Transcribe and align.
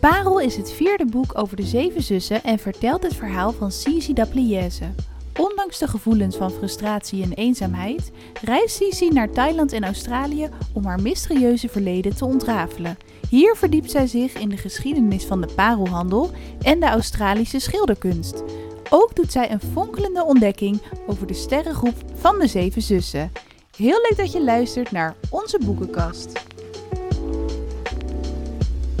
Parel 0.00 0.40
is 0.40 0.56
het 0.56 0.72
vierde 0.72 1.06
boek 1.06 1.38
over 1.38 1.56
de 1.56 1.62
zeven 1.62 2.02
zussen 2.02 2.42
en 2.42 2.58
vertelt 2.58 3.02
het 3.02 3.14
verhaal 3.14 3.52
van 3.52 3.72
Cici 3.72 4.12
d'Apliese. 4.12 4.90
Ondanks 5.38 5.78
de 5.78 5.86
gevoelens 5.86 6.36
van 6.36 6.50
frustratie 6.50 7.22
en 7.22 7.32
eenzaamheid 7.32 8.10
reist 8.42 8.76
Cici 8.76 9.08
naar 9.08 9.30
Thailand 9.30 9.72
en 9.72 9.84
Australië 9.84 10.48
om 10.72 10.84
haar 10.84 11.02
mysterieuze 11.02 11.68
verleden 11.68 12.16
te 12.16 12.24
ontrafelen. 12.24 12.96
Hier 13.28 13.56
verdiept 13.56 13.90
zij 13.90 14.06
zich 14.06 14.34
in 14.34 14.48
de 14.48 14.56
geschiedenis 14.56 15.24
van 15.24 15.40
de 15.40 15.48
parelhandel 15.54 16.30
en 16.62 16.80
de 16.80 16.86
Australische 16.86 17.58
schilderkunst. 17.58 18.42
Ook 18.90 19.16
doet 19.16 19.32
zij 19.32 19.50
een 19.50 19.60
fonkelende 19.72 20.24
ontdekking 20.24 20.82
over 21.06 21.26
de 21.26 21.34
sterrengroep 21.34 21.96
van 22.14 22.38
de 22.38 22.46
zeven 22.46 22.82
zussen. 22.82 23.32
Heel 23.76 24.00
leuk 24.08 24.16
dat 24.16 24.32
je 24.32 24.44
luistert 24.44 24.90
naar 24.90 25.14
onze 25.30 25.58
boekenkast. 25.64 26.49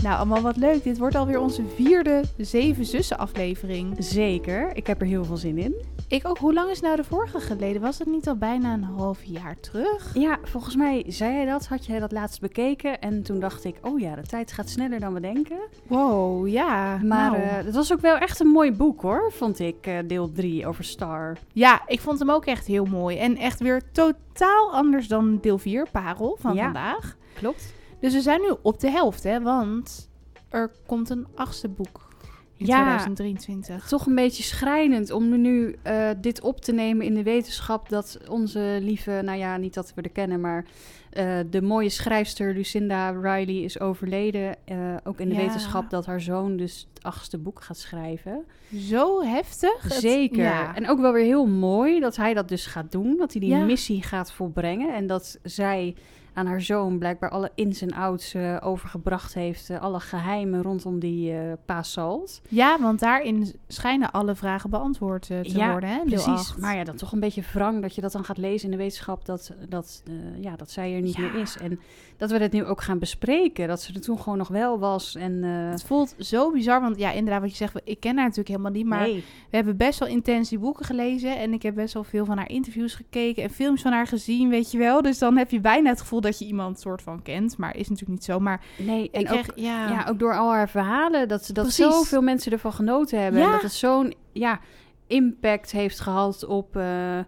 Nou, 0.02 0.16
allemaal 0.16 0.40
wat 0.40 0.56
leuk. 0.56 0.82
Dit 0.84 0.98
wordt 0.98 1.14
alweer 1.14 1.40
onze 1.40 1.62
vierde 1.74 2.22
Zeven 2.36 2.84
Zussen 2.84 3.18
aflevering. 3.18 3.94
Zeker, 3.98 4.76
ik 4.76 4.86
heb 4.86 5.00
er 5.00 5.06
heel 5.06 5.24
veel 5.24 5.36
zin 5.36 5.58
in. 5.58 5.74
Ik 6.08 6.28
ook. 6.28 6.38
Hoe 6.38 6.54
lang 6.54 6.70
is 6.70 6.80
nou 6.80 6.96
de 6.96 7.04
vorige 7.04 7.40
geleden? 7.40 7.82
Was 7.82 7.98
het 7.98 8.08
niet 8.08 8.28
al 8.28 8.36
bijna 8.36 8.72
een 8.72 8.82
half 8.82 9.24
jaar 9.24 9.60
terug? 9.60 10.10
Ja, 10.14 10.38
volgens 10.42 10.76
mij 10.76 11.04
zei 11.06 11.32
jij 11.34 11.44
dat, 11.44 11.66
had 11.66 11.86
jij 11.86 11.98
dat 11.98 12.12
laatst 12.12 12.40
bekeken. 12.40 13.00
En 13.00 13.22
toen 13.22 13.40
dacht 13.40 13.64
ik, 13.64 13.76
oh 13.82 14.00
ja, 14.00 14.14
de 14.14 14.22
tijd 14.22 14.52
gaat 14.52 14.68
sneller 14.68 15.00
dan 15.00 15.14
we 15.14 15.20
denken. 15.20 15.58
Wow, 15.86 16.48
ja. 16.48 16.96
Maar 17.02 17.30
nou. 17.30 17.42
eh, 17.42 17.56
het 17.64 17.74
was 17.74 17.92
ook 17.92 18.00
wel 18.00 18.16
echt 18.16 18.40
een 18.40 18.46
mooi 18.48 18.72
boek 18.72 19.02
hoor, 19.02 19.32
vond 19.32 19.58
ik, 19.58 19.86
eh, 19.86 19.94
deel 20.06 20.32
3 20.32 20.66
over 20.66 20.84
Star. 20.84 21.36
Ja, 21.52 21.82
ik 21.86 22.00
vond 22.00 22.18
hem 22.18 22.30
ook 22.30 22.46
echt 22.46 22.66
heel 22.66 22.84
mooi. 22.84 23.16
En 23.18 23.36
echt 23.36 23.60
weer 23.60 23.82
totaal 23.92 24.72
anders 24.72 25.08
dan 25.08 25.38
deel 25.40 25.58
4, 25.58 25.86
Parel, 25.92 26.36
van 26.40 26.54
Ja. 26.54 26.62
vandaag. 26.64 27.16
Klopt. 27.34 27.74
Dus 28.00 28.12
we 28.14 28.20
zijn 28.20 28.40
nu 28.40 28.54
op 28.62 28.80
de 28.80 28.90
helft, 28.90 29.22
hè? 29.22 29.40
Want 29.42 30.08
er 30.48 30.70
komt 30.86 31.10
een 31.10 31.26
achtste 31.34 31.68
boek 31.68 32.08
in 32.56 32.66
Ja. 32.66 32.76
2023. 32.82 33.86
Toch 33.88 34.06
een 34.06 34.14
beetje 34.14 34.42
schrijnend 34.42 35.10
om 35.10 35.40
nu 35.40 35.76
eh, 35.82 36.08
dit 36.20 36.40
op 36.40 36.60
te 36.60 36.72
nemen 36.72 37.06
in 37.06 37.14
de 37.14 37.22
wetenschap 37.22 37.88
dat 37.88 38.18
onze 38.28 38.78
lieve, 38.80 39.20
nou 39.24 39.38
ja, 39.38 39.56
niet 39.56 39.74
dat 39.74 39.92
we 39.94 40.02
er 40.02 40.10
kennen, 40.10 40.40
maar 40.40 40.64
eh, 41.10 41.38
de 41.50 41.62
mooie 41.62 41.88
schrijfster 41.88 42.54
Lucinda 42.54 43.10
Riley 43.10 43.62
is 43.62 43.80
overleden. 43.80 44.56
eh, 44.64 44.76
ook 45.04 45.20
in 45.20 45.28
de 45.28 45.34
Ja. 45.34 45.40
wetenschap 45.40 45.90
dat 45.90 46.06
haar 46.06 46.20
zoon 46.20 46.56
dus 46.56 46.88
het 46.94 47.02
achtste 47.02 47.38
boek 47.38 47.62
gaat 47.62 47.78
schrijven. 47.78 48.44
Zo 48.76 49.22
heftig. 49.24 49.82
Het- 49.82 49.92
Zeker. 49.92 50.42
ja. 50.42 50.74
En 50.74 50.88
ook 50.88 51.00
wel 51.00 51.12
weer 51.12 51.24
heel 51.24 51.46
mooi 51.46 52.00
dat 52.00 52.16
hij 52.16 52.34
dat 52.34 52.48
dus 52.48 52.66
gaat 52.66 52.92
doen. 52.92 53.16
Dat 53.16 53.32
hij 53.32 53.40
die 53.40 53.50
Ja. 53.50 53.64
missie 53.64 54.02
gaat 54.02 54.32
volbrengen. 54.32 54.94
En 54.94 55.06
dat 55.06 55.38
zij 55.42 55.94
aan 56.34 56.46
haar 56.46 56.60
zoon 56.60 56.98
blijkbaar 56.98 57.30
alle 57.30 57.50
ins 57.54 57.82
en 57.82 57.92
outs 57.92 58.34
eh, 58.34 58.56
overgebracht 58.60 59.34
heeft. 59.34 59.70
eh, 59.70 59.80
alle 59.82 60.00
geheimen 60.00 60.62
rondom 60.62 60.98
die 60.98 61.32
eh 61.32 61.52
Pa 61.64 61.82
Salt. 61.82 62.40
Ja, 62.48 62.80
want 62.80 63.00
daarin 63.00 63.52
schijnen 63.68 64.10
alle 64.10 64.34
vragen 64.34 64.70
beantwoord 64.70 65.30
eh, 65.30 65.40
te 65.40 65.56
Ja, 65.58 65.70
worden, 65.70 65.90
hè? 65.90 65.98
Precies. 66.04 66.54
Maar 66.56 66.76
ja, 66.76 66.84
dan 66.84 66.96
toch 66.96 67.12
een 67.12 67.20
beetje 67.20 67.42
wrang 67.52 67.82
dat 67.82 67.94
je 67.94 68.00
dat 68.00 68.12
dan 68.12 68.24
gaat 68.24 68.38
lezen 68.38 68.64
in 68.64 68.70
de 68.70 68.82
wetenschap. 68.82 69.24
Dat, 69.24 69.52
dat, 69.68 70.02
eh, 70.06 70.42
ja, 70.42 70.56
dat 70.56 70.70
zij 70.70 70.94
er 70.94 71.00
niet 71.00 71.16
Ja. 71.16 71.20
meer 71.22 71.34
is. 71.40 71.56
En 71.56 71.80
dat 72.16 72.30
we 72.30 72.38
het 72.38 72.52
nu 72.52 72.64
ook 72.64 72.82
gaan 72.82 72.98
bespreken. 72.98 73.68
Dat 73.68 73.82
ze 73.82 73.94
er 73.94 74.00
toen 74.00 74.18
gewoon 74.18 74.38
nog 74.38 74.48
wel 74.48 74.78
was. 74.78 75.14
En, 75.14 75.44
eh, 75.44 75.70
Het 75.70 75.82
voelt 75.82 76.14
zo 76.18 76.50
bizar, 76.52 76.80
want 76.80 76.98
ja, 76.98 77.10
inderdaad 77.12 77.40
wat 77.40 77.50
je 77.50 77.56
zegt, 77.56 77.80
ik 77.84 78.00
ken 78.00 78.14
haar 78.14 78.22
natuurlijk 78.22 78.48
helemaal 78.48 78.72
niet, 78.72 78.86
maar 78.86 79.00
nee. 79.00 79.24
we 79.50 79.56
hebben 79.56 79.76
best 79.76 79.98
wel 79.98 80.08
intens 80.08 80.48
die 80.48 80.58
boeken 80.58 80.84
gelezen 80.84 81.38
en 81.38 81.52
ik 81.52 81.62
heb 81.62 81.74
best 81.74 81.94
wel 81.94 82.04
veel 82.04 82.24
van 82.24 82.36
haar 82.36 82.48
interviews 82.50 82.94
gekeken 82.94 83.42
en 83.42 83.50
films 83.50 83.82
van 83.82 83.92
haar 83.92 84.06
gezien, 84.06 84.48
weet 84.48 84.70
je 84.70 84.78
wel. 84.78 85.02
Dus 85.02 85.18
dan 85.18 85.36
heb 85.36 85.50
je 85.50 85.60
bijna 85.60 85.88
het 85.90 86.00
gevoel 86.00 86.19
dat 86.20 86.38
je 86.38 86.44
iemand 86.44 86.80
soort 86.80 87.02
van 87.02 87.22
kent, 87.22 87.56
maar 87.58 87.76
is 87.76 87.88
natuurlijk 87.88 88.18
niet 88.18 88.24
zo. 88.24 88.38
Maar 88.40 88.60
nee. 88.78 89.10
En 89.10 89.20
ik 89.20 89.32
ook, 89.32 89.44
ja, 89.54 89.88
Ja, 89.90 90.06
ook 90.08 90.18
door 90.18 90.34
al 90.36 90.50
haar 90.52 90.68
verhalen, 90.68 91.28
dat, 91.28 91.44
ze- 91.44 91.52
dat 91.52 91.64
Precies. 91.64 91.84
zoveel 91.84 92.22
mensen 92.22 92.52
ervan 92.52 92.72
genoten 92.72 93.22
hebben. 93.22 93.40
Ja. 93.40 93.46
En 93.46 93.52
dat 93.52 93.62
het 93.62 93.72
zo'n 93.72 94.14
ja, 94.32 94.60
impact 95.06 95.70
heeft 95.72 96.00
gehad 96.00 96.44
op, 96.46 96.76
eh, 96.76 97.18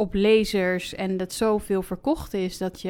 op 0.00 0.14
lezers. 0.14 0.94
En 0.94 1.16
dat 1.16 1.32
zoveel 1.32 1.82
verkocht 1.82 2.34
is, 2.34 2.58
dat 2.58 2.80
je, 2.80 2.88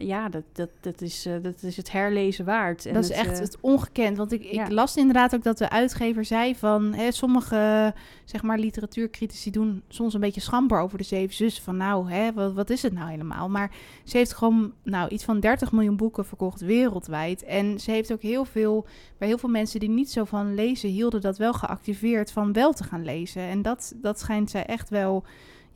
ja, 0.00 0.28
dat, 0.28 0.42
dat, 0.52 0.68
dat, 0.80 1.00
is, 1.00 1.26
eh, 1.26 1.32
dat 1.42 1.62
is 1.62 1.76
het 1.76 1.92
herlezen 1.92 2.44
waard. 2.44 2.86
En 2.86 2.94
dat 2.94 3.04
is 3.04 3.10
echt 3.10 3.32
eh, 3.32 3.38
het 3.38 3.58
ongekend. 3.60 4.16
Want 4.16 4.32
ik, 4.32 4.42
ja. 4.42 4.64
ik 4.64 4.70
las 4.70 4.96
inderdaad 4.96 5.34
ook 5.34 5.42
dat 5.42 5.58
de 5.58 5.70
uitgever 5.70 6.24
zei 6.24 6.54
van... 6.54 6.94
Hè, 6.94 7.12
sommige 7.12 7.94
zeg 8.24 8.42
maar, 8.42 8.58
literatuurcritici 8.58 9.50
doen 9.50 9.82
soms 9.88 10.14
een 10.14 10.20
beetje 10.20 10.40
schamper 10.40 10.80
over 10.80 10.98
de 10.98 11.04
Zeven 11.04 11.34
Zussen. 11.34 11.64
Van 11.64 11.76
nou, 11.76 12.10
hè, 12.10 12.32
wat, 12.32 12.52
wat 12.52 12.70
is 12.70 12.82
het 12.82 12.92
nou 12.92 13.10
helemaal? 13.10 13.48
Maar 13.48 13.70
ze 14.04 14.16
heeft 14.16 14.34
gewoon 14.34 14.72
nou, 14.82 15.08
iets 15.08 15.24
van 15.24 15.40
30 15.40 15.72
miljoen 15.72 15.96
boeken 15.96 16.24
verkocht 16.24 16.60
wereldwijd. 16.60 17.44
En 17.44 17.80
ze 17.80 17.90
heeft 17.90 18.12
ook 18.12 18.22
heel 18.22 18.44
veel... 18.44 18.86
Bij 19.18 19.28
heel 19.28 19.38
veel 19.38 19.48
mensen 19.48 19.80
die 19.80 19.88
niet 19.88 20.10
zo 20.10 20.24
van 20.24 20.54
lezen 20.54 20.88
hielden 20.88 21.20
dat 21.20 21.38
wel 21.38 21.52
geactiveerd 21.52 22.32
van 22.32 22.52
wel 22.52 22.72
te 22.72 22.84
gaan 22.84 23.04
lezen. 23.04 23.42
En 23.42 23.62
dat, 23.62 23.94
dat 23.96 24.18
schijnt 24.20 24.50
zij 24.50 24.66
echt 24.66 24.88
wel 24.88 25.24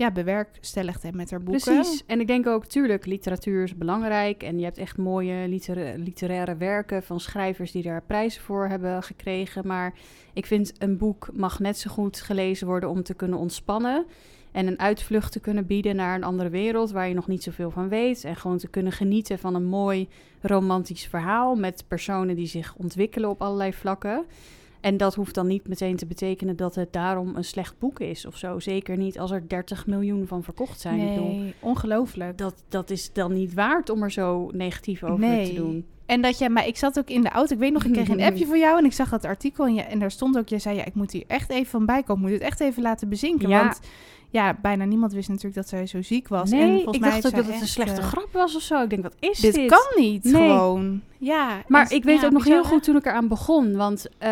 ja, 0.02 0.10
bewerkstelligd 0.10 1.12
met 1.12 1.30
haar 1.30 1.42
boeken. 1.42 1.74
Precies. 1.74 2.02
En 2.06 2.20
ik 2.20 2.26
denk 2.26 2.46
ook, 2.46 2.66
tuurlijk, 2.66 3.06
literatuur 3.06 3.62
is 3.62 3.76
belangrijk. 3.76 4.42
En 4.42 4.58
je 4.58 4.64
hebt 4.64 4.78
echt 4.78 4.96
mooie 4.96 5.48
litera- 5.48 5.94
literaire 5.96 6.56
werken 6.56 7.02
van 7.02 7.20
schrijvers 7.20 7.72
die 7.72 7.82
daar 7.82 8.02
prijzen 8.02 8.42
voor 8.42 8.66
hebben 8.66 9.02
gekregen. 9.02 9.66
Maar 9.66 9.94
ik 10.32 10.46
vind 10.46 10.72
een 10.78 10.96
boek 10.96 11.28
mag 11.32 11.58
net 11.58 11.78
zo 11.78 11.90
goed 11.90 12.20
gelezen 12.20 12.66
worden 12.66 12.88
om 12.88 13.02
te 13.02 13.14
kunnen 13.14 13.38
ontspannen. 13.38 14.06
En 14.52 14.66
een 14.66 14.78
uitvlucht 14.78 15.32
te 15.32 15.40
kunnen 15.40 15.66
bieden 15.66 15.96
naar 15.96 16.14
een 16.14 16.24
andere 16.24 16.48
wereld 16.48 16.90
waar 16.90 17.08
je 17.08 17.14
nog 17.14 17.28
niet 17.28 17.42
zoveel 17.42 17.70
van 17.70 17.88
weet. 17.88 18.24
En 18.24 18.36
gewoon 18.36 18.58
te 18.58 18.68
kunnen 18.68 18.92
genieten 18.92 19.38
van 19.38 19.54
een 19.54 19.64
mooi 19.64 20.08
romantisch 20.40 21.06
verhaal 21.06 21.54
met 21.54 21.84
personen 21.88 22.36
die 22.36 22.46
zich 22.46 22.74
ontwikkelen 22.76 23.30
op 23.30 23.42
allerlei 23.42 23.72
vlakken. 23.72 24.24
En 24.82 24.96
dat 24.96 25.14
hoeft 25.14 25.34
dan 25.34 25.46
niet 25.46 25.68
meteen 25.68 25.96
te 25.96 26.06
betekenen 26.06 26.56
dat 26.56 26.74
het 26.74 26.92
daarom 26.92 27.36
een 27.36 27.44
slecht 27.44 27.74
boek 27.78 28.00
is 28.00 28.26
of 28.26 28.36
zo. 28.36 28.58
Zeker 28.58 28.96
niet 28.96 29.18
als 29.18 29.30
er 29.30 29.48
30 29.48 29.86
miljoen 29.86 30.26
van 30.26 30.42
verkocht 30.42 30.80
zijn. 30.80 31.08
Bedoel, 31.08 31.26
Nee, 31.36 31.54
ongelooflijk. 31.60 32.38
dat, 32.38 32.62
dat 32.68 32.90
is 32.90 33.12
dan 33.12 33.32
niet 33.32 33.54
waard 33.54 33.90
om 33.90 34.02
er 34.02 34.10
zo 34.12 34.50
negatief 34.54 35.02
over 35.04 35.18
Nee. 35.18 35.48
te 35.48 35.54
doen. 35.54 35.86
En 36.06 36.20
dat 36.22 36.38
jij, 36.38 36.48
maar 36.48 36.66
ik 36.66 36.76
zat 36.76 36.98
ook 36.98 37.08
in 37.08 37.22
de 37.22 37.28
auto. 37.28 37.54
Ik 37.54 37.60
weet 37.60 37.72
nog, 37.72 37.84
ik 37.84 37.92
kreeg 37.92 38.08
een 38.08 38.22
appje 38.30 38.46
van 38.46 38.58
jou 38.58 38.78
en 38.78 38.84
ik 38.84 38.92
zag 38.92 39.08
dat 39.10 39.24
artikel. 39.24 39.66
En, 39.66 39.74
je, 39.74 39.80
en 39.82 39.98
daar 39.98 40.10
stond 40.10 40.38
ook, 40.38 40.48
jij 40.48 40.58
zei, 40.58 40.76
ja, 40.76 40.84
ik 40.84 40.94
moet 40.94 41.12
hier 41.12 41.24
echt 41.26 41.50
even 41.50 41.66
van 41.70 41.86
bij 41.86 42.02
komen. 42.02 42.24
Ik 42.24 42.30
moet 42.30 42.38
het 42.40 42.48
echt 42.50 42.60
even 42.60 42.82
laten 42.82 43.08
bezinken. 43.08 43.48
Ja. 43.48 43.62
Want 43.64 43.80
ja, 44.30 44.58
bijna 44.62 44.84
niemand 44.84 45.12
wist 45.12 45.28
natuurlijk 45.28 45.54
dat 45.54 45.68
zij 45.68 45.86
zo 45.86 46.02
ziek 46.02 46.28
was. 46.28 46.50
en 46.50 46.58
Nee, 46.58 46.74
volgens 46.74 46.94
ik 46.96 47.00
mij 47.00 47.10
dacht 47.10 47.26
ook 47.26 47.34
dat 47.34 47.44
het 47.44 47.54
een 47.54 47.60
echt, 47.60 47.70
slechte 47.70 48.00
eh, 48.00 48.06
grap 48.06 48.28
was 48.32 48.56
of 48.56 48.62
zo. 48.62 48.82
Ik 48.82 48.90
denk, 48.90 49.02
wat 49.02 49.16
is 49.18 49.38
Dit, 49.40 49.54
dit? 49.54 49.68
kan 49.70 49.86
niet, 49.96 50.24
Nee. 50.24 50.32
gewoon. 50.48 51.02
Ja. 51.22 51.62
Maar 51.68 51.90
en- 51.90 51.96
ik 51.96 52.04
weet 52.04 52.20
ja, 52.20 52.26
ook 52.26 52.32
nog 52.32 52.42
bizar, 52.42 52.60
heel 52.60 52.70
goed 52.70 52.82
toen 52.82 52.96
ik 52.96 53.06
eraan 53.06 53.28
begon. 53.28 53.76
Want 53.76 54.08
eh, 54.18 54.30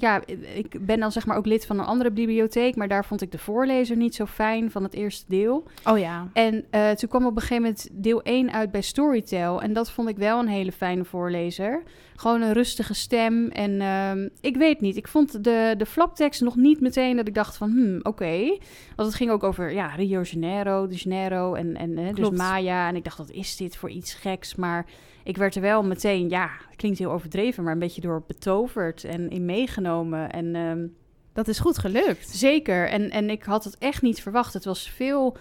ja, 0.00 0.20
ik 0.54 0.86
ben 0.86 1.00
dan 1.00 1.12
zeg 1.12 1.26
maar 1.26 1.36
ook 1.36 1.46
lid 1.46 1.66
van 1.66 1.78
een 1.78 1.84
andere 1.84 2.10
bibliotheek. 2.10 2.76
Maar 2.76 2.88
daar 2.88 3.04
vond 3.04 3.22
ik 3.22 3.30
de 3.30 3.38
voorlezer 3.38 3.96
niet 3.96 4.14
zo 4.14 4.26
fijn 4.26 4.70
van 4.70 4.82
het 4.82 4.94
eerste 4.94 5.24
deel. 5.28 5.66
Oh 5.84 5.98
ja. 5.98 6.28
En 6.32 6.64
eh, 6.70 6.90
toen 6.90 7.08
kwam 7.08 7.26
op 7.26 7.34
een 7.34 7.40
gegeven 7.40 7.62
moment 7.62 7.88
deel 7.92 8.22
1 8.22 8.52
uit 8.52 8.70
bij 8.70 8.80
Storytel. 8.80 9.62
En 9.62 9.72
dat 9.72 9.90
vond 9.90 10.08
ik 10.08 10.16
wel 10.16 10.38
een 10.38 10.48
hele 10.48 10.72
fijne 10.72 11.04
voorlezer. 11.04 11.82
Gewoon 12.16 12.42
een 12.42 12.52
rustige 12.52 12.94
stem. 12.94 13.48
En 13.48 13.80
ehm, 13.80 14.28
ik 14.40 14.56
weet 14.56 14.80
niet, 14.80 14.96
ik 14.96 15.08
vond 15.08 15.44
de, 15.44 15.74
de 15.76 15.86
flaptekst 15.86 16.40
nog 16.40 16.56
niet 16.56 16.80
meteen 16.80 17.16
dat 17.16 17.28
ik 17.28 17.34
dacht 17.34 17.56
van... 17.56 17.70
Hmm, 17.70 17.98
oké. 18.02 18.58
Want 18.96 19.08
het 19.08 19.14
ging 19.14 19.30
ook 19.30 19.42
over 19.42 19.72
ja, 19.72 19.86
Rio 19.86 20.22
Janeiro, 20.22 20.86
de 20.86 20.94
Janeiro 20.96 21.54
en, 21.54 21.76
en 21.76 22.14
dus. 22.14 22.30
Maya. 22.30 22.88
En 22.88 22.96
ik 22.96 23.04
dacht, 23.04 23.18
wat 23.18 23.30
is 23.30 23.56
dit 23.56 23.76
voor 23.76 23.90
iets 23.90 24.14
geks? 24.14 24.54
Maar 24.54 24.86
ik 25.24 25.36
werd 25.36 25.54
er 25.54 25.60
wel 25.60 25.82
meteen, 25.82 26.28
ja, 26.28 26.50
het 26.68 26.76
klinkt 26.76 26.98
heel 26.98 27.12
overdreven... 27.12 27.64
maar 27.64 27.72
een 27.72 27.78
beetje 27.78 28.00
door 28.00 28.22
betoverd 28.26 29.04
en 29.04 29.30
in 29.30 29.44
meegenomen. 29.44 30.30
En... 30.30 30.54
ehm, 30.54 30.86
Dat 31.32 31.48
is 31.48 31.58
goed 31.58 31.78
gelukt. 31.78 32.28
Zeker. 32.28 32.88
En, 32.88 33.10
en 33.10 33.30
ik 33.30 33.42
had 33.42 33.64
het 33.64 33.78
echt 33.78 34.02
niet 34.02 34.22
verwacht. 34.22 34.52
Het 34.54 34.64
was 34.64 34.90
veel 34.90 35.36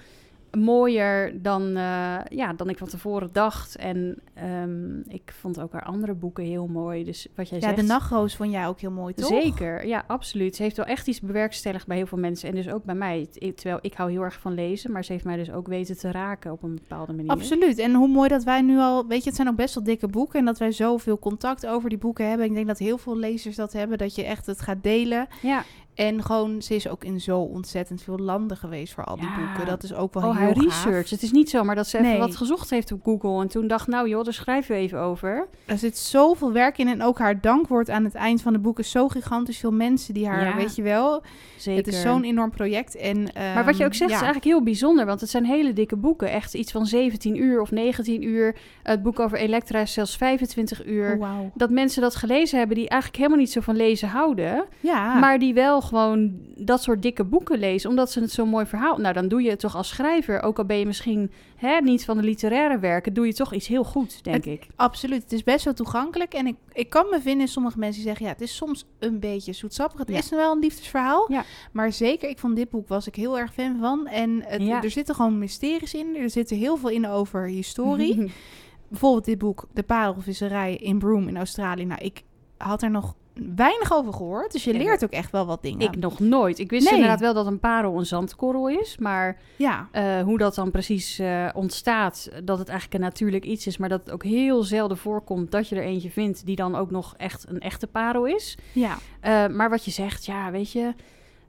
mooier 0.57 1.41
dan, 1.41 1.75
eh, 1.75 2.17
ja, 2.29 2.53
dan 2.53 2.69
ik 2.69 2.77
van 2.77 2.87
tevoren 2.87 3.29
dacht. 3.31 3.75
En 3.75 4.21
ehm, 4.33 4.99
ik 4.99 5.33
vond 5.39 5.59
ook 5.59 5.73
haar 5.73 5.83
andere 5.83 6.13
boeken 6.13 6.43
heel 6.43 6.67
mooi. 6.67 7.03
Dus 7.03 7.27
wat 7.35 7.49
jij 7.49 7.59
Ja, 7.59 7.65
zegt... 7.65 7.79
de 7.79 7.83
nachtroos 7.85 8.35
vond 8.35 8.51
jij 8.51 8.67
ook 8.67 8.79
heel 8.79 8.91
mooi, 8.91 9.13
toch? 9.13 9.27
Zeker, 9.27 9.87
ja, 9.87 10.03
absoluut. 10.07 10.55
Ze 10.55 10.63
heeft 10.63 10.77
wel 10.77 10.85
echt 10.85 11.07
iets 11.07 11.21
bewerkstelligd 11.21 11.87
bij 11.87 11.97
heel 11.97 12.05
veel 12.05 12.17
mensen. 12.17 12.49
En 12.49 12.55
dus 12.55 12.69
ook 12.69 12.83
bij 12.83 12.95
mij. 12.95 13.27
Terwijl 13.55 13.79
ik 13.81 13.93
hou 13.93 14.11
heel 14.11 14.21
erg 14.21 14.39
van 14.39 14.53
lezen. 14.53 14.91
Maar 14.91 15.03
ze 15.03 15.11
heeft 15.11 15.25
mij 15.25 15.37
dus 15.37 15.51
ook 15.51 15.67
weten 15.67 15.97
te 15.97 16.11
raken 16.11 16.51
op 16.51 16.63
een 16.63 16.75
bepaalde 16.75 17.13
manier. 17.13 17.31
Absoluut. 17.31 17.77
En 17.77 17.93
hoe 17.93 18.07
mooi 18.07 18.29
dat 18.29 18.43
wij 18.43 18.61
nu 18.61 18.77
al, 18.79 19.07
weet 19.07 19.19
je, 19.19 19.27
het 19.27 19.35
zijn 19.35 19.47
ook 19.47 19.55
best 19.55 19.75
wel 19.75 19.83
dikke 19.83 20.07
boeken 20.07 20.39
en 20.39 20.45
dat 20.45 20.57
wij 20.57 20.71
zoveel 20.71 21.19
contact 21.19 21.65
over 21.65 21.89
die 21.89 21.97
boeken 21.97 22.27
hebben. 22.27 22.45
Ik 22.45 22.53
denk 22.53 22.67
dat 22.67 22.79
heel 22.79 22.97
veel 22.97 23.17
lezers 23.17 23.55
dat 23.55 23.73
hebben, 23.73 23.97
dat 23.97 24.15
je 24.15 24.23
echt 24.23 24.45
het 24.45 24.61
gaat 24.61 24.83
delen. 24.83 25.27
Ja, 25.41 25.63
En 25.95 26.23
gewoon, 26.23 26.61
ze 26.61 26.75
is 26.75 26.87
ook 26.87 27.03
in 27.03 27.19
zo 27.19 27.39
ontzettend 27.39 28.01
veel 28.01 28.17
landen 28.17 28.57
geweest 28.57 28.93
voor 28.93 29.03
al 29.03 29.15
die 29.15 29.25
Ja. 29.25 29.35
boeken. 29.45 29.65
Dat 29.65 29.83
is 29.83 29.93
ook 29.93 30.13
wel 30.13 30.23
Oh, 30.23 30.29
heel 30.37 30.45
haar 30.45 30.55
gaaf. 30.55 30.63
research. 30.63 31.09
Het 31.09 31.21
is 31.23 31.31
niet 31.31 31.49
zomaar 31.49 31.75
dat 31.75 31.87
ze 31.87 31.97
even 31.97 32.09
Nee. 32.09 32.19
wat 32.19 32.35
gezocht 32.35 32.69
heeft 32.69 32.91
op 32.91 33.03
Google. 33.03 33.41
En 33.41 33.47
toen 33.47 33.67
dacht, 33.67 33.87
nou 33.87 34.09
joh, 34.09 34.23
daar 34.23 34.33
schrijven 34.33 34.75
we 34.75 34.81
even 34.81 34.99
over. 34.99 35.47
Er 35.65 35.77
zit 35.77 35.97
zoveel 35.97 36.51
werk 36.51 36.77
in. 36.77 36.87
En 36.87 37.03
ook 37.03 37.19
haar 37.19 37.41
dankwoord 37.41 37.89
aan 37.89 38.03
het 38.03 38.15
eind 38.15 38.41
van 38.41 38.53
het 38.53 38.61
boek 38.61 38.79
is 38.79 38.91
zo 38.91 39.07
gigantisch 39.07 39.57
veel 39.57 39.71
mensen 39.71 40.13
die 40.13 40.27
haar, 40.27 40.45
Ja, 40.45 40.55
weet 40.55 40.75
je 40.75 40.81
wel. 40.81 41.23
Zeker. 41.57 41.83
Het 41.85 41.93
is 41.93 42.01
zo'n 42.01 42.23
enorm 42.23 42.51
project. 42.51 42.95
En, 42.95 43.23
Maar 43.33 43.65
wat 43.65 43.77
je 43.77 43.83
ook 43.83 43.89
ehm, 43.89 43.97
zegt 43.97 44.09
ja. 44.11 44.15
is 44.17 44.21
eigenlijk 44.23 44.43
heel 44.43 44.63
bijzonder, 44.63 45.05
want 45.05 45.21
het 45.21 45.29
zijn 45.29 45.45
hele 45.45 45.73
dikke 45.73 45.95
boeken. 45.95 46.29
Echt 46.31 46.53
iets 46.53 46.71
van 46.71 46.85
17 46.85 47.35
uur 47.41 47.61
of 47.61 47.71
19 47.71 48.23
uur. 48.23 48.55
Het 48.83 49.03
boek 49.03 49.19
over 49.19 49.37
Elektra 49.37 49.79
is 49.79 49.93
zelfs 49.93 50.17
25 50.17 50.85
uur. 50.85 51.17
Oh. 51.19 51.27
Dat 51.53 51.69
mensen 51.69 52.01
dat 52.01 52.15
gelezen 52.15 52.57
hebben 52.57 52.75
die 52.77 52.89
eigenlijk 52.89 53.21
helemaal 53.21 53.39
niet 53.43 53.51
zo 53.51 53.61
van 53.61 53.75
lezen 53.75 54.07
houden. 54.07 54.65
Ja, 54.79 55.13
Maar 55.19 55.39
die 55.39 55.53
wel 55.53 55.80
gewoon 55.81 56.31
dat 56.55 56.81
soort 56.83 57.01
dikke 57.01 57.23
boeken 57.23 57.59
lezen, 57.59 57.89
omdat 57.89 58.11
ze 58.11 58.19
het 58.19 58.31
zo'n 58.31 58.49
mooi 58.49 58.65
verhaal... 58.65 58.97
Nou, 58.97 59.13
dan 59.13 59.27
doe 59.27 59.41
je 59.41 59.49
het 59.49 59.59
toch 59.59 59.75
als 59.75 59.87
schrijver, 59.87 60.41
ook 60.41 60.57
al 60.57 60.65
ben 60.65 60.77
je 60.77 60.85
misschien 60.85 61.31
hè, 61.55 61.77
niet 61.81 62.05
van 62.05 62.17
de 62.17 62.23
literaire 62.23 62.79
werken... 62.79 63.13
doe 63.13 63.25
je 63.25 63.33
toch 63.33 63.53
iets 63.53 63.67
heel 63.67 63.83
goed, 63.83 64.23
denk 64.23 64.45
ik. 64.45 64.67
absoluut. 64.75 65.21
Het 65.23 65.31
is 65.31 65.43
best 65.43 65.65
wel 65.65 65.73
toegankelijk. 65.73 66.33
En 66.33 66.47
ik, 66.47 66.55
ik 66.73 66.89
kan 66.89 67.05
me 67.09 67.21
vinden 67.21 67.41
in 67.41 67.47
sommige 67.47 67.77
mensen 67.79 67.95
die 68.01 68.07
zeggen... 68.09 68.25
ja, 68.25 68.31
het 68.31 68.41
is 68.41 68.55
soms 68.55 68.85
een 68.99 69.19
beetje 69.19 69.53
zoetsappig. 69.53 69.99
Het 69.99 70.09
Ja. 70.09 70.17
is 70.17 70.29
wel 70.29 70.51
een 70.51 70.59
liefdesverhaal. 70.59 71.25
Ja. 71.31 71.43
Maar 71.71 71.91
zeker, 71.91 72.29
ik 72.29 72.39
vond 72.39 72.55
dit 72.55 72.69
boek 72.69 72.87
was 72.87 73.07
ik 73.07 73.15
heel 73.15 73.39
erg 73.39 73.53
fan 73.53 73.77
van. 73.79 74.07
En 74.07 74.43
het, 74.45 74.61
Ja. 74.61 74.83
er 74.83 74.89
zitten 74.91 75.15
gewoon 75.15 75.37
mysteries 75.39 75.93
in. 75.93 76.15
Er 76.15 76.29
zitten 76.29 76.57
heel 76.57 76.77
veel 76.77 76.89
in 76.89 77.07
over 77.07 77.47
historie. 77.47 78.31
Bijvoorbeeld 78.89 79.25
dit 79.25 79.37
boek, 79.37 79.67
De 79.73 79.83
Parelvisserij 79.83 80.75
in 80.75 80.99
Broome 80.99 81.27
in 81.27 81.37
Australië. 81.37 81.85
Nou, 81.85 82.01
ik 82.01 82.23
had 82.57 82.81
er 82.81 82.91
nog 82.91 83.15
weinig 83.55 83.93
over 83.93 84.13
gehoord. 84.13 84.51
Dus 84.51 84.63
je 84.63 84.73
leert 84.73 85.03
ook 85.03 85.11
echt 85.11 85.31
wel 85.31 85.45
wat 85.45 85.61
dingen. 85.61 85.79
Ik 85.87 85.95
nog 85.95 86.19
nooit. 86.19 86.59
Ik 86.59 86.69
wist 86.69 86.83
Nee. 86.85 86.93
inderdaad 86.93 87.19
wel 87.19 87.33
dat 87.33 87.45
een 87.45 87.59
parel 87.59 87.97
een 87.97 88.05
zandkorrel 88.05 88.69
is, 88.69 88.97
maar... 88.99 89.37
Ja, 89.55 89.87
Eh, 89.91 90.21
hoe 90.21 90.37
dat 90.37 90.55
dan 90.55 90.71
precies 90.71 91.19
eh, 91.19 91.47
ontstaat, 91.53 92.29
dat 92.43 92.57
het 92.59 92.67
eigenlijk 92.69 92.99
een 92.99 93.09
natuurlijk 93.09 93.45
iets 93.45 93.67
is, 93.67 93.77
maar 93.77 93.89
dat 93.89 93.99
het 93.99 94.11
ook 94.11 94.23
heel 94.23 94.63
zelden 94.63 94.97
voorkomt 94.97 95.51
dat 95.51 95.69
je 95.69 95.75
er 95.75 95.83
eentje 95.83 96.09
vindt 96.09 96.45
die 96.45 96.55
dan 96.55 96.75
ook 96.75 96.91
nog 96.91 97.13
echt 97.17 97.45
een 97.49 97.59
echte 97.59 97.87
parel 97.87 98.25
is. 98.25 98.57
ja. 98.73 98.97
Eh, 99.19 99.47
maar 99.47 99.69
wat 99.69 99.85
je 99.85 99.91
zegt, 99.91 100.25
ja, 100.25 100.51
weet 100.51 100.71
je, 100.71 100.93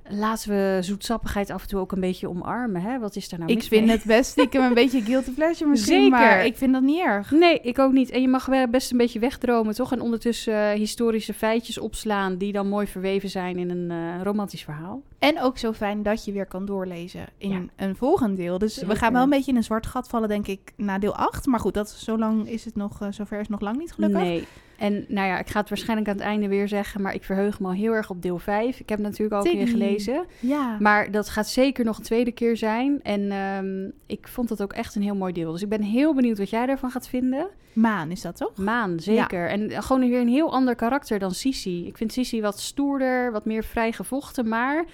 laten 0.08 0.50
we 0.50 0.78
zoetsappigheid 0.81 1.50
af 1.50 1.62
en 1.62 1.69
toe 1.69 1.81
ook 1.81 1.93
een 1.93 2.00
beetje 2.00 2.28
omarmen. 2.28 2.82
Hè? 2.82 2.99
Wat 2.99 3.16
is 3.16 3.28
daar 3.28 3.38
nou 3.38 3.52
ik 3.52 3.62
vind 3.62 3.87
mee? 3.87 3.96
het 3.96 4.04
best 4.04 4.31
stiekem 4.31 4.62
een 4.62 4.75
beetje 4.82 5.02
guilty 5.02 5.31
pleasure 5.31 5.70
misschien. 5.70 5.94
Zeker. 6.02 6.10
Maar 6.10 6.44
ik 6.44 6.56
vind 6.56 6.72
dat 6.72 6.82
niet 6.82 7.00
erg. 7.00 7.31
Nee, 7.31 7.58
ik 7.60 7.78
ook 7.78 7.93
niet. 7.93 8.10
En 8.10 8.20
je 8.20 8.28
mag 8.28 8.46
wel 8.46 8.69
best 8.69 8.90
een 8.90 8.99
beetje 8.99 9.19
wegdromen, 9.19 9.75
toch? 9.75 9.93
En 9.93 10.00
ondertussen 10.00 10.54
eh, 10.70 10.78
historische 10.78 11.34
feitjes 11.34 11.78
opslaan 11.78 12.37
die 12.37 12.52
dan 12.52 12.69
mooi 12.69 12.87
verweven 12.87 13.28
zijn 13.28 13.58
in 13.58 13.70
een 13.70 13.90
eh, 13.90 14.22
romantisch 14.22 14.62
verhaal. 14.64 15.02
En 15.19 15.40
ook 15.40 15.58
zo 15.58 15.72
fijn 15.72 16.02
dat 16.02 16.25
je 16.25 16.32
weer 16.32 16.46
kan 16.46 16.64
doorlezen 16.64 17.26
in 17.38 17.50
Ja. 17.50 17.60
een 17.76 17.96
volgend 17.96 18.37
deel. 18.37 18.58
Dus 18.58 18.82
we 18.82 18.96
gaan 18.96 19.12
wel 19.12 19.22
een 19.22 19.31
beetje 19.31 19.50
in 19.50 19.56
een 19.56 19.64
zwart 19.64 19.87
gat 19.87 20.08
vallen, 20.08 20.28
denk 20.28 20.46
ik, 20.46 20.72
na 20.76 20.98
deel 20.98 21.14
8. 21.14 21.46
Maar 21.46 21.60
goed, 21.60 21.75
dat, 21.75 21.90
zo 21.90 22.19
lang 22.19 22.48
is 22.48 22.64
het 22.64 22.76
nog, 22.76 23.00
eh, 23.02 23.08
zover 23.10 23.37
is 23.37 23.43
het 23.43 23.50
nog 23.50 23.60
lang 23.60 23.78
niet 23.78 23.93
gelukkig. 23.93 24.20
Nee. 24.20 24.46
En 24.82 25.05
nou 25.08 25.26
ja, 25.29 25.38
ik 25.38 25.49
ga 25.49 25.61
het 25.61 25.69
waarschijnlijk 25.69 26.08
aan 26.08 26.17
het 26.17 26.25
einde 26.25 26.49
weer 26.49 26.69
zeggen, 26.69 27.02
maar 27.02 27.14
ik 27.14 27.25
verheug 27.25 27.61
me 27.61 27.67
al 27.67 27.73
heel 27.73 27.93
erg 27.93 28.11
op 28.11 28.23
deel 28.23 28.38
5. 28.38 28.81
Ik 28.81 28.88
heb 28.88 28.99
het 28.99 29.08
natuurlijk 29.08 29.40
al 29.40 29.46
een 29.46 29.58
keer 29.58 29.69
gelezen. 29.69 30.25
Ja. 30.40 30.76
Maar 30.81 31.11
dat 31.11 31.29
gaat 31.29 31.49
zeker 31.49 31.84
nog 31.84 31.96
een 31.96 32.05
tweede 32.05 32.32
keer 32.32 32.56
zijn. 32.56 33.02
En 33.02 33.31
ehm, 33.31 33.90
ik 34.06 34.29
vond 34.29 34.49
het 34.49 34.62
ook 34.62 34.73
echt 34.73 34.94
een 34.94 35.02
heel 35.02 35.14
mooi 35.14 35.32
deel. 35.32 35.52
Dus 35.52 35.62
ik 35.62 35.69
ben 35.69 35.82
heel 35.82 36.14
benieuwd 36.14 36.38
wat 36.38 36.50
jij 36.50 36.67
daarvan 36.67 36.90
gaat 36.90 37.08
vinden. 37.08 37.49
Maan 37.73 38.11
is 38.11 38.20
dat 38.20 38.37
toch? 38.37 38.56
Maan, 38.56 39.00
zeker. 39.00 39.49
En 39.49 39.82
gewoon 39.82 40.08
weer 40.08 40.20
een 40.20 40.29
heel 40.29 40.52
ander 40.52 40.75
karakter 40.75 41.19
dan 41.19 41.31
Sissy. 41.31 41.84
Ik 41.87 41.96
vind 41.96 42.12
Sissy 42.12 42.40
wat 42.40 42.61
stoerder, 42.61 43.32
wat 43.32 43.44
meer 43.44 43.64
vrijgevochten. 43.64 44.49
Maar 44.49 44.84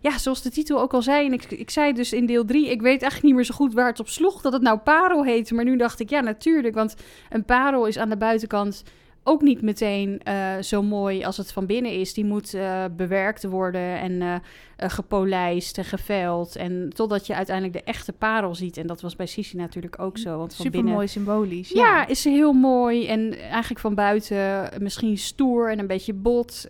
ja, 0.00 0.18
zoals 0.18 0.42
de 0.42 0.50
titel 0.50 0.80
ook 0.80 0.94
al 0.94 1.02
zei... 1.02 1.26
en 1.26 1.32
ik, 1.32 1.44
ik 1.44 1.70
zei 1.70 1.92
dus 1.92 2.12
in 2.12 2.26
deel 2.26 2.44
3... 2.44 2.70
ik 2.70 2.80
weet 2.80 3.02
eigenlijk 3.02 3.22
niet 3.22 3.34
meer 3.34 3.44
zo 3.44 3.54
goed 3.54 3.74
waar 3.74 3.88
het 3.88 4.00
op 4.00 4.08
sloeg... 4.08 4.40
dat 4.40 4.52
het 4.52 4.62
nou 4.62 4.78
parel 4.78 5.24
heette. 5.24 5.54
Maar 5.54 5.64
nu 5.64 5.76
dacht 5.76 6.00
ik, 6.00 6.10
ja, 6.10 6.20
natuurlijk. 6.20 6.74
Want 6.74 6.94
een 7.30 7.44
parel 7.44 7.86
is 7.86 7.98
aan 7.98 8.08
de 8.08 8.16
buitenkant 8.16 8.82
ook 9.28 9.42
niet 9.42 9.62
meteen 9.62 10.20
eh, 10.22 10.56
zo 10.60 10.82
mooi 10.82 11.24
als 11.24 11.36
het 11.36 11.52
van 11.52 11.66
binnen 11.66 11.92
is. 11.92 12.14
Die 12.14 12.24
moet 12.24 12.54
eh, 12.54 12.84
bewerkt 12.96 13.44
worden 13.44 13.98
en 13.98 14.22
eh, 14.22 14.90
gepolijst 14.90 15.78
en 15.78 15.84
geveld. 15.84 16.56
En 16.56 16.90
totdat 16.94 17.26
je 17.26 17.34
uiteindelijk 17.34 17.76
de 17.76 17.92
echte 17.92 18.12
parel 18.12 18.54
ziet. 18.54 18.76
En 18.76 18.86
dat 18.86 19.00
was 19.00 19.16
bij 19.16 19.26
Sissy 19.26 19.56
natuurlijk 19.56 19.98
ook 19.98 20.18
zo. 20.18 20.38
Want 20.38 20.54
van 20.54 20.64
Super 20.64 20.70
binnen 20.70 20.92
mooi 20.92 21.08
symbolisch. 21.08 21.70
ja, 21.70 22.06
is 22.06 22.22
ze 22.22 22.30
heel 22.30 22.52
mooi 22.52 23.06
en 23.06 23.38
eigenlijk 23.38 23.80
van 23.80 23.94
buiten 23.94 24.70
misschien 24.80 25.18
stoer 25.18 25.70
en 25.70 25.78
een 25.78 25.86
beetje 25.86 26.14
bot, 26.14 26.68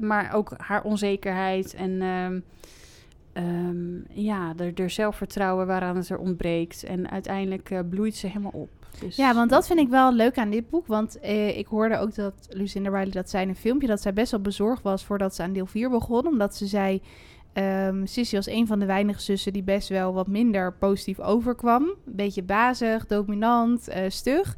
maar 0.00 0.30
ook 0.34 0.52
haar 0.56 0.82
onzekerheid 0.82 1.74
en 1.74 2.02
ehm, 2.02 2.40
ehm, 3.32 4.20
ja, 4.20 4.54
er, 4.56 4.74
er 4.74 4.90
zelfvertrouwen 4.90 5.66
waaraan 5.66 5.96
het 5.96 6.08
er 6.08 6.18
ontbreekt. 6.18 6.84
En 6.84 7.10
uiteindelijk 7.10 7.82
bloeit 7.90 8.16
ze 8.16 8.26
helemaal 8.26 8.52
op. 8.54 8.85
Dus, 9.00 9.16
Ja, 9.16 9.34
want 9.34 9.50
dat 9.50 9.66
vind 9.66 9.78
ik 9.78 9.88
wel 9.88 10.12
leuk 10.12 10.38
aan 10.38 10.50
dit 10.50 10.70
boek. 10.70 10.86
Want 10.86 11.20
eh, 11.20 11.58
ik 11.58 11.66
hoorde 11.66 11.98
ook 11.98 12.14
dat 12.14 12.46
Lucinda 12.50 12.88
Riley 12.88 13.10
dat 13.10 13.30
zei 13.30 13.42
in 13.42 13.48
een 13.48 13.56
filmpje... 13.56 13.86
dat 13.86 14.00
zij 14.02 14.12
best 14.12 14.30
wel 14.30 14.40
bezorgd 14.40 14.82
was 14.82 15.04
voordat 15.04 15.34
ze 15.34 15.42
aan 15.42 15.52
deel 15.52 15.66
4 15.66 15.90
begon. 15.90 16.26
Omdat 16.26 16.56
ze 16.56 16.66
zei... 16.66 17.02
ehm 17.52 18.06
Sissy 18.06 18.34
was 18.34 18.48
een 18.48 18.66
van 18.66 18.78
de 18.78 18.86
weinige 18.86 19.20
zussen 19.20 19.52
die 19.52 19.62
best 19.62 19.88
wel 19.88 20.12
wat 20.12 20.26
minder 20.26 20.72
positief 20.72 21.20
overkwam. 21.20 21.82
Een 21.82 21.96
beetje 22.04 22.42
bazig, 22.42 23.06
dominant, 23.06 23.88
eh, 23.88 24.02
stug. 24.08 24.56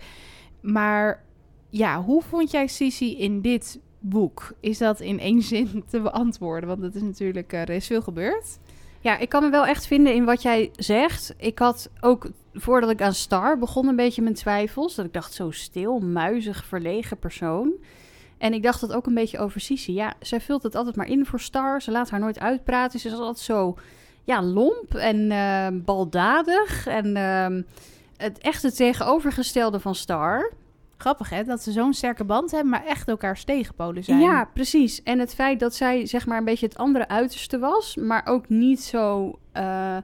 Maar 0.60 1.24
ja, 1.70 2.02
hoe 2.02 2.22
vond 2.22 2.50
jij 2.50 2.66
Sissy 2.66 3.04
in 3.04 3.40
dit 3.40 3.80
boek? 3.98 4.52
Is 4.60 4.78
dat 4.78 5.00
in 5.00 5.18
één 5.18 5.42
zin 5.42 5.82
te 5.90 6.00
beantwoorden? 6.00 6.68
Want 6.68 6.80
dat 6.80 6.94
is 6.94 7.02
natuurlijk, 7.02 7.52
eh, 7.52 7.60
er 7.60 7.70
is 7.70 7.86
veel 7.86 8.02
gebeurd. 8.02 8.58
Ja, 9.00 9.18
ik 9.18 9.28
kan 9.28 9.42
me 9.42 9.50
wel 9.50 9.66
echt 9.66 9.86
vinden 9.86 10.14
in 10.14 10.24
wat 10.24 10.42
jij 10.42 10.70
zegt. 10.76 11.34
Ik 11.36 11.58
had 11.58 11.90
ook, 12.00 12.26
voordat 12.54 12.90
ik 12.90 13.02
aan 13.02 13.14
Star 13.14 13.58
begon, 13.58 13.88
een 13.88 13.96
beetje 13.96 14.22
mijn 14.22 14.34
twijfels. 14.34 14.94
Dat 14.94 15.04
ik 15.04 15.12
dacht, 15.12 15.34
zo 15.34 15.50
stil, 15.50 15.98
muizig, 15.98 16.64
verlegen 16.64 17.18
persoon. 17.18 17.72
En 18.38 18.52
ik 18.52 18.62
dacht 18.62 18.80
dat 18.80 18.92
ook 18.92 19.06
een 19.06 19.14
beetje 19.14 19.38
over 19.38 19.60
Sissy. 19.60 19.92
Ja, 19.92 20.14
zij 20.20 20.40
vult 20.40 20.62
het 20.62 20.74
altijd 20.74 20.96
maar 20.96 21.08
in 21.08 21.26
voor 21.26 21.40
Star. 21.40 21.82
Ze 21.82 21.90
laat 21.90 22.10
haar 22.10 22.20
nooit 22.20 22.40
uitpraten. 22.40 23.00
Ze 23.00 23.08
is 23.08 23.14
altijd 23.14 23.38
zo, 23.38 23.76
ja, 24.24 24.42
lomp 24.42 24.94
en 24.94 25.30
eh, 25.30 25.66
baldadig. 25.72 26.86
En 26.86 27.16
ehm, 27.16 27.62
het 28.16 28.38
echte 28.38 28.72
tegenovergestelde 28.72 29.80
van 29.80 29.94
Star. 29.94 30.52
Grappig 30.98 31.30
hè, 31.30 31.44
dat 31.44 31.62
ze 31.62 31.72
zo'n 31.72 31.92
sterke 31.92 32.24
band 32.24 32.50
hebben, 32.50 32.70
maar 32.70 32.84
echt 32.84 33.08
elkaars 33.08 33.44
tegenpolen 33.44 34.04
zijn. 34.04 34.20
Ja, 34.20 34.50
precies. 34.54 35.02
En 35.02 35.18
het 35.18 35.34
feit 35.34 35.60
dat 35.60 35.74
zij 35.74 36.06
zeg 36.06 36.26
maar 36.26 36.38
een 36.38 36.44
beetje 36.44 36.66
het 36.66 36.78
andere 36.78 37.08
uiterste 37.08 37.58
was, 37.58 37.96
maar 37.96 38.26
ook 38.26 38.48
niet 38.48 38.82
zo 38.82 39.32
eh, 39.52 39.96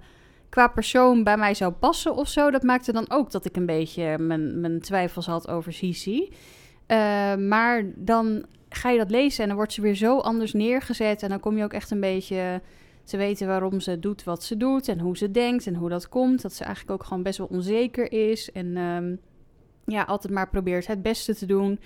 qua 0.49 0.69
persoon 0.69 1.25
bij 1.25 1.37
mij 1.37 1.55
zou 1.55 1.73
passen 1.73 2.15
of 2.15 2.29
zo, 2.29 2.51
dat 2.51 2.63
maakte 2.63 2.93
dan 2.93 3.11
ook 3.11 3.31
dat 3.31 3.45
ik 3.45 3.57
een 3.57 3.67
beetje 3.67 4.19
mijn, 4.19 4.61
mijn 4.61 4.81
twijfels 4.81 5.27
had 5.27 5.49
over 5.49 5.73
Sisi. 5.73 6.33
Eh, 6.87 7.35
maar 7.35 7.85
dan 7.95 8.45
ga 8.69 8.91
je 8.91 8.99
dat 8.99 9.11
lezen 9.11 9.43
en 9.43 9.49
dan 9.49 9.57
wordt 9.57 9.73
ze 9.73 9.81
weer 9.81 9.95
zo 9.95 10.19
anders 10.19 10.53
neergezet 10.53 11.23
en 11.23 11.29
dan 11.29 11.41
kom 11.41 11.57
je 11.57 11.65
ook 11.65 11.73
echt 11.73 11.91
een 11.91 12.01
beetje 12.01 12.61
te 13.05 13.17
weten 13.17 13.47
waarom 13.47 13.81
ze 13.81 13.99
doet 13.99 14.25
wat 14.25 14.43
ze 14.43 14.57
doet 14.57 14.89
en 14.89 15.01
hoe 15.01 15.17
ze 15.17 15.31
denkt 15.31 15.67
en 15.67 15.75
hoe 15.75 15.89
dat 15.89 16.09
komt. 16.09 16.43
Dat 16.43 16.53
ze 16.53 16.65
eigenlijk 16.65 17.01
ook 17.01 17.07
gewoon 17.07 17.23
best 17.23 17.39
wel 17.39 17.47
onzeker 17.51 18.13
is 18.13 18.53
en 18.53 18.77
ehm, 18.77 19.17
ja, 19.87 20.03
altijd 20.03 20.33
maar 20.33 20.49
probeert 20.49 20.87
het 20.87 21.03
beste 21.03 21.35
te 21.35 21.47
doen. 21.47 21.81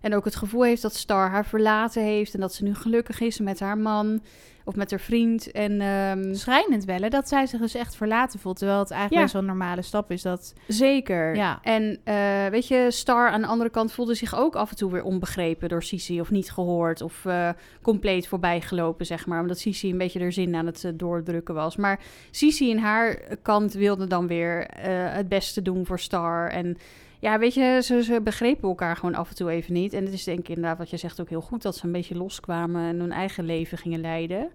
En 0.00 0.14
ook 0.14 0.24
het 0.24 0.36
gevoel 0.36 0.62
heeft 0.62 0.82
dat 0.82 0.94
Star 0.94 1.30
haar 1.30 1.46
verlaten 1.46 2.02
heeft. 2.02 2.34
En 2.34 2.40
dat 2.40 2.54
ze 2.54 2.64
nu 2.64 2.74
gelukkig 2.74 3.20
is 3.20 3.38
met 3.40 3.60
haar 3.60 3.78
man 3.78 4.22
of 4.64 4.74
met 4.76 4.90
haar 4.90 5.00
vriend. 5.00 5.50
En 5.50 5.80
ehm, 5.80 6.34
Schrijnend 6.34 6.84
wel, 6.84 7.00
hè, 7.00 7.08
dat 7.08 7.28
zij 7.28 7.46
zich 7.46 7.60
dus 7.60 7.74
echt 7.74 7.96
verlaten 7.96 8.40
voelt. 8.40 8.58
Terwijl 8.58 8.78
het 8.78 8.90
eigenlijk 8.90 9.32
Ja. 9.32 9.38
een 9.38 9.44
normale 9.44 9.82
stap 9.82 10.10
is. 10.10 10.22
Dat, 10.22 10.54
zeker. 10.68 11.36
Ja. 11.36 11.58
En 11.62 11.98
eh, 12.04 12.46
weet 12.46 12.68
je, 12.68 12.86
Star 12.90 13.28
aan 13.28 13.40
de 13.40 13.46
andere 13.46 13.70
kant 13.70 13.92
voelde 13.92 14.14
zich 14.14 14.36
ook 14.36 14.56
af 14.56 14.70
en 14.70 14.76
toe 14.76 14.92
weer 14.92 15.02
onbegrepen 15.02 15.68
door 15.68 15.82
Sisi. 15.82 16.20
Of 16.20 16.30
niet 16.30 16.50
gehoord 16.52 17.00
of 17.02 17.24
eh, 17.24 17.48
compleet 17.82 18.28
voorbijgelopen, 18.28 19.06
zeg 19.06 19.26
maar. 19.26 19.40
Omdat 19.40 19.58
Sisi 19.58 19.90
een 19.90 19.98
beetje 19.98 20.20
er 20.20 20.32
zin 20.32 20.54
aan 20.54 20.66
het 20.66 20.84
eh, 20.84 20.90
doordrukken 20.94 21.54
was. 21.54 21.76
Maar 21.76 22.00
Sisi 22.30 22.70
in 22.70 22.78
haar 22.78 23.18
kant 23.42 23.72
wilde 23.72 24.06
dan 24.06 24.26
weer 24.26 24.66
het 25.10 25.28
beste 25.28 25.62
doen 25.62 25.86
voor 25.86 25.98
Star. 25.98 26.48
En 26.48 26.76
ja, 27.24 27.38
weet 27.38 27.54
je, 27.54 27.80
ze, 27.82 28.02
ze 28.02 28.20
begrepen 28.20 28.68
elkaar 28.68 28.96
gewoon 28.96 29.14
af 29.14 29.28
en 29.28 29.34
toe 29.34 29.50
even 29.50 29.72
niet. 29.72 29.92
En 29.92 30.04
het 30.04 30.12
is 30.12 30.24
denk 30.24 30.38
ik 30.38 30.48
inderdaad 30.48 30.78
wat 30.78 30.90
je 30.90 30.96
zegt 30.96 31.20
ook 31.20 31.28
heel 31.28 31.40
goed... 31.40 31.62
dat 31.62 31.76
ze 31.76 31.86
een 31.86 31.92
beetje 31.92 32.14
loskwamen 32.16 32.88
en 32.88 33.00
hun 33.00 33.12
eigen 33.12 33.44
leven 33.44 33.78
gingen 33.78 34.00
leiden. 34.00 34.48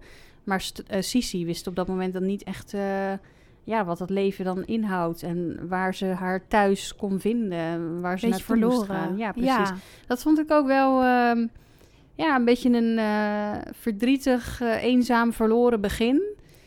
Maar 0.44 0.70
eh, 0.86 1.00
Sisi 1.02 1.44
wist 1.44 1.66
op 1.66 1.76
dat 1.76 1.86
moment 1.86 2.12
dan 2.12 2.26
niet 2.26 2.42
echt... 2.42 2.74
eh, 2.74 3.12
ja, 3.64 3.84
wat 3.84 3.98
dat 3.98 4.10
leven 4.10 4.44
dan 4.44 4.64
inhoudt 4.64 5.22
en 5.22 5.68
waar 5.68 5.94
ze 5.94 6.04
haar 6.04 6.46
thuis 6.48 6.96
kon 6.96 7.20
vinden, 7.20 8.00
waar 8.00 8.18
ze 8.18 8.26
moest 8.26 8.42
verloren. 8.42 8.86
gaan. 8.86 9.16
Ja, 9.16 9.32
precies. 9.32 9.50
Ja, 9.50 9.74
Dat 10.06 10.22
vond 10.22 10.38
ik 10.38 10.50
ook 10.50 10.66
wel 10.66 11.02
ehm, 11.02 11.46
ja, 12.14 12.36
een 12.36 12.44
beetje 12.44 12.70
een 12.70 12.98
eh, 12.98 13.72
verdrietig, 13.72 14.60
eenzaam, 14.60 15.32
verloren 15.32 15.80
begin. 15.80 16.22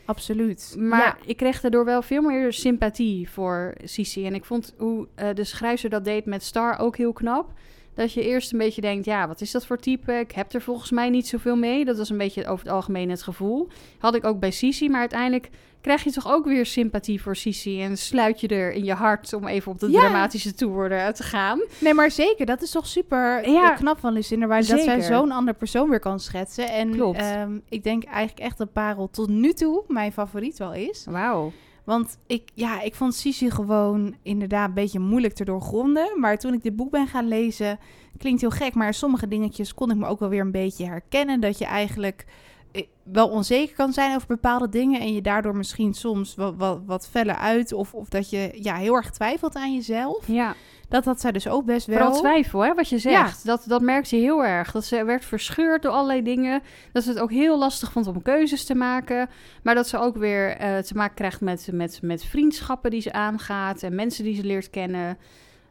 Absoluut. 0.06 0.76
Maar 0.78 1.00
Ja. 1.00 1.18
ik 1.26 1.38
kreeg 1.38 1.62
daardoor 1.62 1.86
wel 1.86 2.02
veel 2.02 2.22
meer 2.22 2.54
sympathie 2.54 3.30
voor 3.30 3.74
Sisi. 3.84 4.26
En 4.26 4.34
ik 4.36 4.46
vond 4.46 4.74
hoe 4.78 5.08
eh, 5.16 5.30
de 5.34 5.44
schrijver 5.44 5.90
dat 5.90 6.06
deed 6.06 6.26
met 6.26 6.44
Star 6.44 6.80
ook 6.80 6.98
heel 6.98 7.14
knap. 7.14 7.52
Dat 7.96 8.14
je 8.14 8.24
eerst 8.24 8.52
een 8.52 8.58
beetje 8.58 8.82
denkt, 8.82 9.06
ja, 9.06 9.28
wat 9.28 9.42
is 9.42 9.52
dat 9.52 9.66
voor 9.66 9.78
type? 9.78 10.14
Ik 10.14 10.32
heb 10.32 10.54
er 10.54 10.62
volgens 10.62 10.92
mij 10.92 11.10
niet 11.10 11.28
zoveel 11.28 11.56
mee. 11.56 11.86
Dat 11.86 11.98
was 11.98 12.10
een 12.10 12.18
beetje 12.18 12.48
over 12.48 12.66
het 12.66 12.74
algemeen 12.74 13.10
het 13.10 13.24
gevoel. 13.24 13.68
Had 14.00 14.16
ik 14.16 14.26
ook 14.26 14.40
bij 14.40 14.52
Sisi, 14.52 14.90
maar 14.90 15.00
uiteindelijk 15.00 15.50
krijg 15.82 16.04
je 16.04 16.12
toch 16.12 16.28
ook 16.32 16.46
weer 16.46 16.66
sympathie 16.66 17.22
voor 17.22 17.36
Sisi. 17.36 17.82
En 17.82 17.98
sluit 17.98 18.40
je 18.42 18.48
er 18.48 18.72
in 18.72 18.84
je 18.84 18.94
hart 18.94 19.34
om 19.34 19.48
even 19.48 19.72
op 19.72 19.80
de 19.80 19.92
Ja. 19.92 20.00
dramatische 20.00 20.54
tour 20.54 20.92
eh, 20.92 21.08
te 21.08 21.24
gaan. 21.24 21.62
Nee, 21.80 21.94
maar 21.94 22.12
zeker. 22.12 22.46
Dat 22.46 22.62
is 22.62 22.72
toch 22.72 22.88
super 22.88 23.50
Ja. 23.50 23.70
knap 23.74 24.00
van 24.00 24.14
Lucinda 24.14 24.46
Riley. 24.46 24.62
Dat 24.70 24.82
zij 24.82 25.02
zo'n 25.02 25.32
ander 25.32 25.54
persoon 25.54 25.90
weer 25.90 26.00
kan 26.00 26.20
schetsen. 26.20 26.70
En 26.70 26.92
Klopt. 26.92 27.18
ehm, 27.20 27.58
ik 27.70 27.84
denk 27.84 28.04
eigenlijk 28.04 28.40
echt 28.40 28.58
dat 28.58 28.74
Parel 28.74 29.10
tot 29.10 29.30
nu 29.30 29.54
toe 29.54 29.84
mijn 29.88 30.12
favoriet 30.12 30.58
wel 30.58 30.74
is. 30.74 31.06
Wauw. 31.10 31.52
Want 31.84 32.18
ik, 32.28 32.50
ja, 32.54 32.82
ik 32.82 32.96
vond 32.96 33.16
Sisi 33.16 33.52
gewoon 33.52 34.16
inderdaad 34.22 34.68
een 34.68 34.74
beetje 34.74 35.00
moeilijk 35.00 35.34
te 35.34 35.46
doorgronden. 35.46 36.20
Maar 36.20 36.38
toen 36.38 36.54
ik 36.54 36.64
dit 36.64 36.76
boek 36.76 36.92
ben 36.92 37.08
gaan 37.08 37.28
lezen, 37.28 37.80
klinkt 38.18 38.42
heel 38.42 38.50
gek. 38.50 38.74
Maar 38.74 38.94
sommige 38.94 39.28
dingetjes 39.28 39.74
kon 39.74 39.92
ik 39.92 39.98
me 39.98 40.08
ook 40.08 40.20
wel 40.20 40.30
weer 40.30 40.42
een 40.42 40.52
beetje 40.52 40.86
herkennen. 40.86 41.40
Dat 41.40 41.58
je 41.58 41.66
eigenlijk 41.66 42.26
eh, 42.72 42.86
wel 43.04 43.30
onzeker 43.30 43.76
kan 43.76 43.94
zijn 43.94 44.16
over 44.16 44.28
bepaalde 44.28 44.70
dingen. 44.70 45.02
En 45.02 45.14
je 45.14 45.22
daardoor 45.22 45.56
misschien 45.56 45.94
soms 45.94 46.36
wat, 46.36 46.54
wat, 46.58 46.82
wat 46.86 47.08
feller 47.08 47.36
uit. 47.36 47.74
Of, 47.74 47.94
of 47.94 48.10
dat 48.10 48.30
je 48.30 48.60
ja, 48.62 48.76
heel 48.76 48.96
erg 48.96 49.12
twijfelt 49.12 49.56
aan 49.56 49.74
jezelf. 49.74 50.28
Ja, 50.28 50.56
Dat 50.94 51.06
had 51.06 51.22
zij 51.22 51.32
dus 51.32 51.48
ook 51.48 51.66
best 51.66 51.88
wel. 51.88 51.98
vooral 51.98 52.20
twijfel, 52.20 52.60
hè, 52.64 52.74
wat 52.74 52.90
je 52.90 52.98
zegt. 52.98 53.46
Dat, 53.46 53.64
dat 53.68 53.82
merkte 53.82 54.10
ze 54.10 54.16
heel 54.16 54.44
erg. 54.46 54.72
Dat 54.72 54.86
ze 54.86 55.06
werd 55.06 55.26
verscheurd 55.26 55.82
door 55.82 55.92
allerlei 55.92 56.22
dingen. 56.24 56.62
Dat 56.92 57.04
ze 57.04 57.10
het 57.10 57.20
ook 57.20 57.32
heel 57.32 57.58
lastig 57.58 57.92
vond 57.92 58.08
om 58.08 58.22
keuzes 58.22 58.66
te 58.66 58.76
maken. 58.76 59.30
Maar 59.64 59.76
dat 59.76 59.88
ze 59.88 59.98
ook 59.98 60.18
weer 60.18 60.50
eh, 60.58 60.78
te 60.78 60.94
maken 60.96 61.16
krijgt 61.16 61.42
met, 61.42 61.70
met, 61.72 62.00
met 62.02 62.26
vriendschappen 62.26 62.92
die 62.92 63.02
ze 63.02 63.14
aangaat. 63.14 63.84
En 63.84 63.96
mensen 63.96 64.24
die 64.24 64.36
ze 64.36 64.44
leert 64.44 64.70
kennen. 64.70 65.18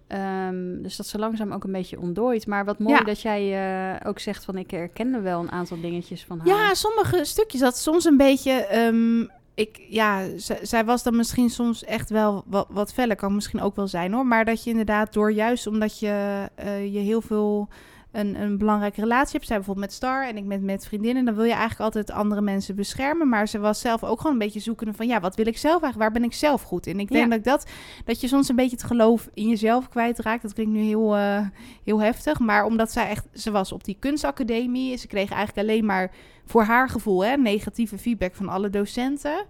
Ehm, 0.06 0.82
dus 0.82 0.96
dat 0.96 1.06
ze 1.06 1.18
langzaam 1.18 1.52
ook 1.52 1.64
een 1.64 1.72
beetje 1.72 2.00
ontdooit. 2.00 2.46
Maar 2.46 2.64
wat 2.64 2.78
mooi 2.78 2.96
Ja. 2.98 3.04
dat 3.04 3.20
jij 3.20 3.52
eh, 4.00 4.08
ook 4.08 4.18
zegt 4.18 4.44
van... 4.44 4.56
ik 4.56 4.70
herkende 4.70 5.20
wel 5.20 5.40
een 5.40 5.52
aantal 5.52 5.80
dingetjes 5.80 6.24
van 6.24 6.38
haar. 6.38 6.46
Ja, 6.46 6.74
sommige 6.74 7.24
stukjes 7.24 7.60
dat 7.60 7.78
soms 7.78 8.04
een 8.04 8.16
beetje. 8.16 8.52
ehm, 8.52 9.26
ik, 9.54 9.80
ja, 9.88 10.24
zij 10.62 10.84
was 10.84 11.02
dan 11.02 11.16
misschien 11.16 11.50
soms 11.50 11.84
echt 11.84 12.10
wel 12.10 12.44
wat, 12.46 12.66
wat 12.70 12.92
feller, 12.92 13.16
kan 13.16 13.34
misschien 13.34 13.60
ook 13.60 13.76
wel 13.76 13.88
zijn 13.88 14.12
hoor. 14.12 14.26
Maar 14.26 14.44
dat 14.44 14.64
je 14.64 14.70
inderdaad 14.70 15.12
door 15.12 15.32
juist 15.32 15.66
omdat 15.66 15.98
je, 15.98 16.48
eh, 16.54 16.92
je 16.92 16.98
heel 16.98 17.20
veel 17.20 17.68
een, 18.12 18.40
een 18.40 18.58
belangrijke 18.58 19.00
relatie 19.00 19.32
hebt, 19.32 19.46
zij 19.46 19.56
bijvoorbeeld 19.56 19.86
met 19.86 19.94
Star 19.94 20.28
en 20.28 20.36
ik 20.36 20.44
met, 20.44 20.62
met 20.62 20.86
vriendinnen, 20.86 21.24
dan 21.24 21.34
wil 21.34 21.44
je 21.44 21.50
eigenlijk 21.50 21.80
altijd 21.80 22.10
andere 22.10 22.40
mensen 22.40 22.76
beschermen. 22.76 23.28
Maar 23.28 23.48
ze 23.48 23.58
was 23.58 23.80
zelf 23.80 24.04
ook 24.04 24.16
gewoon 24.16 24.32
een 24.32 24.38
beetje 24.38 24.60
zoekende 24.60 24.92
van 24.92 25.06
ja, 25.06 25.20
wat 25.20 25.36
wil 25.36 25.46
ik 25.46 25.56
zelf 25.58 25.82
eigenlijk? 25.82 25.98
Waar 26.12 26.20
ben 26.20 26.30
ik 26.30 26.36
zelf 26.36 26.62
goed 26.62 26.86
in? 26.86 27.00
Ik 27.00 27.08
denk 27.08 27.24
Ja. 27.24 27.28
dat 27.28 27.38
ik 27.38 27.44
dat, 27.44 27.66
dat 28.04 28.20
je 28.20 28.28
soms 28.28 28.48
een 28.48 28.56
beetje 28.56 28.76
het 28.76 28.84
geloof 28.84 29.28
in 29.34 29.48
jezelf 29.48 29.88
kwijtraakt. 29.88 30.42
Dat 30.42 30.52
klinkt 30.52 30.72
nu 30.72 30.80
heel, 30.80 31.16
eh, 31.16 31.46
heel 31.84 32.00
heftig, 32.00 32.38
maar 32.38 32.64
omdat 32.64 32.92
zij 32.92 33.08
echt, 33.08 33.26
ze 33.32 33.50
was 33.50 33.72
op 33.72 33.84
die 33.84 33.96
kunstacademie, 33.98 34.96
ze 34.96 35.06
kreeg 35.06 35.30
eigenlijk 35.30 35.68
alleen 35.68 35.84
maar 35.84 36.10
voor 36.44 36.62
haar 36.62 36.88
gevoel 36.88 37.24
hè, 37.24 37.36
negatieve 37.36 37.98
feedback 37.98 38.34
van 38.34 38.48
alle 38.48 38.70
docenten. 38.70 39.46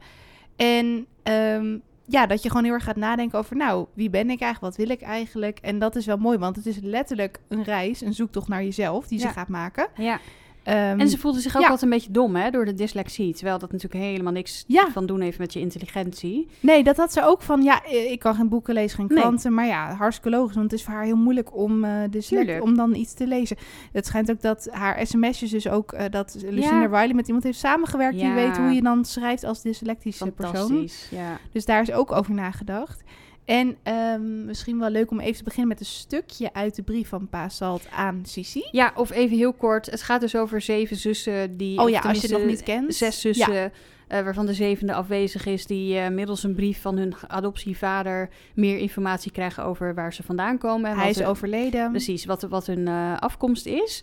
En 0.56 1.06
ehm, 1.22 1.78
ja, 2.06 2.26
dat 2.26 2.42
je 2.42 2.48
gewoon 2.48 2.64
heel 2.64 2.72
erg 2.72 2.84
gaat 2.84 2.96
nadenken 2.96 3.38
over, 3.38 3.56
nou, 3.56 3.86
wie 3.94 4.10
ben 4.10 4.30
ik 4.30 4.40
eigenlijk? 4.40 4.76
Wat 4.76 4.86
wil 4.86 4.96
ik 4.96 5.02
eigenlijk? 5.02 5.58
En 5.58 5.78
dat 5.78 5.96
is 5.96 6.06
wel 6.06 6.16
mooi, 6.16 6.38
want 6.38 6.56
het 6.56 6.66
is 6.66 6.78
letterlijk 6.80 7.40
een 7.48 7.64
reis, 7.64 8.00
een 8.00 8.14
zoektocht 8.14 8.48
naar 8.48 8.62
jezelf 8.62 9.06
die 9.06 9.18
ze 9.18 9.28
gaat 9.28 9.48
maken. 9.48 9.88
Ja. 9.96 10.20
Ehm, 10.62 11.00
En 11.00 11.08
ze 11.08 11.18
voelde 11.18 11.40
zich 11.40 11.56
ook 11.56 11.62
ja. 11.62 11.68
altijd 11.68 11.82
een 11.90 11.96
beetje 11.98 12.10
dom 12.10 12.36
hè, 12.36 12.50
door 12.50 12.64
de 12.64 12.74
dyslexie. 12.74 13.34
Terwijl 13.34 13.58
dat 13.58 13.72
natuurlijk 13.72 14.04
helemaal 14.04 14.32
niks 14.32 14.64
Ja. 14.66 14.88
van 14.92 15.06
doen 15.06 15.20
heeft 15.20 15.38
met 15.38 15.52
je 15.52 15.60
intelligentie. 15.60 16.48
Nee, 16.60 16.84
dat 16.84 16.96
had 16.96 17.12
ze 17.12 17.24
ook 17.24 17.42
van, 17.42 17.62
ja, 17.62 17.84
ik 17.86 18.18
kan 18.18 18.34
geen 18.34 18.48
boeken 18.48 18.74
lezen, 18.74 18.96
geen 18.96 19.06
Nee. 19.08 19.18
kranten. 19.18 19.54
Maar 19.54 19.66
ja, 19.66 19.94
hartstikke 19.94 20.30
logisch, 20.36 20.54
want 20.56 20.70
het 20.70 20.80
is 20.80 20.84
voor 20.86 20.94
haar 20.94 21.04
heel 21.04 21.16
moeilijk 21.16 21.56
om, 21.56 21.84
eh 21.84 21.90
dyslect, 22.10 22.60
om 22.60 22.76
dan 22.76 22.94
iets 22.94 23.14
te 23.14 23.26
lezen. 23.26 23.56
Het 23.92 24.06
schijnt 24.06 24.30
ook 24.30 24.40
dat 24.40 24.68
haar 24.70 25.06
sms'jes 25.06 25.50
dus 25.50 25.68
ook, 25.68 25.92
eh, 25.92 26.04
dat 26.10 26.36
Lucinda 26.48 26.80
Ja. 26.80 26.86
Riley 27.00 27.14
met 27.14 27.26
iemand 27.26 27.44
heeft 27.44 27.58
samengewerkt 27.58 28.18
die 28.18 28.32
weet 28.32 28.56
hoe 28.56 28.70
je 28.70 28.82
dan 28.82 29.04
schrijft 29.04 29.44
als 29.44 29.62
dyslectische 29.62 30.30
persoon. 30.30 30.54
Fantastisch. 30.56 31.08
Ja. 31.10 31.38
Dus 31.52 31.64
daar 31.64 31.82
is 31.82 31.92
ook 31.92 32.12
over 32.12 32.34
nagedacht. 32.34 33.02
En 33.44 33.76
ehm, 33.82 34.44
misschien 34.44 34.78
wel 34.78 34.90
leuk 34.90 35.10
om 35.10 35.20
even 35.20 35.36
te 35.36 35.44
beginnen 35.44 35.68
met 35.68 35.80
een 35.80 35.86
stukje 35.86 36.52
uit 36.52 36.74
de 36.74 36.82
brief 36.82 37.08
van 37.08 37.28
Pa 37.28 37.48
Salt 37.48 37.88
aan 37.90 38.20
Sisi. 38.24 38.64
ja, 38.70 38.92
of 38.96 39.10
even 39.10 39.36
heel 39.36 39.52
kort. 39.52 39.90
Het 39.90 40.02
gaat 40.02 40.20
dus 40.20 40.36
over 40.36 40.60
zeven 40.60 40.96
zussen 40.96 41.56
die... 41.56 41.80
Oh 41.80 41.90
ja, 41.90 42.00
als 42.00 42.20
je 42.20 42.26
het 42.28 42.36
nog 42.38 42.46
niet 42.46 42.62
kent. 42.62 42.94
Zes 42.94 43.20
zussen, 43.20 43.72
eh, 44.08 44.22
waarvan 44.22 44.46
de 44.46 44.54
zevende 44.54 44.94
afwezig 44.94 45.46
is... 45.46 45.66
die 45.66 45.98
eh, 45.98 46.08
middels 46.08 46.42
een 46.42 46.54
brief 46.54 46.80
van 46.80 46.96
hun 46.96 47.14
adoptievader... 47.28 48.28
meer 48.54 48.78
informatie 48.78 49.32
krijgen 49.32 49.64
over 49.64 49.94
waar 49.94 50.14
ze 50.14 50.22
vandaan 50.22 50.58
komen. 50.58 50.90
En 50.90 50.96
Hij 50.96 51.06
wat 51.06 51.14
is 51.14 51.20
hun- 51.20 51.30
overleden. 51.30 51.90
Precies, 51.90 52.24
wat, 52.24 52.42
wat 52.42 52.66
hun 52.66 52.88
eh, 52.88 53.16
afkomst 53.16 53.66
is. 53.66 54.02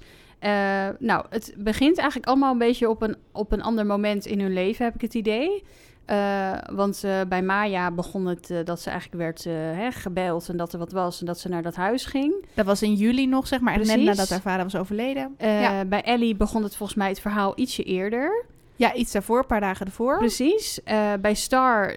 Nou, 0.99 1.25
het 1.29 1.53
begint 1.57 1.97
eigenlijk 1.97 2.27
allemaal 2.27 2.51
een 2.51 2.57
beetje 2.57 2.89
op 2.89 3.01
een, 3.01 3.15
op 3.31 3.51
een 3.51 3.61
ander 3.61 3.85
moment 3.85 4.25
in 4.25 4.39
hun 4.41 4.53
leven, 4.53 4.85
heb 4.85 4.95
ik 4.95 5.01
het 5.01 5.13
idee. 5.13 5.63
Eh, 6.09 6.51
want 6.71 7.03
eh, 7.03 7.21
bij 7.27 7.41
Maya 7.41 7.91
begon 7.91 8.25
het 8.25 8.49
eh, 8.49 8.57
dat 8.63 8.81
ze 8.81 8.89
eigenlijk 8.89 9.21
werd 9.21 9.43
hè, 9.77 9.91
gebeld 9.91 10.49
en 10.49 10.57
dat 10.57 10.73
er 10.73 10.79
wat 10.79 10.91
was 10.91 11.19
en 11.19 11.25
dat 11.25 11.39
ze 11.39 11.49
naar 11.49 11.61
dat 11.61 11.75
huis 11.75 12.05
ging. 12.05 12.33
Dat 12.53 12.65
was 12.65 12.81
in 12.81 12.93
juli 12.93 13.27
nog, 13.27 13.47
zeg 13.47 13.59
maar. 13.59 13.77
Net 13.77 14.01
nadat 14.01 14.29
haar 14.29 14.41
vader 14.41 14.63
was 14.63 14.75
overleden. 14.75 15.35
Ja. 15.39 15.85
Bij 15.85 16.01
Ellie 16.01 16.35
begon 16.35 16.63
het 16.63 16.75
volgens 16.75 16.97
mij 16.97 17.09
het 17.09 17.19
verhaal 17.19 17.53
ietsje 17.55 17.83
eerder. 17.83 18.45
ja, 18.75 18.93
iets 18.93 19.11
daarvoor, 19.11 19.37
een 19.37 19.45
paar 19.45 19.59
dagen 19.59 19.85
ervoor. 19.85 20.17
Precies. 20.17 20.79
Bij 21.21 21.33
Star 21.33 21.93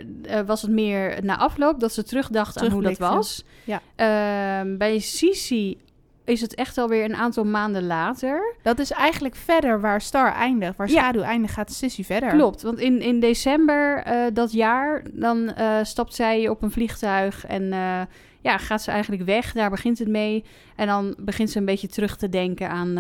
was 0.47 0.63
het 0.63 0.71
meer 0.71 1.25
na 1.25 1.39
afloop 1.39 1.81
dat 1.81 1.93
ze 1.93 2.03
terugdacht 2.03 2.59
aan 2.59 2.71
hoe 2.71 2.83
dat 2.83 2.99
was. 2.99 3.45
Ja. 3.65 3.81
Eh, 3.95 4.77
bij 4.77 4.99
Sisi 4.99 5.79
is 6.25 6.41
het 6.41 6.55
echt 6.55 6.79
alweer 6.79 7.05
een 7.05 7.17
aantal 7.17 7.45
maanden 7.45 7.87
later. 7.87 8.55
Dat 8.63 8.79
is 8.79 8.91
eigenlijk 8.91 9.35
verder 9.35 9.81
waar 9.81 10.01
Star 10.01 10.33
eindigt. 10.33 10.77
Waar 10.77 10.91
Ja. 10.91 11.01
Schaduw 11.01 11.23
eindigt, 11.23 11.53
gaat 11.53 11.73
Sissy 11.73 12.05
verder. 12.05 12.31
Klopt, 12.31 12.63
want 12.63 12.79
in, 12.79 13.01
in 13.01 13.21
december 13.21 14.03
eh, 14.03 14.17
dat 14.33 14.53
jaar, 14.53 15.03
dan 15.13 15.55
eh, 15.55 15.79
stapt 15.83 16.15
zij 16.15 16.49
op 16.49 16.63
een 16.63 16.71
vliegtuig 16.71 17.47
en 17.47 17.73
eh, 17.73 18.01
ja, 18.41 18.59
gaat 18.59 18.83
ze 18.83 18.91
eigenlijk 18.91 19.23
weg. 19.23 19.53
Daar 19.53 19.71
begint 19.71 19.99
het 19.99 20.09
mee. 20.09 20.45
En 20.77 20.87
dan 20.87 21.15
begint 21.19 21.51
ze 21.51 21.59
een 21.59 21.65
beetje 21.65 21.89
terug 21.89 22.17
te 22.17 22.29
denken 22.29 22.69
aan 22.69 22.99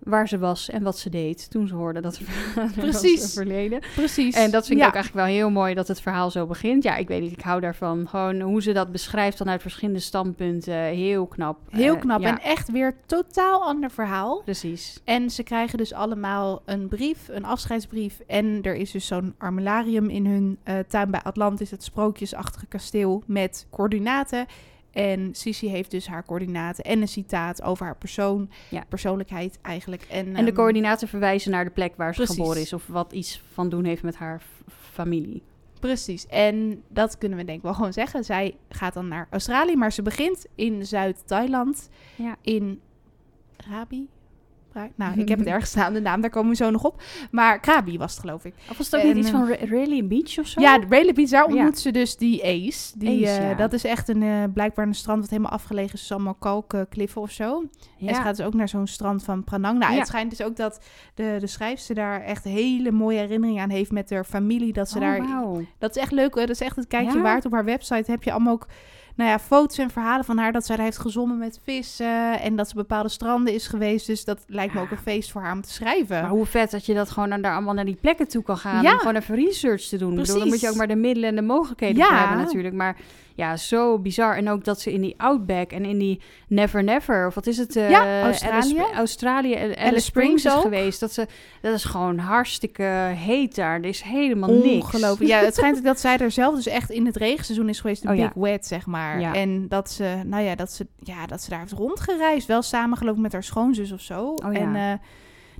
waar 0.00 0.28
ze 0.28 0.38
was 0.38 0.70
en 0.70 0.82
wat 0.82 0.98
ze 0.98 1.10
deed 1.10 1.50
toen 1.50 1.66
ze 1.68 1.74
hoorde 1.74 2.00
dat 2.00 2.14
ze 2.14 2.24
Precies. 2.80 3.32
verleden. 3.32 3.80
Precies. 3.94 4.34
En 4.34 4.50
dat 4.50 4.66
vind 4.66 4.78
ik 4.78 4.82
Ja. 4.84 4.88
ook 4.88 4.94
eigenlijk 4.94 5.26
wel 5.26 5.34
heel 5.34 5.50
mooi 5.50 5.74
dat 5.74 5.88
het 5.88 6.00
verhaal 6.00 6.30
zo 6.30 6.46
begint. 6.46 6.82
Ja, 6.82 6.96
ik 6.96 7.08
weet 7.08 7.20
niet, 7.20 7.32
ik 7.32 7.40
hou 7.40 7.60
daarvan. 7.60 8.08
Gewoon 8.08 8.40
hoe 8.40 8.62
ze 8.62 8.72
dat 8.72 8.92
beschrijft 8.92 9.36
vanuit 9.36 9.60
verschillende 9.62 10.00
standpunten. 10.00 10.74
Heel 10.74 11.26
knap. 11.26 11.58
Heel 11.70 11.94
Eh, 11.94 12.00
knap. 12.00 12.20
ja, 12.20 12.28
En 12.28 12.40
echt 12.42 12.70
weer 12.70 12.94
totaal 13.06 13.62
ander 13.64 13.90
verhaal. 13.90 14.42
precies. 14.44 15.00
En 15.04 15.30
ze 15.30 15.42
krijgen 15.42 15.78
dus 15.78 15.92
allemaal 15.92 16.62
een 16.64 16.88
brief, 16.88 17.28
een 17.28 17.44
afscheidsbrief. 17.44 18.20
En 18.26 18.58
er 18.62 18.74
is 18.74 18.90
dus 18.90 19.06
zo'n 19.06 19.34
armilarium 19.38 20.08
in 20.08 20.26
hun 20.26 20.58
eh, 20.62 20.78
tuin 20.88 21.10
bij 21.10 21.22
Atlantis, 21.22 21.70
het 21.70 21.82
sprookjesachtige 21.84 22.66
kasteel 22.66 23.22
met 23.26 23.66
coördinaten. 23.70 24.46
En 24.92 25.34
Sissy 25.34 25.66
heeft 25.66 25.90
dus 25.90 26.06
haar 26.06 26.24
coördinaten 26.24 26.84
en 26.84 27.00
een 27.00 27.08
citaat 27.08 27.62
over 27.62 27.84
haar 27.86 27.96
persoon, 27.96 28.50
Ja. 28.70 28.84
persoonlijkheid 28.88 29.58
eigenlijk. 29.62 30.02
En, 30.02 30.26
En 30.26 30.32
de 30.44 30.50
ehm, 30.50 30.54
coördinaten 30.54 31.08
verwijzen 31.08 31.50
naar 31.50 31.64
de 31.64 31.70
plek 31.70 31.96
waar 31.96 32.14
ze 32.14 32.26
geboren 32.26 32.60
is. 32.60 32.72
Of 32.72 32.86
wat 32.86 33.12
iets 33.12 33.42
van 33.52 33.68
doen 33.68 33.84
heeft 33.84 34.02
met 34.02 34.16
haar 34.16 34.42
familie. 34.92 35.42
Precies. 35.80 36.26
En 36.26 36.82
dat 36.88 37.18
kunnen 37.18 37.38
we 37.38 37.44
denk 37.44 37.56
ik 37.58 37.64
wel 37.64 37.74
gewoon 37.74 37.92
zeggen. 37.92 38.24
Zij 38.24 38.56
gaat 38.68 38.94
dan 38.94 39.08
naar 39.08 39.26
Australië, 39.30 39.76
maar 39.76 39.92
ze 39.92 40.02
begint 40.02 40.46
in 40.54 40.86
Zuid-Thailand, 40.86 41.88
Ja. 42.16 42.36
in 42.42 42.80
Nou, 44.96 45.20
ik 45.20 45.28
heb 45.28 45.38
het 45.38 45.48
ergens 45.54 45.70
staan, 45.70 45.92
de 45.92 46.00
naam, 46.00 46.20
daar 46.20 46.30
komen 46.30 46.50
we 46.50 46.56
zo 46.56 46.70
nog 46.70 46.84
op. 46.84 47.02
Maar 47.30 47.60
Krabi 47.60 47.98
was 47.98 48.12
het, 48.12 48.20
geloof 48.20 48.44
ik. 48.44 48.54
Of 48.70 48.76
was 48.76 48.86
het 48.86 48.96
ook 48.96 49.00
En, 49.00 49.06
niet 49.08 49.16
iets 49.16 49.28
eh, 49.28 49.32
van 49.32 49.48
Ra- 49.48 49.56
Rayleigh 49.76 50.06
Beach 50.06 50.38
of 50.38 50.46
zo? 50.46 50.60
Ja, 50.60 50.78
de 50.78 50.86
Rayleigh 50.88 51.14
Beach, 51.14 51.28
daar 51.30 51.48
Ja. 51.48 51.54
ontmoet 51.54 51.78
ze 51.78 51.90
dus 51.90 52.16
die 52.16 52.44
Ace. 52.44 52.98
Die, 52.98 53.26
Ace, 53.28 53.38
eh, 53.40 53.48
ja. 53.50 53.54
Dat 53.54 53.72
is 53.72 53.84
echt 53.84 54.08
een, 54.08 54.22
eh, 54.22 54.42
blijkbaar 54.54 54.86
een 54.86 54.94
strand 54.94 55.20
wat 55.20 55.30
helemaal 55.30 55.50
afgelegen 55.52 55.94
is. 55.94 56.00
Dus 56.00 56.12
allemaal 56.12 56.34
kalkkliffen 56.34 57.20
of 57.20 57.30
zo. 57.30 57.64
Ja. 57.96 58.08
En 58.08 58.14
ze 58.14 58.20
gaat 58.20 58.36
dus 58.36 58.46
ook 58.46 58.54
naar 58.54 58.68
zo'n 58.68 58.86
strand 58.86 59.24
van 59.24 59.44
Pranang. 59.44 59.78
Nou, 59.78 59.94
het 59.94 60.06
schijnt 60.06 60.30
dus 60.30 60.42
ook 60.42 60.56
dat 60.56 60.80
de, 61.14 61.36
de 61.40 61.46
schrijfster 61.46 61.94
daar 61.94 62.20
echt 62.22 62.44
hele 62.44 62.90
mooie 62.90 63.18
herinneringen 63.18 63.62
aan 63.62 63.70
heeft 63.70 63.90
met 63.92 64.10
haar 64.10 64.24
familie. 64.24 64.72
Dat 64.72 64.88
ze 64.88 64.94
Oh, 64.94 65.00
daar 65.00 65.26
dat 65.78 65.96
is 65.96 66.02
echt 66.02 66.12
leuk 66.12 66.34
hoor. 66.34 66.46
Dat 66.46 66.50
is 66.56 66.60
echt 66.60 66.76
het 66.76 66.86
kijkje 66.86 67.20
waard. 67.20 67.44
Op 67.44 67.52
haar 67.52 67.64
website 67.64 68.10
heb 68.10 68.22
je 68.22 68.32
allemaal 68.32 68.52
ook 68.52 68.66
nou 69.16 69.30
ja, 69.30 69.38
foto's 69.38 69.78
en 69.78 69.90
verhalen 69.90 70.24
van 70.24 70.38
haar. 70.38 70.52
Dat 70.52 70.66
zij 70.66 70.76
daar 70.76 70.84
heeft 70.84 70.98
gezongen 70.98 71.38
met 71.38 71.60
vissen. 71.64 72.40
En 72.40 72.56
dat 72.56 72.68
ze 72.68 72.74
bepaalde 72.74 73.08
stranden 73.08 73.54
is 73.54 73.66
geweest. 73.66 74.06
Dus 74.06 74.24
dat 74.24 74.44
lijkt 74.46 74.74
me 74.74 74.80
ook 74.80 74.90
een 74.90 74.98
feest 74.98 75.30
voor 75.30 75.42
haar 75.42 75.52
om 75.52 75.62
te 75.62 75.72
schrijven. 75.72 76.20
Maar 76.20 76.30
hoe 76.30 76.46
vet 76.46 76.70
dat 76.70 76.86
je 76.86 76.94
dat 76.94 77.10
gewoon 77.10 77.28
naar, 77.28 77.40
daar 77.40 77.52
allemaal 77.54 77.74
naar 77.74 77.84
die 77.84 77.98
plekken 78.00 78.28
toe 78.28 78.42
kan 78.42 78.56
gaan. 78.56 78.82
Ja. 78.82 78.92
Om 78.92 78.98
gewoon 78.98 79.16
even 79.16 79.34
research 79.34 79.82
te 79.82 79.96
doen. 79.96 80.12
Ik 80.12 80.18
bedoel, 80.18 80.38
dan 80.38 80.48
moet 80.48 80.60
je 80.60 80.68
ook 80.68 80.74
maar 80.76 80.88
de 80.88 80.96
middelen 80.96 81.28
en 81.28 81.36
de 81.36 81.42
mogelijkheden 81.42 81.96
Ja. 81.96 82.18
hebben 82.18 82.44
natuurlijk. 82.44 82.74
Maar 82.74 82.96
Ja, 83.40 83.56
zo 83.56 83.98
bizar. 83.98 84.36
En 84.36 84.48
ook 84.48 84.64
dat 84.64 84.80
ze 84.80 84.92
in 84.92 85.00
die 85.00 85.14
Outback 85.16 85.70
en 85.72 85.84
in 85.84 85.98
die 85.98 86.20
Never 86.48 86.84
Never, 86.84 87.26
of 87.26 87.34
wat 87.34 87.46
is 87.46 87.56
het? 87.56 87.76
eh, 87.76 87.90
Ja, 87.90 88.22
Australië. 88.22 88.78
Alice, 88.78 88.94
Australië, 88.94 89.52
en 89.54 89.64
Alice, 89.64 89.80
Alice 89.80 90.00
Springs, 90.04 90.44
is 90.44 90.52
geweest. 90.52 91.00
Dat, 91.00 91.12
ze, 91.12 91.26
dat 91.60 91.74
is 91.74 91.84
gewoon 91.84 92.18
hartstikke 92.18 92.82
heet 93.14 93.54
daar. 93.54 93.74
Er 93.76 93.84
is 93.84 94.02
helemaal 94.02 94.50
niks. 94.52 94.84
Ongelooflijk. 94.84 95.30
Ja, 95.30 95.38
het 95.38 95.54
schijnt 95.54 95.84
dat 95.84 96.00
zij 96.00 96.18
er 96.18 96.30
zelf 96.30 96.54
dus 96.54 96.66
echt 96.66 96.90
in 96.90 97.06
het 97.06 97.16
regenseizoen 97.16 97.68
is 97.68 97.80
geweest, 97.80 98.02
de 98.02 98.08
Oh, 98.08 98.16
ja. 98.16 98.24
Big 98.34 98.42
Wet, 98.42 98.66
zeg 98.66 98.86
maar. 98.86 99.20
Ja. 99.20 99.34
En 99.34 99.68
dat 99.68 99.90
ze, 99.90 100.20
nou 100.24 100.42
ja, 100.42 100.54
dat 100.54 100.72
ze, 100.72 100.86
ja, 100.98 101.26
dat 101.26 101.42
ze 101.42 101.50
daar 101.50 101.60
heeft 101.60 101.72
rondgereisd. 101.72 102.46
Wel 102.46 102.62
samen 102.62 102.98
geloof 102.98 103.14
ik 103.16 103.22
met 103.22 103.32
haar 103.32 103.42
schoonzus 103.44 103.92
of 103.92 104.00
zo. 104.00 104.22
Oh, 104.44 104.52
ja. 104.52 104.58
En 104.58 104.76
eh, 104.76 104.92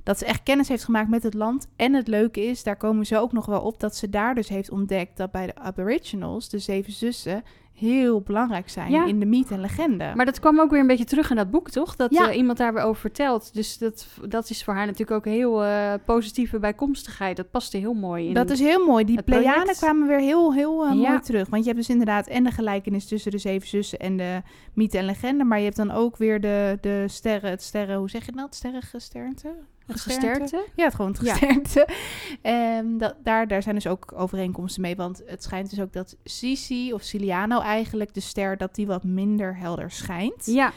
dat 0.03 0.17
ze 0.17 0.25
echt 0.25 0.43
kennis 0.43 0.67
heeft 0.67 0.83
gemaakt 0.83 1.09
met 1.09 1.23
het 1.23 1.33
land. 1.33 1.67
En 1.75 1.93
het 1.93 2.07
leuke 2.07 2.43
is, 2.45 2.63
daar 2.63 2.75
komen 2.77 3.05
ze 3.05 3.17
ook 3.17 3.31
nog 3.31 3.45
wel 3.45 3.61
op, 3.61 3.79
dat 3.79 3.95
ze 3.95 4.09
daar 4.09 4.35
dus 4.35 4.49
heeft 4.49 4.71
ontdekt 4.71 5.17
dat 5.17 5.31
bij 5.31 5.45
de 5.45 5.55
Aboriginals, 5.55 6.49
de 6.49 6.59
zeven 6.59 6.93
zussen, 6.93 7.43
heel 7.81 8.21
belangrijk 8.21 8.69
zijn 8.69 8.91
Ja. 8.91 9.05
in 9.05 9.19
de 9.19 9.25
mythe 9.25 9.53
en 9.53 9.59
legende. 9.61 10.11
Maar 10.15 10.25
dat 10.25 10.39
kwam 10.39 10.59
ook 10.59 10.69
weer 10.71 10.79
een 10.79 10.87
beetje 10.87 11.05
terug 11.05 11.29
in 11.29 11.35
dat 11.35 11.51
boek, 11.51 11.69
toch? 11.69 11.95
Dat 11.95 12.13
Ja. 12.13 12.29
eh, 12.29 12.37
iemand 12.37 12.57
daar 12.57 12.73
weer 12.73 12.83
over 12.83 13.01
vertelt. 13.01 13.53
Dus 13.53 13.77
dat, 13.77 14.07
dat 14.27 14.49
is 14.49 14.63
voor 14.63 14.73
haar 14.73 14.85
natuurlijk 14.85 15.11
ook 15.11 15.25
heel 15.33 15.63
eh, 15.63 15.93
positieve 16.05 16.59
bijkomstigheid. 16.59 17.37
Dat 17.37 17.51
paste 17.51 17.77
heel 17.77 17.93
mooi 17.93 18.27
in. 18.27 18.33
Dat 18.33 18.49
is 18.49 18.59
heel 18.59 18.85
mooi. 18.85 19.05
Die 19.05 19.21
Pleiaden 19.23 19.75
kwamen 19.75 20.07
weer 20.07 20.19
heel, 20.19 20.53
heel 20.53 20.85
eh, 20.85 20.89
Ja. 21.01 21.09
mooi 21.09 21.19
terug. 21.19 21.49
Want 21.49 21.61
je 21.63 21.69
hebt 21.69 21.81
dus 21.81 21.89
inderdaad 21.91 22.27
en 22.27 22.43
de 22.43 22.51
gelijkenis 22.51 23.05
tussen 23.07 23.31
de 23.31 23.37
zeven 23.37 23.67
zussen 23.67 23.99
en 23.99 24.17
de 24.17 24.41
mythe 24.73 24.97
en 24.97 25.05
legende. 25.05 25.43
Maar 25.43 25.57
je 25.57 25.63
hebt 25.63 25.75
dan 25.75 25.91
ook 25.91 26.17
weer 26.17 26.41
de, 26.41 26.77
de 26.81 27.03
sterren, 27.07 27.49
het 27.49 27.61
sterren, 27.61 27.97
hoe 27.97 28.09
zeg 28.09 28.25
je 28.25 28.31
dat? 28.31 28.55
Sterrengesternte? 28.55 29.53
Het 29.85 30.01
Gesternte? 30.01 30.39
gesternte. 30.41 30.69
Ja, 30.75 30.85
het 30.85 30.95
gewoon 30.95 31.11
het 31.11 31.21
Ja. 31.21 31.33
gesternte. 31.33 31.87
Ehm, 32.41 32.97
dat, 32.97 33.15
daar, 33.23 33.47
daar 33.47 33.61
zijn 33.63 33.75
dus 33.75 33.87
ook 33.87 34.13
overeenkomsten 34.15 34.81
mee. 34.81 34.95
Want 34.95 35.21
het 35.25 35.43
schijnt 35.43 35.69
dus 35.69 35.79
ook 35.79 35.93
dat 35.93 36.17
Sisi 36.23 36.93
of 36.93 37.01
Ciliano 37.01 37.59
eigenlijk, 37.61 38.13
de 38.13 38.19
ster, 38.19 38.57
dat 38.57 38.75
die 38.75 38.87
wat 38.87 39.03
minder 39.03 39.57
helder 39.57 39.91
schijnt. 39.91 40.45
Ja, 40.45 40.71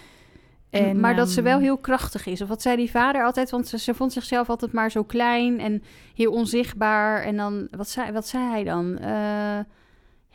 En, 0.70 1.00
maar 1.00 1.16
dat 1.16 1.28
ze 1.28 1.36
ehm, 1.36 1.44
wel 1.44 1.58
heel 1.58 1.78
krachtig 1.78 2.26
is. 2.26 2.40
Of 2.40 2.48
wat 2.48 2.62
zei 2.62 2.76
die 2.76 2.90
vader 2.90 3.24
altijd? 3.24 3.50
Want 3.50 3.68
ze, 3.68 3.78
ze 3.78 3.94
vond 3.94 4.12
zichzelf 4.12 4.48
altijd 4.48 4.72
maar 4.72 4.90
zo 4.90 5.02
klein 5.04 5.60
en 5.60 5.82
heel 6.14 6.32
onzichtbaar. 6.32 7.22
En 7.22 7.36
dan, 7.36 7.68
wat 7.70 7.88
zei, 7.88 8.12
wat 8.12 8.26
zei 8.28 8.44
hij 8.50 8.64
dan? 8.64 8.98
Eh, 8.98 9.58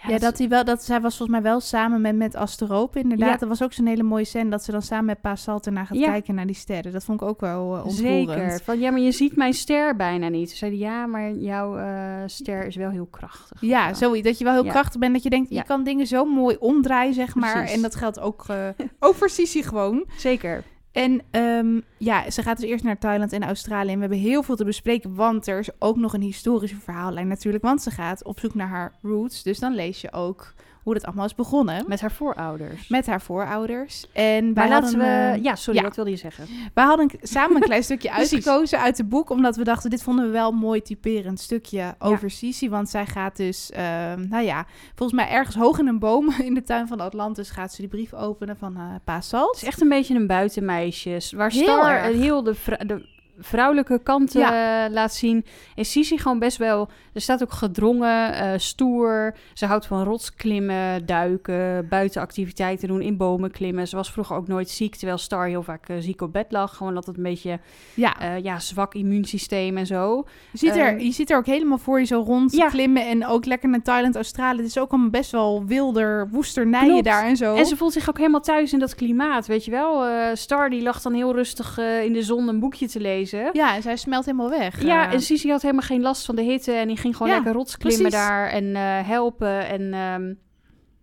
Ja, 0.08 0.18
dat, 0.18 0.38
hij 0.38 0.48
wel, 0.50 0.64
dat 0.64 0.84
zij 0.84 1.02
was 1.02 1.18
volgens 1.18 1.40
mij 1.40 1.50
wel 1.52 1.60
samen 1.60 2.02
met, 2.02 2.16
met 2.16 2.36
Asterope 2.36 3.00
inderdaad. 3.00 3.30
Ja. 3.30 3.38
Dat 3.38 3.50
was 3.50 3.64
ook 3.64 3.74
zo'n 3.74 3.86
hele 3.86 4.04
mooie 4.04 4.26
scène 4.26 4.50
dat 4.50 4.64
ze 4.64 4.72
dan 4.72 4.82
samen 4.82 5.06
met 5.06 5.22
Pa 5.22 5.36
Salt 5.36 5.66
ernaar 5.66 5.86
gaat 5.86 5.98
Ja. 5.98 6.06
kijken 6.10 6.36
naar 6.36 6.46
die 6.46 6.56
sterren. 6.56 6.92
Dat 6.92 7.04
vond 7.04 7.22
ik 7.22 7.28
ook 7.28 7.40
wel 7.40 7.76
uh, 7.78 7.86
ontroerend. 7.86 8.30
Zeker. 8.30 8.60
Van 8.64 8.80
ja, 8.80 8.92
maar 8.92 9.00
je 9.00 9.12
ziet 9.12 9.36
mijn 9.36 9.54
ster 9.54 9.96
bijna 9.96 10.28
niet. 10.28 10.48
Toen 10.48 10.58
zei 10.58 10.72
hij, 10.72 10.80
ja, 10.80 11.06
maar 11.06 11.32
jouw 11.34 11.78
eh, 11.78 12.24
ster 12.26 12.66
is 12.66 12.76
wel 12.76 12.90
heel 12.90 13.06
krachtig. 13.12 13.62
Ja, 13.62 13.94
zoiets. 13.94 14.28
Dat 14.28 14.38
je 14.38 14.44
wel 14.44 14.54
heel 14.54 14.72
krachtig 14.72 15.00
bent. 15.00 15.14
Dat 15.14 15.24
je 15.24 15.30
denkt, 15.30 15.50
je 15.50 15.64
kan 15.64 15.84
dingen 15.84 16.08
zo 16.08 16.26
mooi 16.26 16.56
omdraaien, 16.60 17.14
zeg 17.14 17.36
maar. 17.36 17.54
Precies. 17.54 17.76
En 17.76 17.82
dat 17.82 17.96
geldt 17.96 18.20
ook, 18.20 18.46
eh 18.48 18.68
ook 19.00 19.16
voor 19.16 19.30
Sisi 19.30 19.64
gewoon. 19.64 20.06
Zeker. 20.18 20.64
En 20.92 21.22
ehm, 21.32 21.80
ja, 21.98 22.30
ze 22.30 22.44
gaat 22.44 22.60
dus 22.60 22.70
eerst 22.70 22.84
naar 22.84 22.98
Thailand 22.98 23.34
en 23.34 23.44
Australië. 23.44 23.90
En 23.90 23.96
we 23.96 24.02
hebben 24.02 24.20
heel 24.20 24.44
veel 24.44 24.56
te 24.56 24.66
bespreken, 24.66 25.16
want 25.16 25.48
er 25.48 25.60
is 25.60 25.70
ook 25.80 25.98
nog 25.98 26.14
een 26.14 26.22
historische 26.22 26.80
verhaallijn 26.80 27.28
natuurlijk. 27.28 27.64
Want 27.64 27.82
ze 27.82 27.92
gaat 27.92 28.24
op 28.24 28.40
zoek 28.40 28.54
naar 28.54 28.68
haar 28.68 28.94
roots. 29.02 29.44
Dus 29.44 29.60
dan 29.60 29.76
lees 29.76 30.02
je 30.02 30.12
ook 30.12 30.54
hoe 30.84 30.94
dat 30.94 31.06
allemaal 31.06 31.26
is 31.26 31.36
begonnen. 31.36 31.84
Met 31.88 32.02
haar 32.02 32.12
voorouders. 32.12 32.88
Met 32.88 33.08
haar 33.08 33.22
voorouders. 33.22 34.06
En 34.14 34.54
wij 34.54 34.70
hadden, 34.70 34.98
we... 34.98 35.04
eh, 35.04 35.44
ja, 35.44 35.56
sorry, 35.56 35.80
ja. 35.80 35.86
wat 35.86 35.96
wilde 35.96 36.12
je 36.12 36.18
zeggen? 36.18 36.48
wij 36.74 36.84
hadden 36.86 37.10
samen 37.22 37.56
een 37.56 37.62
klein 37.62 37.84
stukje 37.90 38.12
uitgekozen 38.12 38.80
uit 38.80 38.98
het 38.98 39.10
boek. 39.10 39.30
Omdat 39.30 39.56
we 39.56 39.64
dachten, 39.64 39.90
dit 39.90 40.04
vonden 40.04 40.26
we 40.26 40.32
wel 40.32 40.52
een 40.52 40.58
mooi 40.58 40.82
typerend 40.82 41.40
stukje 41.40 41.96
over 42.00 42.32
Sisi. 42.32 42.70
Want 42.70 42.90
zij 42.90 43.06
gaat 43.06 43.38
dus, 43.38 43.72
ehm, 43.72 44.28
nou 44.30 44.44
ja, 44.44 44.66
volgens 44.96 45.20
mij 45.20 45.30
ergens 45.30 45.56
hoog 45.56 45.80
in 45.80 45.88
een 45.88 46.00
boom 46.00 46.34
in 46.48 46.54
de 46.54 46.64
tuin 46.64 46.88
van 46.88 47.00
Atlantis... 47.00 47.50
gaat 47.50 47.74
ze 47.74 47.82
die 47.82 47.90
brief 47.90 48.14
openen 48.14 48.58
van 48.58 48.76
eh 48.76 48.84
Pa 49.04 49.22
Salt. 49.22 49.52
Het 49.52 49.62
is 49.62 49.68
echt 49.68 49.82
een 49.82 49.90
beetje 49.90 50.16
een 50.16 50.28
buitenmeisje. 50.28 51.22
Waar 51.36 51.52
Star 51.52 52.06
een 52.06 52.22
heel 52.22 52.44
de, 52.44 52.56
de 52.86 53.18
vrouwelijke 53.40 54.00
kant 54.04 54.36
eh, 54.36 54.42
laat 54.90 55.14
zien. 55.14 55.46
Is 55.76 55.92
Sisi 55.92 56.18
gewoon 56.18 56.40
best 56.40 56.58
wel... 56.58 56.90
Er 57.14 57.22
staat 57.22 57.42
ook 57.44 57.52
gedrongen, 57.52 58.34
eh, 58.34 58.52
stoer. 58.58 59.36
Ze 59.54 59.66
houdt 59.66 59.86
van 59.86 60.04
rotsklimmen, 60.04 61.06
duiken, 61.06 61.88
buitenactiviteiten 61.90 62.88
doen, 62.88 63.02
in 63.02 63.18
bomen 63.18 63.52
klimmen. 63.52 63.88
Ze 63.88 63.96
was 63.96 64.12
vroeger 64.12 64.36
ook 64.36 64.48
nooit 64.48 64.70
ziek, 64.70 64.96
terwijl 64.96 65.18
Star 65.18 65.48
heel 65.48 65.64
vaak 65.64 65.90
eh, 65.90 65.96
ziek 66.00 66.22
op 66.22 66.34
bed 66.34 66.46
lag. 66.50 66.76
Gewoon 66.76 66.96
altijd 66.96 67.18
een 67.18 67.24
beetje 67.24 67.60
Ja, 67.94 68.16
ja, 68.44 68.60
zwak 68.60 68.94
immuunsysteem 68.96 69.78
en 69.78 69.86
zo. 69.86 70.26
je 70.52 70.58
ziet, 70.58 70.76
er, 70.76 70.88
ehm, 70.88 70.98
je 71.00 71.12
ziet 71.12 71.32
er 71.32 71.38
ook 71.38 71.46
helemaal 71.46 71.78
voor 71.78 72.00
je 72.00 72.06
zo 72.06 72.22
rond 72.26 72.52
Ja. 72.56 72.68
klimmen. 72.68 73.08
En 73.08 73.26
ook 73.26 73.46
lekker 73.46 73.70
naar 73.70 73.82
Thailand, 73.82 74.16
Australië. 74.16 74.58
Het 74.58 74.66
is 74.68 74.78
ook 74.78 74.92
allemaal 74.92 75.10
best 75.10 75.32
wel 75.32 75.66
wilder, 75.66 76.30
woesternijen 76.32 77.04
daar 77.04 77.26
en 77.26 77.38
zo. 77.38 77.56
En 77.56 77.66
ze 77.66 77.78
voelt 77.78 77.94
zich 77.94 78.10
ook 78.10 78.18
helemaal 78.18 78.42
thuis 78.42 78.74
in 78.74 78.80
dat 78.80 78.96
klimaat, 78.96 79.48
weet 79.48 79.66
je 79.66 79.72
wel. 79.72 80.06
Star 80.36 80.70
die 80.70 80.82
lag 80.82 81.02
dan 81.02 81.14
heel 81.14 81.34
rustig 81.34 81.78
in 81.78 82.14
de 82.14 82.24
zon 82.24 82.48
een 82.48 82.60
boekje 82.60 82.88
te 82.88 83.00
lezen. 83.00 83.29
Ja, 83.54 83.76
en 83.76 83.82
zij 83.82 83.96
smelt 83.96 84.26
helemaal 84.26 84.50
weg. 84.50 84.84
Ja, 84.84 85.08
Eh, 85.08 85.14
en 85.14 85.22
Sisi 85.22 85.50
had 85.52 85.62
helemaal 85.62 85.86
geen 85.86 86.02
last 86.02 86.26
van 86.26 86.36
de 86.36 86.42
hitte 86.42 86.72
en 86.74 86.88
die 86.88 86.98
ging 86.98 87.16
gewoon 87.16 87.28
Ja, 87.32 87.36
lekker 87.38 87.54
rotsklimmen 87.54 88.02
precies. 88.02 88.20
daar 88.20 88.50
en 88.50 88.76
eh, 88.76 89.08
helpen. 89.08 89.68
En 89.68 89.94
ehm, 89.94 90.34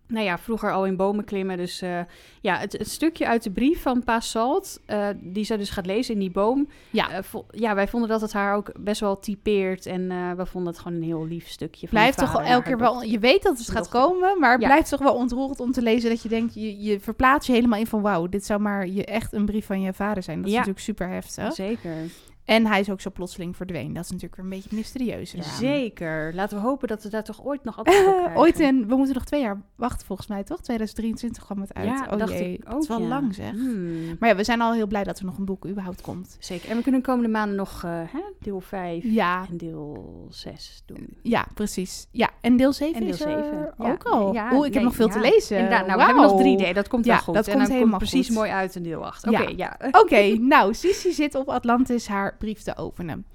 nou 0.07 0.25
ja, 0.25 0.37
vroeger 0.37 0.71
al 0.71 0.85
in 0.85 0.95
bomen 0.95 1.23
klimmen. 1.25 1.57
Dus 1.57 1.81
eh, 1.81 1.99
ja, 2.41 2.57
het, 2.57 2.71
het 2.71 2.89
stukje 2.89 3.27
uit 3.27 3.43
de 3.43 3.51
brief 3.51 3.81
van 3.81 4.03
Pa 4.03 4.19
Salt, 4.19 4.79
eh, 4.85 5.07
die 5.15 5.43
zij 5.43 5.57
dus 5.57 5.69
gaat 5.69 5.85
lezen 5.85 6.13
in 6.13 6.19
die 6.19 6.31
boom. 6.31 6.67
Ja. 6.89 7.09
eh, 7.09 7.23
ja, 7.51 7.75
wij 7.75 7.87
vonden 7.87 8.09
dat 8.09 8.21
het 8.21 8.33
haar 8.33 8.55
ook 8.55 8.71
best 8.79 8.99
wel 9.01 9.19
typeert. 9.19 9.85
En 9.85 10.07
we 10.37 10.45
vonden 10.45 10.73
het 10.73 10.81
gewoon 10.81 10.97
een 10.97 11.03
heel 11.03 11.25
lief 11.27 11.47
stukje. 11.47 11.87
Van 11.87 11.97
blijft 11.97 12.17
toch 12.17 12.31
wel 12.31 12.41
elke 12.41 12.67
keer 12.67 12.77
wel... 12.77 13.01
Je 13.03 13.19
weet 13.19 13.43
dat 13.43 13.57
het 13.57 13.67
gaat 13.69 13.75
dochter. 13.91 13.99
komen, 14.01 14.39
maar 14.39 14.51
het 14.51 14.61
Ja. 14.61 14.67
blijft 14.67 14.89
toch 14.89 14.99
wel 15.01 15.15
ontroerend 15.15 15.59
om 15.59 15.71
te 15.71 15.81
lezen... 15.81 16.09
dat 16.09 16.21
je 16.23 16.29
denkt, 16.29 16.53
je, 16.53 16.81
je 16.81 16.99
verplaatst 16.99 17.47
je 17.47 17.53
helemaal 17.53 17.79
in 17.79 17.87
van... 17.87 18.01
wauw, 18.01 18.27
dit 18.27 18.45
zou 18.45 18.59
maar 18.59 18.87
je, 18.87 19.05
echt 19.05 19.33
een 19.33 19.45
brief 19.45 19.65
van 19.65 19.81
je 19.81 19.93
vader 19.93 20.23
zijn. 20.23 20.37
Dat 20.37 20.45
is 20.45 20.51
Ja. 20.51 20.57
natuurlijk 20.57 20.85
super 20.85 21.09
heftig. 21.09 21.53
Zeker. 21.53 21.95
En 22.47 22.65
hij 22.65 22.79
is 22.79 22.89
ook 22.89 23.01
zo 23.01 23.09
plotseling 23.11 23.55
verdwenen. 23.55 23.93
Dat 23.93 24.03
is 24.03 24.09
natuurlijk 24.11 24.35
weer 24.35 24.43
een 24.45 24.49
beetje 24.61 24.75
mysterieus. 24.75 25.35
Zeker. 25.59 26.33
Laten 26.35 26.57
we 26.57 26.63
hopen 26.63 26.87
dat 26.87 27.03
we 27.03 27.09
daar 27.09 27.23
toch 27.23 27.45
ooit 27.45 27.63
nog 27.63 27.77
antwoord 27.77 28.35
ooit 28.43 28.59
en 28.59 28.87
we 28.87 28.95
moeten 28.95 29.13
nog 29.15 29.25
twee 29.25 29.41
jaar 29.41 29.61
wachten 29.75 30.05
volgens 30.07 30.27
mij, 30.27 30.43
toch? 30.43 30.61
2023 30.61 31.43
kwam 31.45 31.61
het 31.61 31.73
uit. 31.73 31.85
Ja, 31.87 32.07
oh 32.11 32.17
dacht 32.17 32.31
jee, 32.31 32.53
ik 32.53 32.59
ook. 32.65 32.71
dat 32.71 32.81
is 32.81 32.87
wel 32.87 32.99
ja. 33.01 33.07
lang 33.07 33.35
zeg. 33.35 33.51
Hmm. 33.51 34.15
Maar 34.19 34.29
ja, 34.29 34.35
we 34.35 34.43
zijn 34.43 34.61
al 34.61 34.73
heel 34.73 34.87
blij 34.87 35.03
dat 35.03 35.19
er 35.19 35.25
nog 35.25 35.37
een 35.37 35.45
boek 35.45 35.67
überhaupt 35.67 36.01
komt. 36.01 36.37
Zeker. 36.39 36.69
En 36.69 36.75
we 36.75 36.81
kunnen 36.83 37.01
de 37.01 37.07
komende 37.07 37.29
maanden 37.29 37.55
nog 37.55 37.83
eh, 37.83 37.91
hè, 37.91 38.19
deel 38.39 38.59
5 38.61 39.03
Ja, 39.03 39.45
en 39.49 39.57
deel 39.57 40.25
6 40.29 40.83
doen. 40.85 41.17
ja, 41.21 41.45
precies. 41.53 42.07
Ja, 42.11 42.29
en 42.41 42.57
deel 42.57 42.73
7 42.73 42.95
En 42.95 43.01
deel 43.01 43.13
is 43.13 43.21
er 43.21 43.43
7. 43.43 43.73
Ja, 43.77 43.91
ook 43.91 44.03
al. 44.03 44.33
ja, 44.33 44.49
Oeh, 44.53 44.67
ik 44.67 44.73
heb 44.73 44.83
nog 44.83 44.95
veel 44.95 45.09
te 45.09 45.19
lezen. 45.19 45.55
Inderdaad, 45.57 45.85
nou, 45.85 45.97
we 45.99 46.05
hebben 46.05 46.23
nog 46.23 46.41
Wauw. 46.41 46.57
3D. 46.71 46.73
Dat 46.73 46.87
komt 46.87 47.05
wel 47.05 47.17
goed. 47.17 47.33
dat 47.33 47.47
en 47.47 47.53
komt 47.53 47.65
dan 47.67 47.75
helemaal 47.75 47.97
komt 47.99 48.09
precies 48.09 48.27
goed. 48.27 48.35
mooi 48.35 48.49
uit 48.51 48.75
in 48.75 48.83
deel 48.83 49.05
8. 49.05 49.27
Oké, 49.27 49.37
Ja. 49.41 49.49
ja. 49.55 49.77
Oké, 49.91 50.21
nou, 50.53 50.73
Sissy 50.73 51.11
zit 51.11 51.35
op 51.35 51.49
Atlantis 51.49 52.07
haar 52.07 52.35
brief 52.37 52.61
te 52.61 52.77
openen. 52.77 53.25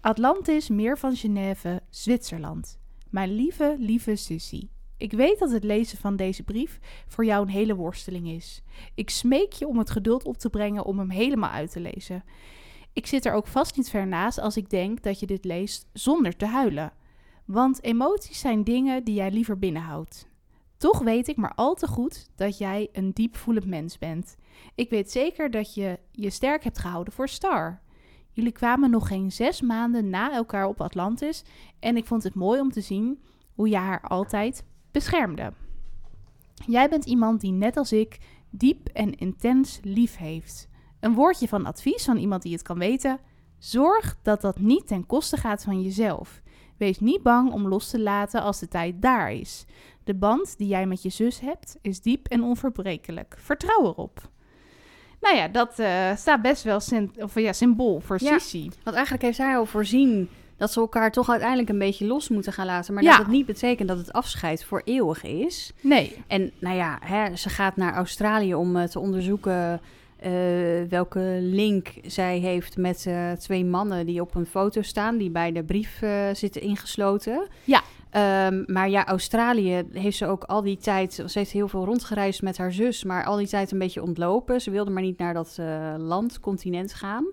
Atlantis, 0.00 0.68
meer 0.68 0.98
van 0.98 1.16
Genève, 1.16 1.82
Zwitserland. 1.90 2.78
Mijn 3.10 3.34
lieve, 3.34 3.76
lieve 3.78 4.16
Sissy. 4.16 4.68
Ik 4.96 5.12
weet 5.12 5.38
dat 5.38 5.50
het 5.50 5.64
lezen 5.64 5.98
van 5.98 6.16
deze 6.16 6.42
brief 6.42 6.78
voor 7.06 7.24
jou 7.24 7.42
een 7.42 7.52
hele 7.52 7.74
worsteling 7.74 8.28
is. 8.28 8.62
Ik 8.94 9.10
smeek 9.10 9.52
je 9.52 9.66
om 9.66 9.78
het 9.78 9.90
geduld 9.90 10.24
op 10.24 10.36
te 10.36 10.50
brengen 10.50 10.84
om 10.84 10.98
hem 10.98 11.10
helemaal 11.10 11.50
uit 11.50 11.70
te 11.70 11.80
lezen. 11.80 12.24
Ik 12.92 13.06
zit 13.06 13.24
er 13.24 13.32
ook 13.32 13.46
vast 13.46 13.76
niet 13.76 13.90
ver 13.90 14.06
naast 14.06 14.38
als 14.38 14.56
ik 14.56 14.70
denk 14.70 15.02
dat 15.02 15.20
je 15.20 15.26
dit 15.26 15.44
leest 15.44 15.86
zonder 15.92 16.36
te 16.36 16.46
huilen. 16.46 16.92
Want 17.44 17.82
emoties 17.82 18.40
zijn 18.40 18.64
dingen 18.64 19.04
die 19.04 19.14
jij 19.14 19.30
liever 19.30 19.58
binnenhoudt. 19.58 20.28
Toch 20.76 20.98
weet 20.98 21.28
ik 21.28 21.36
maar 21.36 21.54
al 21.54 21.74
te 21.74 21.86
goed 21.86 22.30
dat 22.34 22.58
jij 22.58 22.88
een 22.92 23.10
diepvoelend 23.12 23.66
mens 23.66 23.98
bent. 23.98 24.36
Ik 24.74 24.90
weet 24.90 25.10
zeker 25.10 25.50
dat 25.50 25.74
je 25.74 25.98
je 26.10 26.30
sterk 26.30 26.64
hebt 26.64 26.78
gehouden 26.78 27.12
voor 27.12 27.28
Star. 27.28 27.80
Jullie 28.38 28.52
kwamen 28.52 28.90
nog 28.90 29.08
geen 29.08 29.32
zes 29.32 29.60
maanden 29.60 30.10
na 30.10 30.32
elkaar 30.32 30.66
op 30.66 30.80
Atlantis 30.80 31.44
en 31.78 31.96
ik 31.96 32.06
vond 32.06 32.22
het 32.22 32.34
mooi 32.34 32.60
om 32.60 32.70
te 32.70 32.80
zien 32.80 33.22
hoe 33.54 33.68
je 33.68 33.76
haar 33.76 34.00
altijd 34.00 34.64
beschermde. 34.90 35.52
Jij 36.66 36.88
bent 36.88 37.04
iemand 37.04 37.40
die 37.40 37.52
net 37.52 37.76
als 37.76 37.92
ik 37.92 38.18
diep 38.50 38.88
en 38.88 39.14
intens 39.14 39.80
lief 39.82 40.16
heeft. 40.16 40.68
Een 41.00 41.14
woordje 41.14 41.48
van 41.48 41.66
advies 41.66 42.04
van 42.04 42.16
iemand 42.16 42.42
die 42.42 42.52
het 42.52 42.62
kan 42.62 42.78
weten. 42.78 43.18
Zorg 43.58 44.18
dat 44.22 44.40
dat 44.40 44.58
niet 44.58 44.86
ten 44.86 45.06
koste 45.06 45.36
gaat 45.36 45.64
van 45.64 45.82
jezelf. 45.82 46.42
Wees 46.76 47.00
niet 47.00 47.22
bang 47.22 47.52
om 47.52 47.68
los 47.68 47.90
te 47.90 48.00
laten 48.00 48.42
als 48.42 48.58
de 48.58 48.68
tijd 48.68 49.02
daar 49.02 49.32
is. 49.32 49.64
De 50.04 50.14
band 50.14 50.58
die 50.58 50.68
jij 50.68 50.86
met 50.86 51.02
je 51.02 51.10
zus 51.10 51.40
hebt 51.40 51.78
is 51.82 52.00
diep 52.00 52.26
en 52.26 52.42
onverbrekelijk. 52.42 53.36
Vertrouw 53.38 53.84
erop. 53.84 54.30
Nou 55.20 55.36
ja, 55.36 55.48
dat 55.48 55.78
eh, 55.78 56.16
staat 56.16 56.42
best 56.42 56.62
wel 56.62 56.80
of, 57.18 57.34
ja, 57.34 57.52
symbool 57.52 58.00
voor 58.00 58.16
Ja. 58.20 58.38
Sissy. 58.38 58.70
Want 58.82 58.96
eigenlijk 58.96 59.24
heeft 59.24 59.36
zij 59.36 59.56
al 59.56 59.66
voorzien 59.66 60.28
dat 60.56 60.72
ze 60.72 60.80
elkaar 60.80 61.12
toch 61.12 61.30
uiteindelijk 61.30 61.68
een 61.68 61.78
beetje 61.78 62.06
los 62.06 62.28
moeten 62.28 62.52
gaan 62.52 62.66
laten. 62.66 62.94
Maar 62.94 63.02
Ja. 63.02 63.10
dat 63.10 63.18
het 63.18 63.28
niet 63.28 63.46
betekent 63.46 63.88
dat 63.88 63.98
het 63.98 64.12
afscheid 64.12 64.64
voor 64.64 64.82
eeuwig 64.84 65.24
is. 65.24 65.72
Nee, 65.80 66.16
En 66.26 66.52
nou 66.58 66.76
ja, 66.76 66.98
hè, 67.02 67.36
ze 67.36 67.48
gaat 67.48 67.76
naar 67.76 67.94
Australië 67.94 68.54
om 68.54 68.76
eh, 68.76 68.84
te 68.84 68.98
onderzoeken 68.98 69.80
eh, 70.18 70.30
welke 70.88 71.38
link 71.40 71.88
zij 72.06 72.38
heeft 72.38 72.76
met 72.76 73.06
twee 73.38 73.64
mannen 73.64 74.06
die 74.06 74.20
op 74.20 74.34
een 74.34 74.46
foto 74.46 74.82
staan, 74.82 75.16
die 75.16 75.30
bij 75.30 75.52
de 75.52 75.62
brief 75.64 76.02
zitten 76.32 76.62
ingesloten. 76.62 77.48
Ja. 77.64 77.82
Ehm, 78.10 78.62
maar 78.66 78.88
ja, 78.88 79.06
Australië 79.06 79.84
heeft 79.92 80.16
ze 80.16 80.26
ook 80.26 80.44
al 80.44 80.62
die 80.62 80.76
tijd... 80.76 81.14
Ze 81.14 81.38
heeft 81.38 81.50
heel 81.50 81.68
veel 81.68 81.84
rondgereisd 81.84 82.42
met 82.42 82.58
haar 82.58 82.72
zus, 82.72 83.04
maar 83.04 83.24
al 83.24 83.36
die 83.36 83.48
tijd 83.48 83.72
een 83.72 83.78
beetje 83.78 84.02
ontlopen. 84.02 84.60
Ze 84.60 84.70
wilde 84.70 84.90
maar 84.90 85.02
niet 85.02 85.18
naar 85.18 85.34
dat 85.34 85.56
uh, 85.60 85.94
land, 85.98 86.40
continent 86.40 86.94
gaan. 86.94 87.24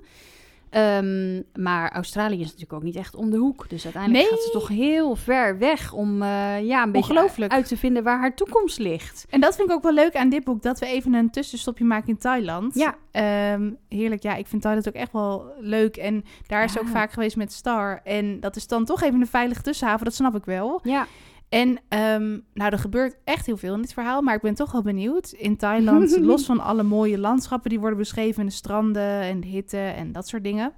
Um, 0.78 1.44
maar 1.54 1.92
Australië 1.92 2.36
is 2.40 2.46
natuurlijk 2.46 2.74
ook 2.74 2.84
niet 2.84 2.96
echt 2.96 3.16
om 3.16 3.30
de 3.30 3.38
hoek. 3.38 3.70
Dus 3.70 3.84
uiteindelijk 3.84 4.24
Nee. 4.24 4.34
gaat 4.34 4.44
ze 4.46 4.52
toch 4.52 4.68
heel 4.68 5.16
ver 5.16 5.58
weg 5.58 5.94
om 5.94 6.22
uh, 6.22 6.66
ja, 6.66 6.84
een 6.84 6.92
beetje 6.92 7.50
uit 7.50 7.68
te 7.68 7.78
vinden 7.78 8.04
waar 8.04 8.20
haar 8.20 8.36
toekomst 8.36 8.80
ligt. 8.80 9.26
En 9.30 9.42
dat 9.42 9.56
vind 9.56 9.70
ik 9.70 9.76
ook 9.76 9.84
wel 9.84 9.94
leuk 9.94 10.16
aan 10.16 10.30
dit 10.30 10.44
boek, 10.44 10.62
dat 10.62 10.80
we 10.80 10.86
even 10.86 11.14
een 11.14 11.30
tussenstopje 11.30 11.86
maken 11.86 12.08
in 12.08 12.18
Thailand. 12.18 12.76
Ja. 12.76 12.96
Ehm, 13.12 13.72
heerlijk, 13.90 14.24
ja, 14.24 14.36
ik 14.36 14.48
vind 14.48 14.62
Thailand 14.62 14.88
ook 14.88 14.94
echt 14.94 15.12
wel 15.12 15.54
leuk. 15.60 15.98
En 15.98 16.24
daar 16.48 16.64
is 16.64 16.72
ze 16.72 16.80
ook 16.80 16.88
vaak 16.88 17.12
geweest 17.12 17.36
met 17.36 17.54
Star. 17.54 18.02
En 18.04 18.40
dat 18.40 18.56
is 18.56 18.68
dan 18.68 18.86
toch 18.86 19.02
even 19.04 19.22
een 19.22 19.28
veilige 19.28 19.62
tussenhaven, 19.62 20.06
dat 20.06 20.14
snap 20.16 20.36
ik 20.36 20.46
wel. 20.46 20.80
Ja, 20.84 21.08
En 21.56 21.80
ehm, 21.88 22.40
nou, 22.54 22.72
er 22.72 22.80
gebeurt 22.80 23.18
echt 23.24 23.46
heel 23.46 23.58
veel 23.58 23.74
in 23.74 23.82
dit 23.82 23.94
verhaal, 23.94 24.22
maar 24.22 24.36
ik 24.36 24.42
ben 24.42 24.54
toch 24.54 24.72
wel 24.72 24.82
benieuwd. 24.82 25.32
In 25.32 25.58
Thailand, 25.58 26.18
los 26.32 26.46
van 26.46 26.60
alle 26.60 26.84
mooie 26.84 27.18
landschappen 27.18 27.70
die 27.70 27.80
worden 27.80 27.98
beschreven, 27.98 28.42
en 28.42 28.48
de 28.48 28.54
stranden 28.54 29.22
en 29.22 29.40
de 29.40 29.48
hitte 29.48 29.78
en 29.78 30.12
dat 30.12 30.28
soort 30.28 30.44
dingen. 30.44 30.74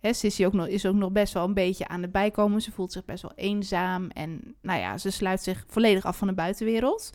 Hè, 0.00 0.12
Sissy 0.12 0.44
ook 0.44 0.52
nog, 0.52 0.66
is 0.66 0.86
ook 0.86 0.94
nog 0.94 1.12
best 1.12 1.32
wel 1.32 1.44
een 1.44 1.54
beetje 1.54 1.88
aan 1.88 2.02
het 2.02 2.12
bijkomen. 2.12 2.62
Ze 2.62 2.72
voelt 2.72 2.92
zich 2.92 3.04
best 3.04 3.22
wel 3.22 3.32
eenzaam 3.34 4.08
en 4.08 4.54
nou 4.60 4.80
ja, 4.80 4.98
ze 4.98 5.10
sluit 5.10 5.42
zich 5.42 5.64
volledig 5.66 6.04
af 6.04 6.16
van 6.16 6.28
de 6.28 6.34
buitenwereld. 6.34 7.10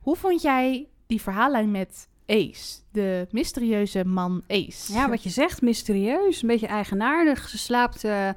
Hoe 0.00 0.16
vond 0.16 0.42
jij 0.42 0.88
die 1.06 1.20
verhaallijn 1.20 1.70
met 1.70 2.08
Ace, 2.26 2.78
de 2.92 3.26
mysterieuze 3.30 4.04
man 4.04 4.42
Ace? 4.48 4.92
ja, 4.92 5.08
wat 5.08 5.22
je 5.22 5.30
zegt, 5.30 5.62
mysterieus. 5.62 6.42
Een 6.42 6.48
beetje 6.48 6.66
eigenaardig. 6.66 7.48
Ze 7.48 7.58
slaapt 7.58 8.04
eh, 8.04 8.28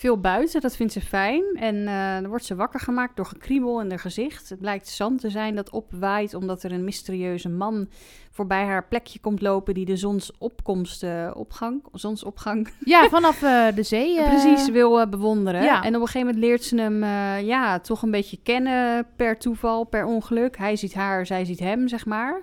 veel 0.00 0.20
buiten, 0.20 0.60
dat 0.60 0.76
vindt 0.76 0.92
ze 0.92 1.00
fijn. 1.00 1.44
En 1.54 1.86
eh, 1.88 2.14
dan 2.20 2.26
wordt 2.28 2.44
ze 2.44 2.54
wakker 2.54 2.80
gemaakt 2.80 3.16
door 3.16 3.26
gekriebel 3.26 3.80
in 3.80 3.88
haar 3.88 3.98
gezicht. 3.98 4.48
Het 4.48 4.58
blijkt 4.60 4.88
zand 4.88 5.20
te 5.20 5.30
zijn 5.30 5.54
dat 5.54 5.70
opwaait 5.70 6.34
omdat 6.34 6.62
er 6.62 6.72
een 6.72 6.84
mysterieuze 6.84 7.48
man 7.48 7.88
voorbij 8.30 8.64
haar 8.64 8.86
plekje 8.88 9.18
komt 9.20 9.40
lopen 9.40 9.74
die 9.74 9.84
de 9.84 9.96
zonsopkomst, 9.96 11.02
eh, 11.02 11.30
opgang, 11.34 11.82
zonsopgang 11.92 12.68
Ja, 12.84 13.08
vanaf 13.08 13.42
eh, 13.42 13.66
de 13.74 13.82
zee. 13.82 14.22
precies 14.34 14.68
wil 14.68 15.08
bewonderen. 15.08 15.62
ja. 15.62 15.82
En 15.82 15.94
op 15.94 16.00
een 16.00 16.06
gegeven 16.06 16.26
moment 16.26 16.38
leert 16.44 16.64
ze 16.64 16.76
hem 16.80 17.04
ja, 17.44 17.78
toch 17.80 18.02
een 18.02 18.10
beetje 18.10 18.38
kennen 18.42 19.06
per 19.16 19.38
toeval, 19.38 19.84
per 19.84 20.04
ongeluk. 20.04 20.56
Hij 20.58 20.76
ziet 20.76 20.94
haar, 20.94 21.26
zij 21.26 21.44
ziet 21.44 21.58
hem, 21.60 21.88
zeg 21.88 22.06
maar. 22.06 22.42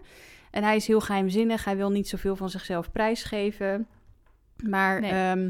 En 0.51 0.63
hij 0.63 0.75
is 0.75 0.87
heel 0.87 0.99
geheimzinnig. 1.01 1.65
Hij 1.65 1.77
wil 1.77 1.89
niet 1.89 2.07
zoveel 2.09 2.35
van 2.35 2.49
zichzelf 2.49 2.91
prijsgeven. 2.91 3.87
Maar 4.63 5.01
Nee. 5.01 5.11
ehm, 5.11 5.49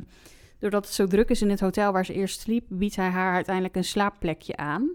doordat 0.59 0.85
het 0.85 0.93
zo 0.93 1.07
druk 1.07 1.29
is 1.29 1.41
in 1.41 1.49
het 1.49 1.59
hotel 1.59 1.91
waar 1.91 2.05
ze 2.05 2.13
eerst 2.13 2.41
sliep, 2.41 2.65
biedt 2.69 2.95
hij 2.95 3.09
haar 3.09 3.33
uiteindelijk 3.33 3.75
een 3.75 3.83
slaapplekje 3.83 4.55
aan. 4.55 4.89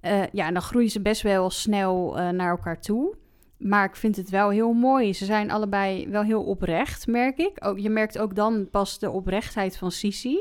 Eh, 0.00 0.22
ja, 0.32 0.46
en 0.46 0.52
dan 0.52 0.62
groeien 0.62 0.90
ze 0.90 1.00
best 1.00 1.22
wel 1.22 1.50
snel 1.50 2.18
eh, 2.18 2.28
naar 2.28 2.50
elkaar 2.50 2.80
toe. 2.80 3.14
Maar 3.56 3.84
ik 3.84 3.96
vind 3.96 4.16
het 4.16 4.30
wel 4.30 4.48
heel 4.48 4.72
mooi. 4.72 5.14
Ze 5.14 5.24
zijn 5.24 5.50
allebei 5.50 6.08
wel 6.08 6.22
heel 6.22 6.42
oprecht, 6.42 7.06
merk 7.06 7.38
ik. 7.38 7.52
Ook, 7.58 7.78
je 7.78 7.90
merkt 7.90 8.18
ook 8.18 8.34
dan 8.34 8.68
pas 8.70 8.98
de 8.98 9.10
oprechtheid 9.10 9.76
van 9.76 9.90
Sisi. 9.90 10.38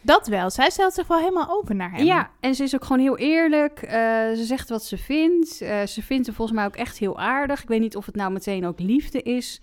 Dat 0.00 0.26
wel. 0.26 0.50
Zij 0.50 0.70
stelt 0.70 0.94
zich 0.94 1.06
wel 1.06 1.18
helemaal 1.18 1.48
open 1.50 1.76
naar 1.76 1.92
hem. 1.92 2.04
Ja, 2.04 2.30
en 2.40 2.54
ze 2.54 2.62
is 2.62 2.74
ook 2.74 2.84
gewoon 2.84 3.02
heel 3.02 3.18
eerlijk. 3.18 3.82
Eh, 3.82 3.92
ze 4.32 4.44
zegt 4.44 4.68
wat 4.68 4.84
ze 4.84 4.98
vindt. 4.98 5.48
Ze 5.86 6.02
vindt 6.02 6.26
hem 6.26 6.34
volgens 6.34 6.58
mij 6.58 6.66
ook 6.66 6.76
echt 6.76 6.98
heel 6.98 7.18
aardig. 7.18 7.62
Ik 7.62 7.68
weet 7.68 7.80
niet 7.80 7.96
of 7.96 8.06
het 8.06 8.14
nou 8.14 8.32
meteen 8.32 8.66
ook 8.66 8.80
liefde 8.80 9.22
is. 9.22 9.60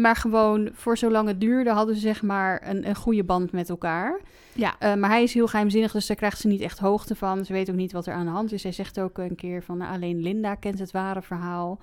Maar 0.00 0.16
gewoon 0.16 0.68
voor 0.72 0.98
zolang 0.98 1.28
het 1.28 1.40
duurde 1.40 1.70
hadden 1.70 1.94
ze 1.94 2.00
zeg 2.00 2.22
maar 2.22 2.68
een, 2.68 2.88
een 2.88 2.94
goede 2.94 3.24
band 3.24 3.52
met 3.52 3.68
elkaar. 3.68 4.20
Ja. 4.52 4.74
Eh, 4.78 4.94
maar 4.94 5.10
hij 5.10 5.22
is 5.22 5.34
heel 5.34 5.46
geheimzinnig, 5.46 5.92
dus 5.92 6.06
daar 6.06 6.16
krijgt 6.16 6.38
ze 6.38 6.46
niet 6.48 6.60
echt 6.60 6.78
hoogte 6.78 7.14
van. 7.14 7.44
Ze 7.44 7.52
weet 7.52 7.70
ook 7.70 7.76
niet 7.76 7.92
wat 7.92 8.06
er 8.06 8.14
aan 8.14 8.24
de 8.24 8.32
hand 8.32 8.52
is. 8.52 8.62
Zij 8.62 8.72
zegt 8.72 9.00
ook 9.00 9.18
een 9.18 9.34
keer 9.34 9.62
van 9.62 9.76
nou, 9.78 9.92
alleen 9.92 10.22
Linda 10.22 10.54
kent 10.54 10.78
het 10.78 10.90
ware 10.90 11.22
verhaal. 11.22 11.78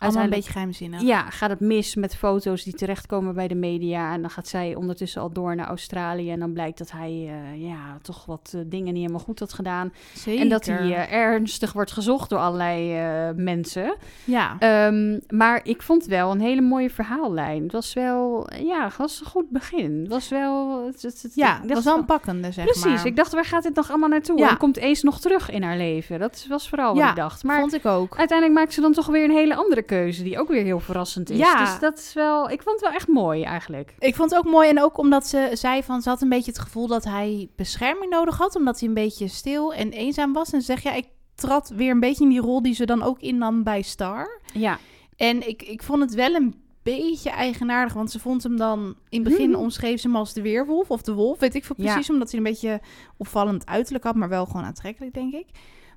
Allemaal 0.00 0.24
een 0.24 0.30
beetje 0.30 0.50
geheimzinnig. 0.52 1.00
ja, 1.00 1.30
gaat 1.30 1.50
het 1.50 1.60
mis 1.60 1.94
met 1.94 2.16
foto's 2.16 2.62
die 2.64 2.72
terechtkomen 2.74 3.34
bij 3.34 3.48
de 3.48 3.54
media. 3.54 4.12
En 4.12 4.20
dan 4.20 4.30
gaat 4.30 4.48
zij 4.48 4.74
ondertussen 4.74 5.22
al 5.22 5.32
door 5.32 5.56
naar 5.56 5.66
Australië. 5.66 6.30
En 6.30 6.38
dan 6.40 6.52
blijkt 6.52 6.78
dat 6.78 6.90
hij 6.90 7.10
eh, 7.10 7.62
ja, 7.68 7.98
toch 8.02 8.24
wat 8.26 8.52
eh, 8.54 8.60
dingen 8.66 8.92
niet 8.92 9.02
helemaal 9.02 9.24
goed 9.24 9.38
had 9.38 9.52
gedaan. 9.52 9.92
Zeker. 10.14 10.40
En 10.40 10.48
dat 10.48 10.66
hij 10.66 10.94
eh, 10.94 11.12
ernstig 11.12 11.72
wordt 11.72 11.92
gezocht 11.92 12.30
door 12.30 12.38
allerlei 12.38 12.98
mensen. 13.36 13.94
Ja. 14.24 14.56
Ehm, 14.58 15.18
maar 15.28 15.60
ik 15.62 15.82
vond 15.82 16.04
wel 16.06 16.30
een 16.30 16.40
hele 16.40 16.60
mooie 16.60 16.90
verhaallijn. 16.90 17.62
Het 17.62 17.72
was 17.72 17.92
wel, 17.94 18.48
ja, 18.62 18.84
het 18.84 18.96
was 18.96 19.20
een 19.20 19.26
goed 19.26 19.50
begin. 19.50 19.98
Het 20.00 20.08
was 20.08 20.28
wel... 20.28 20.84
Het, 20.86 21.02
het, 21.02 21.22
het- 21.22 21.34
ja, 21.34 21.60
dat 21.60 21.70
was 21.74 21.84
wel 21.84 21.92
van- 21.92 22.00
een 22.00 22.06
pakkende, 22.06 22.52
zeg 22.52 22.64
Precies, 22.64 22.84
maar. 22.84 23.06
ik 23.06 23.16
dacht, 23.16 23.32
waar 23.32 23.44
gaat 23.44 23.62
dit 23.62 23.74
nog 23.74 23.88
allemaal 23.90 24.08
naartoe? 24.08 24.38
Ja. 24.38 24.50
En 24.50 24.56
komt 24.56 24.76
eens 24.76 25.02
nog 25.02 25.20
terug 25.20 25.50
in 25.50 25.62
haar 25.62 25.76
leven. 25.76 26.18
Dat 26.18 26.46
was 26.48 26.68
vooral 26.68 26.94
wat 26.94 27.08
ik 27.10 27.16
dacht. 27.16 27.44
Maar 27.44 27.60
Vond 27.60 27.74
ik 27.74 27.86
ook. 27.86 28.16
uiteindelijk 28.18 28.58
maakt 28.58 28.72
ze 28.72 28.80
dan 28.80 28.92
toch 28.92 29.06
weer 29.06 29.24
een 29.24 29.30
hele 29.30 29.54
andere 29.54 29.82
keuze... 29.94 30.22
die 30.22 30.38
ook 30.38 30.48
weer 30.48 30.62
heel 30.64 30.80
verrassend 30.80 31.30
is. 31.30 31.38
Ja. 31.38 31.64
Dus 31.64 31.78
dat 31.78 31.98
is 31.98 32.12
wel... 32.12 32.50
Ik 32.50 32.62
vond 32.62 32.80
het 32.80 32.84
wel 32.88 32.94
echt 32.98 33.08
mooi, 33.08 33.42
eigenlijk. 33.42 33.94
Ik 33.98 34.14
vond 34.14 34.30
het 34.30 34.38
ook 34.38 34.50
mooi 34.52 34.68
en 34.68 34.82
ook 34.82 34.98
omdat 34.98 35.26
ze 35.26 35.50
zei 35.52 35.82
van... 35.82 36.02
ze 36.02 36.08
had 36.08 36.22
een 36.22 36.28
beetje 36.28 36.50
het 36.50 36.60
gevoel 36.60 36.86
dat 36.86 37.04
hij 37.04 37.48
bescherming 37.56 38.10
nodig 38.10 38.38
had... 38.38 38.56
omdat 38.56 38.78
hij 38.80 38.88
een 38.88 38.94
beetje 38.94 39.28
stil 39.28 39.74
en 39.74 39.90
eenzaam 39.90 40.32
was. 40.32 40.52
En 40.52 40.60
ze 40.60 40.66
zegt, 40.66 40.82
ja, 40.82 40.92
ik 40.92 41.06
trad 41.34 41.68
weer 41.76 41.90
een 41.90 42.00
beetje 42.00 42.24
in 42.24 42.30
die 42.30 42.40
rol... 42.40 42.62
die 42.62 42.74
ze 42.74 42.86
dan 42.86 43.02
ook 43.02 43.20
innam 43.20 43.62
bij 43.62 43.82
Star. 43.82 44.40
Ja, 44.52 44.78
En 45.16 45.48
ik, 45.48 45.62
ik 45.62 45.82
vond 45.82 46.00
het 46.00 46.14
wel 46.14 46.34
een 46.34 46.54
beetje 46.82 47.30
eigenaardig... 47.30 47.92
want 47.92 48.10
ze 48.10 48.18
vond 48.18 48.42
hem 48.42 48.56
dan... 48.56 48.94
in 49.08 49.20
het 49.24 49.28
begin 49.32 49.50
Mhm. 49.50 49.58
omschreef 49.60 50.00
ze 50.00 50.06
hem 50.06 50.16
als 50.16 50.32
de 50.32 50.42
weerwolf 50.42 50.90
of 50.90 51.02
de 51.02 51.12
wolf... 51.14 51.38
weet 51.38 51.54
ik 51.54 51.64
veel 51.64 51.76
Ja. 51.78 51.92
precies, 51.92 52.10
omdat 52.10 52.30
hij 52.30 52.38
een 52.38 52.44
beetje 52.44 52.80
opvallend 53.16 53.66
uiterlijk 53.66 54.04
had... 54.04 54.14
maar 54.14 54.28
wel 54.28 54.46
gewoon 54.46 54.64
aantrekkelijk, 54.64 55.14
denk 55.14 55.32
ik. 55.34 55.46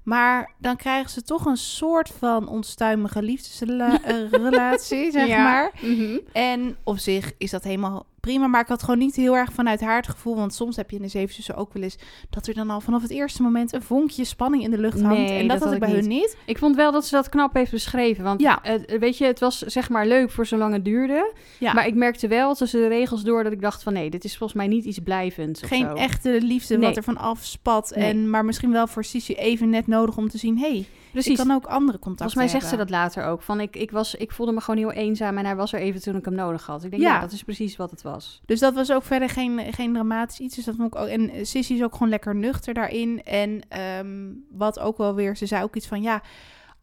Maar 0.04 0.52
dan 0.58 0.76
krijgen 0.76 1.10
ze 1.12 1.22
toch 1.24 1.46
een 1.46 1.58
soort 1.58 2.10
van 2.10 2.48
onstuimige 2.48 3.22
liefdesrelatie, 3.22 5.12
zeg 5.20 5.28
Ja. 5.28 5.44
maar. 5.44 5.72
Mhm. 5.82 6.18
En 6.32 6.76
op 6.84 6.98
zich 6.98 7.32
is 7.38 7.52
dat 7.52 7.64
helemaal 7.64 8.06
prima. 8.24 8.48
Maar 8.48 8.62
ik 8.62 8.68
had 8.68 8.84
gewoon 8.84 9.00
niet 9.00 9.16
heel 9.16 9.36
erg 9.36 9.54
vanuit 9.54 9.82
haar 9.82 9.96
het 9.96 10.08
gevoel. 10.08 10.36
Want 10.36 10.54
soms 10.54 10.76
heb 10.76 10.90
je 10.90 10.96
in 10.96 11.02
de 11.02 11.08
Zeven 11.08 11.36
Zussen 11.36 11.56
ook 11.56 11.74
wel 11.74 11.84
eens... 11.84 11.96
dat 12.30 12.48
er 12.48 12.54
dan 12.54 12.70
al 12.70 12.82
vanaf 12.82 13.02
het 13.02 13.12
eerste 13.12 13.42
moment 13.42 13.74
een 13.74 13.82
vonkje 13.82 14.24
spanning 14.26 14.64
in 14.64 14.72
de 14.72 14.78
lucht 14.78 15.02
hangt. 15.02 15.18
Nee, 15.18 15.40
en 15.40 15.48
dat, 15.48 15.58
dat 15.58 15.64
had 15.66 15.74
ik 15.74 15.80
bij 15.80 15.90
ik 15.90 15.96
hun 15.96 16.08
niet. 16.08 16.38
Ik 16.46 16.58
vond 16.58 16.76
wel 16.76 16.92
dat 16.92 17.06
ze 17.06 17.16
dat 17.16 17.30
knap 17.30 17.54
heeft 17.54 17.72
beschreven. 17.72 18.24
Want 18.24 18.42
Ja. 18.42 18.60
het, 18.62 18.98
weet 19.00 19.18
je, 19.18 19.26
het 19.26 19.40
was 19.40 19.60
zeg 19.60 19.90
maar 19.90 20.08
leuk 20.08 20.32
voor 20.32 20.46
zolang 20.46 20.74
het 20.74 20.86
duurde. 20.86 21.34
Ja. 21.60 21.74
Maar 21.74 21.88
ik 21.88 21.96
merkte 21.96 22.28
wel 22.28 22.54
tussen 22.56 22.82
de 22.82 22.88
regels 22.88 23.24
door 23.24 23.44
dat 23.44 23.52
ik 23.52 23.62
dacht 23.62 23.84
van... 23.84 23.94
nee, 23.94 24.10
dit 24.10 24.24
is 24.24 24.38
volgens 24.38 24.60
mij 24.60 24.68
niet 24.68 24.86
iets 24.86 25.00
blijvends 25.00 25.62
Geen 25.62 25.88
zo. 25.88 25.94
echte 25.94 26.38
liefde 26.42 26.78
Nee. 26.78 26.88
wat 26.88 26.98
er 26.98 27.04
van 27.04 27.18
afspat. 27.18 27.92
Nee. 27.96 28.10
En, 28.10 28.30
maar 28.30 28.46
misschien 28.46 28.72
wel 28.72 28.88
voor 28.88 29.04
Sissy 29.04 29.34
even 29.34 29.70
net 29.70 29.88
nodig 29.88 30.18
om 30.18 30.30
te 30.30 30.38
zien... 30.38 30.58
hé, 30.58 30.70
hey, 30.70 30.86
Precies. 31.14 31.40
ik 31.40 31.46
kan 31.48 31.56
ook 31.56 31.66
andere 31.66 32.00
contacten 32.00 32.32
Volgens 32.32 32.36
mij 32.52 32.60
zegt 32.60 32.72
ze 32.72 32.78
dat 32.78 32.90
later 32.90 33.26
ook. 33.26 33.42
Van 33.42 33.60
ik, 33.60 33.76
ik, 33.76 33.92
was, 33.92 34.16
ik 34.16 34.32
voelde 34.32 34.52
me 34.52 34.62
gewoon 34.62 34.80
heel 34.80 34.92
eenzaam 34.92 35.38
en 35.38 35.46
hij 35.46 35.56
was 35.56 35.74
er 35.74 35.80
even 35.80 36.02
toen 36.02 36.16
ik 36.16 36.26
hem 36.26 36.36
nodig 36.36 36.66
had. 36.66 36.84
Ik 36.84 36.90
denk, 36.90 37.02
Ja. 37.02 37.14
ja, 37.14 37.20
dat 37.20 37.32
is 37.32 37.44
precies 37.44 37.76
wat 37.76 37.92
het 37.92 38.02
was. 38.02 38.42
Dus 38.46 38.60
dat 38.60 38.74
was 38.74 38.92
ook 38.92 39.04
verder 39.04 39.30
geen, 39.30 39.74
geen 39.74 39.94
dramatisch 39.94 40.40
iets. 40.40 40.56
Dus 40.56 40.66
dat 40.66 40.76
vond 40.76 40.94
ik 40.94 41.00
ook. 41.00 41.08
En 41.08 41.46
Sissy 41.46 41.74
is 41.74 41.84
ook 41.84 41.94
gewoon 41.94 42.10
lekker 42.10 42.36
nuchter 42.36 42.74
daarin. 42.74 43.24
En 43.24 43.62
ehm, 43.70 44.32
wat 44.50 44.80
ook 44.80 44.98
wel 44.98 45.16
weer, 45.16 45.38
ze 45.38 45.46
zei 45.46 45.64
ook 45.64 45.76
iets 45.76 45.88
van 45.88 46.02
ja. 46.02 46.22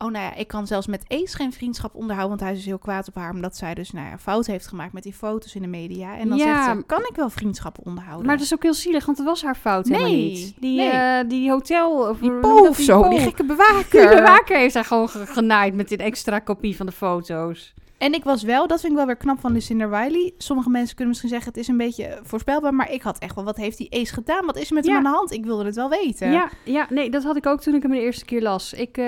Oh, 0.05 0.11
nou 0.11 0.25
ja, 0.25 0.35
ik 0.35 0.49
kan 0.49 0.67
zelfs 0.67 0.87
met 0.87 1.05
Ace 1.09 1.37
geen 1.37 1.53
vriendschap 1.53 1.95
onderhouden. 1.95 2.29
Want 2.29 2.41
hij 2.41 2.51
is 2.51 2.57
dus 2.57 2.67
heel 2.67 2.79
kwaad 2.79 3.09
op 3.09 3.15
haar. 3.15 3.31
Omdat 3.33 3.57
zij 3.57 3.75
dus, 3.75 3.91
nou 3.93 4.07
ja, 4.09 4.19
fout 4.19 4.47
heeft 4.47 4.67
gemaakt 4.67 4.93
met 4.93 5.03
die 5.03 5.13
foto's 5.13 5.55
in 5.55 5.63
de 5.63 5.69
media. 5.69 6.17
En 6.19 6.29
dan 6.29 6.39
Ja. 6.39 6.65
zegt 6.65 6.79
ze, 6.79 6.85
kan 6.87 7.01
ik 7.01 7.17
wel 7.17 7.31
vriendschappen 7.31 7.85
onderhouden? 7.85 8.27
Maar 8.27 8.37
dat 8.37 8.45
is 8.45 8.55
ook 8.55 8.63
heel 8.63 8.75
zielig, 8.75 9.05
want 9.07 9.19
het 9.19 9.27
was 9.27 9.43
haar 9.43 9.55
fout 9.55 9.87
helemaal 9.87 10.09
Nee, 10.11 10.25
niet. 10.31 10.55
Die, 10.61 10.77
nee. 10.77 10.89
eh, 10.91 11.29
die 11.29 11.51
hotel... 11.51 12.09
Of 12.09 12.19
die 12.19 12.31
hoe 12.31 12.41
Po 12.41 12.49
noem 12.49 12.57
je 12.57 12.63
dat? 12.63 12.71
of 12.71 12.79
zo, 12.81 13.09
die 13.09 13.19
Po. 13.19 13.25
gekke 13.25 13.47
Die 13.47 13.57
bewaker. 13.57 14.09
bewaker 14.17 14.57
heeft 14.57 14.75
haar 14.75 14.85
gewoon 14.85 15.09
ge- 15.09 15.27
genaaid 15.27 15.75
met 15.75 15.91
een 15.93 15.99
extra 15.99 16.39
kopie 16.39 16.77
van 16.77 16.87
de 16.87 16.93
foto's. 16.93 17.75
En 18.01 18.15
ik 18.15 18.25
was 18.25 18.43
wel, 18.43 18.67
dat 18.67 18.81
vind 18.81 18.93
ik 18.93 18.99
wel 18.99 19.07
weer 19.07 19.17
knap 19.17 19.41
van 19.41 19.53
Lucinda 19.53 19.85
Riley. 19.85 20.33
Sommige 20.39 20.71
mensen 20.71 20.91
kunnen 20.95 21.09
misschien 21.09 21.31
zeggen, 21.31 21.49
het 21.49 21.61
is 21.61 21.69
een 21.69 21.77
beetje 21.77 22.19
voorspelbaar. 22.23 22.75
Maar 22.75 22.93
ik 22.93 23.03
had 23.03 23.19
echt 23.19 23.35
wel, 23.35 23.45
wat 23.45 23.57
heeft 23.57 23.79
die 23.79 23.91
Ace 24.01 24.13
gedaan? 24.15 24.47
Wat 24.47 24.57
is 24.57 24.69
er 24.69 24.75
met 24.75 24.85
Ja. 24.87 24.91
hem 24.95 25.07
aan 25.07 25.13
de 25.13 25.19
hand? 25.19 25.33
Ik 25.33 25.45
wilde 25.45 25.65
het 25.65 25.75
wel 25.75 25.89
weten. 25.89 26.31
Ja, 26.33 26.51
ja, 26.65 26.87
nee, 26.91 27.11
dat 27.11 27.23
had 27.23 27.37
ik 27.37 27.47
ook 27.47 27.61
toen 27.61 27.75
ik 27.75 27.83
hem 27.83 27.91
de 27.91 28.01
eerste 28.01 28.25
keer 28.25 28.43
las. 28.43 28.73
Ik, 28.73 28.97
eh, 28.97 29.05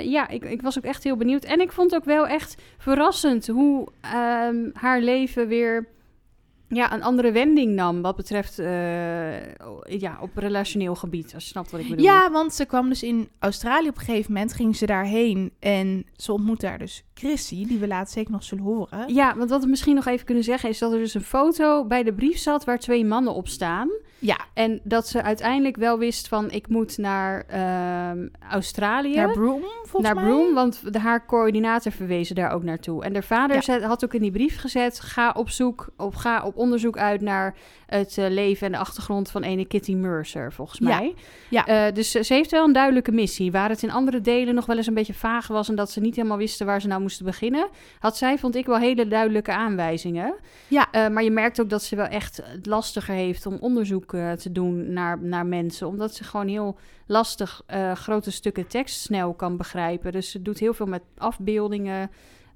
ja, 0.00 0.28
ik, 0.28 0.44
ik 0.44 0.62
was 0.62 0.78
ook 0.78 0.84
echt 0.84 1.04
heel 1.04 1.16
benieuwd. 1.16 1.44
En 1.44 1.60
ik 1.60 1.72
vond 1.72 1.94
ook 1.94 2.04
wel 2.04 2.26
echt 2.26 2.62
verrassend 2.78 3.46
hoe 3.46 3.88
ehm, 4.00 4.70
haar 4.72 5.00
leven 5.00 5.48
weer 5.48 5.88
ja, 6.68 6.92
een 6.92 7.02
andere 7.02 7.32
wending 7.32 7.74
nam. 7.74 8.02
Wat 8.02 8.16
betreft, 8.16 8.58
eh, 8.58 9.54
ja, 10.00 10.18
op 10.20 10.30
relationeel 10.36 10.94
gebied. 10.94 11.34
Als 11.34 11.44
je 11.44 11.50
snapt 11.50 11.70
wat 11.70 11.80
ik 11.80 11.88
bedoel. 11.88 12.04
Ja, 12.04 12.30
want 12.30 12.54
ze 12.54 12.64
kwam 12.64 12.88
dus 12.88 13.02
in 13.02 13.28
Australië 13.38 13.88
op 13.88 13.98
een 13.98 14.04
gegeven 14.04 14.32
moment, 14.32 14.52
ging 14.52 14.76
ze 14.76 14.86
daarheen 14.86 15.52
en 15.60 16.04
ze 16.16 16.32
ontmoette 16.32 16.66
daar 16.66 16.78
dus 16.78 17.04
Chrissy, 17.14 17.66
die 17.66 17.78
we 17.78 17.86
later 17.86 18.12
zeker 18.12 18.32
nog 18.32 18.42
zullen 18.44 18.64
horen. 18.64 19.14
Ja, 19.14 19.36
want 19.36 19.50
wat 19.50 19.62
we 19.62 19.68
misschien 19.68 19.94
nog 19.94 20.06
even 20.06 20.26
kunnen 20.26 20.44
zeggen 20.44 20.68
is 20.68 20.78
dat 20.78 20.92
er 20.92 20.98
dus 20.98 21.14
een 21.14 21.20
foto 21.20 21.84
bij 21.84 22.02
de 22.02 22.12
brief 22.12 22.38
zat 22.38 22.64
waar 22.64 22.78
twee 22.78 23.04
mannen 23.04 23.34
op 23.34 23.48
staan. 23.48 23.88
Ja, 24.18 24.36
En 24.54 24.80
dat 24.84 25.08
ze 25.08 25.22
uiteindelijk 25.22 25.76
wel 25.76 25.98
wist 25.98 26.28
van 26.28 26.50
ik 26.50 26.68
moet 26.68 26.98
naar 26.98 27.44
ehm, 27.48 28.28
Australië. 28.50 29.14
naar 29.16 29.32
Broome 29.32 29.66
volgens 29.82 30.02
naar 30.02 30.14
mij. 30.14 30.24
Broome, 30.24 30.54
want 30.54 30.92
de, 30.92 30.98
haar 30.98 31.26
coördinator 31.26 31.92
verwezen 31.92 32.34
daar 32.34 32.50
ook 32.50 32.62
naartoe. 32.62 33.04
En 33.04 33.12
de 33.12 33.22
vader 33.22 33.56
Ja. 33.56 33.62
zet- 33.62 33.82
had 33.82 34.04
ook 34.04 34.14
in 34.14 34.22
die 34.22 34.30
brief 34.30 34.58
gezet: 34.60 35.00
ga 35.00 35.30
op 35.36 35.50
zoek 35.50 35.88
of 35.96 36.14
ga 36.14 36.42
op 36.44 36.56
onderzoek 36.56 36.96
uit 36.98 37.20
naar 37.20 37.54
het 37.98 38.18
eh, 38.18 38.28
leven 38.28 38.66
en 38.66 38.72
de 38.72 38.78
achtergrond 38.78 39.30
van 39.30 39.42
ene 39.42 39.64
Kitty 39.64 39.94
Mercer, 39.94 40.52
volgens 40.52 40.78
Ja, 40.78 40.86
mij. 40.86 41.14
ja. 41.50 41.66
Eh, 41.66 41.94
dus 41.94 42.10
ze 42.10 42.22
ze 42.24 42.34
heeft 42.34 42.50
wel 42.50 42.64
een 42.64 42.72
duidelijke 42.72 43.12
missie. 43.12 43.52
Waar 43.52 43.68
het 43.68 43.82
in 43.82 43.90
andere 43.90 44.20
delen 44.20 44.54
nog 44.54 44.66
wel 44.66 44.76
eens 44.76 44.86
een 44.86 44.94
beetje 44.94 45.14
vaag 45.14 45.46
was 45.46 45.68
en 45.68 45.74
dat 45.74 45.90
ze 45.90 46.00
niet 46.00 46.16
helemaal 46.16 46.36
wisten 46.36 46.66
waar 46.66 46.80
ze 46.80 46.86
nou 46.88 47.00
moesten 47.00 47.24
beginnen, 47.24 47.68
had 47.98 48.16
zij, 48.16 48.38
vond 48.38 48.54
ik, 48.56 48.66
wel 48.66 48.78
hele 48.78 49.08
duidelijke 49.08 49.52
aanwijzingen. 49.52 50.34
Ja. 50.68 50.88
Eh, 50.90 51.08
maar 51.08 51.22
je 51.22 51.30
merkt 51.30 51.60
ook 51.60 51.70
dat 51.70 51.82
ze 51.82 51.96
wel 51.96 52.06
echt 52.06 52.42
het 52.44 52.66
lastiger 52.66 53.14
heeft 53.14 53.46
om 53.46 53.56
onderzoek 53.60 54.14
eh, 54.14 54.32
te 54.32 54.52
doen 54.52 54.92
naar, 54.92 55.18
naar 55.22 55.46
mensen. 55.46 55.86
Omdat 55.86 56.14
ze 56.14 56.24
gewoon 56.24 56.48
heel 56.48 56.78
lastig 57.06 57.62
eh, 57.66 57.92
grote 57.92 58.30
stukken 58.30 58.66
tekst 58.66 59.00
snel 59.00 59.34
kan 59.34 59.56
begrijpen. 59.56 60.12
Dus 60.12 60.30
ze 60.30 60.42
doet 60.42 60.58
heel 60.58 60.74
veel 60.74 60.86
met 60.86 61.02
afbeeldingen. 61.18 62.10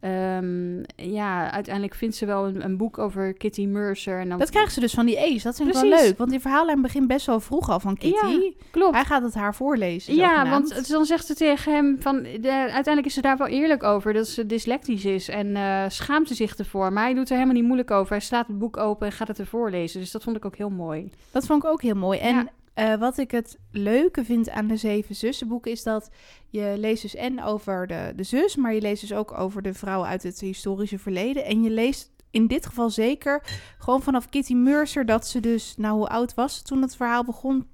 Ehm, 0.07 0.83
ja, 1.13 1.51
uiteindelijk 1.51 1.95
vindt 1.95 2.17
ze 2.17 2.27
wel 2.27 2.47
een, 2.47 2.65
een 2.65 2.77
boek 2.77 2.99
over 2.99 3.33
Kitty 3.35 3.67
Mercer. 3.67 4.21
En 4.21 4.29
dan, 4.29 4.39
Dat 4.39 4.51
krijgen 4.51 4.73
ze 4.73 4.81
dus 4.81 4.95
van 4.95 5.07
die 5.07 5.19
Ace. 5.19 5.43
Dat 5.43 5.57
vind 5.57 5.69
ik 5.69 5.75
wel 5.75 5.89
leuk. 5.89 6.19
Want 6.19 6.31
die 6.31 6.41
verhaallijn 6.41 6.83
begint 6.83 7.07
best 7.07 7.27
wel 7.27 7.41
vroeg 7.41 7.71
al 7.71 7.81
van 7.81 7.97
Kitty. 7.97 8.27
Ja, 8.27 8.51
klopt. 8.71 8.95
Hij 8.95 9.05
gaat 9.05 9.23
het 9.23 9.35
haar 9.35 9.55
voorlezen. 9.55 10.15
Ja, 10.15 10.51
want 10.51 10.89
dan 10.89 11.05
zegt 11.05 11.27
ze 11.27 11.35
tegen 11.35 11.73
hem 11.73 11.97
van... 12.01 12.23
De, 12.23 12.51
uiteindelijk 12.51 13.07
is 13.07 13.15
ze 13.15 13.21
daar 13.21 13.37
wel 13.37 13.47
eerlijk 13.47 13.83
over 13.83 14.13
dat 14.13 14.29
ze 14.29 14.47
dyslectisch 14.47 15.05
is 15.05 15.29
en 15.29 15.57
eh, 15.57 15.85
schaamt 15.89 16.29
ze 16.29 16.35
zich 16.35 16.57
ervoor. 16.57 16.93
Maar 16.93 17.05
hij 17.05 17.15
doet 17.15 17.29
er 17.29 17.35
helemaal 17.35 17.55
niet 17.55 17.65
moeilijk 17.65 17.91
over. 17.91 18.13
Hij 18.13 18.21
slaat 18.25 18.47
het 18.47 18.59
boek 18.59 18.77
open 18.77 19.07
en 19.07 19.13
gaat 19.13 19.29
het 19.29 19.39
ervoor 19.39 19.71
lezen. 19.71 20.01
Dus 20.01 20.11
dat 20.11 20.23
vond 20.23 20.37
ik 20.37 20.45
ook 20.45 20.57
heel 20.57 20.71
mooi. 20.71 21.11
Dat 21.31 21.47
vond 21.47 21.65
ik 21.65 21.71
ook 21.71 21.83
heel 21.83 21.95
mooi. 21.95 22.19
En 22.19 22.35
Ja. 22.35 22.47
Eh, 22.77 22.95
wat 22.95 23.19
ik 23.19 23.31
het 23.31 23.59
leuke 23.71 24.25
vind 24.25 24.51
aan 24.51 24.67
de 24.67 24.77
Zeven 24.77 25.15
Zussenboeken 25.15 25.71
is 25.71 25.83
dat 25.83 26.11
je 26.49 26.75
leest 26.77 27.03
dus 27.03 27.15
en 27.15 27.43
over 27.43 27.87
de, 27.87 28.13
de 28.17 28.23
zus, 28.23 28.57
maar 28.57 28.75
je 28.75 28.81
leest 28.81 29.01
dus 29.01 29.13
ook 29.13 29.39
over 29.39 29.63
de 29.63 29.75
vrouw 29.75 30.05
uit 30.05 30.23
het 30.23 30.41
historische 30.41 30.99
verleden. 30.99 31.45
En 31.45 31.63
je 31.63 31.71
leest 31.71 32.11
in 32.31 32.47
dit 32.47 32.67
geval 32.67 32.91
zeker 32.91 33.43
gewoon 33.79 34.03
vanaf 34.03 34.29
Kitty 34.29 34.55
Mercer 34.55 35.07
dat 35.07 35.27
ze 35.27 35.41
dus, 35.41 35.75
nou 35.77 35.97
hoe 35.97 36.09
oud 36.09 36.35
was 36.35 36.57
ze 36.57 36.63
toen 36.63 36.83
het 36.83 36.97
verhaal 36.97 37.25
begon? 37.25 37.67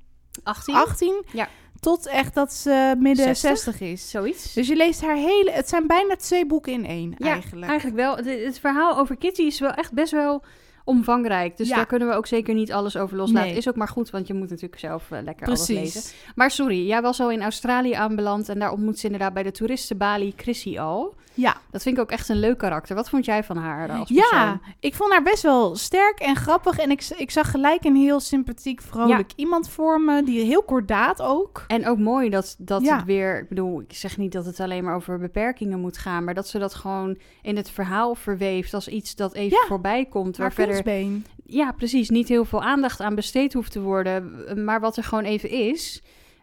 18? 0.42 0.74
18? 0.74 1.24
Ja. 1.32 1.48
Tot 1.80 2.06
echt 2.06 2.34
dat 2.34 2.52
ze 2.52 2.94
midden 2.98 3.36
60? 3.36 3.50
60, 3.50 3.80
is. 3.80 4.10
Zoiets. 4.10 4.52
Dus 4.52 4.68
je 4.68 4.76
leest 4.76 5.00
haar 5.00 5.16
hele, 5.16 5.50
het 5.50 5.68
zijn 5.68 5.86
bijna 5.86 6.16
twee 6.16 6.46
boeken 6.46 6.72
in 6.72 6.86
één 6.86 7.14
Ja, 7.18 7.32
eigenlijk. 7.32 7.66
Eigenlijk 7.66 7.96
wel. 7.96 8.16
Het, 8.16 8.44
het 8.44 8.58
verhaal 8.58 8.98
over 8.98 9.16
Kitty 9.16 9.42
is 9.42 9.60
wel 9.60 9.72
echt 9.72 9.92
best 9.92 10.12
wel 10.12 10.42
omvangrijk. 10.84 11.56
Dus 11.56 11.68
Ja. 11.68 11.76
daar 11.76 11.86
kunnen 11.86 12.08
we 12.08 12.14
ook 12.14 12.26
zeker 12.26 12.54
niet 12.54 12.72
alles 12.72 12.96
over 12.96 13.16
loslaten. 13.16 13.48
Nee. 13.48 13.56
Is 13.58 13.68
ook 13.68 13.76
maar 13.76 13.88
goed, 13.88 14.10
want 14.10 14.26
je 14.26 14.34
moet 14.34 14.50
natuurlijk 14.50 14.80
zelf 14.80 15.10
eh, 15.10 15.22
lekker 15.22 15.46
alles 15.46 15.68
lezen. 15.68 16.02
Maar 16.34 16.50
sorry, 16.50 16.86
jij 16.86 17.02
was 17.02 17.20
al 17.20 17.30
in 17.30 17.42
Australië 17.42 17.92
aanbeland 17.92 18.48
en 18.48 18.58
daar 18.58 18.72
ontmoet 18.72 18.98
ze 18.98 19.04
inderdaad 19.04 19.32
bij 19.34 19.42
de 19.42 19.50
toeristenbalie 19.50 20.32
Chrissy 20.36 20.78
al. 20.78 21.14
Ja. 21.34 21.56
Dat 21.70 21.82
vind 21.82 21.96
ik 21.96 22.02
ook 22.02 22.10
echt 22.10 22.28
een 22.28 22.38
leuk 22.38 22.58
karakter. 22.58 22.96
Wat 22.96 23.08
vond 23.08 23.24
jij 23.24 23.44
van 23.44 23.56
haar 23.56 23.90
als 23.90 24.10
persoon? 24.12 24.38
Ja, 24.38 24.60
ik 24.80 24.94
vond 24.94 25.12
haar 25.12 25.22
best 25.22 25.42
wel 25.42 25.76
sterk 25.76 26.18
en 26.18 26.36
grappig. 26.36 26.78
En 26.78 26.90
ik, 26.90 27.06
ik 27.16 27.30
zag 27.30 27.50
gelijk 27.50 27.84
een 27.84 27.96
heel 27.96 28.20
sympathiek, 28.20 28.80
vrolijk 28.82 29.30
iemand 29.36 29.68
voor 29.68 30.00
me. 30.00 30.22
Die 30.22 30.44
heel 30.44 30.62
kordaat 30.62 31.22
ook. 31.22 31.64
En 31.66 31.86
ook 31.86 31.98
mooi 31.98 32.30
dat, 32.30 32.54
dat 32.58 32.82
Ja. 32.82 32.96
het 32.96 33.04
weer... 33.04 33.38
Ik 33.38 33.48
bedoel, 33.48 33.80
ik 33.80 33.92
zeg 33.94 34.16
niet 34.16 34.32
dat 34.32 34.44
het 34.44 34.60
alleen 34.60 34.84
maar 34.84 34.94
over 34.94 35.18
beperkingen 35.18 35.80
moet 35.80 35.98
gaan... 35.98 36.24
maar 36.24 36.34
dat 36.34 36.48
ze 36.48 36.58
dat 36.58 36.74
gewoon 36.74 37.18
in 37.42 37.56
het 37.56 37.70
verhaal 37.70 38.14
verweeft... 38.14 38.74
als 38.74 38.88
iets 38.88 39.14
dat 39.14 39.34
even 39.34 39.58
voorbij 39.66 40.04
komt. 40.04 40.36
Waar 40.36 40.46
Haar 40.46 40.56
verder, 40.74 41.06
ja, 41.44 41.72
precies, 41.72 42.10
niet 42.10 42.28
heel 42.28 42.44
veel 42.44 42.62
aandacht 42.62 43.00
aan 43.00 43.14
besteed 43.14 43.52
hoeft 43.52 43.72
te 43.72 43.80
worden... 43.80 44.64
maar 44.64 44.80
wat 44.80 44.96
er 44.96 45.04
gewoon 45.04 45.24
even 45.24 45.50
is... 45.50 46.02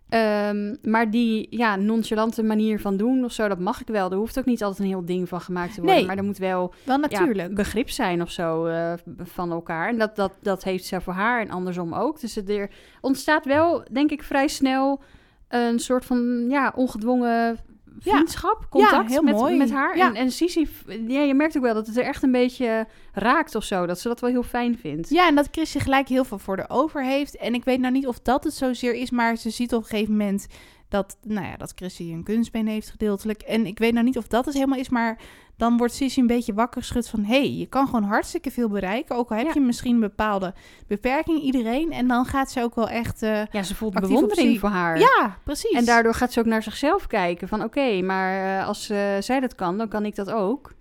Ehm, 0.10 0.76
maar 0.82 1.12
die 1.12 1.48
ja, 1.50 1.76
nonchalante 1.76 2.44
manier 2.44 2.80
van 2.80 2.98
doen 2.98 3.24
of 3.24 3.32
zo, 3.32 3.48
dat 3.48 3.60
mag 3.60 3.82
ik 3.82 3.88
wel. 3.88 4.12
Er 4.12 4.18
hoeft 4.18 4.40
ook 4.40 4.46
niet 4.46 4.64
altijd 4.64 4.80
een 4.82 4.94
heel 4.94 5.06
ding 5.06 5.30
van 5.30 5.42
gemaakt 5.42 5.74
te 5.74 5.82
worden. 5.82 5.98
Nee. 5.98 6.06
Maar 6.06 6.18
er 6.18 6.24
moet 6.24 6.38
wel 6.38 6.74
Wel 6.86 6.96
ja, 6.96 7.08
natuurlijk. 7.08 7.56
begrip 7.56 7.90
zijn 7.90 8.22
of 8.22 8.32
zo 8.32 8.66
eh, 8.66 8.94
van 9.18 9.52
elkaar. 9.52 9.90
En 9.90 9.98
dat, 9.98 10.16
dat, 10.16 10.32
dat 10.42 10.64
heeft 10.64 10.86
ze 10.86 11.02
voor 11.02 11.14
haar 11.14 11.42
en 11.42 11.50
andersom 11.50 11.94
ook. 11.94 12.20
Dus 12.20 12.36
het, 12.36 12.50
er 12.50 12.70
ontstaat 13.02 13.46
wel, 13.46 13.84
denk 13.92 14.12
ik, 14.12 14.24
vrij 14.24 14.48
snel 14.48 15.02
een 15.48 15.80
soort 15.80 16.06
van 16.06 16.46
ja, 16.50 16.74
ongedwongen 16.76 17.58
vriendschap, 18.00 18.66
contact 18.70 19.10
heel 19.10 19.22
met, 19.22 19.36
mooi. 19.36 19.58
met 19.58 19.72
haar. 19.72 19.96
En, 19.96 20.16
en 20.16 20.32
Sisi, 20.32 20.68
ja, 21.08 21.22
je 21.22 21.34
merkt 21.34 21.58
ook 21.58 21.64
wel 21.64 21.74
dat 21.74 21.88
het 21.88 21.98
er 21.98 22.04
echt 22.04 22.24
een 22.24 22.32
beetje 22.32 22.88
raakt 23.14 23.56
of 23.56 23.64
zo. 23.64 23.86
Dat 23.86 24.00
ze 24.00 24.08
dat 24.08 24.20
wel 24.20 24.30
heel 24.30 24.44
fijn 24.44 24.78
vindt. 24.78 25.10
Ja, 25.10 25.28
en 25.28 25.36
dat 25.36 25.48
Chrisje 25.52 25.80
gelijk 25.80 26.08
heel 26.08 26.24
veel 26.24 26.40
voor 26.40 26.56
de 26.56 26.70
over 26.70 27.04
heeft. 27.04 27.38
En 27.38 27.54
ik 27.54 27.64
weet 27.64 27.80
nou 27.80 27.94
niet 27.94 28.08
of 28.08 28.20
dat 28.20 28.44
het 28.44 28.54
zozeer 28.54 28.94
is, 28.94 29.10
maar 29.10 29.36
ze 29.36 29.50
ziet 29.50 29.74
op 29.74 29.82
een 29.82 29.88
gegeven 29.88 30.18
moment 30.18 30.48
dat, 30.90 31.18
nou 31.24 31.46
ja, 31.48 31.58
dat 31.58 31.72
Chrissy 31.76 32.04
een 32.04 32.24
kunstbeen 32.24 32.68
heeft 32.68 32.90
gedeeltelijk. 32.90 33.42
En 33.42 33.66
ik 33.66 33.80
weet 33.80 33.94
nou 33.94 34.06
niet 34.06 34.18
of 34.18 34.28
dat 34.28 34.46
het 34.46 34.54
helemaal 34.54 34.80
is, 34.80 34.90
maar 34.90 35.18
dan 35.58 35.78
wordt 35.78 35.94
Sissy 35.94 36.20
een 36.20 36.28
beetje 36.28 36.54
wakker 36.54 36.82
geschud 36.82 37.10
van... 37.10 37.24
hé, 37.24 37.38
hey, 37.40 37.52
je 37.54 37.66
kan 37.66 37.86
gewoon 37.86 38.04
hartstikke 38.04 38.52
veel 38.52 38.70
bereiken, 38.70 39.16
ook 39.16 39.30
al 39.32 39.38
heb 39.38 39.46
Ja. 39.46 39.52
je 39.54 39.60
misschien 39.60 39.94
een 39.94 40.00
bepaalde 40.00 40.54
beperking, 40.88 41.42
iedereen. 41.42 41.92
En 41.92 42.08
dan 42.08 42.26
gaat 42.26 42.52
ze 42.52 42.62
ook 42.64 42.76
wel 42.76 42.90
echt... 42.90 43.22
eh, 43.24 43.46
Ja, 43.52 43.64
ze 43.64 43.76
voelt 43.76 43.94
bewondering 43.94 44.60
voor 44.60 44.70
haar. 44.70 45.00
ja, 45.00 45.38
precies. 45.44 45.72
En 45.78 45.86
daardoor 45.86 46.14
gaat 46.14 46.34
ze 46.34 46.40
ook 46.40 46.46
naar 46.46 46.64
zichzelf 46.64 47.08
kijken. 47.08 47.48
Van 47.48 47.64
oké, 47.64 48.02
maar 48.02 48.60
eh, 48.60 48.68
als 48.68 48.90
eh, 48.90 48.98
zij 49.20 49.40
dat 49.40 49.56
kan, 49.56 49.78
dan 49.78 49.88
kan 49.88 50.06
ik 50.06 50.16
dat 50.16 50.32
ook. 50.32 50.72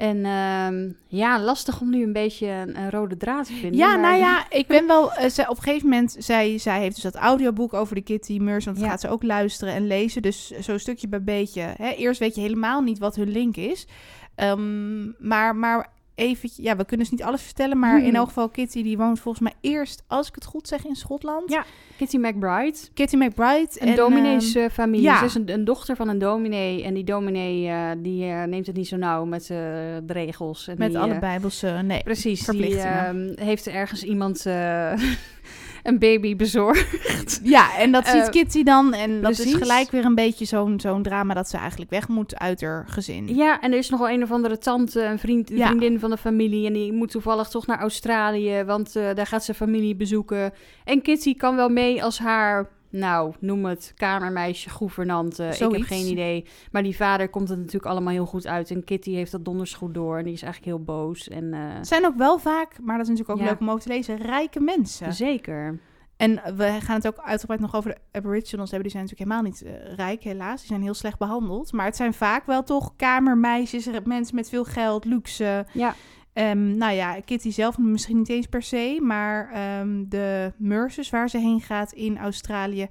En 0.00 0.24
ehm, 0.24 0.88
ja, 1.06 1.40
lastig 1.40 1.80
om 1.80 1.90
nu 1.90 2.02
een 2.02 2.12
beetje 2.12 2.46
een, 2.46 2.76
een 2.78 2.90
rode 2.90 3.16
draad 3.16 3.46
te 3.46 3.52
vinden. 3.52 3.78
Ja, 3.78 3.86
maar- 3.96 4.00
nou 4.00 4.16
ja, 4.18 4.44
ik 4.50 4.66
ben 4.66 4.86
wel... 4.86 5.12
eh, 5.12 5.30
zij, 5.30 5.48
op 5.48 5.56
een 5.56 5.62
gegeven 5.62 5.88
moment, 5.88 6.16
zij, 6.18 6.58
zij 6.58 6.80
heeft 6.80 6.94
dus 6.94 7.04
dat 7.04 7.14
audioboek 7.14 7.74
over 7.74 7.94
de 7.94 8.00
Kitty 8.00 8.38
Meurs... 8.38 8.64
want 8.64 8.76
dat 8.76 8.84
Ja. 8.86 8.90
gaat 8.92 9.00
ze 9.00 9.08
ook 9.08 9.22
luisteren 9.22 9.74
en 9.74 9.86
lezen. 9.86 10.22
Dus 10.22 10.50
zo 10.50 10.78
stukje 10.78 11.08
bij 11.08 11.22
beetje. 11.22 11.60
Hè, 11.76 11.90
eerst 11.90 12.20
weet 12.20 12.34
je 12.34 12.40
helemaal 12.40 12.80
niet 12.80 12.98
wat 12.98 13.16
hun 13.16 13.30
link 13.30 13.56
is. 13.56 13.86
Ehm, 14.34 15.04
maar, 15.28 15.56
maar 15.56 15.88
even... 16.20 16.50
Ja, 16.56 16.76
we 16.76 16.84
kunnen 16.84 17.06
dus 17.06 17.18
niet 17.18 17.26
alles 17.26 17.42
vertellen... 17.42 17.78
maar 17.78 17.98
Hmm. 17.98 18.06
in 18.08 18.14
elk 18.14 18.26
geval 18.26 18.48
Kitty, 18.48 18.82
die 18.82 18.96
woont 18.96 19.20
volgens 19.20 19.44
mij 19.44 19.70
eerst... 19.70 20.02
als 20.06 20.28
ik 20.28 20.34
het 20.34 20.44
goed 20.44 20.68
zeg, 20.68 20.84
in 20.86 20.96
Schotland. 20.96 21.50
Ja, 21.50 21.64
Kitty 21.96 22.16
McBride. 22.16 22.78
Kitty 22.94 23.16
McBride. 23.16 23.68
Een 23.74 23.88
en, 23.88 23.96
dominees 23.96 24.54
ehm, 24.54 24.64
eh, 24.64 24.70
familie. 24.70 25.04
ja. 25.04 25.18
Ze 25.18 25.24
is 25.24 25.34
een, 25.34 25.52
een 25.52 25.64
dochter 25.64 25.96
van 25.96 26.08
een 26.08 26.18
dominee. 26.18 26.84
En 26.84 26.94
die 26.94 27.04
dominee 27.04 27.68
eh, 27.68 27.90
die, 27.98 28.24
eh, 28.24 28.42
neemt 28.42 28.66
het 28.66 28.76
niet 28.76 28.88
zo 28.88 28.96
nauw 28.96 29.24
met 29.24 29.46
de 29.46 30.02
regels. 30.06 30.68
En 30.68 30.74
met 30.78 30.90
die, 30.90 30.98
alle 30.98 31.18
bijbelse... 31.18 31.68
Nee, 31.84 32.02
Precies, 32.02 32.46
die 32.46 32.80
ehm, 32.80 33.32
heeft 33.34 33.66
ergens 33.66 34.02
iemand 34.02 34.42
een 35.82 35.98
baby 35.98 36.36
bezorgd. 36.36 37.40
Ja, 37.42 37.76
en 37.78 37.92
dat 37.92 38.06
ziet 38.06 38.22
Eh, 38.22 38.28
Kitty 38.28 38.62
dan. 38.62 38.92
En 38.94 39.20
dat 39.20 39.38
is 39.38 39.54
gelijk 39.54 39.90
weer 39.90 40.04
een 40.04 40.14
beetje 40.14 40.44
zo'n 40.44 40.80
zo'n 40.80 41.02
drama... 41.02 41.34
dat 41.34 41.48
ze 41.48 41.56
eigenlijk 41.56 41.90
weg 41.90 42.08
moet 42.08 42.38
uit 42.38 42.60
haar 42.60 42.84
gezin. 42.88 43.34
Ja, 43.34 43.60
en 43.60 43.72
er 43.72 43.78
is 43.78 43.90
nog 43.90 44.00
wel 44.00 44.10
een 44.10 44.22
of 44.22 44.30
andere 44.32 44.58
tante, 44.58 45.02
een 45.04 45.18
vriend, 45.18 45.50
een 45.50 45.56
Ja. 45.56 45.66
vriendin 45.66 45.98
van 45.98 46.10
de 46.10 46.16
familie. 46.16 46.66
En 46.66 46.72
die 46.72 46.92
moet 46.92 47.10
toevallig 47.10 47.48
toch 47.48 47.66
naar 47.66 47.78
Australië, 47.80 48.62
want 48.66 48.96
eh, 48.96 49.14
daar 49.14 49.26
gaat 49.26 49.44
ze 49.44 49.54
familie 49.54 49.96
bezoeken. 49.96 50.52
En 50.84 51.02
Kitty 51.02 51.34
kan 51.36 51.56
wel 51.56 51.68
mee 51.68 52.04
als 52.04 52.18
haar, 52.18 52.68
nou, 52.90 53.32
noem 53.40 53.64
het, 53.64 53.92
kamermeisje, 53.96 54.70
gouvernante. 54.70 55.44
Ik 55.46 55.58
heb 55.72 55.82
geen 55.82 56.06
idee. 56.06 56.46
Maar 56.72 56.82
die 56.82 56.96
vader 56.96 57.28
komt 57.28 57.48
het 57.48 57.58
natuurlijk 57.58 57.86
allemaal 57.86 58.12
heel 58.12 58.26
goed 58.26 58.46
uit. 58.46 58.70
En 58.70 58.84
Kitty 58.84 59.12
heeft 59.12 59.32
dat 59.32 59.44
donders 59.44 59.74
goed 59.74 59.94
door. 59.94 60.18
En 60.18 60.24
die 60.24 60.32
is 60.32 60.42
eigenlijk 60.42 60.76
heel 60.76 60.84
boos. 60.84 61.28
En 61.28 61.54
eh, 61.54 61.60
Het 61.62 61.86
zijn 61.88 62.06
ook 62.06 62.16
wel 62.16 62.38
vaak, 62.38 62.78
maar 62.82 62.96
dat 62.96 63.08
is 63.08 63.10
natuurlijk 63.12 63.38
ook 63.38 63.44
Ja. 63.44 63.50
leuk 63.50 63.60
om 63.60 63.68
over 63.70 63.82
te 63.82 63.88
lezen, 63.88 64.16
rijke 64.16 64.60
mensen. 64.60 65.12
zeker. 65.12 65.78
En 66.16 66.40
we 66.56 66.78
gaan 66.80 66.94
het 66.96 67.06
ook 67.06 67.18
uitgebreid 67.18 67.60
nog 67.60 67.74
over 67.74 67.90
de 67.90 68.18
Aboriginals 68.18 68.70
hebben. 68.70 68.88
Die 68.90 68.98
zijn 68.98 69.04
natuurlijk 69.10 69.30
helemaal 69.30 69.50
niet 69.50 69.62
eh, 69.62 69.94
rijk, 69.94 70.22
helaas. 70.22 70.58
Die 70.58 70.68
zijn 70.68 70.82
heel 70.82 70.94
slecht 70.94 71.18
behandeld. 71.18 71.72
Maar 71.72 71.84
het 71.86 71.96
zijn 71.96 72.14
vaak 72.14 72.46
wel 72.46 72.62
toch 72.62 72.92
kamermeisjes, 72.96 73.88
mensen 74.04 74.34
met 74.34 74.48
veel 74.48 74.64
geld, 74.64 75.04
luxe. 75.04 75.66
Ja. 75.72 75.94
Ehm, 76.40 76.76
nou 76.76 76.92
ja, 76.94 77.20
Kitty 77.24 77.50
zelf 77.50 77.78
misschien 77.78 78.16
niet 78.16 78.28
eens 78.28 78.46
per 78.46 78.62
se. 78.62 78.98
Maar 79.02 79.50
ehm, 79.52 80.04
de 80.08 80.52
Mercers 80.56 81.10
waar 81.10 81.28
ze 81.30 81.38
heen 81.38 81.60
gaat 81.60 81.92
in 81.92 82.18
Australië. 82.18 82.86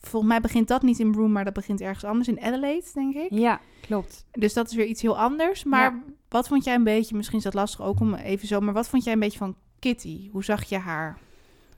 Volgens 0.00 0.32
mij 0.32 0.40
begint 0.40 0.68
dat 0.68 0.82
niet 0.82 0.98
in 0.98 1.10
Broome, 1.10 1.28
maar 1.32 1.44
dat 1.44 1.52
begint 1.54 1.80
ergens 1.80 2.04
anders. 2.04 2.28
In 2.28 2.40
Adelaide, 2.40 2.86
denk 2.94 3.14
ik. 3.14 3.26
Ja, 3.30 3.60
klopt. 3.80 4.24
Dus 4.32 4.52
dat 4.52 4.70
is 4.70 4.76
weer 4.76 4.86
iets 4.86 5.02
heel 5.02 5.18
anders. 5.18 5.64
Maar 5.64 5.92
Ja. 5.92 6.02
wat 6.28 6.48
vond 6.48 6.64
jij 6.64 6.74
een 6.74 6.84
beetje, 6.84 7.16
misschien 7.16 7.38
is 7.38 7.44
dat 7.44 7.54
lastig 7.54 7.82
ook 7.82 8.00
om 8.00 8.14
even 8.14 8.48
zo, 8.48 8.60
maar 8.60 8.74
wat 8.74 8.88
vond 8.88 9.04
jij 9.04 9.12
een 9.12 9.18
beetje 9.20 9.38
van 9.38 9.56
Kitty? 9.78 10.28
Hoe 10.32 10.44
zag 10.44 10.64
je 10.64 10.78
haar 10.78 11.18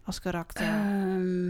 als 0.04 0.20
karakter? 0.20 0.64
Ehm, 0.66 1.46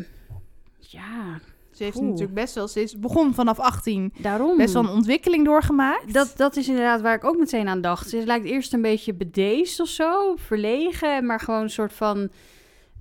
ja, 0.78 1.38
ze 1.78 1.84
heeft 1.84 1.96
oeh. 1.96 2.06
natuurlijk 2.06 2.34
best 2.34 2.54
wel, 2.54 2.68
ze 2.68 2.82
is 2.82 2.98
begon 2.98 3.34
vanaf 3.34 3.58
18, 3.58 4.12
daarom. 4.18 4.56
best 4.56 4.72
wel 4.74 4.82
een 4.82 4.88
ontwikkeling 4.88 5.44
doorgemaakt. 5.44 6.12
Dat, 6.12 6.32
dat 6.36 6.56
is 6.56 6.68
inderdaad 6.68 7.00
waar 7.00 7.14
ik 7.14 7.24
ook 7.24 7.36
meteen 7.36 7.68
aan 7.68 7.80
dacht. 7.80 8.08
Ze 8.08 8.22
lijkt 8.26 8.46
eerst 8.46 8.72
een 8.72 8.82
beetje 8.82 9.14
bedeesd 9.14 9.80
of 9.80 9.88
zo, 9.88 10.34
verlegen, 10.36 11.26
maar 11.26 11.40
gewoon 11.40 11.62
een 11.62 11.70
soort 11.70 11.92
van 11.92 12.30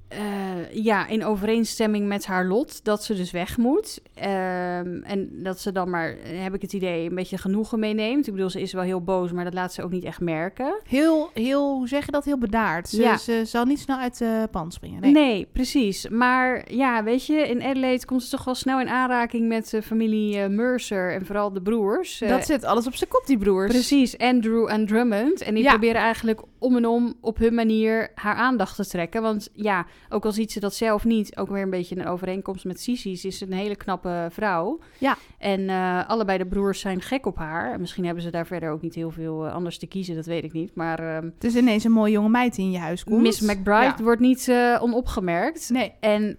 eh, 0.08 0.74
ja, 0.84 1.08
in 1.08 1.26
overeenstemming 1.26 2.08
met 2.08 2.26
haar 2.26 2.46
lot 2.46 2.84
dat 2.84 3.04
ze 3.04 3.14
dus 3.16 3.32
weg 3.32 3.58
moet. 3.58 4.00
Ehm, 4.14 5.02
en 5.04 5.30
dat 5.32 5.60
ze 5.60 5.72
dan 5.72 5.90
maar, 5.90 6.16
heb 6.24 6.54
ik 6.54 6.62
het 6.62 6.74
idee, 6.74 7.10
een 7.10 7.16
beetje 7.16 7.38
genoegen 7.38 7.80
meeneemt. 7.80 8.28
Ik 8.28 8.34
bedoel, 8.34 8.50
ze 8.50 8.62
is 8.62 8.74
wel 8.74 8.84
heel 8.84 9.02
boos, 9.04 9.32
maar 9.32 9.44
dat 9.44 9.54
laat 9.54 9.74
ze 9.74 9.84
ook 9.84 9.92
niet 9.92 10.04
echt 10.04 10.20
merken. 10.20 10.80
Heel, 10.88 11.30
heel, 11.34 11.74
hoe 11.76 11.88
zeg 11.88 12.06
je 12.06 12.12
dat? 12.12 12.26
Heel 12.26 12.38
bedaard. 12.38 12.90
Ze, 12.90 13.02
Ja. 13.02 13.18
ze 13.18 13.42
zal 13.46 13.66
niet 13.66 13.80
snel 13.80 13.98
uit 13.98 14.18
de 14.18 14.48
pan 14.52 14.72
springen. 14.72 15.02
Nee. 15.02 15.12
Nee. 15.14 15.48
precies. 15.54 16.08
Maar 16.10 16.74
ja, 16.74 17.04
weet 17.04 17.26
je, 17.26 17.48
in 17.48 17.64
Adelaide 17.64 18.06
komt 18.06 18.24
ze 18.24 18.30
toch 18.30 18.44
wel 18.44 18.56
snel 18.56 18.80
in 18.80 18.90
aanraking 18.90 19.48
met 19.48 19.70
de 19.70 19.82
familie 19.82 20.40
eh, 20.40 20.50
Mercer 20.50 21.14
en 21.14 21.26
vooral 21.26 21.54
de 21.54 21.62
broers. 21.62 22.22
Eh, 22.22 22.30
Dat 22.30 22.46
zit 22.46 22.64
alles 22.64 22.88
op 22.88 22.96
zijn 22.96 23.10
kop, 23.10 23.24
die 23.26 23.38
broers. 23.38 23.72
Precies, 23.72 24.18
Andrew 24.18 24.70
en 24.70 24.86
Drummond. 24.86 25.42
En 25.42 25.54
die 25.54 25.64
Ja. 25.64 25.70
proberen 25.70 26.02
eigenlijk 26.02 26.42
om 26.60 26.76
en 26.76 26.86
om 26.86 27.14
op 27.22 27.38
hun 27.38 27.54
manier 27.54 28.12
haar 28.16 28.36
aandacht 28.36 28.76
te 28.76 28.88
trekken. 28.88 29.22
Want 29.22 29.50
ja, 29.54 29.86
ook 30.10 30.26
al 30.26 30.32
ziet 30.32 30.52
ze 30.52 30.60
dat 30.60 30.74
zelf 30.76 31.06
niet, 31.06 31.38
ook 31.38 31.50
weer 31.50 31.62
een 31.62 31.70
beetje 31.70 31.98
een 32.00 32.08
overeenkomst 32.08 32.66
met 32.66 32.82
Sisi. 32.82 33.16
Ze 33.18 33.28
is 33.28 33.42
een 33.42 33.54
hele 33.54 33.76
knappe 33.76 34.28
vrouw. 34.32 34.80
Ja. 34.98 35.18
En 35.38 35.70
eh, 35.70 36.10
allebei 36.10 36.38
de 36.38 36.46
broers 36.46 36.80
zijn 36.80 37.02
gek 37.02 37.26
op 37.26 37.38
haar. 37.38 37.74
En 37.74 37.80
misschien 37.80 38.06
hebben 38.06 38.24
ze 38.24 38.30
daar 38.30 38.46
verder 38.46 38.72
ook 38.72 38.82
niet 38.82 38.96
heel 38.96 39.12
veel 39.12 39.46
eh, 39.46 39.54
anders 39.54 39.78
te 39.78 39.88
kiezen, 39.88 40.16
dat 40.16 40.26
weet 40.26 40.44
ik 40.44 40.54
niet. 40.54 40.76
Maar 40.76 41.00
ehm, 41.00 41.26
Het 41.34 41.44
is 41.44 41.56
ineens 41.56 41.84
een 41.84 41.92
mooie 41.92 42.12
jonge 42.12 42.30
meid 42.30 42.56
die 42.56 42.66
in 42.66 42.72
je 42.72 42.78
huis 42.78 43.04
komt. 43.04 43.22
Miss 43.22 43.42
McBride 43.42 43.84
Ja. 43.98 44.04
wordt 44.04 44.22
niet 44.22 44.48
eh, 44.48 44.78
onopgemerkt. 44.82 45.70
Nee. 45.70 45.94
En 46.00 46.36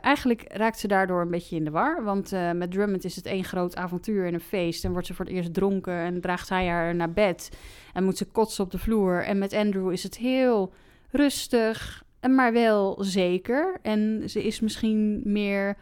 eigenlijk 0.00 0.44
raakt 0.48 0.78
ze 0.78 0.88
daardoor 0.88 1.20
een 1.20 1.30
beetje 1.30 1.56
in 1.56 1.64
de 1.64 1.70
war. 1.70 2.04
Want 2.04 2.32
met 2.54 2.70
Drummond 2.70 3.04
is 3.04 3.16
het 3.16 3.26
één 3.26 3.44
groot 3.44 3.76
avontuur 3.76 4.26
en 4.26 4.34
een 4.34 4.40
feest. 4.40 4.84
En 4.84 4.92
wordt 4.92 5.06
ze 5.06 5.14
voor 5.14 5.24
het 5.24 5.34
eerst 5.34 5.54
dronken 5.54 5.94
en 5.94 6.20
draagt 6.20 6.48
hij 6.48 6.66
haar 6.66 6.94
naar 6.94 7.12
bed. 7.12 7.50
En 7.92 8.04
moet 8.04 8.16
ze 8.16 8.24
kotsen 8.24 8.64
op 8.64 8.70
de 8.70 8.78
vloer. 8.78 9.24
En 9.24 9.38
met 9.38 9.52
Andrew 9.52 9.92
is 9.92 10.02
het 10.02 10.16
heel 10.16 10.72
rustig, 11.10 12.03
maar 12.28 12.52
wel 12.52 12.96
zeker. 13.04 13.78
En 13.82 14.22
ze 14.30 14.44
is 14.44 14.60
misschien 14.60 15.20
meer 15.24 15.76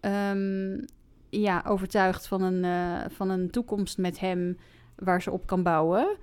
ehm, 0.00 0.80
ja, 1.30 1.62
overtuigd 1.66 2.26
van 2.28 2.42
een, 2.42 2.64
eh, 2.64 3.10
van 3.10 3.30
een 3.30 3.50
toekomst 3.50 3.98
met 3.98 4.20
hem 4.20 4.56
waar 4.96 5.22
ze 5.22 5.30
op 5.30 5.46
kan 5.46 5.62
bouwen. 5.62 6.16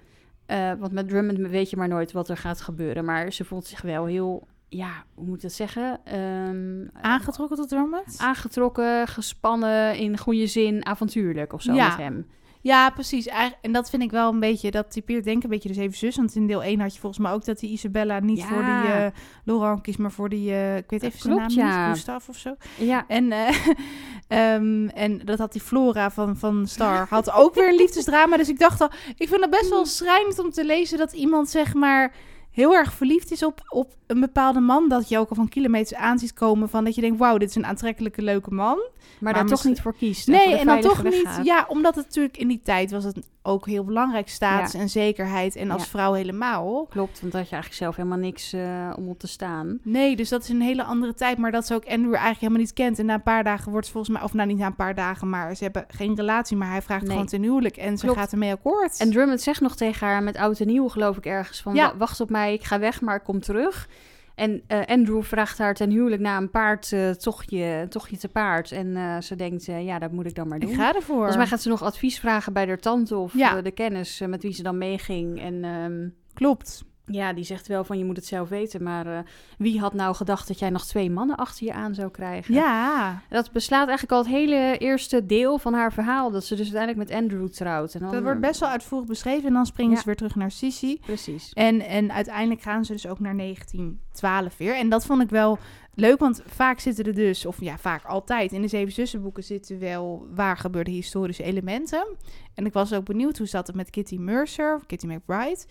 Eh, 0.45 0.71
want 0.79 0.91
met 0.91 1.07
Drummond 1.09 1.38
weet 1.38 1.69
je 1.69 1.77
maar 1.77 1.88
nooit 1.88 2.11
wat 2.11 2.29
er 2.29 2.38
gaat 2.38 2.61
gebeuren. 2.61 3.05
Maar 3.05 3.33
ze 3.33 3.43
voelt 3.45 3.65
zich 3.65 3.81
wel 3.81 4.05
heel, 4.05 4.47
ja, 4.69 5.03
hoe 5.13 5.25
moet 5.25 5.35
ik 5.35 5.41
dat 5.41 5.51
zeggen? 5.51 5.99
Ehm, 6.03 6.85
Aangetrokken 7.01 7.57
tot 7.57 7.69
Drummond? 7.69 8.17
aangetrokken, 8.17 9.07
gespannen, 9.07 9.97
in 9.97 10.17
goede 10.17 10.47
zin, 10.47 10.85
avontuurlijk 10.85 11.53
of 11.53 11.61
zo 11.61 11.73
Ja. 11.73 11.88
met 11.88 11.97
hem. 11.97 12.27
Ja, 12.65 12.89
precies. 12.89 13.28
En 13.62 13.71
dat 13.71 13.89
vind 13.89 14.01
ik 14.01 14.12
wel 14.12 14.32
een 14.32 14.39
beetje, 14.39 14.71
dat 14.71 14.91
typeert 14.91 15.23
denk 15.23 15.38
ik 15.38 15.43
een 15.43 15.49
beetje 15.49 15.67
de 15.67 15.73
zeven 15.75 15.97
zus. 15.97 16.15
Want 16.15 16.36
in 16.36 16.47
deel 16.47 16.63
1 16.63 16.80
had 16.80 16.93
je 16.93 16.99
volgens 16.99 17.21
mij 17.21 17.32
ook 17.32 17.45
dat 17.45 17.60
die 17.60 17.71
Isabella 17.71 18.19
niet 18.19 18.38
Ja. 18.38 18.47
voor 18.47 18.63
die 18.63 18.91
eh 18.91 19.06
Laurent 19.43 19.82
kiest, 19.82 19.97
maar 19.97 20.12
voor 20.12 20.30
die, 20.30 20.51
eh, 20.51 20.78
ik 20.78 20.89
weet 20.89 21.04
even 21.04 21.19
zijn 21.19 21.36
naam 21.36 21.49
ja. 21.49 21.88
niet, 21.88 21.95
Gustav 21.95 22.30
of 22.30 22.38
zo. 22.38 22.56
Ja, 22.78 23.06
En, 23.08 23.32
eh, 23.32 23.56
ehm, 24.54 24.88
en 24.88 25.21
dat 25.25 25.38
had 25.39 25.51
die 25.51 25.62
Flora 25.62 26.12
van, 26.12 26.38
van 26.38 26.67
Star, 26.67 27.08
had 27.10 27.32
ook 27.32 27.56
weer 27.56 27.67
een 27.69 27.75
liefdesdrama. 27.75 28.38
Dus 28.38 28.49
ik 28.49 28.60
dacht 28.60 28.82
al, 28.82 28.89
ik 29.17 29.28
vind 29.28 29.41
het 29.41 29.49
best 29.49 29.69
wel 29.69 29.86
schrijnend 29.99 30.39
om 30.39 30.51
te 30.51 30.65
lezen 30.65 30.97
dat 30.97 31.13
iemand 31.13 31.49
zeg 31.49 31.73
maar 31.73 32.13
heel 32.55 32.73
erg 32.73 32.93
verliefd 32.93 33.31
is 33.31 33.43
op, 33.43 33.61
op 33.67 33.95
een 34.07 34.19
bepaalde 34.19 34.59
man. 34.59 34.89
Dat 34.89 35.09
je 35.09 35.17
ook 35.17 35.29
al 35.29 35.35
van 35.35 35.49
kilometers 35.49 35.99
aan 35.99 36.19
ziet 36.19 36.33
komen 36.33 36.69
van 36.69 36.83
dat 36.83 36.95
je 36.95 37.01
denkt, 37.01 37.19
wauw, 37.19 37.37
dit 37.37 37.49
is 37.49 37.55
een 37.55 37.65
aantrekkelijke 37.65 38.21
leuke 38.21 38.53
man. 38.53 38.79
maar, 39.19 39.33
daar 39.33 39.45
toch 39.45 39.63
niet 39.63 39.81
voor 39.81 39.95
kiest. 39.95 40.27
Nee, 40.27 40.55
en 40.55 40.65
dan 40.65 40.81
toch 40.81 41.03
niet. 41.03 41.39
Ja, 41.43 41.65
omdat 41.67 41.95
het 41.95 42.05
natuurlijk 42.05 42.37
in 42.37 42.47
die 42.47 42.61
tijd 42.63 42.91
was 42.91 43.03
het 43.03 43.17
ook 43.45 43.65
heel 43.65 43.84
belangrijk, 43.84 44.29
status 44.29 44.71
Ja. 44.71 44.79
en 44.79 44.89
zekerheid. 44.89 45.55
En 45.55 45.71
als 45.71 45.81
Ja. 45.84 45.89
vrouw 45.89 46.13
helemaal. 46.13 46.86
Klopt, 46.89 47.21
want 47.21 47.34
had 47.34 47.43
je 47.49 47.51
eigenlijk 47.51 47.73
zelf 47.73 47.95
helemaal 47.95 48.17
niks 48.17 48.53
eh, 48.53 48.93
om 48.97 49.08
op 49.10 49.19
te 49.19 49.27
staan. 49.27 49.79
Nee, 49.84 50.15
dus 50.15 50.29
dat 50.29 50.43
is 50.43 50.49
een 50.49 50.62
hele 50.62 50.84
andere 50.84 51.13
tijd. 51.13 51.38
Maar 51.38 51.51
dat 51.51 51.65
ze 51.67 51.73
ook 51.73 51.86
Andrew 51.86 52.12
eigenlijk 52.13 52.39
helemaal 52.39 52.62
niet 52.62 52.73
kent. 52.73 52.99
En 52.99 53.05
na 53.05 53.13
een 53.13 53.23
paar 53.23 53.43
dagen 53.43 53.71
wordt 53.71 53.86
ze 53.86 53.91
volgens 53.91 54.13
mij... 54.17 54.23
Of 54.23 54.34
nou, 54.34 54.47
niet 54.47 54.58
na 54.58 54.65
een 54.65 54.75
paar 54.75 54.95
dagen, 54.95 55.29
maar 55.29 55.55
ze 55.55 55.63
hebben 55.63 55.86
geen 55.88 56.15
relatie. 56.15 56.58
Maar 56.58 56.69
hij 56.69 56.81
vraagt 56.81 57.01
Nee. 57.01 57.12
gewoon 57.12 57.25
ten 57.27 57.41
huwelijk. 57.41 57.77
En 57.77 57.97
ze 57.97 58.13
gaat 58.13 58.31
ermee 58.31 58.51
akkoord. 58.51 58.99
En 58.99 59.12
Drummond 59.12 59.41
zegt 59.41 59.62
nog 59.62 59.75
tegen 59.75 60.08
haar 60.08 60.23
met 60.23 60.38
oud 60.38 60.60
en 60.60 60.67
nieuw, 60.67 60.88
geloof 60.88 61.17
ik 61.17 61.25
ergens, 61.25 61.62
van 61.62 61.75
Ja. 61.75 61.88
"Wa- 61.91 61.97
wacht 61.97 62.19
op 62.21 62.29
mij, 62.29 62.53
ik 62.53 62.63
ga 62.63 62.79
weg, 62.79 63.01
maar 63.01 63.15
ik 63.15 63.23
kom 63.23 63.39
terug. 63.39 63.88
En 64.35 64.61
eh, 64.67 64.81
Andrew 64.85 65.23
vraagt 65.23 65.57
haar 65.57 65.73
ten 65.73 65.89
huwelijk 65.89 66.21
na 66.21 66.37
een 66.37 66.49
paard, 66.49 66.91
eh, 66.91 67.09
tochtje, 67.09 67.85
tochtje 67.89 68.17
te 68.17 68.29
paard. 68.29 68.71
En 68.71 68.95
eh, 68.95 69.21
ze 69.21 69.35
denkt, 69.35 69.65
ja, 69.65 69.99
dat 69.99 70.11
moet 70.11 70.25
ik 70.25 70.35
dan 70.35 70.47
maar 70.47 70.59
doen. 70.59 70.69
ik 70.69 70.75
ga 70.75 70.87
ervoor. 70.95 71.15
Volgens 71.15 71.37
mij 71.37 71.47
gaat 71.47 71.61
ze 71.61 71.69
nog 71.69 71.83
advies 71.83 72.19
vragen 72.19 72.53
bij 72.53 72.67
haar 72.67 72.77
tante 72.79 73.15
of 73.17 73.33
Ja. 73.37 73.61
de 73.61 73.71
kennis 73.71 74.21
met 74.27 74.43
wie 74.43 74.53
ze 74.53 74.63
dan 74.63 74.77
meeging. 74.77 75.41
En 75.41 75.63
ehm, 75.63 76.07
Klopt. 76.33 76.85
Ja, 77.05 77.33
die 77.33 77.43
zegt 77.43 77.67
wel 77.67 77.83
van 77.83 77.97
je 77.97 78.05
moet 78.05 78.15
het 78.15 78.25
zelf 78.25 78.49
weten. 78.49 78.83
Maar 78.83 79.07
eh, 79.07 79.19
wie 79.57 79.79
had 79.79 79.93
nou 79.93 80.15
gedacht 80.15 80.47
dat 80.47 80.59
jij 80.59 80.69
nog 80.69 80.85
twee 80.85 81.09
mannen 81.11 81.35
achter 81.35 81.65
je 81.65 81.73
aan 81.73 81.93
zou 81.95 82.11
krijgen? 82.11 82.53
Ja, 82.53 83.21
Dat 83.29 83.51
beslaat 83.51 83.87
eigenlijk 83.87 84.11
al 84.11 84.17
het 84.23 84.27
hele 84.27 84.77
eerste 84.77 85.25
deel 85.25 85.57
van 85.57 85.73
haar 85.73 85.93
verhaal. 85.93 86.31
Dat 86.31 86.45
ze 86.45 86.55
dus 86.55 86.73
uiteindelijk 86.73 87.09
met 87.09 87.21
Andrew 87.21 87.47
trouwt. 87.47 87.93
En 87.93 87.99
dan, 87.99 88.11
dat 88.11 88.21
wordt 88.21 88.41
eh, 88.41 88.47
best 88.47 88.59
wel 88.59 88.69
uitvoerig 88.69 89.07
beschreven. 89.07 89.47
En 89.47 89.53
dan 89.53 89.65
springen 89.65 89.93
Ja. 89.93 89.99
ze 89.99 90.05
weer 90.05 90.15
terug 90.15 90.35
naar 90.35 90.51
Sissi. 90.51 90.99
Precies. 90.99 91.51
En, 91.53 91.81
en 91.81 92.11
uiteindelijk 92.11 92.61
gaan 92.61 92.85
ze 92.85 92.91
dus 92.91 93.07
ook 93.07 93.19
naar 93.19 93.35
1912 93.37 94.57
weer. 94.57 94.75
En 94.77 94.89
dat 94.89 95.05
vond 95.05 95.21
ik 95.21 95.29
wel 95.29 95.57
leuk, 95.93 96.19
want 96.19 96.41
vaak 96.45 96.79
zitten 96.79 97.05
er 97.05 97.13
dus, 97.15 97.45
of 97.45 97.61
ja, 97.61 97.77
vaak 97.77 98.03
altijd, 98.03 98.51
in 98.51 98.61
de 98.61 98.67
Zeven 98.67 98.93
Zussenboeken 98.93 99.43
zitten 99.43 99.79
wel 99.79 100.27
waar 100.35 100.57
gebeurde 100.57 100.91
historische 100.91 101.43
elementen. 101.43 102.07
En 102.53 102.65
ik 102.65 102.73
was 102.73 102.93
ook 102.93 103.05
benieuwd 103.05 103.37
hoe 103.37 103.47
zat 103.47 103.67
het 103.67 103.75
met 103.75 103.89
Kitty 103.89 104.17
Mercer, 104.17 104.75
of 104.75 104.85
Kitty 104.85 105.05
McBride. 105.07 105.65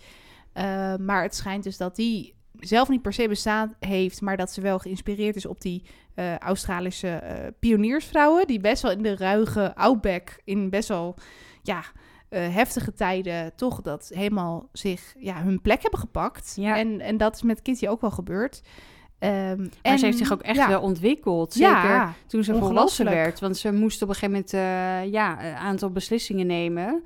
Uh, 0.57 0.95
maar 0.95 1.21
het 1.21 1.35
schijnt 1.35 1.63
dus 1.63 1.77
dat 1.77 1.95
die 1.95 2.35
zelf 2.59 2.89
niet 2.89 3.01
per 3.01 3.13
se 3.13 3.27
bestaan 3.27 3.75
heeft, 3.79 4.21
maar 4.21 4.37
dat 4.37 4.51
ze 4.51 4.61
wel 4.61 4.79
geïnspireerd 4.79 5.35
is 5.35 5.45
op 5.45 5.61
die 5.61 5.83
uh, 6.15 6.37
Australische 6.37 7.21
uh, 7.23 7.47
pioniersvrouwen, 7.59 8.47
die 8.47 8.59
best 8.59 8.81
wel 8.81 8.91
in 8.91 9.03
de 9.03 9.15
ruige 9.15 9.75
outback, 9.75 10.41
in 10.43 10.69
best 10.69 10.87
wel, 10.87 11.15
ja, 11.61 11.83
uh, 12.29 12.53
heftige 12.53 12.93
tijden 12.93 13.55
toch 13.55 13.81
dat 13.81 14.11
helemaal 14.13 14.69
zich 14.71 15.15
ja, 15.19 15.43
hun 15.43 15.61
plek 15.61 15.81
hebben 15.81 15.99
gepakt. 15.99 16.53
Ja. 16.55 16.77
En, 16.77 17.01
en 17.01 17.17
dat 17.17 17.35
is 17.35 17.41
met 17.41 17.61
Kitty 17.61 17.87
ook 17.87 18.01
wel 18.01 18.11
gebeurd. 18.11 18.61
Um, 19.19 19.29
maar 19.29 19.69
en, 19.81 19.99
ze 19.99 20.05
heeft 20.05 20.17
zich 20.17 20.33
ook 20.33 20.41
echt 20.41 20.57
ja. 20.57 20.67
wel 20.67 20.81
ontwikkeld. 20.81 21.53
Zeker 21.53 21.69
ja, 21.69 22.13
toen 22.27 22.43
ze 22.43 22.55
volwassen 22.55 23.05
werd. 23.05 23.39
Want 23.39 23.57
ze 23.57 23.71
moest 23.71 24.01
op 24.01 24.09
een 24.09 24.15
gegeven 24.15 24.33
moment 24.33 24.53
uh, 24.53 25.11
ja, 25.11 25.45
een 25.45 25.55
aantal 25.55 25.91
beslissingen 25.91 26.47
nemen. 26.47 27.03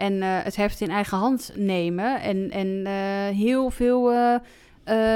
En 0.00 0.14
uh, 0.14 0.38
het 0.42 0.56
heft 0.56 0.80
in 0.80 0.90
eigen 0.90 1.18
hand 1.18 1.52
nemen. 1.56 2.20
En, 2.20 2.50
en 2.50 2.66
uh, 2.66 3.36
heel 3.36 3.70
veel 3.70 4.12
uh, 4.12 4.38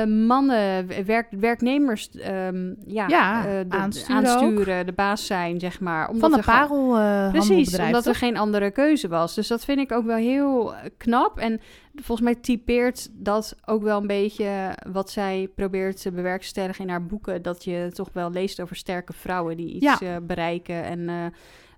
mannen, 0.05 0.87
werk, 1.07 1.27
werknemers 1.31 2.11
um, 2.14 2.77
ja, 2.87 3.09
ja 3.09 3.42
de, 3.42 3.77
aansturen, 3.77 4.27
aansturen 4.27 4.87
de 4.87 4.92
baas 4.92 5.27
zijn, 5.27 5.61
zeg 5.61 5.81
maar. 5.81 6.09
Omdat 6.09 6.31
Van 6.31 6.40
de 6.40 6.47
parel 6.47 6.99
uh, 6.99 7.31
Precies, 7.31 7.79
omdat 7.79 8.07
er 8.07 8.14
geen 8.14 8.37
andere 8.37 8.70
keuze 8.70 9.09
was. 9.09 9.35
Dus 9.35 9.49
dat 9.49 9.64
vind 9.64 9.79
ik 9.79 9.92
ook 9.92 10.05
wel 10.05 10.16
heel 10.16 10.75
knap. 10.97 11.38
En 11.38 11.61
volgens 11.94 12.20
mij 12.20 12.35
typeert 12.35 13.09
dat 13.12 13.57
ook 13.64 13.83
wel 13.83 14.01
een 14.01 14.07
beetje 14.07 14.77
wat 14.92 15.11
zij 15.11 15.49
probeert 15.55 16.03
te 16.03 16.12
bewerkstelligen 16.12 16.85
in 16.85 16.90
haar 16.90 17.07
boeken. 17.07 17.42
Dat 17.42 17.64
je 17.64 17.90
toch 17.92 18.09
wel 18.12 18.31
leest 18.31 18.61
over 18.61 18.77
sterke 18.77 19.12
vrouwen 19.12 19.57
die 19.57 19.75
iets 19.75 19.99
ja. 20.01 20.14
uh, 20.14 20.16
bereiken 20.23 20.85
en 20.85 21.33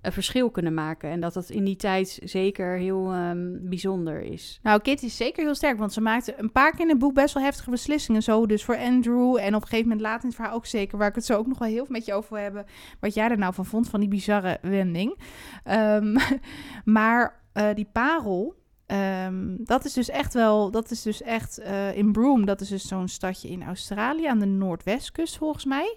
een 0.07 0.13
verschil 0.13 0.51
kunnen 0.51 0.75
maken. 0.75 1.11
En 1.11 1.21
dat 1.21 1.35
dat 1.35 1.51
in 1.51 1.65
die 1.65 1.77
tijd 1.77 2.19
zeker 2.25 2.77
heel 2.77 3.15
um, 3.15 3.59
bijzonder 3.63 4.21
is. 4.21 4.59
Nou, 4.63 4.81
Kitty 4.81 5.05
is 5.05 5.17
zeker 5.17 5.45
heel 5.45 5.55
sterk, 5.55 5.79
want 5.79 5.93
ze 5.93 6.01
maakte 6.01 6.35
een 6.39 6.53
paar 6.53 6.71
keer 6.71 6.81
in 6.81 6.89
het 6.89 6.99
boek 6.99 7.15
best 7.15 7.35
wel 7.35 7.43
heftige 7.43 7.71
beslissingen. 7.71 8.23
Zo 8.23 8.47
dus 8.47 8.65
voor 8.65 8.77
Andrew 8.77 9.37
en 9.37 9.55
op 9.55 9.63
een 9.63 9.69
gegeven 9.69 9.89
moment 9.89 10.01
later 10.01 10.23
in 10.23 10.27
het 10.29 10.37
verhaal 10.37 10.55
ook 10.55 10.67
zeker, 10.67 10.99
waar 10.99 11.09
ik 11.09 11.15
het 11.15 11.25
zo 11.25 11.37
ook 11.37 11.47
nog 11.47 11.59
wel 11.59 11.69
heel 11.69 11.85
veel 11.85 11.95
met 11.95 12.05
je 12.05 12.15
over 12.15 12.35
wil 12.35 12.43
hebben. 12.43 12.67
Wat 13.01 13.15
jij 13.15 13.29
er 13.31 13.39
nou 13.39 13.55
van 13.55 13.67
vond, 13.67 13.89
van 13.89 14.01
die 14.01 14.09
bizarre 14.09 14.59
wending. 14.63 15.19
Um, 15.65 16.17
maar 16.97 17.41
uh, 17.55 17.75
die 17.75 17.89
parel, 17.93 18.55
Um, 18.93 19.57
dat 19.65 19.85
is 19.85 19.93
dus 19.93 20.09
echt 20.11 20.35
wel, 20.35 20.71
dat 20.71 20.91
is 20.91 21.03
dus 21.03 21.23
echt 21.23 21.61
uh, 21.61 21.97
in 21.97 22.13
Broome, 22.13 22.45
dat 22.45 22.61
is 22.61 22.69
dus 22.69 22.89
zo'n 22.89 23.09
stadje 23.09 23.49
in 23.49 23.63
Australië 23.63 24.27
aan 24.27 24.39
de 24.39 24.47
noordwestkust 24.47 25.37
volgens 25.37 25.65
mij. 25.65 25.97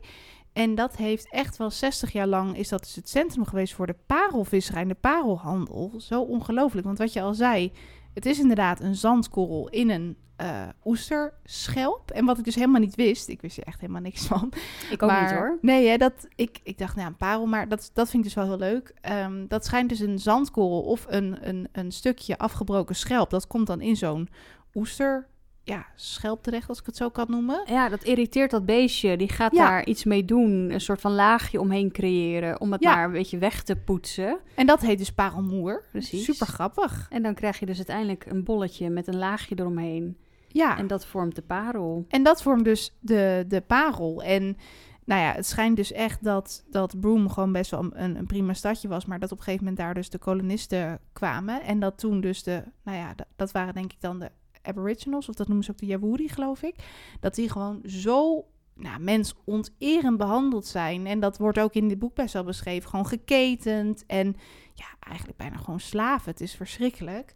En 0.60 0.76
dat 0.76 0.98
heeft 0.98 1.30
echt 1.30 1.58
wel 1.58 1.72
60 1.72 2.12
jaar 2.12 2.28
lang, 2.28 2.58
is 2.58 2.70
dat 2.70 2.80
dus 2.80 2.96
het 2.96 3.10
centrum 3.10 3.46
geweest 3.46 3.74
voor 3.74 3.88
de 3.88 3.96
parelvisserij 4.06 4.82
en 4.82 4.88
de 4.88 4.94
parelhandel. 4.94 5.94
Zo 5.98 6.22
ongelooflijk, 6.22 6.86
want 6.86 6.98
wat 6.98 7.14
je 7.14 7.22
al 7.22 7.34
zei, 7.34 7.72
het 8.14 8.26
is 8.26 8.40
inderdaad 8.40 8.80
een 8.80 8.96
zandkorrel 8.96 9.70
in 9.70 9.90
een 9.90 10.18
uh, 10.42 10.68
oesterschelp. 10.84 12.12
En 12.12 12.26
wat 12.26 12.38
ik 12.38 12.44
dus 12.44 12.56
helemaal 12.56 12.82
niet 12.82 12.96
wist, 12.96 13.28
ik 13.28 13.42
wist 13.42 13.58
er 13.58 13.64
echt 13.64 13.80
helemaal 13.80 14.02
niks 14.02 14.26
van. 14.26 14.52
Ik 14.92 15.04
ook 15.04 15.10
maar, 15.10 15.22
niet 15.22 15.32
hoor. 15.32 15.58
Nee, 15.62 15.88
hè, 15.88 15.98
dat, 15.98 16.28
ik, 16.36 16.60
ik 16.64 16.78
dacht, 16.78 16.96
nou, 16.96 17.08
een 17.08 17.18
parel, 17.18 17.46
maar 17.46 17.68
dat, 17.68 17.92
dat 17.94 18.10
vind 18.10 18.26
ik 18.26 18.34
dus 18.34 18.44
wel 18.44 18.58
heel 18.58 18.68
leuk. 18.68 18.94
Um, 19.12 19.48
dat 19.48 19.66
schijnt 19.66 19.90
dus 19.90 20.00
een 20.00 20.20
zandkorrel 20.20 20.82
of 20.82 21.06
een, 21.10 21.48
een, 21.48 21.68
een 21.72 21.92
stukje 21.92 22.38
afgebroken 22.38 22.96
schelp. 22.96 23.30
Dat 23.30 23.48
komt 23.48 23.68
dan 23.68 23.82
in 23.82 23.96
zo'n 23.96 24.30
oester 24.74 25.28
ja, 25.70 25.86
schelp 25.96 26.44
terecht, 26.44 26.70
als 26.70 26.80
ik 26.80 26.86
het 26.86 26.96
zo 26.96 27.10
kan 27.10 27.26
noemen. 27.30 27.62
Ja, 27.66 27.90
dat 27.90 28.04
irriteert 28.04 28.52
dat 28.52 28.66
beestje. 28.66 29.18
Die 29.18 29.30
gaat 29.30 29.56
ja. 29.56 29.70
daar 29.70 29.86
iets 29.86 30.04
mee 30.04 30.26
doen. 30.26 30.70
Een 30.70 30.82
soort 30.82 31.02
van 31.02 31.12
laagje 31.12 31.60
omheen 31.60 31.92
creëren. 31.92 32.62
Om 32.62 32.72
het 32.72 32.84
ja. 32.84 32.96
maar 32.96 33.06
een 33.06 33.12
beetje 33.12 33.38
weg 33.38 33.64
te 33.64 33.76
poetsen. 33.76 34.40
En 34.56 34.66
dat 34.66 34.82
heet 34.82 34.98
dus 34.98 35.12
parelmoer. 35.12 35.84
Precies. 35.92 36.24
Super 36.24 36.48
grappig. 36.48 37.08
En 37.10 37.24
dan 37.24 37.34
krijg 37.34 37.60
je 37.60 37.66
dus 37.66 37.78
uiteindelijk 37.78 38.26
een 38.26 38.44
bolletje 38.44 38.90
met 38.90 39.08
een 39.08 39.18
laagje 39.18 39.56
eromheen. 39.60 40.18
Ja, 40.48 40.78
En 40.78 40.88
dat 40.88 41.06
vormt 41.06 41.36
de 41.36 41.42
parel. 41.42 42.06
En 42.08 42.24
dat 42.24 42.42
vormt 42.42 42.66
dus 42.66 42.96
de, 43.00 43.46
de 43.48 43.62
parel. 43.62 44.24
En 44.24 44.58
nou 45.06 45.22
ja, 45.22 45.34
het 45.34 45.46
schijnt 45.46 45.76
dus 45.76 45.92
echt 45.92 46.24
dat, 46.24 46.66
dat 46.70 47.00
Broome 47.00 47.30
gewoon 47.30 47.52
best 47.52 47.72
wel 47.72 47.86
een, 47.94 48.16
een 48.16 48.26
prima 48.26 48.54
stadje 48.54 48.88
was. 48.88 49.06
Maar 49.06 49.20
dat 49.20 49.32
op 49.32 49.38
een 49.38 49.44
gegeven 49.44 49.66
moment 49.66 49.82
daar 49.84 49.94
dus 49.94 50.10
de 50.10 50.18
kolonisten 50.18 51.00
kwamen. 51.14 51.62
En 51.62 51.80
dat 51.80 51.98
toen 51.98 52.22
dus 52.22 52.44
de, 52.44 52.64
nou 52.84 52.98
ja, 52.98 53.14
dat, 53.16 53.28
dat 53.36 53.52
waren 53.52 53.74
denk 53.74 53.92
ik 53.92 54.02
dan 54.02 54.20
de 54.20 54.32
Aboriginals. 54.62 55.30
Of 55.30 55.36
dat 55.36 55.48
noemen 55.48 55.66
ze 55.66 55.72
ook 55.72 55.78
de 55.78 55.86
Yawuri, 55.86 56.30
geloof 56.30 56.62
ik. 56.64 56.76
Dat 57.20 57.36
die 57.36 57.50
gewoon 57.50 57.82
zo 57.86 58.46
nou, 58.74 59.00
mensonterend 59.00 60.18
behandeld 60.18 60.66
zijn. 60.66 61.08
En 61.08 61.20
dat 61.20 61.38
wordt 61.38 61.60
ook 61.60 61.74
in 61.74 61.88
dit 61.88 62.00
boek 62.00 62.16
best 62.16 62.34
wel 62.34 62.44
beschreven. 62.44 62.90
Gewoon 62.90 63.08
geketend 63.08 64.06
en 64.06 64.36
ja, 64.74 64.86
eigenlijk 65.00 65.38
bijna 65.38 65.58
gewoon 65.58 65.80
slaven. 65.80 66.32
Het 66.32 66.42
is 66.42 66.56
verschrikkelijk. 66.56 67.34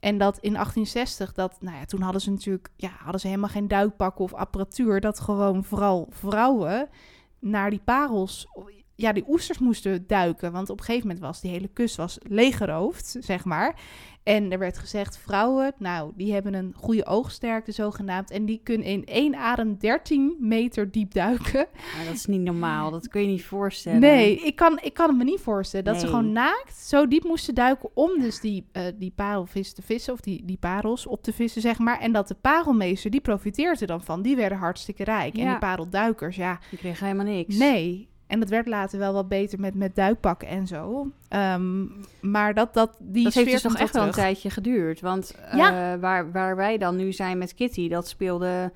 En 0.00 0.18
dat 0.18 0.38
in 0.38 0.52
1860, 0.52 1.32
dat, 1.32 1.56
nou 1.60 1.76
ja, 1.76 1.84
toen 1.84 2.00
hadden 2.00 2.20
ze 2.20 2.30
natuurlijk, 2.30 2.68
ja, 2.76 2.90
hadden 2.98 3.20
ze 3.20 3.26
helemaal 3.26 3.48
geen 3.48 3.68
duikpakken 3.68 4.24
of 4.24 4.34
apparatuur. 4.34 5.00
Dat 5.00 5.20
gewoon 5.20 5.64
vooral 5.64 6.06
vrouwen 6.10 6.88
naar 7.38 7.70
die 7.70 7.80
parels, 7.84 8.46
ja, 8.96 9.12
die 9.12 9.24
oesters 9.28 9.58
moesten 9.58 10.04
duiken. 10.06 10.52
Want 10.52 10.70
op 10.70 10.78
een 10.78 10.84
gegeven 10.84 11.06
moment 11.06 11.24
was 11.24 11.40
die 11.40 11.50
hele 11.50 11.68
kust 11.68 11.96
was 11.96 12.18
leeggeroofd, 12.22 13.16
zeg 13.20 13.44
maar. 13.44 13.80
En 14.22 14.52
er 14.52 14.58
werd 14.58 14.78
gezegd, 14.78 15.18
vrouwen, 15.18 15.72
nou, 15.78 16.12
die 16.16 16.32
hebben 16.32 16.54
een 16.54 16.72
goede 16.76 17.06
oogsterkte 17.06 17.72
zogenaamd. 17.72 18.30
En 18.30 18.44
die 18.44 18.60
kunnen 18.62 18.86
in 18.86 19.04
één 19.04 19.34
adem 19.34 19.78
13 19.78 20.36
meter 20.40 20.90
diep 20.90 21.12
duiken. 21.14 21.66
Maar 21.96 22.04
dat 22.04 22.14
is 22.14 22.26
niet 22.26 22.40
normaal. 22.40 22.90
Dat 22.90 23.08
kun 23.08 23.20
je 23.20 23.26
niet 23.26 23.44
voorstellen. 23.44 24.00
Nee, 24.00 24.36
ik 24.36 24.56
kan, 24.56 24.78
ik 24.82 24.94
kan 24.94 25.08
het 25.08 25.16
me 25.16 25.24
niet 25.24 25.40
voorstellen. 25.40 25.84
Dat 25.84 26.00
ze 26.00 26.06
gewoon 26.06 26.32
naakt 26.32 26.76
zo 26.76 27.08
diep 27.08 27.24
moesten 27.24 27.54
duiken 27.54 27.88
om 27.94 28.20
dus 28.20 28.40
die, 28.40 28.66
eh, 28.72 28.82
die 28.94 29.12
parelvis 29.14 29.72
te 29.72 29.82
vissen. 29.82 30.12
Of 30.12 30.20
die, 30.20 30.44
die 30.44 30.58
parels 30.58 31.06
op 31.06 31.22
te 31.22 31.32
vissen, 31.32 31.60
zeg 31.62 31.78
maar. 31.78 32.00
En 32.00 32.12
dat 32.12 32.28
de 32.28 32.34
parelmeester, 32.34 33.10
die 33.10 33.20
profiteerde 33.20 33.80
er 33.80 33.86
dan 33.86 34.02
van. 34.04 34.22
Die 34.22 34.36
werden 34.36 34.58
hartstikke 34.58 35.04
rijk. 35.04 35.36
En 35.36 35.48
die 35.48 35.58
parelduikers, 35.58 36.36
ja, 36.36 36.58
Die 36.70 36.78
kregen 36.78 37.06
helemaal 37.06 37.32
niks. 37.32 37.56
nee. 37.56 38.08
En 38.26 38.40
dat 38.40 38.48
werd 38.48 38.66
later 38.66 38.98
wel 38.98 39.12
wat 39.12 39.28
beter 39.28 39.60
met, 39.60 39.74
met 39.74 39.94
duikpakken 39.94 40.48
en 40.48 40.66
zo. 40.66 41.10
Ehm, 41.28 41.84
maar 42.20 42.54
dat, 42.54 42.74
dat, 42.74 42.96
die 42.98 43.24
dat 43.24 43.34
heeft 43.34 43.50
dus 43.50 43.62
nog 43.62 43.76
echt 43.76 43.94
wel 43.94 44.06
een 44.06 44.10
tijdje 44.10 44.50
geduurd. 44.50 45.00
Want 45.00 45.34
eh, 45.50 45.94
waar, 46.00 46.32
waar 46.32 46.56
wij 46.56 46.78
dan 46.78 46.96
nu 46.96 47.12
zijn 47.12 47.38
met 47.38 47.54
Kitty, 47.54 47.88
dat 47.88 48.08
speelde 48.08 48.72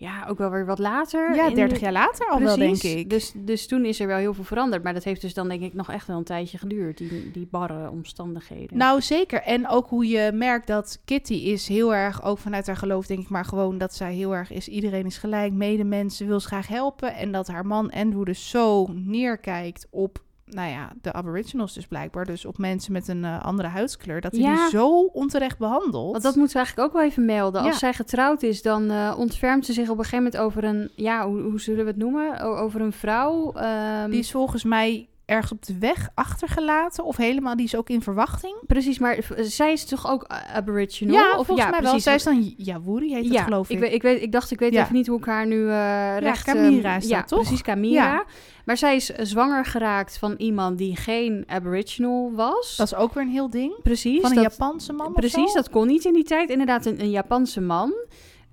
ja, 0.00 0.26
ook 0.28 0.38
wel 0.38 0.50
weer 0.50 0.66
wat 0.66 0.78
later. 0.78 1.34
Ja, 1.34 1.48
in 1.48 1.54
30 1.54 1.78
de- 1.78 1.84
jaar 1.84 1.92
later 1.92 2.26
al 2.28 2.40
wel, 2.40 2.56
denk 2.56 2.82
ik. 2.82 3.10
Dus, 3.10 3.32
dus 3.36 3.66
toen 3.66 3.84
is 3.84 4.00
er 4.00 4.06
wel 4.06 4.16
heel 4.16 4.34
veel 4.34 4.44
veranderd. 4.44 4.82
Maar 4.82 4.94
dat 4.94 5.04
heeft 5.04 5.20
dus 5.20 5.34
dan 5.34 5.48
denk 5.48 5.62
ik 5.62 5.74
nog 5.74 5.90
echt 5.90 6.06
wel 6.06 6.16
een 6.16 6.24
tijdje 6.24 6.58
geduurd. 6.58 6.98
Die, 6.98 7.30
die 7.30 7.48
barre 7.50 7.90
omstandigheden. 7.90 8.76
Nou, 8.78 9.00
zeker. 9.00 9.42
En 9.42 9.68
ook 9.68 9.88
hoe 9.88 10.06
je 10.08 10.30
merkt 10.34 10.66
dat 10.66 11.00
Kitty 11.04 11.34
is 11.34 11.68
heel 11.68 11.94
erg, 11.94 12.24
ook 12.24 12.38
vanuit 12.38 12.66
haar 12.66 12.76
geloof 12.76 13.06
denk 13.06 13.20
ik, 13.20 13.28
maar 13.28 13.44
gewoon 13.44 13.78
dat 13.78 13.94
zij 13.94 14.14
heel 14.14 14.34
erg 14.34 14.50
is, 14.50 14.68
iedereen 14.68 15.06
is 15.06 15.18
gelijk, 15.18 15.52
medemensen, 15.52 16.26
wil 16.26 16.40
ze 16.40 16.46
graag 16.46 16.66
helpen. 16.68 17.14
En 17.14 17.32
dat 17.32 17.46
haar 17.46 17.66
man 17.66 17.90
Andrew 17.90 18.24
dus 18.24 18.50
zo 18.50 18.86
neerkijkt 18.92 19.86
op, 19.90 20.18
nou 20.50 20.70
ja, 20.70 20.90
de 21.02 21.12
aboriginals 21.12 21.74
dus 21.74 21.86
blijkbaar, 21.86 22.24
dus 22.24 22.44
op 22.44 22.58
mensen 22.58 22.92
met 22.92 23.08
een 23.08 23.24
eh, 23.24 23.44
andere 23.44 23.68
huidskleur, 23.68 24.20
dat 24.20 24.32
hij 24.32 24.40
Ja. 24.40 24.54
die 24.54 24.68
zo 24.78 25.00
onterecht 25.00 25.58
behandelt. 25.58 26.10
Want 26.10 26.22
dat 26.22 26.34
moeten 26.34 26.52
we 26.56 26.58
eigenlijk 26.62 26.88
ook 26.88 26.94
wel 26.94 27.04
even 27.10 27.24
melden. 27.24 27.62
Als 27.62 27.78
zij 27.78 27.92
getrouwd 27.92 28.42
is, 28.42 28.62
dan 28.62 28.90
eh, 28.90 29.14
ontfermt 29.18 29.66
ze 29.66 29.72
zich 29.72 29.88
op 29.88 29.98
een 29.98 30.04
gegeven 30.04 30.24
moment 30.24 30.36
over 30.42 30.64
een... 30.64 30.90
Ja, 30.94 31.26
hoe, 31.28 31.40
hoe 31.40 31.60
zullen 31.60 31.84
we 31.84 31.90
het 31.90 31.98
noemen? 32.00 32.40
O- 32.40 32.56
over 32.56 32.80
een 32.80 32.92
vrouw. 32.92 33.52
ehm, 33.52 34.10
Die 34.10 34.18
is 34.18 34.30
volgens 34.30 34.64
mij 34.64 35.08
ergens 35.28 35.52
op 35.52 35.66
de 35.66 35.78
weg 35.78 36.08
achtergelaten 36.14 37.04
of 37.04 37.16
helemaal, 37.16 37.56
die 37.56 37.64
is 37.64 37.76
ook 37.76 37.88
in 37.88 38.02
verwachting. 38.02 38.54
Precies, 38.66 38.98
maar 38.98 39.18
zij 39.36 39.72
is 39.72 39.84
toch 39.84 40.10
ook 40.10 40.26
aboriginal? 40.52 41.14
Ja, 41.14 41.38
of, 41.38 41.46
volgens 41.46 41.70
mij 41.70 41.80
wel. 41.80 42.00
Zij 42.00 42.14
is 42.14 42.22
dan 42.22 42.54
Yawuri, 42.56 43.14
heet 43.14 43.22
dat 43.24 43.32
ja, 43.32 43.42
geloof 43.42 43.68
ik. 43.68 43.76
ik. 43.76 43.82
Weet, 43.82 43.92
ik, 43.92 44.02
weet, 44.02 44.22
ik 44.22 44.32
dacht, 44.32 44.50
ik 44.50 44.58
weet 44.58 44.72
Ja. 44.72 44.82
even 44.82 44.94
niet 44.94 45.06
hoe 45.06 45.18
ik 45.18 45.24
haar 45.24 45.46
nu 45.46 45.68
eh 45.68 46.16
recht... 46.18 46.44
Camira 46.44 46.88
ehm, 46.88 46.98
is 46.98 47.08
ja, 47.08 47.18
dat, 47.18 47.28
toch? 47.28 47.40
precies, 47.40 47.62
Camira. 47.62 48.12
Ja. 48.12 48.24
Maar 48.64 48.76
zij 48.76 48.96
is 48.96 49.06
zwanger 49.06 49.64
geraakt 49.64 50.18
van 50.18 50.34
iemand 50.36 50.78
die 50.78 50.96
geen 50.96 51.44
aboriginal 51.46 52.32
was. 52.34 52.76
Dat 52.76 52.86
is 52.86 52.94
ook 52.94 53.14
weer 53.14 53.22
een 53.22 53.30
heel 53.30 53.50
ding. 53.50 53.82
precies. 53.82 54.20
Van 54.20 54.30
een 54.30 54.42
dat, 54.42 54.52
Japanse 54.52 54.92
man 54.92 55.06
of 55.06 55.12
Precies, 55.12 55.52
dat 55.52 55.70
kon 55.70 55.86
niet 55.86 56.04
in 56.04 56.12
die 56.12 56.24
tijd. 56.24 56.50
Inderdaad, 56.50 56.86
een, 56.86 57.00
een 57.00 57.10
Japanse 57.10 57.60
man. 57.60 57.92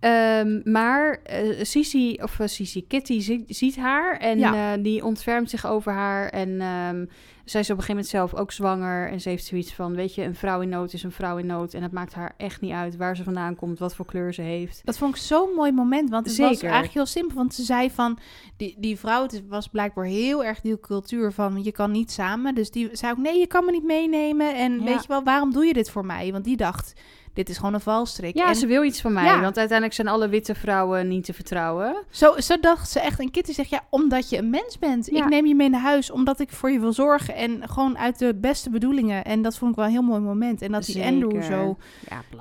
Ehm, 0.06 0.60
maar 0.72 1.20
Sisi, 1.62 2.18
of 2.22 2.40
Sisi, 2.44 2.88
Kitty 2.88 3.20
zi- 3.20 3.44
ziet 3.48 3.76
haar 3.76 4.18
en 4.18 4.40
Ja. 4.40 4.74
eh, 4.74 4.84
die 4.84 5.06
ontfermt 5.06 5.50
zich 5.50 5.66
over 5.68 5.92
haar. 5.94 6.30
En 6.30 6.62
ehm, 6.62 7.06
zij 7.46 7.60
is 7.62 7.70
op 7.70 7.78
een 7.78 7.84
gegeven 7.84 7.88
moment 7.88 8.08
zelf 8.08 8.34
ook 8.36 8.52
zwanger. 8.52 9.10
En 9.10 9.22
ze 9.22 9.30
heeft 9.30 9.46
zoiets 9.46 9.74
van, 9.74 9.96
weet 9.96 10.16
je, 10.16 10.24
een 10.24 10.36
vrouw 10.36 10.62
in 10.62 10.70
nood 10.70 10.94
is 10.94 11.04
een 11.04 11.12
vrouw 11.12 11.38
in 11.38 11.46
nood. 11.46 11.74
En 11.74 11.84
het 11.84 11.92
maakt 11.92 12.14
haar 12.14 12.34
echt 12.38 12.62
niet 12.62 12.72
uit 12.72 12.96
waar 12.96 13.16
ze 13.16 13.24
vandaan 13.24 13.56
komt, 13.56 13.80
wat 13.80 13.96
voor 13.96 14.06
kleur 14.06 14.34
ze 14.34 14.42
heeft. 14.42 14.82
Dat 14.84 14.98
vond 14.98 15.16
ik 15.16 15.22
zo'n 15.22 15.54
mooi 15.56 15.72
moment, 15.72 16.10
want 16.10 16.28
het 16.28 16.38
was 16.38 16.48
Zeker. 16.50 16.64
eigenlijk 16.64 16.94
heel 16.94 17.06
simpel. 17.06 17.36
Want 17.38 17.54
ze 17.54 17.64
zei 17.64 17.92
van, 17.92 18.18
die, 18.58 18.76
die 18.80 18.98
vrouw 19.00 19.22
het 19.24 19.44
was 19.48 19.68
blijkbaar 19.68 20.06
heel 20.06 20.44
erg 20.44 20.62
die 20.62 20.80
cultuur 20.80 21.32
van, 21.32 21.64
je 21.64 21.72
kan 21.72 21.92
niet 21.92 22.12
samen. 22.12 22.56
Dus 22.56 22.72
die 22.72 22.90
zei 22.92 23.12
ook, 23.12 23.18
nee, 23.18 23.40
je 23.40 23.48
kan 23.48 23.66
me 23.66 23.72
niet 23.72 23.84
meenemen. 23.84 24.56
En 24.56 24.74
Ja. 24.80 24.84
weet 24.84 25.02
je 25.02 25.08
wel, 25.08 25.24
waarom 25.24 25.52
doe 25.54 25.66
je 25.66 25.74
dit 25.74 25.90
voor 25.90 26.06
mij? 26.06 26.32
Want 26.32 26.44
die 26.44 26.58
dacht, 26.58 26.94
dit 27.36 27.50
is 27.50 27.58
gewoon 27.58 27.74
een 27.74 27.80
valstrik. 27.82 28.36
Ja, 28.38 28.48
en 28.48 28.56
ze 28.56 28.68
wil 28.68 28.84
iets 28.84 29.02
van 29.02 29.14
mij, 29.14 29.24
Ja. 29.26 29.42
want 29.42 29.58
uiteindelijk 29.58 29.94
zijn 29.94 30.08
alle 30.08 30.28
witte 30.30 30.56
vrouwen 30.56 31.08
niet 31.08 31.24
te 31.26 31.34
vertrouwen. 31.34 31.96
zo, 32.10 32.34
zo 32.40 32.60
dacht 32.60 32.90
ze 32.90 33.00
echt. 33.00 33.20
En 33.20 33.32
Kitty 33.32 33.54
zegt, 33.54 33.70
ja, 33.70 33.82
omdat 33.90 34.30
je 34.30 34.38
een 34.38 34.50
mens 34.50 34.80
bent. 34.80 35.06
Ja. 35.12 35.24
Ik 35.24 35.30
neem 35.30 35.46
je 35.46 35.56
mee 35.56 35.70
naar 35.70 35.82
huis, 35.82 36.12
omdat 36.12 36.40
ik 36.40 36.52
voor 36.52 36.72
je 36.72 36.80
wil 36.80 36.94
zorgen. 36.94 37.36
En 37.36 37.70
gewoon 37.70 37.98
uit 37.98 38.20
de 38.20 38.36
beste 38.36 38.70
bedoelingen. 38.70 39.24
En 39.24 39.42
dat 39.42 39.58
vond 39.58 39.72
ik 39.72 39.78
wel 39.78 39.86
een 39.86 39.92
heel 39.92 40.02
mooi 40.02 40.22
moment. 40.22 40.62
En 40.62 40.72
dat 40.72 40.86
die 40.86 40.96
Zeker. 40.96 41.10
Andrew 41.12 41.44
zo, 41.44 41.78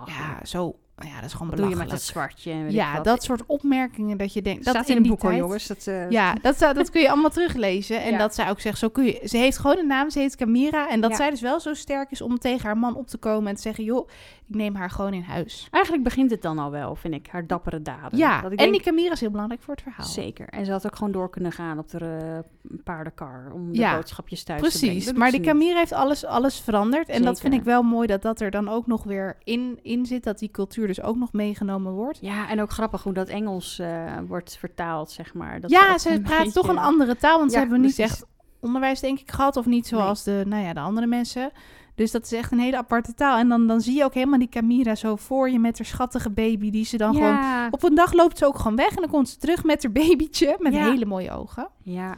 ja, 0.06 0.38
zo, 0.44 0.74
ja, 0.96 1.14
dat 1.14 1.24
is 1.24 1.32
gewoon 1.32 1.48
Wat 1.48 1.56
doe 1.56 1.68
je 1.68 1.72
belachelijk. 1.74 1.78
met 1.78 1.88
dat 1.90 2.00
zwartje? 2.02 2.50
en 2.52 2.62
weet 2.62 2.72
Ja, 2.72 3.00
dat 3.00 3.22
soort 3.22 3.42
opmerkingen 3.46 4.16
dat 4.16 4.32
je 4.32 4.42
denkt... 4.42 4.62
staat 4.62 4.74
dat 4.74 4.88
in 4.88 4.96
een 4.96 5.02
boek 5.08 5.22
hoor, 5.22 5.34
jongens. 5.34 5.66
Dat, 5.66 5.86
eh, 5.86 6.10
Ja, 6.10 6.34
dat, 6.42 6.58
zou- 6.58 6.74
dat 6.74 6.90
kun 6.90 7.00
je 7.00 7.10
allemaal 7.10 7.30
teruglezen. 7.30 8.02
En 8.02 8.10
Ja. 8.12 8.18
dat 8.18 8.34
zij 8.34 8.50
ook 8.50 8.60
zegt, 8.60 8.78
zo 8.78 8.88
kun 8.88 9.04
je... 9.04 9.20
Ze 9.24 9.36
heeft 9.36 9.58
gewoon 9.58 9.78
een 9.78 9.86
naam, 9.86 10.10
ze 10.10 10.18
heet 10.18 10.36
Camira. 10.36 10.88
En 10.88 11.00
dat 11.00 11.10
Ja. 11.10 11.16
zij 11.16 11.30
dus 11.30 11.40
wel 11.40 11.60
zo 11.60 11.74
sterk 11.74 12.10
is 12.10 12.20
om 12.22 12.38
tegen 12.38 12.66
haar 12.66 12.78
man 12.78 12.96
op 12.96 13.06
te 13.06 13.18
komen 13.18 13.48
en 13.48 13.54
te 13.54 13.60
zeggen... 13.62 13.84
joh, 13.84 14.08
ik 14.48 14.54
neem 14.54 14.74
haar 14.74 14.90
gewoon 14.90 15.12
in 15.14 15.22
huis. 15.22 15.68
Eigenlijk 15.70 16.04
begint 16.04 16.30
het 16.30 16.42
dan 16.42 16.58
al 16.58 16.70
wel, 16.70 16.94
vind 16.94 17.14
ik, 17.14 17.26
haar 17.30 17.46
dappere 17.46 17.82
daden. 17.82 18.18
Ja, 18.18 18.34
Dat 18.36 18.44
en 18.44 18.52
ik 18.52 18.58
denk, 18.58 18.72
die 18.72 18.82
Camira 18.82 19.12
is 19.12 19.20
heel 19.20 19.30
belangrijk 19.30 19.62
voor 19.62 19.74
het 19.74 19.82
verhaal. 19.82 20.06
Zeker. 20.06 20.48
En 20.48 20.64
ze 20.64 20.72
had 20.72 20.86
ook 20.86 20.96
gewoon 20.96 21.12
door 21.12 21.30
kunnen 21.30 21.52
gaan 21.52 21.78
op 21.78 21.88
de 21.90 22.42
paardenkar 22.84 23.50
om 23.52 23.72
de 23.72 23.78
Ja, 23.78 23.94
boodschapjes 23.96 24.42
thuis 24.42 24.60
te 24.62 24.78
brengen. 24.78 24.94
Precies, 24.96 25.12
maar 25.18 25.30
die 25.30 25.40
niet. 25.40 25.48
Camira 25.48 25.78
heeft 25.78 25.92
alles, 25.92 26.24
alles 26.24 26.60
veranderd. 26.60 27.08
En 27.08 27.22
dat 27.22 27.40
vind 27.40 27.54
ik 27.54 27.62
wel 27.62 27.82
mooi 27.82 28.06
dat 28.06 28.22
dat 28.22 28.40
er 28.40 28.50
dan 28.50 28.68
ook 28.68 28.86
nog 28.86 29.04
weer 29.04 29.36
in, 29.44 29.78
in 29.82 30.06
zit. 30.06 30.24
Dat 30.24 30.38
die 30.38 30.50
cultuur 30.50 30.83
dus 30.86 31.02
ook 31.02 31.16
nog 31.16 31.32
meegenomen 31.32 31.92
wordt. 31.92 32.18
Ja, 32.20 32.48
en 32.48 32.60
ook 32.60 32.70
grappig 32.70 33.02
hoe 33.02 33.12
dat 33.12 33.28
Engels 33.28 33.78
eh, 33.78 34.12
wordt 34.26 34.56
vertaald, 34.56 35.10
zeg 35.10 35.34
maar. 35.34 35.60
Dat 35.60 35.70
ja, 35.70 35.98
ze 35.98 36.20
praat 36.22 36.52
toch 36.52 36.68
een 36.68 36.78
andere 36.78 37.16
taal. 37.16 37.38
Want 37.38 37.52
ze 37.52 37.58
hebben 37.58 37.80
niet 37.80 37.98
echt 37.98 38.24
onderwijs, 38.60 39.00
denk 39.00 39.20
ik, 39.20 39.30
gehad. 39.30 39.56
Of 39.56 39.66
niet 39.66 39.86
zoals 39.86 40.22
de, 40.22 40.42
nou 40.46 40.62
ja, 40.64 40.72
de 40.72 40.80
andere 40.80 41.06
mensen. 41.06 41.50
Dus 41.94 42.10
dat 42.10 42.24
is 42.24 42.32
echt 42.32 42.52
een 42.52 42.58
hele 42.58 42.76
aparte 42.76 43.14
taal. 43.14 43.38
En 43.38 43.48
dan, 43.48 43.66
dan 43.66 43.80
zie 43.80 43.96
je 43.96 44.04
ook 44.04 44.14
helemaal 44.14 44.38
die 44.38 44.48
Camira 44.48 44.94
zo 44.94 45.16
voor 45.16 45.50
je 45.50 45.58
met 45.58 45.78
haar 45.78 45.86
schattige 45.86 46.30
baby. 46.30 46.70
Die 46.70 46.84
ze 46.84 46.96
dan 46.96 47.14
gewoon... 47.14 47.38
Op 47.70 47.82
een 47.82 47.94
dag 47.94 48.12
loopt 48.12 48.38
ze 48.38 48.46
ook 48.46 48.58
gewoon 48.58 48.76
weg. 48.76 48.88
En 48.88 48.96
dan 49.02 49.10
komt 49.10 49.28
ze 49.28 49.36
terug 49.36 49.64
met 49.64 49.82
haar 49.82 49.92
babytje. 49.92 50.56
Met 50.58 50.72
Ja. 50.72 50.90
hele 50.90 51.06
mooie 51.06 51.30
ogen. 51.30 51.68
ja, 51.82 52.16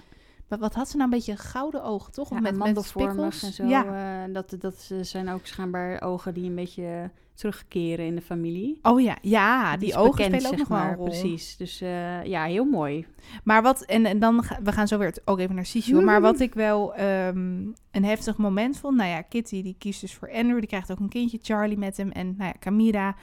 Maar 0.49 0.59
wat 0.59 0.75
had 0.75 0.89
ze 0.89 0.97
nou? 0.97 1.11
Een 1.11 1.17
beetje 1.17 1.37
gouden 1.37 1.83
ogen, 1.85 2.13
toch? 2.13 2.31
Of 2.31 2.37
ja 2.37 2.43
met, 2.43 2.57
met 2.75 2.85
spikkels? 2.85 3.43
en 3.43 3.53
zo. 3.53 3.65
Ja. 3.65 3.85
eh, 4.25 4.35
dat, 4.35 4.57
dat 4.59 4.91
zijn 5.01 5.29
ook 5.29 5.47
schijnbaar 5.47 6.03
ogen 6.03 6.35
die 6.35 6.49
een 6.49 6.55
beetje 6.55 7.11
terugkeren 7.37 8.07
in 8.07 8.15
de 8.15 8.21
familie. 8.21 8.79
Oh 8.83 9.01
ja, 9.01 9.17
ja, 9.23 9.77
die 9.77 9.89
is 9.89 9.97
ogen 9.97 10.11
bekend, 10.11 10.33
spelen 10.43 10.51
ook 10.53 10.59
nog 10.59 10.69
wel 10.69 10.79
maar. 10.79 10.91
een 10.91 10.97
rol. 10.97 11.05
Precies. 11.05 11.57
Dus 11.57 11.81
eh, 11.81 12.25
ja, 12.25 12.45
heel 12.45 12.65
mooi. 12.65 13.07
Maar 13.45 13.63
wat, 13.63 13.83
en, 13.83 14.07
en 14.07 14.19
dan, 14.19 14.43
ga- 14.43 14.59
we 14.63 14.73
gaan 14.73 14.89
zo 14.89 14.99
weer 14.99 15.15
ook 15.25 15.39
even 15.39 15.55
naar 15.55 15.67
hoor. 15.93 16.05
maar 16.05 16.21
wat 16.21 16.41
ik 16.41 16.55
wel 16.55 16.95
ehm, 16.95 17.63
een 17.91 18.05
heftig 18.05 18.37
moment 18.37 18.79
vond, 18.79 18.97
nou 18.97 19.09
ja, 19.11 19.23
Kitty 19.23 19.63
die 19.63 19.77
kiest 19.79 20.01
dus 20.01 20.15
voor 20.15 20.33
Andrew, 20.33 20.59
die 20.59 20.69
krijgt 20.69 20.91
ook 20.93 20.99
een 20.99 21.09
kindje, 21.09 21.39
Charlie 21.43 21.79
met 21.79 21.97
hem, 21.97 22.11
en 22.11 22.27
nou 22.27 22.49
ja, 22.53 22.55
Camira, 22.61 23.17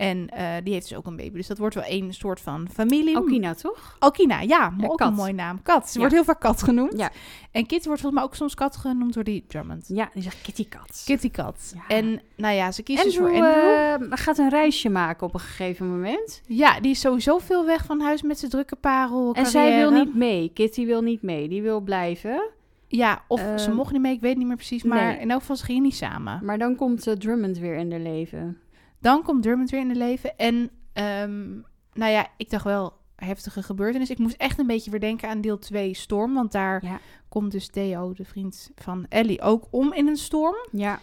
en 0.00 0.28
eh, 0.28 0.46
die 0.64 0.72
heeft 0.72 0.88
dus 0.88 0.98
ook 0.98 1.06
een 1.06 1.16
baby. 1.16 1.36
Dus 1.36 1.46
dat 1.46 1.58
wordt 1.58 1.74
wel 1.74 1.84
een 1.86 2.14
soort 2.14 2.40
van 2.40 2.68
familie. 2.72 3.16
Okina, 3.16 3.54
toch? 3.54 3.96
Okina, 4.00 4.40
ja, 4.40 4.70
maar 4.70 4.80
Ja, 4.84 4.88
ook 4.88 4.98
kat. 4.98 5.08
een 5.08 5.14
mooie 5.14 5.32
naam. 5.32 5.62
Kat, 5.62 5.86
ze 5.88 5.92
Ja. 5.92 5.98
wordt 5.98 6.14
heel 6.14 6.24
vaak 6.24 6.40
kat 6.40 6.62
genoemd. 6.62 6.98
Ja. 6.98 7.10
En 7.50 7.66
Kitty 7.66 7.86
wordt 7.86 8.00
volgens 8.00 8.12
mij 8.12 8.22
ook 8.22 8.34
soms 8.34 8.54
kat 8.54 8.76
genoemd 8.76 9.14
door 9.14 9.24
die 9.24 9.44
Drummond. 9.48 9.84
Ja, 9.88 10.10
die 10.14 10.22
zegt 10.22 10.40
Kitty 10.42 10.68
Kat. 10.68 11.02
Kitty 11.06 11.30
kat. 11.30 11.74
Ja. 11.74 11.96
En 11.96 12.20
nou 12.36 12.54
ja, 12.54 12.72
ze 12.72 12.82
kiest 12.82 13.04
dus 13.04 13.16
voor 13.16 13.26
Andrew. 13.26 14.02
eh, 14.12 14.18
gaat 14.18 14.38
een 14.38 14.48
reisje 14.50 14.88
maken 14.88 15.26
op 15.26 15.34
een 15.34 15.40
gegeven 15.40 15.90
moment. 15.90 16.40
ja, 16.46 16.80
die 16.80 16.90
is 16.90 17.00
sowieso 17.00 17.38
veel 17.38 17.66
weg 17.66 17.84
van 17.84 18.00
huis 18.00 18.22
met 18.22 18.38
zijn 18.38 18.50
drukke 18.50 18.76
parel. 18.76 19.34
En 19.34 19.46
zij 19.46 19.76
wil 19.76 19.90
niet 19.90 20.14
mee. 20.14 20.50
Kitty 20.54 20.86
wil 20.86 21.02
niet 21.02 21.22
mee. 21.22 21.48
Die 21.48 21.62
wil 21.62 21.80
blijven. 21.80 22.42
Ja, 22.88 23.22
of 23.28 23.40
ze 23.40 23.66
Ehm, 23.66 23.74
mocht 23.74 23.92
niet 23.92 24.00
mee, 24.00 24.12
ik 24.14 24.20
weet 24.20 24.36
niet 24.36 24.46
meer 24.46 24.56
precies. 24.56 24.82
Maar 24.82 25.04
nee. 25.04 25.18
in 25.20 25.30
elk 25.30 25.40
geval, 25.40 25.56
ze 25.56 25.64
gingen 25.64 25.82
niet 25.82 25.94
samen. 25.94 26.40
Maar 26.44 26.58
dan 26.58 26.76
komt 26.76 27.06
eh, 27.06 27.14
Drummond 27.14 27.58
weer 27.58 27.74
in 27.76 27.90
haar 27.90 28.00
leven. 28.00 28.58
Dan 29.00 29.22
komt 29.22 29.42
Dermot 29.42 29.70
weer 29.70 29.80
in 29.80 29.88
het 29.88 29.98
leven. 29.98 30.36
En 30.36 30.70
ehm, 30.92 31.48
nou 31.92 32.12
ja, 32.12 32.26
ik 32.36 32.50
dacht 32.50 32.64
wel, 32.64 32.92
heftige 33.16 33.62
gebeurtenis. 33.62 34.10
Ik 34.10 34.18
moest 34.18 34.36
echt 34.36 34.58
een 34.58 34.66
beetje 34.66 34.90
weer 34.90 35.00
denken 35.00 35.28
aan 35.28 35.40
deel 35.40 35.58
2 35.58 35.94
Storm. 35.94 36.34
Want 36.34 36.52
daar 36.52 36.84
Ja. 36.84 37.00
komt 37.28 37.52
dus 37.52 37.68
Theo, 37.68 38.12
de 38.12 38.24
vriend 38.24 38.70
van 38.74 39.06
Ellie, 39.08 39.40
ook 39.42 39.66
om 39.70 39.92
in 39.92 40.06
een 40.08 40.16
storm. 40.16 40.56
Ja. 40.72 41.00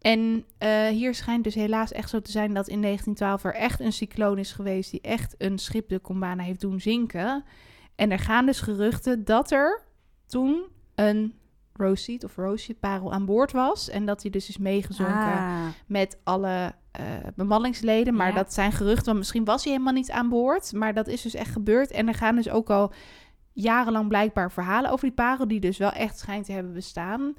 En 0.00 0.44
eh, 0.58 0.86
hier 0.86 1.14
schijnt 1.14 1.44
dus 1.44 1.54
helaas 1.54 1.92
echt 1.92 2.10
zo 2.10 2.20
te 2.20 2.30
zijn 2.30 2.54
dat 2.54 2.68
in 2.68 2.80
1912 2.82 3.44
er 3.44 3.54
echt 3.60 3.80
een 3.80 3.92
cycloon 3.92 4.38
is 4.38 4.52
geweest 4.52 4.90
die 4.90 5.00
echt 5.00 5.34
een 5.38 5.58
schip 5.58 5.88
de 5.88 6.00
Combana 6.00 6.42
heeft 6.42 6.60
doen 6.60 6.80
zinken. 6.80 7.44
En 7.94 8.10
er 8.10 8.18
gaan 8.18 8.46
dus 8.46 8.60
geruchten 8.60 9.24
dat 9.24 9.50
er 9.50 9.82
toen 10.26 10.62
een 10.94 11.34
roseseed 11.72 12.24
of 12.24 12.36
roseseed 12.36 12.80
parel 12.80 13.12
aan 13.12 13.24
boord 13.26 13.52
was. 13.52 13.88
En 13.88 14.06
dat 14.06 14.22
hij 14.22 14.30
dus 14.30 14.48
is 14.48 14.58
meegezonken 14.58 15.14
Ah, 15.14 15.66
met 15.86 16.18
alle 16.24 16.74
bemanningsleden. 17.34 18.14
Maar 18.14 18.28
Ja. 18.28 18.34
dat 18.34 18.52
zijn 18.52 18.72
geruchten, 18.72 19.04
want 19.06 19.18
misschien 19.18 19.44
was 19.44 19.62
hij 19.64 19.72
helemaal 19.72 19.92
niet 19.94 20.10
aan 20.10 20.28
boord. 20.28 20.72
Maar 20.72 20.94
dat 20.94 21.06
is 21.08 21.22
dus 21.22 21.34
echt 21.34 21.50
gebeurd. 21.52 21.90
En 21.90 22.08
er 22.08 22.14
gaan 22.14 22.36
dus 22.36 22.48
ook 22.50 22.70
al 22.70 22.92
jarenlang 23.52 24.08
blijkbaar 24.08 24.52
verhalen 24.52 24.90
over 24.90 25.04
die 25.06 25.14
parel... 25.14 25.48
die 25.48 25.60
dus 25.60 25.78
wel 25.78 25.90
echt 25.92 26.18
schijnt 26.18 26.44
te 26.46 26.52
hebben 26.52 26.72
bestaan. 26.72 27.34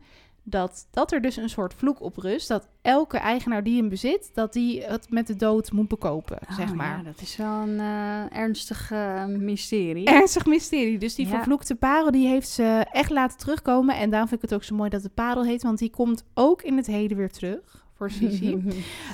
Dat, 0.49 0.87
dat 0.91 1.11
er 1.11 1.21
dus 1.21 1.35
een 1.37 1.49
soort 1.49 1.73
vloek 1.73 2.01
op 2.01 2.17
rust. 2.17 2.47
Dat 2.47 2.67
elke 2.81 3.17
eigenaar 3.17 3.63
die 3.63 3.77
hem 3.77 3.89
bezit, 3.89 4.31
dat 4.33 4.53
die 4.53 4.83
het 4.83 5.09
met 5.09 5.27
de 5.27 5.35
dood 5.35 5.71
moet 5.71 5.87
bekopen, 5.87 6.37
zeg 6.49 6.69
oh 6.69 6.75
maar. 6.75 6.97
Ja, 6.97 7.03
dat 7.03 7.21
is 7.21 7.35
wel 7.35 7.53
een 7.61 7.79
eh, 7.79 8.37
ernstig 8.37 8.91
eh, 8.91 9.25
mysterie. 9.25 10.05
Ernstig 10.05 10.45
mysterie. 10.45 10.97
Dus 10.97 11.15
die 11.15 11.25
Ja. 11.27 11.31
vervloekte 11.31 11.75
parel, 11.75 12.11
die 12.11 12.27
heeft 12.27 12.49
ze 12.49 12.85
echt 12.91 13.09
laten 13.09 13.37
terugkomen. 13.37 13.95
En 13.97 14.09
daarom 14.09 14.29
vind 14.29 14.43
ik 14.43 14.49
het 14.49 14.59
ook 14.59 14.65
zo 14.65 14.75
mooi 14.75 14.89
dat 14.89 15.03
het 15.03 15.13
parel 15.13 15.43
heet. 15.45 15.63
Want 15.63 15.77
die 15.79 15.89
komt 15.89 16.23
ook 16.33 16.61
in 16.61 16.77
het 16.77 16.87
heden 16.87 17.17
weer 17.17 17.31
terug. 17.31 17.85
Voor 17.97 18.11
Sisi. 18.11 18.63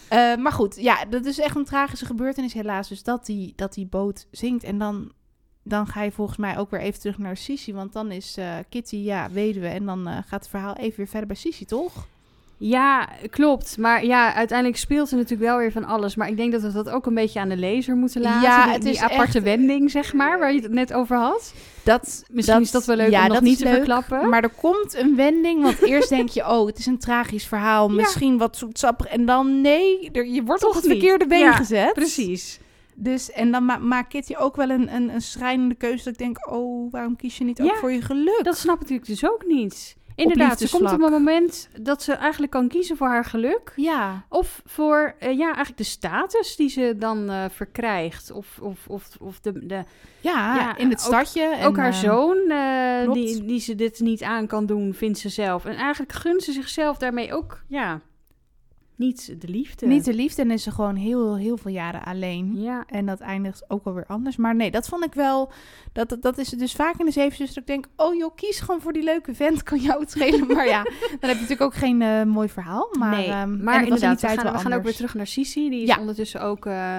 Eh, 0.09 0.35
maar 0.35 0.51
goed, 0.51 0.75
ja, 0.75 1.05
dat 1.05 1.25
is 1.25 1.39
echt 1.39 1.55
een 1.55 1.65
tragische 1.65 2.05
gebeurtenis 2.05 2.53
helaas. 2.53 2.89
Dus 2.89 3.03
dat 3.03 3.25
die, 3.25 3.53
dat 3.55 3.73
die 3.73 3.85
boot 3.85 4.27
zinkt. 4.31 4.63
En 4.63 4.77
dan, 4.77 5.11
dan 5.63 5.87
ga 5.87 6.01
je 6.01 6.11
volgens 6.11 6.37
mij 6.37 6.57
ook 6.57 6.69
weer 6.69 6.79
even 6.79 6.99
terug 6.99 7.17
naar 7.17 7.37
Sisi. 7.37 7.73
Want 7.73 7.93
dan 7.93 8.11
is 8.11 8.37
eh, 8.37 8.55
Kitty, 8.69 8.95
ja, 8.95 9.29
weduwe. 9.31 9.67
En 9.67 9.85
dan 9.85 10.07
eh, 10.07 10.13
gaat 10.13 10.39
het 10.39 10.47
verhaal 10.47 10.75
even 10.75 10.97
weer 10.97 11.07
verder 11.07 11.27
bij 11.27 11.35
Sisi, 11.35 11.65
toch? 11.65 12.07
Ja, 12.65 13.09
klopt. 13.29 13.77
Maar 13.77 14.05
ja, 14.05 14.33
uiteindelijk 14.33 14.79
speelt 14.79 15.11
er 15.11 15.15
natuurlijk 15.17 15.49
wel 15.49 15.57
weer 15.57 15.71
van 15.71 15.85
alles. 15.85 16.15
Maar 16.15 16.27
ik 16.27 16.37
denk 16.37 16.51
dat 16.51 16.61
we 16.61 16.71
dat 16.71 16.89
ook 16.89 17.05
een 17.05 17.13
beetje 17.13 17.39
aan 17.39 17.49
de 17.49 17.57
lezer 17.57 17.95
moeten 17.95 18.21
laten. 18.21 18.41
Ja, 18.41 18.63
die, 18.63 18.73
het 18.73 18.81
die 18.81 18.91
is 18.91 18.99
aparte 19.01 19.37
echt- 19.37 19.43
wending, 19.43 19.91
zeg 19.91 20.13
maar, 20.13 20.39
waar 20.39 20.53
je 20.53 20.61
het 20.61 20.71
net 20.71 20.93
over 20.93 21.17
had. 21.17 21.53
Dat, 21.83 22.23
Misschien 22.31 22.61
is 22.61 22.71
dat 22.71 22.85
wel 22.85 22.95
leuk 22.95 23.13
om 23.13 23.19
nog 23.19 23.27
dat 23.27 23.41
niet 23.41 23.51
is 23.51 23.57
te 23.57 23.63
leuk, 23.63 23.73
verklappen. 23.75 24.29
Maar 24.29 24.43
er 24.43 24.49
komt 24.61 24.95
een 24.95 25.15
wending, 25.15 25.61
want 25.63 25.81
eerst 25.81 26.09
denk 26.09 26.29
je, 26.29 26.41
oh, 26.47 26.65
het 26.65 26.77
is 26.77 26.85
een 26.85 26.97
tragisch 26.99 27.45
verhaal. 27.47 27.89
Ja. 27.89 27.95
Misschien 27.95 28.37
wat 28.37 28.57
zoetsappig. 28.57 29.05
En 29.07 29.25
dan, 29.25 29.61
nee, 29.61 30.09
er, 30.11 30.27
je 30.27 30.43
wordt 30.43 30.61
Toch 30.61 30.69
op 30.69 30.75
het 30.75 30.83
niet. 30.85 30.93
verkeerde 30.99 31.27
been 31.27 31.39
Ja, 31.39 31.51
gezet. 31.51 31.93
Precies. 31.93 32.59
Dus, 32.95 33.31
en 33.31 33.51
dan 33.51 33.65
ma 33.65 33.77
maakt 33.77 34.07
Kitty 34.07 34.35
ook 34.37 34.55
wel 34.55 34.69
een, 34.69 34.95
een, 34.95 35.09
een 35.09 35.21
schrijnende 35.21 35.75
keuze. 35.75 36.03
Dat 36.03 36.13
ik 36.13 36.19
denk, 36.19 36.51
oh, 36.51 36.91
waarom 36.91 37.15
kies 37.15 37.37
je 37.37 37.43
niet 37.43 37.61
ook 37.61 37.75
voor 37.75 37.91
je 37.91 38.01
geluk? 38.01 38.39
Dat 38.43 38.57
snap 38.57 38.75
ik 38.75 38.81
natuurlijk 38.81 39.07
dus 39.07 39.25
ook 39.29 39.43
niet. 39.47 39.95
Inderdaad, 40.15 40.61
er 40.61 40.69
komt 40.69 40.85
op 40.91 41.01
een 41.01 41.11
moment 41.11 41.69
dat 41.79 42.03
ze 42.03 42.13
eigenlijk 42.13 42.51
kan 42.51 42.67
kiezen 42.67 42.97
voor 42.97 43.07
haar 43.07 43.25
geluk. 43.25 43.73
Ja, 43.75 44.25
Of 44.29 44.61
voor 44.65 45.15
eh, 45.19 45.37
ja, 45.37 45.45
eigenlijk 45.45 45.77
de 45.77 45.83
status 45.83 46.55
die 46.55 46.69
ze 46.69 46.95
dan 46.97 47.29
eh, 47.29 47.45
verkrijgt. 47.49 48.31
Of, 48.31 48.59
of, 48.61 48.87
of, 48.87 49.07
of 49.19 49.39
de, 49.39 49.65
de, 49.65 49.83
ja, 50.21 50.55
Ja, 50.55 50.77
in 50.77 50.89
het 50.89 50.99
ook- 50.99 51.05
stadje. 51.05 51.43
en, 51.43 51.65
ook 51.67 51.77
haar 51.77 51.87
eh, 51.93 51.99
zoon, 51.99 52.37
die, 53.13 53.45
die 53.45 53.59
ze 53.59 53.75
dit 53.75 53.99
niet 53.99 54.23
aan 54.23 54.47
kan 54.47 54.65
doen, 54.65 54.93
vindt 54.93 55.17
ze 55.19 55.29
zelf. 55.29 55.65
En 55.65 55.75
eigenlijk 55.75 56.11
gunt 56.11 56.43
ze 56.43 56.51
zichzelf 56.51 56.97
daarmee 56.97 57.33
ook, 57.33 57.61
ja, 57.67 57.99
niet 58.95 59.41
de 59.41 59.47
liefde. 59.47 59.87
Niet 59.87 60.05
de 60.05 60.13
liefde 60.13 60.41
en 60.41 60.51
is 60.51 60.63
ze 60.63 60.71
gewoon 60.71 60.95
heel, 60.95 61.35
heel 61.37 61.57
veel 61.57 61.71
jaren 61.71 62.03
alleen. 62.03 62.61
Ja, 62.61 62.83
En 62.87 63.05
dat 63.05 63.19
eindigt 63.19 63.63
ook 63.67 63.85
alweer 63.85 64.05
anders. 64.07 64.35
Maar 64.35 64.55
nee, 64.55 64.71
dat 64.71 64.87
vond 64.87 65.05
ik 65.05 65.13
wel... 65.13 65.51
Dat, 65.93 66.09
dat, 66.09 66.21
dat 66.21 66.37
is 66.37 66.49
dus 66.49 66.73
vaak 66.73 66.99
in 66.99 67.05
de 67.05 67.11
zeven 67.11 67.45
dat 67.45 67.55
ik 67.55 67.67
denk... 67.67 67.85
Oh 67.95 68.15
joh, 68.15 68.35
kies 68.35 68.59
gewoon 68.59 68.81
voor 68.81 68.93
die 68.93 69.03
leuke 69.03 69.33
vent. 69.35 69.63
Kan 69.63 69.79
jou 69.79 69.99
het 69.99 70.11
schelen. 70.11 70.47
Maar 70.47 70.67
ja, 70.67 70.83
dan 71.19 71.29
heb 71.29 71.35
je 71.35 71.41
natuurlijk 71.41 71.61
ook 71.61 71.75
geen 71.75 72.01
eh, 72.01 72.23
mooi 72.23 72.49
verhaal. 72.49 72.89
Maar, 72.99 73.15
nee, 73.15 73.27
ehm, 73.27 73.63
maar 73.63 73.73
in 73.73 73.83
die 73.83 73.93
inderdaad, 73.93 74.21
we 74.21 74.27
gaan, 74.27 74.53
we 74.53 74.59
gaan 74.59 74.73
ook 74.73 74.83
weer 74.83 74.95
terug 74.95 75.13
naar 75.13 75.27
Sisi. 75.27 75.69
Die 75.69 75.81
is 75.81 75.87
Ja. 75.87 75.99
ondertussen 75.99 76.41
ook 76.41 76.65
eh, 76.65 76.97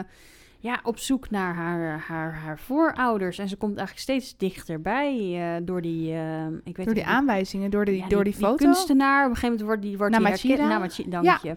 ja, 0.64 0.80
op 0.82 0.98
zoek 0.98 1.30
naar 1.30 1.54
haar, 1.54 2.04
haar, 2.08 2.34
haar 2.34 2.58
voorouders. 2.58 3.38
En 3.38 3.48
ze 3.48 3.56
komt 3.56 3.76
eigenlijk 3.76 4.00
steeds 4.00 4.36
dichterbij 4.36 5.14
eh, 5.56 5.62
door 5.66 5.82
die... 5.82 6.12
eh, 6.12 6.46
ik 6.64 6.76
weet 6.76 6.86
Door 6.86 6.94
die 6.94 7.06
aanwijzingen, 7.06 7.70
door 7.70 7.84
die, 7.84 7.96
ja, 7.96 8.08
door 8.08 8.24
die, 8.24 8.32
foto. 8.34 8.54
kunstenaar. 8.54 9.24
Op 9.24 9.30
een 9.30 9.36
gegeven 9.36 9.48
moment 9.48 9.66
wordt 9.66 9.82
die, 9.82 9.96
wordt 9.98 10.12
die 10.12 10.22
Namachida. 10.22 10.54
herkend. 10.54 10.72
Namachi- 10.78 11.08
dank 11.10 11.24
Ja. 11.24 11.38
je. 11.42 11.56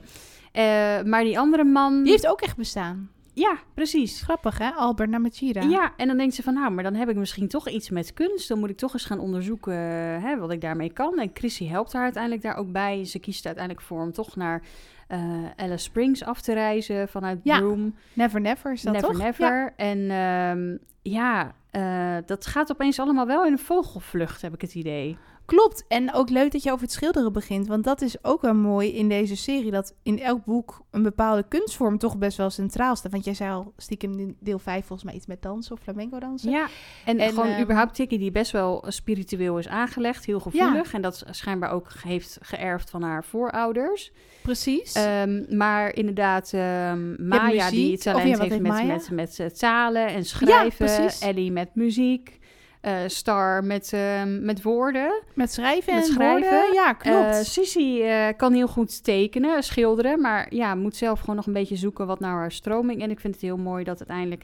Eh, 0.51 1.05
maar 1.09 1.23
die 1.23 1.39
andere 1.39 1.63
man... 1.63 2.03
Die 2.03 2.11
heeft 2.11 2.27
ook 2.27 2.41
echt 2.41 2.57
bestaan. 2.57 3.09
Ja, 3.33 3.57
precies. 3.73 4.21
Grappig 4.21 4.57
hè, 4.57 4.69
Albert 4.69 5.09
Namachida. 5.09 5.61
Ja. 5.61 5.93
en 5.97 6.07
dan 6.07 6.17
denkt 6.17 6.35
ze 6.35 6.43
van, 6.43 6.53
nou, 6.53 6.71
maar 6.71 6.83
dan 6.83 6.93
heb 6.95 7.09
ik 7.09 7.15
misschien 7.15 7.47
toch 7.47 7.69
iets 7.69 7.89
met 7.89 8.13
kunst. 8.13 8.47
Dan 8.47 8.59
moet 8.59 8.69
ik 8.69 8.77
toch 8.77 8.93
eens 8.93 9.05
gaan 9.05 9.19
onderzoeken 9.19 9.73
hè, 10.21 10.37
wat 10.37 10.51
ik 10.51 10.61
daarmee 10.61 10.93
kan. 10.93 11.19
En 11.19 11.31
Chrissy 11.33 11.67
helpt 11.67 11.93
haar 11.93 12.03
uiteindelijk 12.03 12.43
daar 12.43 12.55
ook 12.57 12.71
bij. 12.71 13.05
Ze 13.05 13.19
kiest 13.19 13.45
uiteindelijk 13.45 13.85
voor 13.85 14.01
om 14.01 14.11
toch 14.11 14.35
naar 14.35 14.61
eh, 15.07 15.19
Alice 15.55 15.83
Springs 15.83 16.23
af 16.23 16.41
te 16.41 16.53
reizen 16.53 17.07
vanuit 17.07 17.39
Ja, 17.43 17.59
Broome. 17.59 17.91
Never 18.13 18.41
Never 18.41 18.71
is 18.71 18.81
dat 18.81 18.93
Never 18.93 19.09
toch? 19.09 19.17
Never. 19.17 19.61
Ja. 19.61 19.73
En 19.75 20.09
ehm, 20.09 20.77
ja, 21.01 21.55
eh, 21.71 22.17
dat 22.25 22.45
gaat 22.45 22.71
opeens 22.71 22.99
allemaal 22.99 23.27
wel 23.27 23.45
in 23.45 23.51
een 23.51 23.59
vogelvlucht, 23.59 24.41
heb 24.41 24.53
ik 24.53 24.61
het 24.61 24.75
idee. 24.75 25.17
Klopt. 25.47 25.85
En 25.87 26.13
ook 26.13 26.29
leuk 26.29 26.51
dat 26.51 26.63
je 26.63 26.71
over 26.71 26.83
het 26.83 26.93
schilderen 26.93 27.33
begint. 27.33 27.67
Want 27.67 27.83
dat 27.83 28.01
is 28.01 28.23
ook 28.23 28.41
wel 28.41 28.53
mooi 28.53 28.93
in 28.93 29.09
deze 29.09 29.35
serie. 29.35 29.71
Dat 29.71 29.95
in 30.03 30.19
elk 30.19 30.45
boek 30.45 30.81
een 30.91 31.03
bepaalde 31.03 31.45
kunstvorm 31.47 31.97
toch 31.97 32.17
best 32.17 32.37
wel 32.37 32.49
centraal 32.49 32.95
staat. 32.95 33.11
Want 33.11 33.25
jij 33.25 33.33
zei 33.33 33.51
al 33.51 33.73
stiekem 33.77 34.19
in 34.19 34.37
deel 34.39 34.59
5 34.59 34.85
volgens 34.85 35.03
mij 35.03 35.13
iets 35.17 35.25
met 35.25 35.41
dansen 35.41 35.75
of 35.75 35.79
flamenco 35.79 36.19
dansen. 36.19 36.49
Ja, 36.49 36.67
en, 37.05 37.19
En, 37.19 37.29
gewoon 37.29 37.47
ehm, 37.47 37.61
überhaupt 37.61 37.93
Tikkie 37.93 38.19
die 38.19 38.31
best 38.31 38.51
wel 38.51 38.83
spiritueel 38.87 39.57
is 39.57 39.67
aangelegd, 39.67 40.25
heel 40.25 40.39
gevoelig. 40.39 40.93
En 40.93 41.01
dat 41.01 41.23
schijnbaar 41.29 41.71
ook 41.71 41.91
heeft 42.03 42.37
geërfd 42.41 42.89
van 42.89 43.01
haar 43.01 43.23
voorouders. 43.23 44.11
Precies. 44.41 44.93
Ehm, 44.93 45.57
maar 45.57 45.95
inderdaad, 45.95 46.53
ehm, 46.53 47.27
Maya 47.27 47.63
muziek. 47.63 47.69
die 47.69 47.91
ja, 47.91 47.97
talent 47.97 48.29
wat 48.29 48.39
heeft 48.39 48.51
heeft 48.51 48.61
met, 48.61 49.09
met, 49.09 49.37
met, 49.37 49.59
talen 49.59 50.07
en 50.07 50.25
schrijven. 50.25 50.85
precies. 50.85 51.19
Ellie 51.19 51.51
met 51.51 51.75
muziek. 51.75 52.36
Eh, 52.88 52.93
Star 53.07 53.63
met, 53.63 53.93
ehm, 53.93 54.45
met 54.45 54.61
woorden. 54.61 55.21
met 55.33 55.51
schrijven 55.51 55.93
met 55.95 56.07
en 56.07 56.13
schrijven. 56.13 56.49
woorden. 56.51 56.73
Ja, 56.73 56.93
klopt. 56.93 57.25
Eh 57.35 57.39
Sissy 57.41 58.01
eh, 58.01 58.27
kan 58.38 58.53
heel 58.53 58.67
goed 58.67 59.03
tekenen, 59.03 59.63
schilderen. 59.63 60.21
Maar 60.21 60.53
ja, 60.55 60.75
moet 60.75 60.95
zelf 60.95 61.19
gewoon 61.19 61.35
nog 61.35 61.45
een 61.45 61.53
beetje 61.53 61.75
zoeken 61.75 62.07
wat 62.07 62.19
nou 62.19 62.33
haar 62.33 62.51
stroming. 62.51 63.01
En 63.01 63.09
ik 63.11 63.19
vind 63.19 63.33
het 63.33 63.43
heel 63.43 63.57
mooi 63.57 63.83
dat 63.83 63.97
uiteindelijk, 63.97 64.43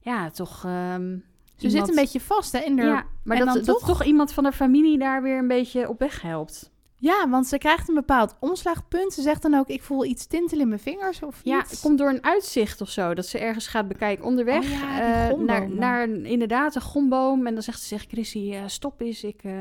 ja, 0.00 0.30
toch... 0.30 0.62
ehm, 0.64 1.16
Ze 1.56 1.70
zit 1.70 1.88
een 1.88 1.94
beetje 1.94 2.20
vast 2.20 2.52
hè, 2.52 2.58
in 2.58 2.76
de... 2.76 2.82
Ja, 2.82 3.04
maar 3.24 3.38
dat, 3.38 3.64
toch- 3.64 3.86
toch 3.86 4.04
iemand 4.04 4.32
van 4.32 4.44
de 4.44 4.52
familie 4.52 4.98
daar 4.98 5.22
weer 5.22 5.38
een 5.38 5.48
beetje 5.48 5.88
op 5.88 5.98
weg 5.98 6.22
helpt. 6.22 6.70
Ja, 7.00 7.28
want 7.28 7.46
ze 7.46 7.58
krijgt 7.58 7.88
een 7.88 7.94
bepaald 7.94 8.36
omslagpunt. 8.40 9.12
Ze 9.12 9.22
zegt 9.22 9.42
dan 9.42 9.54
ook, 9.54 9.68
ik 9.68 9.82
voel 9.82 10.04
iets 10.04 10.26
tintelen 10.26 10.62
in 10.62 10.68
mijn 10.68 10.80
vingers 10.80 11.22
of 11.22 11.40
Ja, 11.44 11.60
iets. 11.60 11.70
het 11.70 11.80
komt 11.80 11.98
door 11.98 12.08
een 12.08 12.24
uitzicht 12.24 12.80
of 12.80 12.88
zo. 12.90 13.14
Dat 13.14 13.26
ze 13.26 13.38
ergens 13.38 13.66
gaat 13.66 13.88
bekijken 13.88 14.24
onderweg. 14.24 14.62
Oh 14.64 14.70
ja, 14.70 15.28
eh, 15.30 15.36
naar, 15.38 15.68
naar 15.70 16.08
inderdaad 16.08 16.74
een 16.74 16.80
gomboom. 16.82 17.46
En 17.46 17.54
dan 17.54 17.62
zegt 17.62 17.80
ze 17.82 17.88
tegen 17.88 18.08
Chrissy, 18.10 18.50
eh, 18.52 18.62
stop 18.66 19.00
eens. 19.00 19.24
Ik 19.24 19.40
eh, 19.44 19.52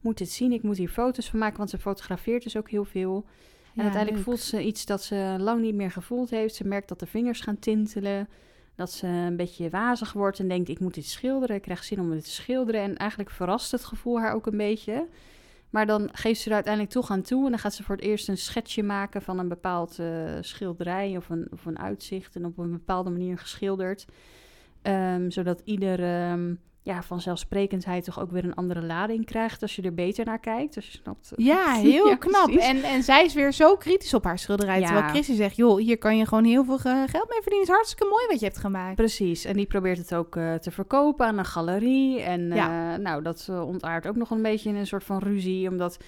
moet 0.00 0.18
dit 0.18 0.30
zien. 0.30 0.52
Ik 0.52 0.62
moet 0.62 0.76
hier 0.76 0.88
foto's 0.88 1.30
van 1.30 1.38
maken. 1.38 1.58
Want 1.58 1.70
ze 1.70 1.78
fotografeert 1.78 2.42
dus 2.42 2.56
ook 2.56 2.70
heel 2.70 2.84
veel. 2.84 3.24
En 3.24 3.72
Ja, 3.74 3.82
uiteindelijk 3.82 4.16
leuk. 4.16 4.24
voelt 4.24 4.40
ze 4.40 4.62
iets 4.64 4.86
dat 4.86 5.02
ze 5.02 5.36
lang 5.38 5.60
niet 5.60 5.74
meer 5.74 5.90
gevoeld 5.90 6.30
heeft. 6.30 6.54
Ze 6.54 6.64
merkt 6.64 6.88
dat 6.88 6.98
de 7.00 7.06
vingers 7.06 7.40
gaan 7.40 7.58
tintelen. 7.58 8.28
Dat 8.74 8.92
ze 8.92 9.06
een 9.06 9.36
beetje 9.36 9.70
wazig 9.70 10.12
wordt 10.12 10.38
en 10.38 10.48
denkt, 10.48 10.68
ik 10.68 10.80
moet 10.80 10.94
dit 10.94 11.06
schilderen. 11.06 11.56
Ik 11.56 11.62
krijg 11.62 11.84
zin 11.84 12.00
om 12.00 12.10
dit 12.10 12.24
te 12.24 12.30
schilderen. 12.30 12.80
En 12.80 12.96
eigenlijk 12.96 13.30
verrast 13.30 13.70
het 13.70 13.84
gevoel 13.84 14.20
haar 14.20 14.34
ook 14.34 14.46
een 14.46 14.56
beetje. 14.56 15.06
Maar 15.70 15.86
dan 15.86 16.08
geeft 16.12 16.40
ze 16.40 16.48
er 16.48 16.54
uiteindelijk 16.54 16.94
toch 16.94 17.10
aan 17.10 17.22
toe. 17.22 17.44
En 17.44 17.50
dan 17.50 17.58
gaat 17.58 17.74
ze 17.74 17.82
voor 17.82 17.94
het 17.94 18.04
eerst 18.04 18.28
een 18.28 18.38
schetsje 18.38 18.82
maken 18.82 19.22
van 19.22 19.38
een 19.38 19.48
bepaald 19.48 19.98
eh, 19.98 20.08
schilderij 20.40 21.16
of 21.16 21.28
een, 21.28 21.48
of 21.50 21.64
een 21.64 21.78
uitzicht. 21.78 22.36
En 22.36 22.44
op 22.44 22.58
een 22.58 22.70
bepaalde 22.70 23.10
manier 23.10 23.38
geschilderd. 23.38 24.06
Ehm, 24.82 25.30
zodat 25.30 25.62
ieder 25.64 26.02
ehm, 26.02 26.54
ja, 26.82 27.02
vanzelfsprekendheid 27.02 28.04
toch 28.04 28.20
ook 28.20 28.30
weer 28.30 28.44
een 28.44 28.54
andere 28.54 28.82
lading 28.82 29.24
krijgt 29.26 29.62
als 29.62 29.76
je 29.76 29.82
er 29.82 29.94
beter 29.94 30.24
naar 30.24 30.38
kijkt. 30.38 30.76
Als 30.76 30.86
je 30.86 30.98
snapt. 31.02 31.32
Ja, 31.36 31.72
heel 31.80 32.08
Ja, 32.08 32.16
knap. 32.16 32.44
precies. 32.44 32.64
En, 32.70 32.82
en 32.82 33.02
zij 33.02 33.24
is 33.24 33.34
weer 33.34 33.52
zo 33.52 33.76
kritisch 33.76 34.14
op 34.14 34.24
haar 34.24 34.38
schilderij. 34.38 34.80
Ja. 34.80 34.86
Terwijl 34.86 35.08
Chrissy 35.08 35.34
zegt, 35.34 35.56
joh, 35.56 35.78
hier 35.78 35.98
kan 35.98 36.16
je 36.16 36.26
gewoon 36.26 36.44
heel 36.44 36.64
veel 36.64 36.76
eh, 36.78 36.82
geld 36.84 37.28
mee 37.28 37.42
verdienen. 37.42 37.58
Het 37.58 37.68
is 37.68 37.74
hartstikke 37.74 38.06
mooi 38.10 38.26
wat 38.28 38.38
je 38.40 38.46
hebt 38.46 38.58
gemaakt. 38.58 38.96
Precies, 38.96 39.44
en 39.44 39.56
die 39.56 39.66
probeert 39.66 39.98
het 39.98 40.14
ook 40.14 40.36
eh, 40.36 40.54
te 40.54 40.70
verkopen 40.70 41.26
aan 41.26 41.38
een 41.38 41.44
galerie. 41.44 42.20
En 42.20 42.48
Ja. 42.54 42.92
eh, 42.94 42.98
nou, 42.98 43.22
dat 43.22 43.46
eh, 43.50 43.66
ontaart 43.66 44.06
ook 44.06 44.16
nog 44.16 44.30
een 44.30 44.42
beetje 44.42 44.68
in 44.68 44.76
een 44.76 44.86
soort 44.86 45.04
van 45.04 45.18
ruzie. 45.18 45.68
Omdat 45.68 45.96
Eh, 46.00 46.06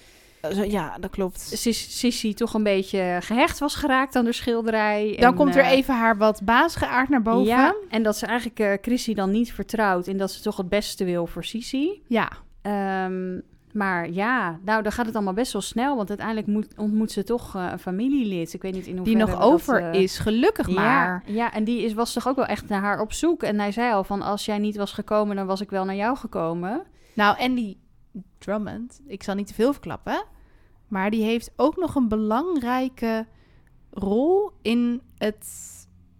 ja, 0.49 0.97
dat 0.99 1.09
klopt. 1.09 1.39
Sis- 1.39 1.99
Sissy 1.99 2.33
toch 2.33 2.53
een 2.53 2.63
beetje 2.63 3.17
gehecht 3.21 3.59
was 3.59 3.75
geraakt 3.75 4.15
aan 4.15 4.25
de 4.25 4.31
schilderij. 4.31 5.15
Dan 5.19 5.31
En, 5.31 5.35
komt 5.35 5.55
er 5.55 5.63
eh, 5.63 5.71
even 5.71 5.95
haar 5.95 6.17
wat 6.17 6.41
bazige 6.43 6.87
aard 6.87 7.09
naar 7.09 7.21
boven. 7.21 7.45
Ja, 7.45 7.75
en 7.89 8.03
dat 8.03 8.17
ze 8.17 8.25
eigenlijk 8.25 8.59
eh 8.59 8.73
Chrissy 8.81 9.13
dan 9.13 9.31
niet 9.31 9.53
vertrouwt. 9.53 10.07
En 10.07 10.17
dat 10.17 10.31
ze 10.31 10.41
toch 10.41 10.57
het 10.57 10.69
beste 10.69 11.05
wil 11.05 11.27
voor 11.27 11.43
Sissy. 11.43 11.87
Ja. 12.07 12.29
Ehm, 12.61 13.39
maar 13.73 14.09
ja, 14.09 14.59
nou, 14.65 14.83
dan 14.83 14.91
gaat 14.91 15.05
het 15.05 15.15
allemaal 15.15 15.33
best 15.33 15.53
wel 15.53 15.61
snel. 15.61 15.95
Want 15.95 16.09
uiteindelijk 16.09 16.47
moet, 16.47 16.67
ontmoet 16.77 17.11
ze 17.11 17.23
toch 17.23 17.55
eh, 17.55 17.67
een 17.71 17.79
familielid. 17.79 18.53
Ik 18.53 18.61
weet 18.61 18.73
niet 18.73 18.87
in 18.87 19.03
Die 19.03 19.15
hoeverre 19.15 19.19
nog 19.19 19.29
we 19.29 19.41
dat, 19.41 19.51
over 19.53 19.91
eh, 19.91 20.01
is, 20.01 20.17
gelukkig 20.17 20.69
maar. 20.69 21.23
Ja, 21.25 21.33
ja, 21.33 21.53
en 21.53 21.63
die 21.63 21.83
is, 21.83 21.93
was 21.93 22.13
toch 22.13 22.27
ook 22.27 22.35
wel 22.35 22.45
echt 22.45 22.67
naar 22.67 22.81
haar 22.81 23.01
op 23.01 23.13
zoek. 23.13 23.43
En 23.43 23.59
hij 23.59 23.71
zei 23.71 23.93
al 23.93 24.03
van, 24.03 24.21
als 24.21 24.45
jij 24.45 24.57
niet 24.57 24.75
was 24.75 24.91
gekomen, 24.91 25.35
dan 25.35 25.45
was 25.45 25.61
ik 25.61 25.69
wel 25.69 25.85
naar 25.85 25.95
jou 25.95 26.17
gekomen. 26.17 26.83
Nou, 27.13 27.37
en 27.37 27.53
die 27.55 27.77
Drummond, 28.37 29.01
ik 29.07 29.23
zal 29.23 29.35
niet 29.35 29.47
te 29.47 29.53
veel 29.53 29.71
verklappen. 29.71 30.23
Maar 30.87 31.09
die 31.11 31.23
heeft 31.23 31.51
ook 31.55 31.77
nog 31.77 31.95
een 31.95 32.07
belangrijke 32.07 33.25
rol 33.89 34.51
in 34.61 35.01
het 35.17 35.47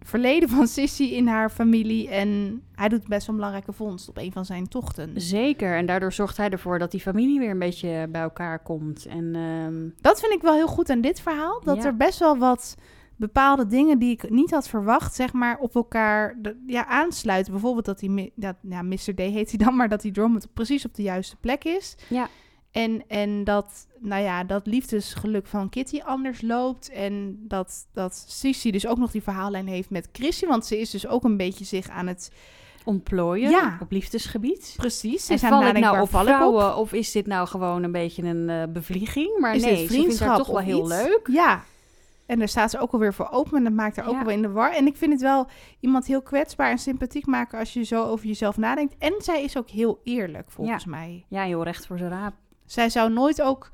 verleden 0.00 0.48
van 0.48 0.66
Sissy 0.66 1.02
in 1.02 1.26
haar 1.26 1.50
familie. 1.50 2.08
En 2.08 2.62
hij 2.74 2.88
doet 2.88 3.08
best 3.08 3.26
wel 3.26 3.34
een 3.34 3.40
belangrijke 3.40 3.72
vondst 3.72 4.08
op 4.08 4.16
een 4.16 4.32
van 4.32 4.44
zijn 4.44 4.68
tochten. 4.68 5.20
Zeker. 5.20 5.76
En 5.76 5.86
daardoor 5.86 6.12
zorgt 6.12 6.36
hij 6.36 6.50
ervoor 6.50 6.78
dat 6.78 6.90
die 6.90 7.00
familie 7.00 7.38
weer 7.38 7.50
een 7.50 7.58
beetje 7.58 8.06
bij 8.10 8.22
elkaar 8.22 8.58
komt. 8.62 9.06
En 9.06 9.34
ehm, 9.34 9.88
Dat 10.00 10.20
vind 10.20 10.32
ik 10.32 10.42
wel 10.42 10.54
heel 10.54 10.66
goed 10.66 10.90
aan 10.90 11.00
dit 11.00 11.20
verhaal. 11.20 11.60
Dat 11.64 11.76
Ja. 11.76 11.84
er 11.84 11.96
best 11.96 12.18
wel 12.18 12.36
wat 12.38 12.76
bepaalde 13.26 13.66
dingen 13.66 13.98
die 13.98 14.10
ik 14.10 14.30
niet 14.30 14.50
had 14.50 14.68
verwacht, 14.68 15.14
zeg 15.14 15.32
maar, 15.32 15.58
op 15.58 15.74
elkaar 15.74 16.34
de- 16.42 16.62
ja, 16.66 16.86
aansluiten. 16.86 17.52
Bijvoorbeeld 17.52 17.84
dat 17.84 18.02
mi- 18.02 18.30
dat, 18.34 18.56
ja, 18.62 18.82
Mr. 18.82 18.96
D 19.14 19.18
heet 19.18 19.48
hij 19.50 19.58
dan, 19.64 19.76
maar 19.78 19.88
dat 19.88 20.00
die 20.02 20.12
Drummond 20.12 20.46
precies 20.54 20.84
op 20.84 20.94
de 20.94 21.02
juiste 21.02 21.36
plek 21.36 21.64
is. 21.64 21.96
Ja. 22.08 22.28
En, 22.70 23.02
en 23.08 23.44
dat, 23.44 23.86
nou 23.98 24.22
ja, 24.22 24.44
dat 24.44 24.66
liefdesgeluk 24.66 25.46
van 25.46 25.68
Kitty 25.68 26.00
anders 26.04 26.40
loopt. 26.42 26.90
En 26.90 27.36
dat, 27.48 27.86
dat 27.92 28.24
Sissy 28.28 28.70
dus 28.70 28.86
ook 28.86 28.98
nog 28.98 29.10
die 29.10 29.22
verhaallijn 29.22 29.66
heeft 29.66 29.90
met 29.90 30.08
Chrissy. 30.12 30.46
Want 30.46 30.66
ze 30.66 30.80
is 30.80 30.90
dus 30.90 31.06
ook 31.06 31.24
een 31.24 31.36
beetje 31.36 31.64
zich 31.64 31.88
aan 31.88 32.06
het... 32.06 32.30
ontplooien 32.84 33.50
Ja. 33.50 33.78
op 33.80 33.90
liefdesgebied. 33.90 34.74
Precies, 34.76 35.28
En 35.28 35.38
val 35.38 35.66
ik 35.66 35.78
nou 35.78 36.00
op 36.00 36.08
vrouwen 36.08 36.76
of 36.76 36.92
is 36.92 37.12
dit 37.12 37.26
nou 37.26 37.48
gewoon 37.48 37.82
een 37.82 37.92
beetje 37.92 38.22
een 38.22 38.48
eh, 38.48 38.62
bevlieging? 38.68 39.38
Maar 39.38 39.54
Is 39.54 39.62
nee, 39.62 39.70
dit 39.70 39.80
ze 39.80 39.86
vindt 39.86 39.94
haar 39.96 40.04
vriendschap 40.16 40.36
toch 40.36 40.46
wel 40.46 40.58
heel 40.66 40.80
iets? 40.80 40.88
leuk. 40.88 41.28
Ja. 41.32 41.64
En 42.26 42.38
daar 42.38 42.48
staat 42.48 42.70
ze 42.70 42.78
ook 42.78 42.92
alweer 42.92 43.14
voor 43.14 43.28
open. 43.30 43.56
En 43.56 43.64
dat 43.64 43.72
maakt 43.72 43.96
haar 43.96 44.06
ook 44.08 44.14
Ja. 44.14 44.24
wel 44.24 44.34
in 44.34 44.42
de 44.42 44.50
war. 44.50 44.72
En 44.72 44.86
ik 44.86 44.96
vind 44.96 45.12
het 45.12 45.20
wel 45.20 45.46
iemand 45.80 46.06
heel 46.06 46.22
kwetsbaar 46.22 46.70
en 46.70 46.78
sympathiek 46.78 47.26
maken 47.26 47.58
als 47.58 47.72
je 47.72 47.82
zo 47.82 48.04
over 48.04 48.26
jezelf 48.26 48.56
nadenkt. 48.56 48.94
En 48.98 49.14
zij 49.18 49.42
is 49.42 49.56
ook 49.56 49.68
heel 49.68 50.00
eerlijk, 50.04 50.50
volgens 50.50 50.84
mij. 50.84 51.24
Ja, 51.28 51.42
heel 51.42 51.62
recht 51.64 51.86
voor 51.86 51.98
zijn 51.98 52.10
raap. 52.10 52.34
Zij 52.66 52.88
zou 52.90 53.12
nooit 53.12 53.42
ook 53.42 53.70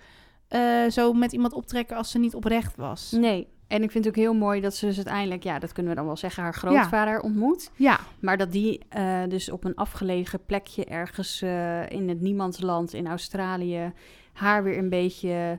eh, 0.48 0.84
zo 0.88 1.12
met 1.12 1.32
iemand 1.32 1.52
optrekken 1.52 1.96
als 1.96 2.10
ze 2.10 2.18
niet 2.18 2.34
oprecht 2.34 2.76
was. 2.76 3.10
Nee. 3.10 3.48
En 3.66 3.82
ik 3.82 3.90
vind 3.90 4.04
het 4.04 4.14
ook 4.16 4.20
heel 4.22 4.34
mooi 4.34 4.60
dat 4.60 4.74
ze 4.74 4.86
dus 4.86 4.96
uiteindelijk, 4.96 5.42
ja, 5.42 5.58
dat 5.58 5.72
kunnen 5.72 5.92
we 5.92 5.98
dan 5.98 6.06
wel 6.06 6.16
zeggen, 6.16 6.42
haar 6.42 6.54
grootvader 6.54 7.20
ontmoet. 7.20 7.70
Ja, 7.76 8.00
Maar 8.20 8.36
dat 8.36 8.52
die 8.52 8.80
eh, 8.88 9.22
dus 9.28 9.50
op 9.50 9.64
een 9.64 9.74
afgelegen 9.74 10.44
plekje 10.46 10.84
ergens 10.84 11.42
eh, 11.42 11.90
in 11.90 12.08
het 12.08 12.20
niemandsland 12.20 12.92
in 12.92 13.06
Australië 13.06 13.92
haar 14.32 14.62
weer 14.62 14.78
een 14.78 14.88
beetje 14.88 15.58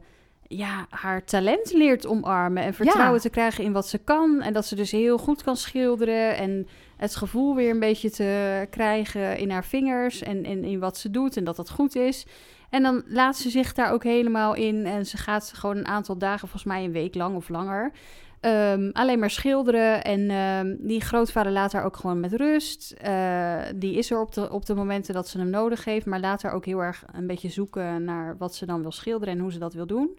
ja, 0.52 0.86
haar 0.90 1.24
talent 1.24 1.74
leert 1.74 2.08
omarmen 2.08 2.64
en 2.64 2.74
vertrouwen 2.74 3.14
Ja. 3.16 3.22
te 3.22 3.30
krijgen 3.30 3.64
in 3.64 3.72
wat 3.72 3.88
ze 3.88 3.98
kan. 3.98 4.42
En 4.42 4.54
dat 4.54 4.66
ze 4.66 4.76
dus 4.76 4.92
heel 4.92 5.18
goed 5.18 5.44
kan 5.44 5.58
schilderen 5.58 6.38
en 6.38 6.68
het 6.98 7.16
gevoel 7.16 7.56
weer 7.56 7.70
een 7.70 7.80
beetje 7.80 8.10
te 8.10 8.68
krijgen 8.70 9.38
in 9.38 9.50
haar 9.50 9.66
vingers 9.66 10.22
en, 10.22 10.46
en 10.46 10.64
in 10.64 10.80
wat 10.80 10.98
ze 10.98 11.12
doet 11.12 11.38
en 11.38 11.44
dat 11.44 11.56
dat 11.56 11.70
goed 11.70 11.96
is. 11.96 12.26
En 12.70 12.84
dan 12.84 13.04
laat 13.08 13.38
ze 13.38 13.50
zich 13.50 13.74
daar 13.74 13.92
ook 13.92 14.04
helemaal 14.04 14.54
in 14.54 14.86
en 14.86 15.06
ze 15.06 15.18
gaat 15.18 15.52
gewoon 15.56 15.78
een 15.78 15.88
aantal 15.88 16.18
dagen, 16.18 16.40
volgens 16.40 16.64
mij 16.64 16.84
een 16.84 16.92
week 16.92 17.16
lang 17.16 17.36
of 17.36 17.50
langer, 17.50 17.92
Ehm, 18.40 18.90
alleen 18.94 19.20
maar 19.20 19.30
schilderen. 19.30 20.04
En 20.04 20.30
ehm, 20.30 20.76
die 20.80 21.02
grootvader 21.02 21.52
laat 21.52 21.74
haar 21.74 21.86
ook 21.86 21.98
gewoon 21.98 22.20
met 22.20 22.34
rust. 22.34 22.92
Eh, 22.92 23.58
die 23.76 23.96
is 23.96 24.12
er 24.12 24.22
op 24.22 24.34
de, 24.34 24.52
op 24.52 24.66
de 24.66 24.76
momenten 24.76 25.14
dat 25.14 25.28
ze 25.28 25.38
hem 25.38 25.50
nodig 25.50 25.86
heeft. 25.86 26.06
Maar 26.06 26.20
laat 26.20 26.42
haar 26.42 26.54
ook 26.54 26.66
heel 26.66 26.84
erg 26.84 27.04
een 27.12 27.28
beetje 27.28 27.50
zoeken 27.50 28.04
naar 28.04 28.36
wat 28.38 28.56
ze 28.56 28.66
dan 28.66 28.82
wil 28.82 28.92
schilderen 28.92 29.34
en 29.34 29.40
hoe 29.40 29.52
ze 29.52 29.60
dat 29.60 29.74
wil 29.74 29.88
doen. 29.88 30.18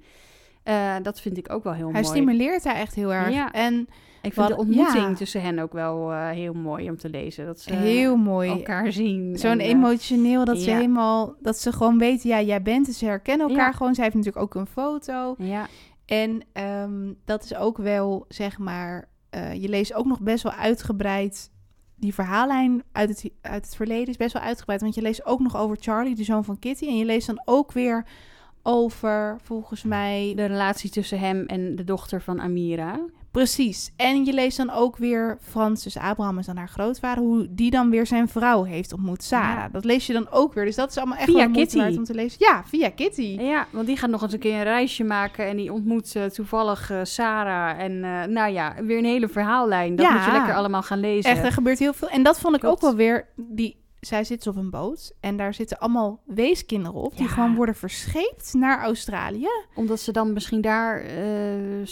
Eh, 0.62 0.94
dat 1.02 1.20
vind 1.20 1.38
ik 1.38 1.52
ook 1.52 1.64
wel 1.64 1.72
heel 1.72 1.92
hij 1.92 2.02
mooi. 2.02 2.14
stimuleert 2.16 2.64
haar 2.64 2.76
echt 2.76 2.94
heel 2.94 3.12
erg. 3.12 3.32
Ja. 3.32 3.52
En 3.52 3.88
Ik 4.22 4.32
vind 4.32 4.48
de 4.48 4.56
ontmoeting 4.56 5.08
ja. 5.08 5.14
tussen 5.14 5.42
hen 5.42 5.58
ook 5.58 5.72
wel 5.72 6.12
eh, 6.12 6.28
heel 6.28 6.52
mooi 6.52 6.90
om 6.90 6.96
te 6.96 7.08
lezen. 7.10 7.46
Dat 7.46 7.60
ze 7.60 7.72
heel 7.74 8.16
mooi. 8.16 8.50
elkaar 8.50 8.92
zien. 8.92 9.38
Zo'n 9.38 9.58
emotioneel 9.58 10.44
dat 10.44 10.58
ze 10.58 10.70
helemaal... 10.70 11.34
Dat 11.38 11.58
ze 11.58 11.72
gewoon 11.72 11.98
weten, 11.98 12.28
ja, 12.28 12.40
jij 12.40 12.62
bent. 12.62 12.86
Ze 12.86 13.04
herkennen 13.04 13.48
elkaar 13.48 13.74
gewoon. 13.74 13.94
Zij 13.94 14.04
heeft 14.04 14.16
natuurlijk 14.16 14.44
ook 14.44 14.54
een 14.54 14.66
foto. 14.66 15.34
Ja, 15.38 15.66
En 16.10 16.42
ehm, 16.52 17.12
dat 17.24 17.44
is 17.44 17.54
ook 17.54 17.76
wel, 17.76 18.24
zeg 18.28 18.58
maar, 18.58 19.08
eh, 19.30 19.54
je 19.54 19.68
leest 19.68 19.94
ook 19.94 20.06
nog 20.06 20.20
best 20.20 20.42
wel 20.42 20.52
uitgebreid. 20.52 21.50
Die 21.96 22.14
verhaallijn 22.14 22.82
uit 22.92 23.08
het, 23.08 23.32
uit 23.40 23.64
het 23.64 23.76
verleden 23.76 24.08
is 24.08 24.16
best 24.16 24.32
wel 24.32 24.42
uitgebreid. 24.42 24.80
Want 24.80 24.94
je 24.94 25.02
leest 25.02 25.24
ook 25.24 25.40
nog 25.40 25.56
over 25.56 25.76
Charlie, 25.80 26.14
de 26.14 26.24
zoon 26.24 26.44
van 26.44 26.58
Kitty. 26.58 26.86
En 26.86 26.96
je 26.96 27.04
leest 27.04 27.26
dan 27.26 27.42
ook 27.44 27.72
weer 27.72 28.06
over, 28.62 29.36
volgens 29.42 29.82
mij, 29.82 30.32
de 30.36 30.44
relatie 30.44 30.90
tussen 30.90 31.18
hem 31.18 31.46
en 31.46 31.76
de 31.76 31.84
dochter 31.84 32.22
van 32.22 32.40
Amira. 32.40 33.00
Precies. 33.30 33.90
En 33.96 34.24
je 34.24 34.32
leest 34.32 34.56
dan 34.56 34.70
ook 34.70 34.96
weer 34.96 35.38
Frans, 35.42 35.82
dus 35.82 35.96
Abraham 35.96 36.38
is 36.38 36.46
dan 36.46 36.56
haar 36.56 36.68
grootvader, 36.68 37.24
hoe 37.24 37.46
die 37.50 37.70
dan 37.70 37.90
weer 37.90 38.06
zijn 38.06 38.28
vrouw 38.28 38.62
heeft 38.62 38.92
ontmoet, 38.92 39.22
Sarah. 39.22 39.56
Ja. 39.56 39.68
Dat 39.68 39.84
lees 39.84 40.06
je 40.06 40.12
dan 40.12 40.30
ook 40.30 40.54
weer. 40.54 40.64
Dus 40.64 40.74
dat 40.76 40.90
is 40.90 40.96
allemaal 40.96 41.16
echt 41.16 41.26
Via 41.26 41.36
wel 41.36 41.50
Kitty. 41.50 41.76
waard 41.78 41.96
om 41.96 42.04
te 42.04 42.14
lezen. 42.14 42.36
Ja, 42.46 42.62
via 42.66 42.90
Kitty. 42.90 43.36
Ja, 43.40 43.66
want 43.70 43.86
die 43.86 43.96
gaat 43.96 44.10
nog 44.10 44.22
eens 44.22 44.32
een 44.32 44.38
keer 44.38 44.54
een 44.56 44.62
reisje 44.62 45.04
maken 45.04 45.46
en 45.46 45.56
die 45.56 45.72
ontmoet 45.72 46.14
eh, 46.16 46.24
toevallig 46.24 46.90
eh, 46.90 46.98
Sarah. 47.02 47.80
En 47.80 48.04
eh, 48.04 48.24
nou 48.24 48.52
ja, 48.52 48.74
weer 48.82 48.98
een 48.98 49.04
hele 49.04 49.28
verhaallijn. 49.28 49.96
Dat 49.96 50.06
Ja. 50.06 50.12
moet 50.12 50.24
je 50.24 50.32
lekker 50.32 50.54
allemaal 50.54 50.82
gaan 50.82 51.00
lezen. 51.00 51.30
Echt, 51.30 51.44
er 51.44 51.52
gebeurt 51.52 51.78
heel 51.78 51.92
veel. 51.92 52.08
En 52.08 52.22
dat 52.22 52.40
vond 52.40 52.54
ik 52.54 52.60
Klopt. 52.60 52.74
ook 52.76 52.80
wel 52.88 52.94
weer. 52.96 53.26
Die, 53.36 53.76
zij 54.00 54.24
zit 54.24 54.46
op 54.46 54.56
een 54.56 54.70
boot 54.70 55.12
en 55.20 55.36
daar 55.36 55.54
zitten 55.54 55.78
allemaal 55.78 56.20
weeskinderen 56.26 57.00
op. 57.00 57.16
Die 57.16 57.22
Ja. 57.26 57.28
gewoon 57.32 57.54
worden 57.54 57.74
verscheept 57.74 58.54
naar 58.54 58.82
Australië. 58.82 59.48
Omdat 59.74 60.00
ze 60.00 60.12
dan 60.12 60.32
misschien 60.32 60.60
daar 60.60 61.00
eh, 61.00 61.84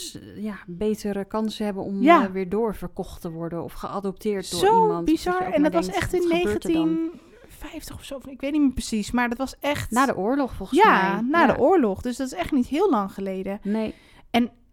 ja, 0.42 0.58
betere 0.66 1.24
kansen 1.24 1.64
hebben 1.64 1.82
om 1.82 2.02
Ja. 2.02 2.24
eh, 2.24 2.30
weer 2.30 2.48
doorverkocht 2.48 3.20
te 3.20 3.30
worden 3.30 3.62
of 3.64 3.72
geadopteerd 3.72 4.50
door 4.50 4.60
Zo 4.60 4.82
iemand. 4.82 5.04
bizar. 5.04 5.32
Dat 5.32 5.42
je 5.42 5.48
ook 5.48 5.54
En 5.54 5.62
dat 5.62 5.72
was 5.72 5.88
echt 5.88 6.12
in 6.14 6.28
wat 6.28 6.36
gebeurt 6.38 6.64
er 6.64 6.72
dan? 6.72 6.82
1950 6.84 7.94
of 7.94 8.04
zo. 8.04 8.20
Ik 8.28 8.40
weet 8.40 8.52
niet 8.52 8.60
meer 8.60 8.72
precies. 8.72 9.10
Maar 9.10 9.28
dat 9.28 9.38
was 9.38 9.54
echt. 9.60 9.90
Na 9.90 10.06
de 10.06 10.16
oorlog 10.16 10.54
volgens 10.54 10.82
ja, 10.82 11.12
mij. 11.12 11.30
na 11.30 11.46
de 11.52 11.58
oorlog. 11.58 12.02
Dus 12.02 12.16
dat 12.16 12.26
is 12.26 12.32
echt 12.32 12.52
niet 12.52 12.66
heel 12.66 12.90
lang 12.90 13.12
geleden. 13.12 13.58
Nee, 13.62 13.94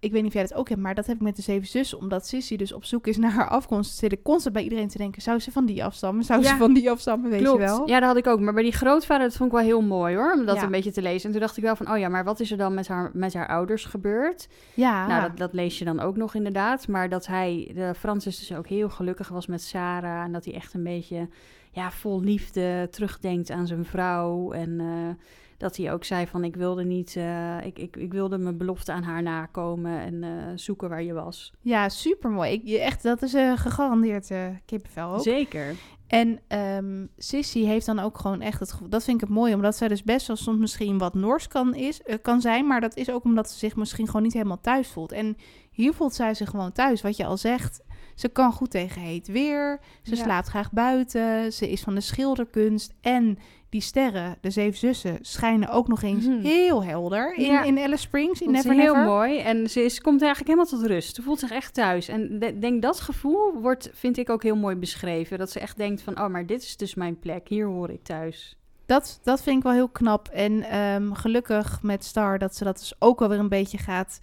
ik 0.06 0.12
weet 0.12 0.22
niet 0.22 0.32
of 0.32 0.34
jij 0.34 0.47
dat 0.47 0.58
ook 0.58 0.70
hebt, 0.70 0.82
maar 0.82 0.95
dat 0.95 1.06
heb 1.06 1.16
ik 1.16 1.22
met 1.22 1.36
de 1.36 1.41
zeven 1.41 1.68
zussen. 1.68 1.99
Omdat 1.99 2.28
Sissy 2.28 2.56
dus 2.56 2.74
op 2.74 2.84
zoek 2.86 3.08
is 3.08 3.18
naar 3.24 3.32
haar 3.32 3.49
afkomst. 3.49 3.97
Zit 3.97 4.12
ik 4.12 4.24
constant 4.24 4.53
bij 4.53 4.64
iedereen 4.64 4.88
te 4.88 4.97
denken: 4.97 5.22
zou 5.22 5.39
ze 5.39 5.51
van 5.51 5.66
die 5.66 5.84
afstammen? 5.84 6.24
Zou 6.24 6.43
ze 6.43 6.56
van 6.56 6.74
die 6.74 6.91
afstammen? 6.91 7.30
Weet 7.30 7.41
klopt. 7.41 7.60
je 7.60 7.66
wel? 7.66 7.88
Ja, 7.88 7.99
dat 7.99 8.08
had 8.08 8.18
ik 8.18 8.28
ook. 8.28 8.39
Maar 8.39 8.53
bij 8.53 8.64
die 8.64 8.72
grootvader, 8.72 9.28
dat 9.28 9.36
vond 9.36 9.51
ik 9.51 9.56
wel 9.58 9.66
heel 9.66 9.82
mooi 9.82 10.16
hoor. 10.16 10.34
Om 10.34 10.45
dat 10.45 10.56
Ja. 10.56 10.64
een 10.64 10.72
beetje 10.72 10.91
te 10.91 11.01
lezen. 11.01 11.26
En 11.26 11.32
toen 11.32 11.41
dacht 11.41 11.58
ik 11.58 11.64
wel 11.64 11.76
van, 11.76 11.91
oh 11.91 11.97
ja, 11.97 12.10
maar 12.10 12.24
wat 12.24 12.39
is 12.39 12.51
er 12.51 12.58
dan 12.58 12.74
met 12.74 12.88
haar, 12.88 13.12
met 13.14 13.34
haar 13.34 13.47
ouders 13.47 13.86
gebeurd? 13.86 14.47
Ja. 14.74 15.08
Nou, 15.08 15.22
dat, 15.22 15.38
dat 15.38 15.53
lees 15.53 15.80
je 15.80 15.86
dan 15.86 15.99
ook 15.99 16.16
nog 16.16 16.36
inderdaad. 16.36 16.88
Maar 16.88 17.10
dat 17.10 17.26
hij, 17.28 17.72
de 17.76 17.93
Francis 17.97 18.39
dus 18.39 18.58
ook 18.58 18.68
heel 18.68 18.89
gelukkig 18.89 19.30
was 19.30 19.47
met 19.47 19.62
Sarah. 19.62 20.24
En 20.24 20.32
dat 20.32 20.45
hij 20.45 20.53
echt 20.53 20.74
een 20.74 20.84
beetje 20.84 21.28
ja, 21.72 21.91
vol 21.91 22.22
liefde 22.22 22.88
terugdenkt 22.91 23.51
aan 23.51 23.68
zijn 23.68 23.86
vrouw. 23.86 24.51
En 24.51 24.80
eh, 24.80 25.26
dat 25.58 25.78
hij 25.78 25.93
ook 25.93 26.03
zei 26.03 26.28
van 26.28 26.43
ik 26.43 26.56
wilde 26.56 26.84
niet, 26.84 27.16
eh, 27.16 27.66
ik, 27.66 27.80
ik, 27.80 27.95
ik 27.95 28.12
wilde 28.12 28.38
mijn 28.38 28.58
belofte 28.58 28.91
aan 28.91 29.03
haar 29.03 29.24
nakomen 29.24 29.99
en 29.99 30.24
eh, 30.24 30.30
zoeken 30.56 30.89
waar 30.89 31.03
je 31.03 31.14
was. 31.14 31.53
Ja, 31.62 31.89
super 31.89 32.30
mooi. 32.30 32.78
Echt, 32.78 33.03
dat 33.03 33.22
is 33.22 33.34
een 33.34 33.58
gegarandeerd 33.58 34.32
eh, 34.32 34.45
kippenvel 34.66 35.14
ook. 35.14 35.22
Zeker. 35.22 35.76
En 36.08 36.39
ehm 36.47 37.06
Sissy 37.18 37.64
heeft 37.64 37.86
dan 37.86 37.99
ook 37.99 38.18
gewoon 38.18 38.41
echt 38.41 38.60
het 38.60 38.72
gevoel... 38.72 38.89
Dat 38.89 39.03
vind 39.03 39.22
ik 39.22 39.28
het 39.28 39.38
mooi, 39.38 39.53
omdat 39.53 39.76
zij 39.76 39.88
dus 39.88 40.03
best 40.03 40.28
wel 40.28 40.36
soms 40.36 40.60
misschien 40.60 40.97
wat 40.97 41.14
Noors 41.14 41.47
kan, 41.47 41.76
is, 41.76 42.01
kan 42.22 42.41
zijn. 42.41 42.68
Maar 42.68 42.82
dat 42.82 42.95
is 42.95 43.10
ook 43.10 43.24
omdat 43.24 43.49
ze 43.49 43.58
zich 43.58 43.76
misschien 43.76 44.06
gewoon 44.06 44.22
niet 44.22 44.34
helemaal 44.34 44.62
thuis 44.62 44.88
voelt. 44.88 45.12
En 45.12 45.38
hier 45.72 45.93
voelt 45.93 46.14
zij 46.14 46.34
zich 46.34 46.49
gewoon 46.49 46.72
thuis. 46.72 47.01
Wat 47.01 47.18
je 47.18 47.26
al 47.26 47.38
zegt, 47.38 47.82
ze 48.16 48.30
kan 48.30 48.51
goed 48.51 48.72
tegen 48.72 49.01
heet 49.01 49.28
weer. 49.28 49.80
Ze 50.03 50.16
Ja. 50.16 50.24
slaapt 50.24 50.47
graag 50.47 50.72
buiten. 50.72 51.53
Ze 51.53 51.72
is 51.72 51.82
van 51.82 51.95
de 51.95 52.01
schilderkunst. 52.01 52.93
En 53.01 53.38
die 53.76 53.84
sterren, 53.84 54.38
de 54.42 54.50
zeven 54.50 54.78
zussen, 54.80 55.18
schijnen 55.22 55.70
ook 55.70 55.88
nog 55.88 56.02
eens 56.02 56.26
Mhm. 56.26 56.40
heel 56.42 56.84
helder 56.84 57.34
in, 57.36 57.46
Ja. 57.46 57.64
in 57.64 57.80
Alice 57.80 58.02
Springs, 58.02 58.42
in 58.42 58.48
Dat 58.54 58.56
is 58.66 58.72
heel 58.72 58.76
Never. 58.94 59.06
mooi. 59.06 59.40
En 59.40 59.70
ze 59.70 59.82
is, 59.84 60.02
komt 60.02 60.22
eigenlijk 60.22 60.52
helemaal 60.52 60.80
tot 60.80 60.90
rust. 60.92 61.16
Ze 61.16 61.22
voelt 61.22 61.40
zich 61.40 61.52
echt 61.52 61.74
thuis. 61.74 62.08
En 62.08 62.42
ik 62.42 62.62
denk 62.62 62.82
dat 62.82 63.00
gevoel 63.00 63.54
wordt, 63.62 63.90
vind 63.94 64.18
ik 64.18 64.30
ook 64.30 64.44
heel 64.44 64.56
mooi 64.56 64.76
beschreven. 64.76 65.38
Dat 65.38 65.52
ze 65.52 65.60
echt 65.60 65.78
denkt 65.78 66.02
van, 66.02 66.20
oh, 66.20 66.28
maar 66.28 66.46
dit 66.46 66.62
is 66.64 66.78
dus 66.78 66.96
mijn 66.96 67.20
plek. 67.20 67.48
Hier 67.48 67.66
hoor 67.66 67.90
ik 67.90 68.04
thuis. 68.04 68.58
Dat, 68.86 69.20
dat 69.24 69.42
vind 69.42 69.58
ik 69.58 69.64
wel 69.64 69.72
heel 69.72 69.90
knap. 69.90 70.28
En 70.28 70.62
ehm, 70.64 71.12
gelukkig 71.14 71.80
met 71.82 72.04
Star 72.04 72.40
dat 72.40 72.56
ze 72.56 72.64
dat 72.64 72.78
dus 72.78 72.94
ook 73.00 73.20
wel 73.20 73.30
weer 73.30 73.40
een 73.40 73.50
beetje 73.50 73.78
gaat 73.78 74.20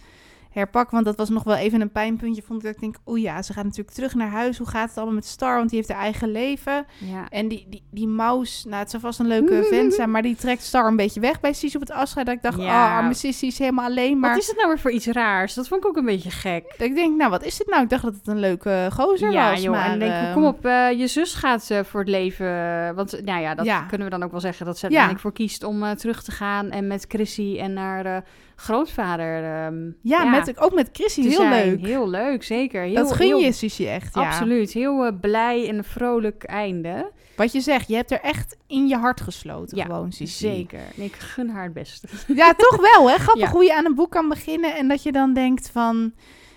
herpakken. 0.53 0.93
Want 0.93 1.05
dat 1.05 1.15
was 1.17 1.29
nog 1.29 1.43
wel 1.43 1.55
even 1.55 1.81
een 1.81 1.91
pijnpuntje. 1.91 2.41
Vond 2.41 2.59
ik 2.59 2.65
dat 2.65 2.75
ik 2.75 2.81
denk, 2.81 2.95
oeh 3.05 3.21
ja, 3.21 3.41
ze 3.41 3.53
gaat 3.53 3.63
natuurlijk 3.63 3.95
terug 3.95 4.13
naar 4.15 4.29
huis. 4.29 4.57
Hoe 4.57 4.67
gaat 4.67 4.87
het 4.89 4.97
allemaal 4.97 5.15
met 5.15 5.25
Star? 5.25 5.57
Want 5.57 5.69
die 5.69 5.77
heeft 5.77 5.91
haar 5.91 6.01
eigen 6.01 6.31
leven. 6.31 6.85
Ja. 6.99 7.29
En 7.29 7.47
die, 7.47 7.65
die, 7.69 7.83
die 7.91 8.07
mouse, 8.07 8.67
nou 8.67 8.79
het 8.79 8.89
zou 8.89 9.01
vast 9.03 9.19
een 9.19 9.27
leuke 9.27 9.63
vent 9.71 9.93
zijn. 9.93 10.11
Maar 10.11 10.21
die 10.21 10.35
trekt 10.35 10.61
Star 10.63 10.87
een 10.87 10.95
beetje 10.95 11.19
weg 11.19 11.39
bij 11.39 11.53
Sissy 11.53 11.75
op 11.75 11.81
het 11.81 11.91
afscheid. 11.91 12.25
Dat 12.25 12.35
ik 12.35 12.41
dacht, 12.41 12.57
Ja. 12.61 12.85
oh, 12.87 12.95
arme 12.97 13.13
Sissy 13.13 13.45
is 13.45 13.59
helemaal 13.59 13.85
alleen. 13.85 14.19
Maar 14.19 14.29
Wat 14.29 14.39
is 14.39 14.47
het 14.47 14.55
nou 14.57 14.67
weer 14.67 14.79
voor 14.79 14.91
iets 14.91 15.07
raars? 15.07 15.53
Dat 15.53 15.67
vond 15.67 15.81
ik 15.83 15.87
ook 15.89 15.97
een 15.97 16.05
beetje 16.05 16.31
gek. 16.31 16.63
dat 16.77 16.87
ik 16.87 16.95
denk, 16.95 17.17
nou 17.17 17.29
wat 17.29 17.43
is 17.43 17.57
dit 17.57 17.67
nou? 17.67 17.83
Ik 17.83 17.89
dacht 17.89 18.03
dat 18.03 18.13
het 18.15 18.27
een 18.27 18.39
leuke 18.39 18.87
gozer 18.93 19.31
ja, 19.31 19.49
was. 19.51 19.61
joh. 19.61 19.71
maar, 19.71 19.83
en 19.83 19.89
dan 19.89 19.99
denk 19.99 20.11
ik, 20.11 20.21
ehm, 20.23 20.33
kom 20.33 20.45
op, 20.45 20.65
eh, 20.65 20.91
je 20.91 21.07
zus 21.07 21.33
gaat 21.33 21.69
eh, 21.69 21.79
voor 21.83 21.99
het 21.99 22.09
leven. 22.09 22.95
Want 22.95 23.21
nou 23.25 23.41
ja, 23.41 23.55
dat 23.55 23.65
Ja. 23.65 23.81
kunnen 23.81 24.07
we 24.07 24.13
dan 24.13 24.23
ook 24.23 24.31
wel 24.31 24.39
zeggen. 24.39 24.65
Dat 24.65 24.77
ze 24.77 24.85
er 24.85 24.91
Ja. 24.91 25.17
voor 25.17 25.33
kiest 25.33 25.63
om 25.63 25.83
eh, 25.83 25.91
terug 25.91 26.23
te 26.23 26.31
gaan. 26.31 26.69
En 26.69 26.87
met 26.87 27.05
Chrissy 27.07 27.57
en 27.59 27.77
haar 27.77 28.05
eh, 28.05 28.17
grootvader. 28.55 29.43
ehm, 29.43 29.91
Ja, 30.01 30.23
met 30.23 30.45
met, 30.45 30.59
ook 30.59 30.73
met 30.73 30.89
Chrissy, 30.93 31.21
te 31.21 31.27
heel 31.27 31.37
zijn. 31.37 31.65
leuk. 31.69 31.85
Heel 31.85 32.09
leuk, 32.09 32.43
zeker. 32.43 32.81
Heel, 32.81 32.93
dat 32.95 33.11
gun 33.11 33.25
heel- 33.27 33.39
je 33.39 33.51
Sissy 33.51 33.85
echt, 33.87 34.15
ja. 34.15 34.21
Absoluut. 34.27 34.73
Heel 34.73 35.05
eh, 35.05 35.11
blij 35.21 35.67
en 35.69 35.83
vrolijk 35.83 36.43
einde. 36.43 37.11
Wat 37.35 37.51
je 37.51 37.61
zegt, 37.61 37.87
je 37.87 37.95
hebt 37.95 38.11
er 38.11 38.19
echt 38.21 38.57
in 38.67 38.87
je 38.87 38.95
hart 38.97 39.21
gesloten 39.21 39.77
Ja, 39.77 39.85
gewoon, 39.85 40.11
Sissy. 40.11 40.37
Zeker. 40.47 40.79
Ik 40.95 41.13
gun 41.15 41.49
haar 41.49 41.63
het 41.63 41.73
beste. 41.73 42.07
Ja, 42.35 42.53
toch 42.53 42.81
wel, 42.93 43.09
hè? 43.09 43.15
Grappig 43.17 43.45
Ja. 43.47 43.51
hoe 43.51 43.63
je 43.63 43.75
aan 43.75 43.85
een 43.85 43.95
boek 43.95 44.11
kan 44.11 44.29
beginnen 44.29 44.75
en 44.75 44.87
dat 44.87 45.03
je 45.03 45.11
dan 45.11 45.33
denkt 45.33 45.69
van... 45.69 46.13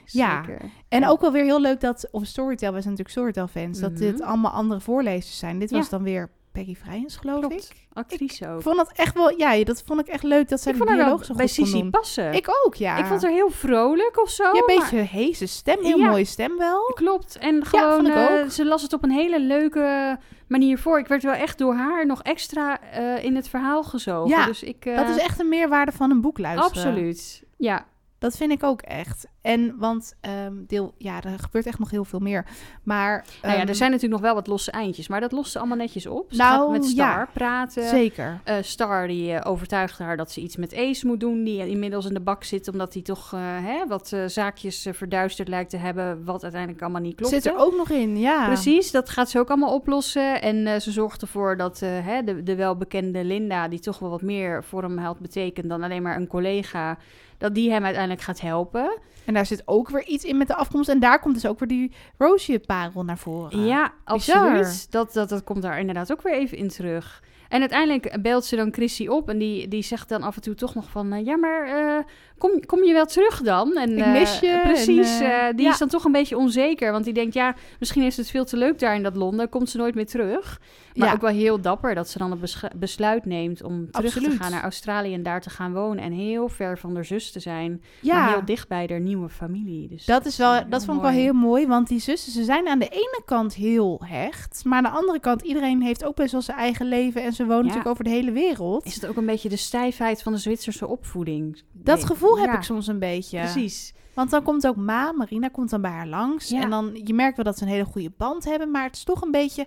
Ja. 0.09 0.45
Zeker. 0.45 0.61
En 0.89 1.01
Ja. 1.01 1.09
ook 1.09 1.21
wel 1.21 1.33
weer 1.33 1.45
heel 1.45 1.61
leuk 1.61 1.81
dat 1.81 2.09
op 2.11 2.25
Storytel, 2.25 2.73
wij 2.73 2.81
zijn 2.83 2.95
natuurlijk 2.95 3.19
Storytel-fans, 3.19 3.81
dat 3.81 3.91
Mhm. 3.91 4.01
dit 4.01 4.23
allemaal 4.23 4.53
andere 4.53 4.81
voorlezers 4.81 5.39
zijn. 5.39 5.59
Dit 5.59 5.71
Ja. 5.71 5.77
was 5.77 5.89
dan 5.89 6.03
weer 6.03 6.31
Peggy 6.57 6.75
Vrijens, 6.75 7.17
geloof 7.17 7.39
Klopt. 7.39 7.55
ik. 7.55 7.87
Actrice 7.93 8.49
ook. 8.49 8.57
Ik 8.57 8.63
vond 8.63 8.77
dat 8.77 8.93
echt 8.95 9.15
wel, 9.15 9.39
ja, 9.39 9.65
dat 9.65 9.83
vond 9.87 10.01
ik 10.01 10.07
echt 10.07 10.23
leuk 10.23 10.49
dat 10.49 10.61
zij 10.61 10.73
Ik 10.73 10.79
de 10.79 10.85
dialoog 10.87 11.25
zo 11.25 11.35
bij 11.35 11.49
goed 11.49 11.73
doen. 11.73 11.91
passen. 11.91 12.29
Ik, 12.33 12.35
Ik 12.39 12.49
ook, 12.67 12.75
ja. 12.75 13.07
vond 13.07 13.23
haar 13.23 13.31
heel 13.33 13.51
vrolijk 13.51 14.23
of 14.23 14.31
zo. 14.31 14.43
Ja, 14.43 14.49
een 14.51 14.63
maar- 14.67 14.77
beetje 14.77 14.97
heese 14.97 15.47
stem, 15.47 15.79
heel 15.81 15.99
Ja. 15.99 16.11
mooie 16.11 16.25
stem 16.25 16.59
wel. 16.59 16.83
Klopt. 16.95 17.39
En 17.39 17.65
gewoon, 17.65 18.07
ik 18.07 18.15
eh, 18.15 18.41
ook. 18.45 18.51
ze 18.51 18.65
las 18.65 18.83
het 18.83 18.93
op 18.93 19.03
een 19.03 19.11
hele 19.11 19.41
leuke 19.41 20.19
manier 20.49 20.79
voor. 20.79 20.99
Ik 20.99 21.07
werd 21.07 21.23
wel 21.23 21.33
echt 21.33 21.59
door 21.59 21.75
haar 21.75 22.07
nog 22.07 22.23
extra 22.23 22.81
eh, 22.81 23.25
in 23.25 23.37
het 23.37 23.49
verhaal 23.49 23.83
gezogen. 23.85 24.29
Ja, 24.31 24.47
dus 24.47 24.63
ik, 24.63 24.85
eh, 24.85 24.97
Dat 24.97 25.09
is 25.09 25.17
echt 25.19 25.41
een 25.41 25.49
meerwaarde 25.49 25.93
van 25.93 26.11
een 26.11 26.21
boek 26.21 26.39
luisteren. 26.39 26.71
Absoluut. 26.71 27.43
Ja, 27.57 27.85
Dat 28.27 28.37
vind 28.37 28.53
ik 28.53 28.63
ook 28.63 28.83
echt. 28.83 29.27
En 29.41 29.75
want 29.79 30.15
ehm, 30.21 30.53
deel, 30.67 30.95
ja, 30.99 31.23
er 31.23 31.39
gebeurt 31.39 31.67
echt 31.67 31.79
nog 31.79 31.91
heel 31.91 32.05
veel 32.05 32.19
meer. 32.19 32.47
Maar 32.83 33.25
nou 33.43 33.55
ja, 33.55 33.61
ehm, 33.61 33.69
er 33.69 33.75
zijn 33.75 33.91
natuurlijk 33.91 34.21
nog 34.21 34.31
wel 34.31 34.35
wat 34.35 34.47
losse 34.47 34.71
eindjes. 34.71 35.09
Maar 35.09 35.21
dat 35.21 35.33
lost 35.33 35.53
ze 35.53 35.59
allemaal 35.59 35.77
netjes 35.77 36.07
op. 36.07 36.27
Ze 36.31 36.37
Nou, 36.37 36.61
gaat 36.61 36.71
met 36.71 36.85
Star 36.85 37.19
ja. 37.19 37.29
praten. 37.33 37.89
zeker. 37.89 38.41
Eh, 38.45 38.57
Star 38.61 39.07
die 39.07 39.33
eh, 39.33 39.51
overtuigt 39.51 39.99
haar 39.99 40.17
dat 40.17 40.33
ze 40.33 40.41
iets 40.41 40.57
met 40.57 40.75
Ace 40.75 41.07
moet 41.07 41.21
doen. 41.21 41.45
Die 41.45 41.69
inmiddels 41.69 42.07
in 42.07 42.15
de 42.15 42.21
bak 42.21 42.45
zit. 42.45 42.69
Omdat 42.69 42.93
hij 42.93 43.03
toch 43.03 43.33
eh, 43.33 43.41
hè, 43.43 43.87
wat 43.87 44.17
zaakjes 44.27 44.87
verduisterd 44.93 45.49
lijkt 45.49 45.71
te 45.71 45.77
hebben. 45.77 46.25
Wat 46.25 46.43
uiteindelijk 46.43 46.83
allemaal 46.83 47.01
niet 47.01 47.17
klopt. 47.17 47.33
Zit 47.33 47.47
er 47.47 47.57
ook 47.57 47.77
nog 47.77 47.91
in, 47.91 48.19
ja. 48.19 48.47
Precies, 48.47 48.91
dat 48.91 49.09
gaat 49.09 49.31
ze 49.31 49.39
ook 49.39 49.49
allemaal 49.49 49.75
oplossen. 49.75 50.43
En 50.43 50.83
ze 50.83 50.93
zorgt 50.93 51.23
ervoor 51.23 51.57
dat 51.57 51.81
hè, 51.81 52.23
de, 52.23 52.43
de 52.43 52.55
welbekende 52.55 53.25
Linda, 53.25 53.69
die 53.69 53.81
toch 53.81 53.99
wel 53.99 54.11
wat 54.11 54.23
meer 54.23 54.65
voor 54.65 54.83
hem 54.83 54.99
had 54.99 55.19
betekend 55.19 55.69
dan 55.69 55.83
alleen 55.83 56.03
maar 56.03 56.17
een 56.17 56.27
collega, 56.27 56.99
dat 57.39 57.55
die 57.55 57.71
hem 57.71 57.85
uiteindelijk 57.85 58.23
gaat 58.23 58.41
helpen. 58.41 58.99
En 59.25 59.35
daar 59.35 59.47
zit 59.47 59.63
ook 59.65 59.89
weer 59.91 60.05
iets 60.05 60.25
in 60.25 60.37
met 60.37 60.47
de 60.47 60.55
afkomst. 60.55 60.89
En 60.89 61.01
daar 61.01 61.21
komt 61.21 61.35
dus 61.35 61.47
ook 61.47 61.59
weer 61.59 61.69
die 61.69 61.93
Roosje-parel 62.19 63.05
naar 63.05 63.19
voren. 63.19 63.65
Ja, 63.65 63.93
absoluut. 64.05 64.87
Dat, 64.91 65.13
dat, 65.13 65.29
dat 65.29 65.45
komt 65.45 65.63
daar 65.63 65.79
inderdaad 65.79 66.13
ook 66.13 66.23
weer 66.23 66.35
even 66.35 66.59
in 66.59 66.69
terug. 66.69 67.23
En 67.49 67.61
uiteindelijk 67.61 68.23
belt 68.23 68.45
ze 68.45 68.57
dan 68.57 68.73
Chrissy 68.73 69.07
op 69.07 69.29
en 69.29 69.39
die, 69.39 69.69
die 69.69 69.83
zegt 69.83 70.09
dan 70.09 70.23
af 70.23 70.37
en 70.37 70.43
toe 70.43 70.55
toch 70.55 70.75
nog 70.75 70.91
van... 70.91 71.13
eh, 71.13 71.25
ja, 71.25 71.37
maar 71.37 71.67
eh, 71.67 72.05
kom, 72.39 72.67
kom 72.67 72.85
je 72.85 72.93
wel 72.93 73.07
terug 73.07 73.43
dan? 73.43 73.77
En, 73.77 73.99
Ik 73.99 74.05
eh, 74.05 74.13
mis 74.13 74.41
je 74.41 74.61
Precies, 74.65 75.21
en, 75.21 75.27
eh, 75.27 75.49
eh, 75.49 75.57
die 75.57 75.65
ja. 75.67 75.73
is 75.73 75.79
dan 75.79 75.89
toch 75.89 76.05
een 76.05 76.13
beetje 76.13 76.37
onzeker. 76.37 76.93
Want 76.93 77.05
die 77.05 77.15
denkt, 77.15 77.35
ja, 77.35 77.55
misschien 77.79 78.03
is 78.03 78.17
het 78.17 78.31
veel 78.31 78.45
te 78.45 78.57
leuk 78.57 78.79
daar 78.79 78.95
in 78.95 79.03
dat 79.03 79.17
Londen. 79.17 79.49
Komt 79.49 79.71
ze 79.71 79.77
nooit 79.77 79.95
meer 79.95 80.07
terug. 80.07 80.61
Maar 80.95 81.09
Ja. 81.09 81.15
ook 81.15 81.21
wel 81.21 81.31
heel 81.31 81.61
dapper 81.61 81.95
dat 81.95 82.09
ze 82.09 82.19
dan 82.19 82.31
het 82.31 82.71
besluit 82.77 83.25
neemt... 83.25 83.63
om 83.63 83.91
terug 83.91 84.13
te 84.13 84.31
gaan 84.31 84.51
naar 84.51 84.63
Australië 84.63 85.15
en 85.15 85.23
daar 85.23 85.41
te 85.41 85.51
gaan 85.51 85.73
wonen. 85.73 86.05
En 86.05 86.13
heel 86.13 86.49
ver 86.49 86.79
van 86.79 86.95
haar 86.95 87.05
zus 87.05 87.33
te 87.33 87.41
zijn. 87.41 87.83
Ja, 88.01 88.15
Maar 88.21 88.29
heel 88.33 88.45
dicht 88.45 88.69
bij 88.69 88.87
haar 88.89 89.01
nieuwe 89.01 89.29
familie. 89.29 89.89
Dus 89.89 90.05
dat 90.05 90.27
is 90.27 90.37
wel, 90.37 90.55
eh, 90.55 90.65
dat 90.69 90.85
vond 90.85 90.97
ik 90.97 91.03
wel 91.03 91.13
heel 91.13 91.33
mooi. 91.33 91.67
Want 91.67 91.89
die 91.89 92.01
zussen, 92.01 92.33
ze 92.33 92.45
zijn 92.45 92.69
aan 92.69 92.79
de 92.79 92.89
ene 92.89 93.23
kant 93.25 93.55
heel 93.55 94.03
hecht. 94.05 94.65
Maar 94.65 94.79
aan 94.79 94.93
de 94.93 94.99
andere 94.99 95.21
kant, 95.21 95.43
iedereen 95.43 95.83
heeft 95.83 96.05
ook 96.05 96.15
best 96.17 96.33
wel 96.33 96.43
zijn 96.43 96.59
eigen 96.59 96.87
leven. 96.87 97.23
En 97.23 97.33
ze 97.33 97.45
wonen 97.45 97.63
natuurlijk 97.63 97.91
over 97.91 98.05
de 98.05 98.11
hele 98.11 98.33
wereld. 98.33 98.85
Is 98.85 98.95
het 98.95 99.07
ook 99.07 99.17
een 99.17 99.27
beetje 99.27 99.49
de 99.49 99.57
stijfheid 99.57 100.23
van 100.23 100.33
de 100.33 100.39
Zwitserse 100.39 100.87
opvoeding? 100.87 101.63
Dat 101.73 101.97
Nee, 101.97 102.07
gevoel 102.27 102.43
heb 102.45 102.53
ja, 102.53 102.59
ik 102.59 102.65
soms 102.65 102.87
een 102.87 102.99
beetje. 102.99 103.39
Precies. 103.39 103.95
Want 104.15 104.31
dan 104.31 104.43
komt 104.43 104.67
ook 104.67 104.77
Ma, 104.77 105.13
Marina 105.13 105.49
komt 105.49 105.71
dan 105.71 105.81
bij 105.81 105.91
haar 105.91 106.07
langs. 106.07 106.49
Ja. 106.49 106.61
En 106.61 106.71
dan, 106.71 107.01
je 107.05 107.15
merkt 107.15 107.37
wel 107.37 107.45
dat 107.45 107.59
ze 107.59 107.65
een 107.65 107.71
hele 107.71 107.85
goede 107.85 108.11
band 108.17 108.45
hebben. 108.45 108.71
Maar 108.71 108.85
het 108.85 108.97
is 108.97 109.05
toch 109.05 109.23
een 109.23 109.31
beetje... 109.31 109.67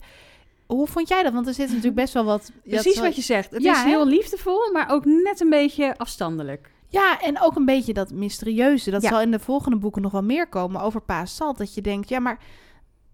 Hoe 0.65 0.87
vond 0.87 1.07
jij 1.07 1.23
dat? 1.23 1.33
Want 1.33 1.47
er 1.47 1.53
zit 1.53 1.67
natuurlijk 1.67 1.95
best 1.95 2.13
wel 2.13 2.23
wat... 2.23 2.51
Precies 2.63 2.99
wat 2.99 3.15
je 3.15 3.21
zegt. 3.21 3.51
Het 3.51 3.63
Ja, 3.63 3.71
is 3.71 3.77
hè? 3.77 3.87
heel 3.87 4.07
liefdevol, 4.07 4.71
maar 4.73 4.91
ook 4.91 5.05
net 5.05 5.41
een 5.41 5.49
beetje 5.49 5.97
afstandelijk. 5.97 6.71
Ja, 6.87 7.21
en 7.21 7.41
ook 7.41 7.55
een 7.55 7.65
beetje 7.65 7.93
dat 7.93 8.11
mysterieuze. 8.11 8.91
Dat 8.91 9.03
zal 9.03 9.21
in 9.21 9.31
de 9.31 9.39
volgende 9.39 9.77
boeken 9.77 10.01
nog 10.01 10.11
wel 10.11 10.23
meer 10.23 10.47
komen 10.47 10.81
over 10.81 11.01
Pa 11.01 11.25
Salt. 11.25 11.57
Dat 11.57 11.73
je 11.73 11.81
denkt, 11.81 12.09
ja, 12.09 12.19
maar 12.19 12.39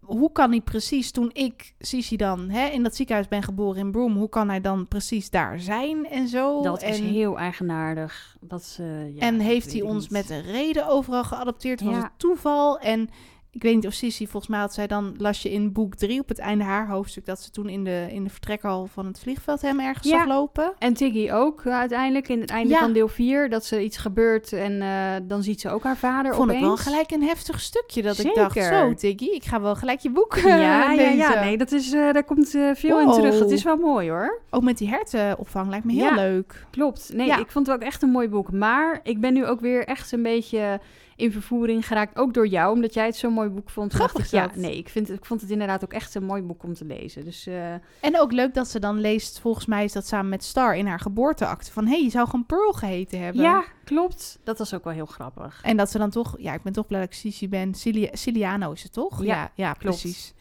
hoe 0.06 0.32
kan 0.32 0.50
hij 0.50 0.62
precies 0.62 1.12
toen 1.12 1.30
ik, 1.34 1.74
Sisi 1.80 2.18
dan, 2.18 2.50
hè, 2.50 2.68
in 2.68 2.84
dat 2.84 2.96
ziekenhuis 2.96 3.28
ben 3.28 3.44
geboren 3.44 3.80
in 3.80 3.92
Broome, 3.92 4.18
hoe 4.20 4.30
kan 4.30 4.50
hij 4.50 4.62
dan 4.62 4.88
precies 4.88 5.30
daar 5.30 5.60
zijn 5.60 6.06
en 6.10 6.28
zo? 6.28 6.62
Dat 6.62 6.84
is 6.84 7.00
en, 7.00 7.06
heel 7.06 7.38
eigenaardig. 7.38 8.38
Dat 8.42 8.64
ze, 8.64 9.12
ja, 9.16 9.20
en 9.22 9.40
heeft 9.40 9.72
hij 9.72 9.82
ons 9.82 10.02
niet. 10.04 10.12
met 10.12 10.30
een 10.30 10.42
reden 10.42 10.88
overal 10.88 11.24
geadopteerd? 11.24 11.82
Was 11.82 11.94
Ja. 11.94 12.02
het 12.02 12.12
toeval? 12.18 12.80
En 12.80 13.10
ik 13.56 13.62
weet 13.62 13.76
niet 13.76 13.88
of 13.88 13.94
Sisi, 13.94 14.28
volgens 14.28 14.52
mij 14.52 14.60
had 14.60 14.74
zij 14.74 14.88
dan, 14.88 15.14
las 15.18 15.42
je 15.42 15.52
in 15.52 15.72
boek 15.72 15.96
drie 15.96 16.20
op 16.20 16.28
het 16.28 16.40
einde 16.40 16.64
haar 16.64 16.88
hoofdstuk, 16.88 17.26
dat 17.26 17.42
ze 17.42 17.52
toen 17.52 17.70
in 17.70 17.84
de, 17.84 18.08
in 18.10 18.24
de 18.24 18.30
vertrekhal 18.30 18.88
van 18.88 19.06
het 19.06 19.20
vliegveld 19.20 19.62
hem 19.62 19.80
ergens 19.80 20.08
Ja. 20.08 20.18
zag 20.18 20.28
lopen. 20.28 20.74
En 20.80 20.94
Tiggy 20.94 21.32
ook 21.32 21.62
eh, 21.66 21.74
uiteindelijk 21.78 22.28
in 22.30 22.42
het 22.42 22.50
einde 22.50 22.74
Ja. 22.74 22.80
van 22.80 22.94
deel 22.94 23.08
4. 23.08 23.50
Dat 23.50 23.66
ze 23.66 23.84
iets 23.84 23.98
gebeurt 23.98 24.54
en 24.54 24.82
eh, 24.82 24.90
dan 25.24 25.44
ziet 25.44 25.62
ze 25.62 25.70
ook 25.70 25.84
haar 25.84 25.98
vader 25.98 26.34
Vond 26.36 26.50
ik 26.52 26.56
opeens. 26.56 26.68
wel 26.68 26.78
gelijk 26.94 27.12
een 27.12 27.24
heftig 27.24 27.62
stukje 27.62 28.02
dat 28.02 28.18
ik 28.20 28.36
dacht, 28.36 28.64
zo 28.64 28.94
Tiggy, 28.94 29.26
ik 29.26 29.44
ga 29.44 29.62
wel 29.62 29.76
gelijk 29.76 30.00
je 30.00 30.10
boek 30.12 30.36
Ja, 30.38 30.56
ja, 30.58 30.96
lezen. 30.96 31.16
ja. 31.16 31.44
Nee, 31.44 31.58
dat 31.58 31.72
is, 31.72 31.94
eh, 31.94 32.12
daar 32.14 32.24
komt 32.24 32.56
eh, 32.56 32.70
veel 32.74 33.00
in 33.00 33.12
terug. 33.12 33.40
Dat 33.40 33.52
is 33.52 33.64
wel 33.64 33.78
mooi 33.78 34.10
hoor. 34.10 34.42
Ook 34.50 34.64
met 34.64 34.78
die 34.78 34.90
hertenopvang 34.90 35.70
lijkt 35.70 35.86
me 35.86 35.92
heel 35.94 36.04
Ja. 36.04 36.16
leuk. 36.16 36.66
Klopt. 36.72 37.12
Nee, 37.14 37.28
Ja. 37.28 37.38
ik 37.38 37.52
vond 37.52 37.68
het 37.68 37.76
ook 37.76 37.82
echt 37.82 38.02
een 38.02 38.10
mooi 38.10 38.28
boek. 38.30 38.52
Maar 38.52 39.00
ik 39.04 39.20
ben 39.20 39.34
nu 39.34 39.46
ook 39.46 39.60
weer 39.60 39.86
echt 39.88 40.12
een 40.12 40.24
beetje 40.24 40.80
in 41.16 41.32
vervoering 41.32 41.88
geraakt. 41.88 42.18
Ook 42.18 42.34
door 42.34 42.48
jou, 42.48 42.74
omdat 42.74 42.94
jij 42.94 43.06
het 43.06 43.16
zo'n 43.16 43.34
mooi 43.34 43.50
boek 43.50 43.70
vond. 43.70 43.94
Grappig 43.94 44.32
ja, 44.32 44.50
nee, 44.56 44.78
ik, 44.78 44.90
vind, 44.90 45.12
ik 45.12 45.26
vond 45.26 45.42
het 45.42 45.50
inderdaad 45.50 45.84
ook 45.84 45.94
echt 45.94 46.16
een 46.16 46.24
mooi 46.26 46.42
boek 46.42 46.64
om 46.64 46.74
te 46.74 46.86
lezen. 46.86 47.24
Dus 47.26 47.48
eh, 47.48 47.74
En 48.02 48.20
ook 48.20 48.32
leuk 48.32 48.54
dat 48.54 48.68
ze 48.68 48.80
dan 48.80 49.00
leest, 49.00 49.40
volgens 49.40 49.66
mij 49.66 49.84
is 49.84 49.92
dat 49.92 50.08
samen 50.08 50.30
met 50.30 50.44
Star 50.44 50.76
in 50.78 50.88
haar 50.88 51.00
geboorteakte, 51.00 51.72
van 51.72 51.86
hé, 51.86 51.92
hey, 51.94 52.04
je 52.04 52.10
zou 52.10 52.26
gewoon 52.30 52.46
Pearl 52.46 52.72
geheten 52.74 53.20
hebben. 53.22 53.42
ja, 53.42 53.64
klopt. 53.84 54.40
Dat 54.44 54.58
was 54.58 54.74
ook 54.74 54.84
wel 54.84 54.94
heel 54.94 55.06
grappig. 55.06 55.60
En 55.64 55.78
dat 55.78 55.92
ze 55.92 55.98
dan 55.98 56.10
toch, 56.10 56.36
ja, 56.38 56.54
ik 56.54 56.64
ben 56.64 56.74
toch 56.74 56.88
blij 56.88 57.00
dat 57.00 57.10
ik 57.10 57.16
Sisi 57.16 57.50
ben. 57.50 57.74
Cilia, 57.74 58.10
Ciliano 58.12 58.72
is 58.72 58.84
het 58.84 58.94
toch? 58.94 59.20
Ja, 59.24 59.36
ja, 59.36 59.52
ja 59.56 59.74
klopt. 59.74 60.02
precies. 60.02 60.34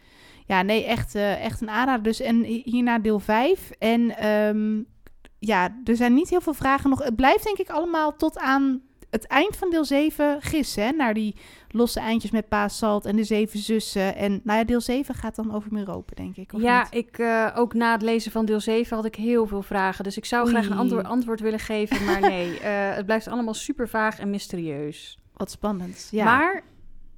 Ja, 0.46 0.62
nee, 0.62 0.84
echt, 0.84 1.14
eh, 1.14 1.44
echt 1.44 1.60
een 1.60 1.70
aanrader. 1.70 2.02
Dus 2.02 2.20
en 2.20 2.42
hi- 2.42 2.62
hierna 2.64 2.98
deel 2.98 3.20
5. 3.20 3.70
En 3.78 4.16
ehm, 4.16 4.82
ja, 5.38 5.80
er 5.84 5.96
zijn 5.96 6.14
niet 6.14 6.28
heel 6.30 6.40
veel 6.40 6.54
vragen 6.54 6.90
nog. 6.90 7.04
Het 7.04 7.16
blijft 7.16 7.44
denk 7.44 7.58
ik 7.58 7.68
allemaal 7.70 8.16
tot 8.16 8.38
aan 8.38 8.80
het 9.14 9.26
eind 9.26 9.56
van 9.56 9.70
deel 9.70 9.84
7 9.84 10.42
gissen. 10.42 10.84
Hè? 10.84 10.90
Naar 10.90 11.14
die 11.14 11.36
losse 11.70 12.00
eindjes 12.00 12.30
met 12.30 12.48
Pa 12.48 12.68
Salt 12.68 13.04
en 13.04 13.16
de 13.16 13.24
zeven 13.24 13.58
zussen. 13.58 14.16
En 14.16 14.40
nou 14.44 14.58
ja, 14.58 14.64
deel 14.64 14.80
7 14.80 15.14
gaat 15.14 15.36
dan 15.36 15.54
over 15.54 15.72
Europa, 15.72 16.14
denk 16.14 16.36
ik. 16.36 16.52
Of 16.52 16.60
ja, 16.60 16.82
niet? 16.82 16.94
ik, 17.06 17.18
eh, 17.18 17.50
ook 17.54 17.74
na 17.74 17.92
het 17.92 18.02
lezen 18.02 18.32
van 18.32 18.44
deel 18.44 18.60
7 18.60 18.96
had 18.96 19.04
ik 19.04 19.14
heel 19.14 19.46
veel 19.46 19.62
vragen. 19.62 20.04
Dus 20.04 20.16
ik 20.16 20.24
zou 20.24 20.48
graag 20.48 20.66
een 20.66 20.76
antwoord, 20.76 21.06
antwoord 21.06 21.40
willen 21.40 21.58
geven. 21.58 22.04
Maar 22.04 22.20
nee, 22.30 22.60
eh, 22.60 22.94
het 22.94 23.06
blijft 23.06 23.28
allemaal 23.28 23.54
super 23.54 23.88
vaag 23.88 24.18
en 24.18 24.30
mysterieus. 24.30 25.18
Wat 25.32 25.50
spannend. 25.50 26.08
Ja. 26.10 26.24
Maar 26.24 26.62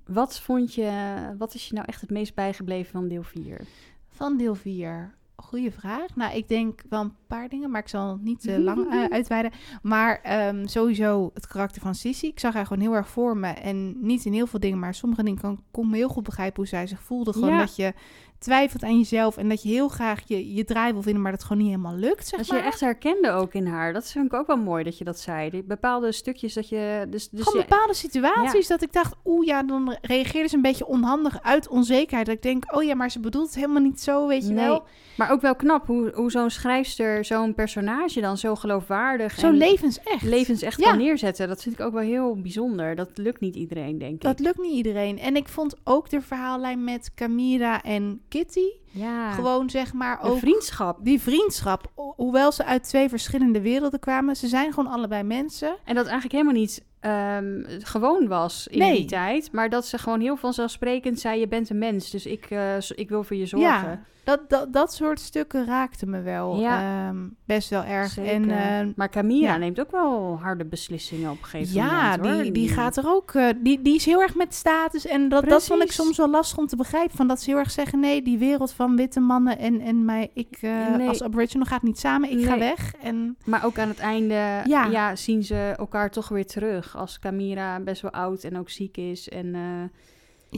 wat 0.06 0.40
vond 0.40 0.74
je, 0.74 0.90
wat 1.38 1.54
is 1.54 1.68
je 1.68 1.74
nou 1.74 1.86
echt 1.86 2.00
het 2.00 2.10
meest 2.10 2.34
bijgebleven 2.34 2.92
van 2.92 3.08
deel 3.08 3.22
4? 3.22 3.60
Van 4.08 4.36
deel 4.36 4.54
4. 4.54 5.14
Goeie 5.36 5.70
vraag. 5.72 6.16
Nou, 6.16 6.36
ik 6.36 6.48
denk 6.48 6.82
wel 6.88 7.00
een 7.00 7.14
paar 7.26 7.48
dingen, 7.48 7.70
maar 7.70 7.80
ik 7.80 7.88
zal 7.88 8.18
niet 8.22 8.40
te 8.40 8.60
lang 8.60 8.90
eh, 8.92 9.04
uitweiden. 9.18 9.52
Maar 9.82 10.20
ehm, 10.22 10.66
sowieso 10.66 11.30
het 11.34 11.46
karakter 11.46 11.82
van 11.82 11.94
Sissy. 11.94 12.26
Ik 12.26 12.40
zag 12.40 12.54
haar 12.54 12.66
gewoon 12.66 12.82
heel 12.82 12.94
erg 12.94 13.08
voor 13.08 13.36
me. 13.36 13.46
En 13.48 14.06
niet 14.06 14.24
in 14.24 14.32
heel 14.32 14.46
veel 14.46 14.60
dingen, 14.60 14.78
maar 14.78 14.94
sommige 14.94 15.22
dingen 15.22 15.40
kan, 15.40 15.62
kon 15.70 15.90
me 15.90 15.96
heel 15.96 16.08
goed 16.08 16.24
begrijpen 16.24 16.56
hoe 16.56 16.66
zij 16.66 16.86
zich 16.86 17.02
voelde. 17.02 17.32
Gewoon 17.32 17.50
Ja. 17.50 17.58
dat 17.58 17.76
je 17.76 17.92
twijfelt 18.38 18.82
aan 18.82 18.98
jezelf 18.98 19.36
en 19.36 19.48
dat 19.48 19.62
je 19.62 19.68
heel 19.68 19.88
graag 19.88 20.20
je, 20.26 20.54
je 20.54 20.64
draai 20.64 20.92
wil 20.92 21.02
vinden, 21.02 21.22
maar 21.22 21.32
dat 21.32 21.42
gewoon 21.42 21.58
niet 21.58 21.66
helemaal 21.70 21.94
lukt, 21.96 22.26
zeg 22.26 22.38
Dat 22.38 22.48
maar. 22.48 22.58
je 22.58 22.64
echt 22.64 22.80
herkende 22.80 23.30
ook 23.30 23.54
in 23.54 23.66
haar. 23.66 23.92
Dat 23.92 24.10
vind 24.10 24.24
ik 24.26 24.32
ook 24.34 24.46
wel 24.46 24.56
mooi 24.56 24.84
dat 24.84 24.98
je 24.98 25.04
dat 25.04 25.20
zei. 25.20 25.50
Die 25.50 25.62
bepaalde 25.62 26.12
stukjes 26.12 26.54
dat 26.54 26.68
je... 26.68 27.06
Dus, 27.10 27.28
dus 27.28 27.42
Gewoon 27.44 27.60
bepaalde 27.68 27.94
situaties 27.94 28.66
dat 28.66 28.82
ik 28.82 28.92
dacht, 28.92 29.14
oeh 29.24 29.46
ja, 29.46 29.62
dan 29.62 29.96
reageerde 30.02 30.48
ze 30.48 30.56
een 30.56 30.62
beetje 30.62 30.86
onhandig 30.86 31.42
uit 31.42 31.68
onzekerheid. 31.68 32.26
Dat 32.26 32.34
ik 32.36 32.42
denk, 32.42 32.74
oh 32.76 32.82
ja, 32.82 32.94
maar 32.94 33.10
ze 33.10 33.20
bedoelt 33.20 33.46
het 33.46 33.54
helemaal 33.54 33.82
niet 33.82 34.00
zo, 34.00 34.26
weet 34.26 34.46
je 34.46 34.52
Nee. 34.52 34.64
wel. 34.66 34.84
Maar 35.16 35.30
ook 35.30 35.40
wel 35.40 35.56
knap 35.56 35.86
hoe, 35.86 36.10
hoe 36.14 36.30
zo'n 36.30 36.50
schrijfster 36.50 37.24
zo'n 37.24 37.54
personage 37.54 38.20
dan 38.20 38.36
zo 38.36 38.54
geloofwaardig 38.54 39.38
Zo 39.38 39.46
en 39.48 39.54
levensecht. 39.56 40.22
levensecht 40.22 40.80
Ja. 40.80 40.88
kan 40.88 40.98
neerzetten. 40.98 41.48
Dat 41.48 41.62
vind 41.62 41.78
ik 41.78 41.86
ook 41.86 41.92
wel 41.92 42.02
heel 42.02 42.40
bijzonder. 42.40 42.94
Dat 42.94 43.10
lukt 43.14 43.40
niet 43.40 43.54
iedereen, 43.56 43.98
denk 43.98 44.20
Dat 44.20 44.38
ik. 44.38 44.44
lukt 44.46 44.58
niet 44.58 44.72
iedereen. 44.74 45.18
En 45.18 45.36
ik 45.36 45.48
vond 45.48 45.76
ook 45.84 46.10
de 46.10 46.20
verhaallijn 46.20 46.84
met 46.84 47.10
Camira 47.14 47.82
en 47.82 48.20
Kitty. 48.36 48.66
Ja, 48.90 49.32
Gewoon 49.32 49.70
zeg 49.70 49.92
maar 49.92 50.22
ook 50.22 50.38
vriendschap. 50.38 50.98
die 51.02 51.20
vriendschap. 51.20 51.90
ho- 51.94 52.12
Hoewel 52.16 52.52
ze 52.52 52.64
uit 52.64 52.82
twee 52.84 53.08
verschillende 53.08 53.60
werelden 53.60 54.00
kwamen. 54.00 54.36
Ze 54.36 54.46
zijn 54.48 54.72
gewoon 54.72 54.92
allebei 54.92 55.22
mensen. 55.22 55.76
En 55.84 55.94
dat 55.94 56.04
eigenlijk 56.04 56.32
helemaal 56.32 56.60
niet 56.60 56.84
ehm, 57.00 57.62
gewoon 57.82 58.28
was 58.28 58.66
in 58.66 58.78
Nee. 58.78 58.96
die 58.96 59.04
tijd. 59.04 59.52
Maar 59.52 59.68
dat 59.70 59.86
ze 59.86 59.98
gewoon 59.98 60.20
heel 60.20 60.36
vanzelfsprekend 60.36 61.20
zei, 61.20 61.40
je 61.40 61.48
bent 61.48 61.70
een 61.70 61.78
mens. 61.78 62.10
Dus 62.10 62.26
ik, 62.26 62.46
eh, 62.50 62.76
ik 62.94 63.08
wil 63.08 63.24
voor 63.24 63.36
je 63.36 63.46
zorgen. 63.46 63.68
Ja. 63.88 64.00
Dat, 64.26 64.40
dat, 64.50 64.72
dat 64.72 64.94
soort 64.94 65.20
stukken 65.20 65.66
raakten 65.66 66.10
me 66.10 66.20
wel 66.20 66.56
Ja. 66.60 67.06
ehm, 67.08 67.16
best 67.44 67.70
wel 67.70 67.84
erg. 67.84 68.10
Zeker. 68.10 68.32
En 68.32 68.50
eh, 68.50 68.94
maar 68.96 69.10
Camilla 69.10 69.48
ja. 69.52 69.56
neemt 69.56 69.80
ook 69.80 69.90
wel 69.90 70.38
harde 70.42 70.64
beslissingen 70.64 71.30
op 71.30 71.38
een 71.38 71.44
gegeven 71.44 71.74
ja, 71.74 72.16
moment. 72.16 72.26
hoor. 72.34 72.42
die, 72.42 72.52
die 72.52 72.68
gaat 72.68 72.96
er 72.96 73.04
ook. 73.06 73.30
eh, 73.34 73.48
die, 73.62 73.82
die 73.82 73.94
is 73.94 74.04
heel 74.04 74.20
erg 74.22 74.34
met 74.34 74.54
status. 74.54 75.06
En 75.06 75.28
dat, 75.28 75.48
dat 75.48 75.64
vond 75.66 75.82
ik 75.82 75.92
soms 75.92 76.16
wel 76.16 76.30
lastig 76.30 76.58
om 76.58 76.66
te 76.66 76.76
begrijpen. 76.76 77.16
Van 77.16 77.28
dat 77.28 77.40
ze 77.42 77.50
heel 77.50 77.58
erg 77.58 77.70
zeggen: 77.70 78.00
nee, 78.00 78.22
die 78.22 78.38
wereld 78.38 78.72
van 78.72 78.96
witte 78.96 79.20
mannen 79.20 79.58
en, 79.58 79.80
en 79.80 80.04
mij, 80.04 80.30
ik 80.34 80.58
eh, 80.60 80.96
Nee. 80.96 81.08
als 81.08 81.22
Aboriginal 81.22 81.66
gaat 81.66 81.82
niet 81.82 81.98
samen. 81.98 82.30
Ik 82.30 82.44
ga 82.44 82.58
weg. 82.58 82.94
En 83.02 83.36
Maar 83.44 83.64
ook 83.64 83.78
aan 83.78 83.88
het 83.88 83.98
einde 83.98 84.34
Ja. 84.64 84.86
ja. 84.90 85.16
zien 85.16 85.42
ze 85.42 85.74
elkaar 85.76 86.10
toch 86.10 86.28
weer 86.28 86.46
terug. 86.46 86.96
Als 86.96 87.18
Camira 87.18 87.80
best 87.80 88.02
wel 88.02 88.10
oud 88.10 88.44
en 88.44 88.58
ook 88.58 88.70
ziek 88.70 88.96
is. 88.96 89.28
En 89.28 89.54
eh, 89.54 89.60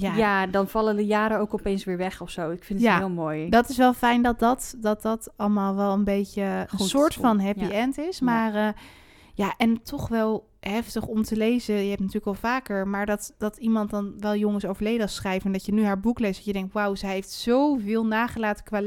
ja, 0.00 0.16
ja. 0.16 0.46
dan 0.46 0.68
vallen 0.68 0.96
de 0.96 1.06
jaren 1.06 1.38
ook 1.38 1.54
opeens 1.54 1.84
weer 1.84 1.96
weg 1.96 2.20
of 2.20 2.30
zo. 2.30 2.50
Ik 2.50 2.64
vind 2.64 2.78
het 2.78 2.88
Ja, 2.88 2.98
heel 2.98 3.10
mooi. 3.10 3.48
dat 3.48 3.68
is 3.68 3.76
wel 3.76 3.94
fijn 3.94 4.22
dat 4.22 4.38
dat, 4.38 4.74
dat, 4.78 5.02
dat 5.02 5.32
allemaal 5.36 5.74
wel 5.74 5.92
een 5.92 6.04
beetje 6.04 6.66
een 6.70 6.78
soort 6.78 7.14
van 7.14 7.40
happy 7.40 7.64
ja. 7.64 7.70
end 7.70 7.98
is. 7.98 8.18
Ja. 8.18 8.24
Maar 8.24 8.54
eh, 8.54 8.68
ja, 9.34 9.54
en 9.56 9.82
toch 9.82 10.08
wel 10.08 10.48
heftig 10.60 11.06
om 11.06 11.22
te 11.22 11.36
lezen. 11.36 11.74
Je 11.74 11.88
hebt 11.88 12.00
natuurlijk 12.00 12.26
al 12.26 12.34
vaker, 12.34 12.88
maar 12.88 13.06
dat, 13.06 13.34
dat 13.38 13.56
iemand 13.56 13.90
dan 13.90 14.14
wel 14.18 14.36
jongens 14.36 14.66
overleden 14.66 15.02
als 15.02 15.14
schrijver. 15.14 15.46
En 15.46 15.52
dat 15.52 15.66
je 15.66 15.72
nu 15.72 15.84
haar 15.84 16.00
boek 16.00 16.18
leest, 16.18 16.36
dat 16.36 16.44
je 16.44 16.52
denkt, 16.52 16.72
wauw, 16.72 16.94
zij 16.94 17.12
heeft 17.12 17.30
zoveel 17.30 18.06
nagelaten 18.06 18.64
qua 18.64 18.80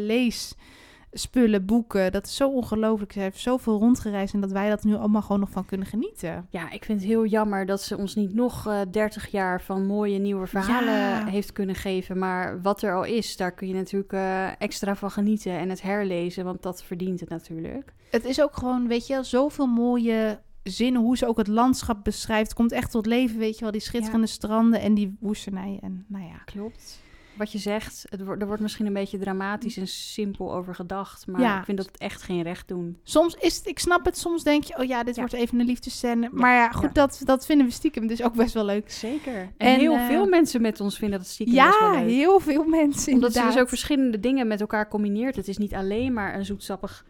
leesspullen, 1.12 1.66
boeken. 1.66 2.12
Dat 2.12 2.26
is 2.26 2.36
zo 2.36 2.49
ongelooflijk. 2.49 3.12
Ze 3.12 3.20
heeft 3.20 3.39
zoveel 3.39 3.80
rondgereisd 3.80 4.34
en 4.34 4.41
dat 4.41 4.51
wij 4.51 4.70
dat 4.70 4.84
nu 4.84 4.95
allemaal 4.95 5.22
gewoon 5.22 5.39
nog 5.39 5.49
van 5.49 5.66
kunnen 5.66 5.88
genieten. 5.88 6.47
Ja, 6.49 6.72
ik 6.72 6.86
vind 6.86 6.99
het 6.99 7.09
heel 7.09 7.26
jammer 7.26 7.66
dat 7.66 7.82
ze 7.82 7.97
ons 7.97 8.16
niet 8.16 8.34
nog 8.34 8.68
eh 8.68 8.80
30 8.91 9.28
jaar 9.32 9.62
van 9.62 9.86
mooie 9.86 10.18
nieuwe 10.20 10.47
verhalen 10.47 10.93
Ja. 10.93 11.26
heeft 11.26 11.51
kunnen 11.51 11.76
geven. 11.76 12.18
Maar 12.18 12.62
wat 12.62 12.82
er 12.82 12.95
al 12.95 13.03
is, 13.03 13.38
daar 13.38 13.51
kun 13.51 13.68
je 13.68 13.74
natuurlijk 13.74 14.14
eh, 14.14 14.62
extra 14.62 14.95
van 14.95 15.12
genieten 15.12 15.51
en 15.51 15.70
het 15.70 15.82
herlezen, 15.82 16.45
want 16.45 16.62
dat 16.62 16.84
verdient 16.84 17.20
het 17.20 17.30
natuurlijk. 17.30 17.93
Het 18.12 18.26
is 18.26 18.41
ook 18.41 18.57
gewoon, 18.57 18.88
weet 18.88 19.07
je, 19.07 19.24
zoveel 19.24 19.66
mooie 19.68 20.39
zinnen, 20.64 21.01
hoe 21.01 21.18
ze 21.18 21.28
ook 21.28 21.38
het 21.38 21.47
landschap 21.47 22.03
beschrijft. 22.03 22.53
Komt 22.53 22.72
echt 22.72 22.91
tot 22.91 23.05
leven, 23.05 23.38
weet 23.39 23.55
je 23.55 23.62
wel, 23.62 23.72
die 23.72 23.82
schitterende 23.82 24.28
stranden 24.28 24.82
en 24.82 24.93
die 24.93 25.18
woestenij. 25.20 25.80
En 25.82 26.05
nou 26.07 26.24
ja, 26.26 26.38
Klopt. 26.45 27.01
Wat 27.41 27.51
je 27.51 27.57
zegt, 27.57 28.05
het 28.09 28.23
wordt, 28.23 28.41
er 28.41 28.47
wordt 28.47 28.61
misschien 28.61 28.85
een 28.85 28.93
beetje 28.93 29.17
dramatisch 29.17 29.77
en 29.77 29.87
simpel 29.87 30.53
over 30.53 30.75
gedacht, 30.75 31.27
maar 31.27 31.41
Ja. 31.41 31.59
ik 31.59 31.65
vind 31.65 31.77
dat 31.77 31.85
het 31.85 31.97
echt 31.97 32.21
geen 32.21 32.41
recht 32.41 32.67
doen. 32.67 32.97
soms 33.03 33.35
is 33.39 33.57
het, 33.57 33.67
ik 33.67 33.79
snap 33.79 34.05
het, 34.05 34.17
soms 34.17 34.43
denk 34.43 34.63
je, 34.63 34.77
oh 34.77 34.83
ja, 34.85 35.03
dit 35.03 35.15
Ja. 35.15 35.21
wordt 35.21 35.35
even 35.35 35.59
een 35.59 35.65
liefdescène. 35.65 36.29
Maar 36.31 36.53
ja, 36.55 36.69
goed, 36.71 36.83
ja. 36.83 36.89
Dat, 36.93 37.21
dat 37.23 37.45
vinden 37.45 37.67
we 37.67 37.71
stiekem 37.73 38.07
dus 38.07 38.23
ook 38.23 38.33
best 38.33 38.53
wel 38.53 38.65
leuk. 38.65 38.91
Zeker. 38.91 39.33
En, 39.35 39.51
En, 39.57 39.79
heel 39.79 39.93
eh, 39.95 40.07
veel 40.07 40.25
mensen 40.27 40.61
met 40.61 40.79
ons 40.79 40.97
vinden 40.97 41.19
dat 41.19 41.27
stiekem 41.27 41.55
best 41.55 41.79
wel 41.79 41.91
Ja, 41.93 41.99
leuk. 41.99 42.09
heel 42.09 42.39
veel 42.39 42.63
mensen 42.63 42.83
Omdat 42.89 42.99
ze 43.03 43.11
inderdaad. 43.11 43.53
dus 43.53 43.61
ook 43.61 43.69
verschillende 43.69 44.19
dingen 44.19 44.47
met 44.47 44.61
elkaar 44.61 44.87
combineert. 44.87 45.35
Het 45.35 45.47
is 45.47 45.57
niet 45.57 45.73
alleen 45.73 46.13
maar 46.13 46.35
een 46.35 46.45
zoetsappig 46.45 47.05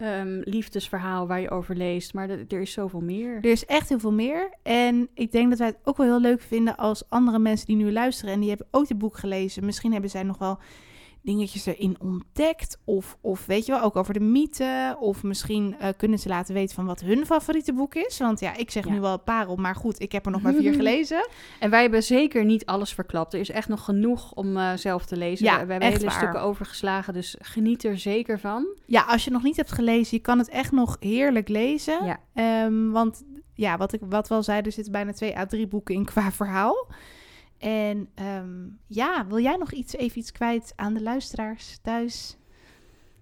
ehm, 0.00 0.40
liefdesverhaal 0.44 1.26
waar 1.26 1.40
je 1.40 1.50
over 1.50 1.76
leest, 1.76 2.14
maar 2.14 2.28
er 2.30 2.60
is 2.60 2.72
zoveel 2.72 3.00
meer. 3.00 3.36
Er 3.36 3.50
is 3.50 3.64
echt 3.64 3.88
heel 3.88 3.98
veel 3.98 4.12
meer. 4.12 4.50
En 4.62 5.08
ik 5.14 5.32
denk 5.32 5.48
dat 5.48 5.58
wij 5.58 5.66
het 5.68 5.78
ook 5.84 5.96
wel 5.96 6.06
heel 6.06 6.20
leuk 6.20 6.40
vinden 6.40 6.76
als 6.76 7.08
andere 7.08 7.38
mensen 7.38 7.66
die 7.66 7.76
nu 7.76 7.92
luisteren 7.92 8.34
en 8.34 8.40
die 8.40 8.48
hebben 8.48 8.66
ook 8.70 8.88
het 8.88 8.98
boek 8.98 9.16
gelezen. 9.16 9.64
Misschien 9.64 9.92
hebben 9.92 10.10
zij 10.10 10.22
nog 10.22 10.38
wel 10.38 10.58
dingetjes 11.28 11.66
erin 11.66 11.96
ontdekt. 12.00 12.78
Of, 12.84 13.16
of 13.20 13.46
weet 13.46 13.66
je 13.66 13.72
wel, 13.72 13.80
ook 13.82 13.96
over 13.96 14.14
de 14.14 14.20
mythe. 14.20 14.96
Of 15.00 15.22
misschien 15.22 15.76
eh, 15.78 15.88
kunnen 15.96 16.18
ze 16.18 16.28
laten 16.28 16.54
weten 16.54 16.74
van 16.74 16.86
wat 16.86 17.00
hun 17.00 17.26
favoriete 17.26 17.72
boek 17.72 17.94
is. 17.94 18.18
Want 18.18 18.40
ja, 18.40 18.56
ik 18.56 18.70
zeg 18.70 18.84
Ja. 18.84 18.92
nu 18.92 19.00
wel 19.00 19.12
een 19.12 19.22
parel, 19.22 19.56
maar 19.56 19.74
goed, 19.74 20.00
ik 20.00 20.12
heb 20.12 20.24
er 20.26 20.30
nog 20.32 20.42
maar 20.42 20.54
vier 20.54 20.74
gelezen. 20.82 21.28
En 21.60 21.70
wij 21.70 21.80
hebben 21.80 22.02
zeker 22.02 22.44
niet 22.44 22.66
alles 22.66 22.92
verklapt. 22.92 23.34
Er 23.34 23.40
is 23.40 23.50
echt 23.50 23.68
nog 23.68 23.84
genoeg 23.84 24.32
om 24.32 24.56
eh, 24.56 24.72
zelf 24.74 25.06
te 25.06 25.16
lezen. 25.16 25.44
Ja, 25.46 25.58
we, 25.60 25.64
we 25.66 25.72
hebben 25.72 25.90
hele 25.92 26.04
waar. 26.04 26.14
stukken 26.14 26.40
overgeslagen, 26.40 27.12
dus 27.12 27.36
geniet 27.40 27.84
er 27.84 27.98
zeker 27.98 28.38
van. 28.40 28.66
Ja, 28.86 29.02
als 29.02 29.24
je 29.24 29.30
nog 29.30 29.42
niet 29.42 29.56
hebt 29.56 29.72
gelezen, 29.72 30.16
je 30.16 30.22
kan 30.22 30.38
het 30.38 30.48
echt 30.48 30.72
nog 30.72 30.96
heerlijk 31.00 31.48
lezen. 31.48 32.04
Ja. 32.04 32.20
Ehm, 32.34 32.90
want 32.90 33.24
ja, 33.54 33.76
wat, 33.76 33.92
ik, 33.92 34.00
wat 34.08 34.28
we 34.28 34.34
al 34.34 34.42
zeiden, 34.42 34.66
er 34.66 34.72
zitten 34.72 34.92
bijna 34.92 35.12
twee 35.12 35.38
à 35.38 35.46
drie 35.46 35.66
boeken 35.66 35.94
in 35.94 36.04
qua 36.04 36.32
verhaal. 36.32 36.86
En 37.58 38.08
ehm, 38.14 38.66
ja, 38.86 39.26
wil 39.26 39.38
jij 39.40 39.56
nog 39.56 39.72
iets, 39.72 39.96
even 39.96 40.18
iets 40.18 40.32
kwijt 40.32 40.72
aan 40.76 40.94
de 40.94 41.02
luisteraars 41.02 41.78
thuis? 41.82 42.36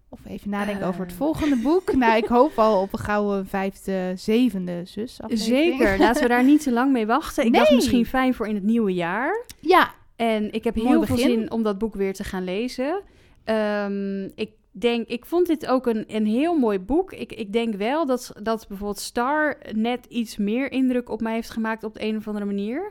Of 0.09 0.21
even 0.27 0.51
nadenken 0.51 0.87
over 0.87 1.01
het 1.01 1.11
Eh. 1.11 1.17
volgende 1.17 1.57
boek? 1.57 1.93
nou, 1.97 2.17
ik 2.17 2.25
hoop 2.27 2.59
al 2.59 2.81
op 2.83 2.93
een 2.93 2.99
gouden 2.99 3.47
vijfde, 3.47 4.13
zevende 4.17 4.83
zus. 4.85 5.21
aflevering. 5.23 5.79
Zeker, 5.79 5.99
laten 5.99 6.23
we 6.23 6.29
daar 6.29 6.45
niet 6.45 6.63
te 6.63 6.73
lang 6.73 6.93
mee 6.93 7.07
wachten. 7.07 7.45
Ik 7.45 7.53
dacht 7.53 7.67
Nee. 7.69 7.77
misschien 7.77 8.07
fijn 8.07 8.35
voor 8.35 8.47
in 8.49 8.55
het 8.55 8.65
nieuwe 8.65 8.95
jaar. 8.95 9.45
Ja, 9.61 9.95
En 10.17 10.53
ik 10.53 10.65
heb 10.65 10.77
Mooi 10.77 10.89
heel 10.89 11.03
veel 11.03 11.17
zin 11.17 11.51
om 11.51 11.63
dat 11.63 11.79
boek 11.79 11.95
weer 11.95 12.15
te 12.15 12.25
gaan 12.25 12.45
lezen. 12.45 13.03
Ehm, 13.45 14.25
ik 14.35 14.51
denk, 14.71 15.09
ik 15.09 15.25
vond 15.25 15.47
dit 15.47 15.67
ook 15.67 15.87
een, 15.87 16.05
een 16.07 16.27
heel 16.27 16.55
mooi 16.59 16.79
boek. 16.79 17.13
Ik, 17.13 17.33
ik 17.33 17.53
denk 17.53 17.75
wel 17.75 18.07
dat, 18.07 18.33
dat 18.43 18.65
bijvoorbeeld 18.69 18.99
Star 19.01 19.57
net 19.73 20.07
iets 20.09 20.37
meer 20.37 20.73
indruk 20.73 21.09
op 21.11 21.21
mij 21.21 21.35
heeft 21.35 21.51
gemaakt 21.51 21.85
op 21.85 21.95
de 21.95 22.03
een 22.05 22.17
of 22.17 22.27
andere 22.27 22.45
manier. 22.45 22.91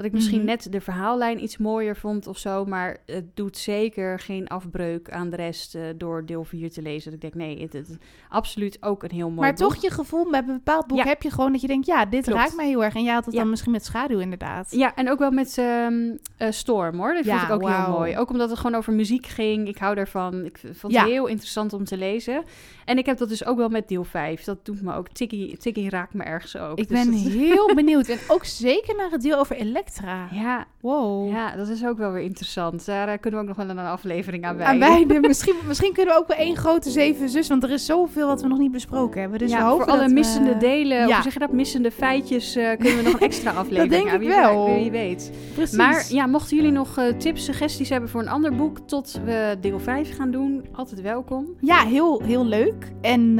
Dat 0.00 0.08
ik 0.08 0.14
misschien 0.14 0.38
Mhm. 0.38 0.46
net 0.46 0.66
de 0.72 0.80
verhaallijn 0.80 1.42
iets 1.42 1.58
mooier 1.58 1.96
vond 1.96 2.26
of 2.26 2.38
zo. 2.38 2.64
Maar 2.64 2.96
het 3.06 3.36
doet 3.36 3.56
zeker 3.56 4.18
geen 4.18 4.48
afbreuk 4.48 5.10
aan 5.10 5.30
de 5.30 5.36
rest 5.36 5.74
eh, 5.74 5.82
door 5.96 6.26
deel 6.26 6.44
4 6.44 6.70
te 6.70 6.82
lezen. 6.82 7.04
Dat 7.10 7.14
ik 7.14 7.20
denk, 7.20 7.34
nee, 7.48 7.62
het 7.62 7.74
is 7.74 7.86
absoluut 8.28 8.76
ook 8.80 9.02
een 9.02 9.10
heel 9.10 9.28
mooi 9.28 9.40
maar 9.40 9.54
boek. 9.54 9.58
toch 9.72 9.82
je 9.82 9.90
gevoel 9.90 10.30
bij 10.30 10.40
een 10.40 10.46
bepaald 10.46 10.86
boek 10.86 10.98
Ja. 10.98 11.04
heb 11.04 11.22
je 11.22 11.30
gewoon 11.30 11.52
dat 11.52 11.60
je 11.60 11.66
denkt, 11.66 11.86
ja, 11.86 12.04
dit 12.06 12.24
Klopt. 12.24 12.38
raakt 12.40 12.56
mij 12.56 12.68
heel 12.68 12.84
erg. 12.84 12.94
En 12.94 13.02
jij 13.02 13.14
had 13.14 13.24
het 13.24 13.34
Ja. 13.34 13.40
dan 13.40 13.50
misschien 13.50 13.72
met 13.72 13.84
schaduw 13.84 14.18
inderdaad. 14.18 14.70
Ja, 14.70 14.94
en 14.94 15.10
ook 15.10 15.18
wel 15.18 15.30
met 15.30 15.58
ehm, 15.58 16.16
eh, 16.36 16.50
Storm 16.50 16.98
hoor. 16.98 17.14
Dat 17.14 17.24
Ja, 17.24 17.38
vond 17.38 17.48
ik 17.62 17.68
ook 17.68 17.74
heel 17.76 17.92
mooi. 17.92 18.18
Ook 18.18 18.30
omdat 18.30 18.50
het 18.50 18.58
gewoon 18.58 18.76
over 18.76 18.92
muziek 18.92 19.26
ging. 19.26 19.68
Ik 19.68 19.78
hou 19.78 19.94
daarvan. 19.94 20.44
Ik 20.44 20.60
vond 20.72 20.94
het 20.96 21.04
heel 21.06 21.26
interessant 21.26 21.72
om 21.72 21.84
te 21.84 21.96
lezen. 21.96 22.42
En 22.84 22.98
ik 22.98 23.06
heb 23.06 23.18
dat 23.18 23.28
dus 23.28 23.44
ook 23.44 23.56
wel 23.56 23.68
met 23.68 23.88
deel 23.88 24.04
5. 24.04 24.44
Dat 24.44 24.64
doet 24.64 24.82
me 24.82 24.94
ook. 24.94 25.08
Tikkie, 25.08 25.56
tikkie 25.56 25.88
raakt 25.90 26.14
me 26.14 26.22
ergens 26.22 26.56
ook. 26.56 26.78
Ik 26.78 26.88
Dus 26.88 27.04
ben 27.04 27.10
dat- 27.12 27.20
heel 27.32 27.74
benieuwd. 27.80 28.08
En 28.08 28.18
ook 28.28 28.44
zeker 28.44 28.96
naar 28.96 29.10
het 29.10 29.22
deel 29.22 29.38
over 29.38 29.56
Elektra. 29.56 29.89
Ja, 30.32 30.64
Wow. 30.80 31.30
ja, 31.30 31.56
dat 31.56 31.68
is 31.68 31.84
ook 31.86 31.98
wel 31.98 32.12
weer 32.12 32.22
interessant. 32.22 32.86
Daar 32.86 33.08
eh, 33.08 33.18
kunnen 33.20 33.40
we 33.40 33.48
ook 33.50 33.56
nog 33.56 33.66
wel 33.66 33.76
een 33.76 33.86
aflevering 33.90 34.44
aan 34.44 34.62
Aan 34.62 34.78
wijden. 34.78 35.20
misschien, 35.20 35.54
misschien 35.68 35.92
kunnen 35.92 36.14
we 36.14 36.20
ook 36.20 36.28
wel 36.28 36.36
één 36.36 36.56
grote 36.56 36.90
zeven 36.90 37.28
zus. 37.28 37.48
Want 37.48 37.62
er 37.62 37.70
is 37.70 37.86
zoveel 37.86 38.26
wat 38.26 38.42
we 38.42 38.48
nog 38.48 38.58
niet 38.58 38.72
besproken 38.72 39.20
hebben. 39.20 39.38
Dus 39.38 39.52
we 39.52 39.60
hopen 39.60 39.76
voor 39.84 39.92
alle 39.92 39.98
dat 40.00 40.08
we- 40.08 40.14
missende 40.14 40.56
delen, 40.56 41.08
Ja. 41.08 41.16
of 41.16 41.22
zeg 41.22 41.32
je 41.32 41.38
dat, 41.38 41.52
missende 41.52 41.90
feitjes, 41.90 42.56
eh, 42.56 42.68
kunnen 42.78 42.96
we 42.96 43.02
nog 43.02 43.12
een 43.12 43.20
extra 43.30 43.50
aflevering 43.50 43.90
denk 43.90 44.08
aan. 44.08 44.14
ik 44.14 44.20
Wie 44.20 44.28
wel. 44.28 44.66
weet, 44.66 44.80
Wie 44.82 44.90
weet. 44.90 45.32
Precies. 45.54 45.76
Maar 45.76 46.04
ja, 46.08 46.26
mochten 46.26 46.56
jullie 46.56 46.72
nog 46.72 46.96
eh, 46.98 47.04
tips, 47.18 47.44
suggesties 47.44 47.88
hebben 47.88 48.10
voor 48.10 48.20
een 48.20 48.28
ander 48.28 48.54
boek 48.56 48.78
tot 48.78 49.20
we 49.24 49.56
deel 49.60 49.80
5 49.80 50.16
gaan 50.16 50.30
doen, 50.30 50.64
altijd 50.72 51.00
welkom. 51.00 51.46
Ja, 51.60 51.84
heel, 51.86 52.22
heel 52.22 52.44
leuk. 52.46 52.92
En 53.00 53.34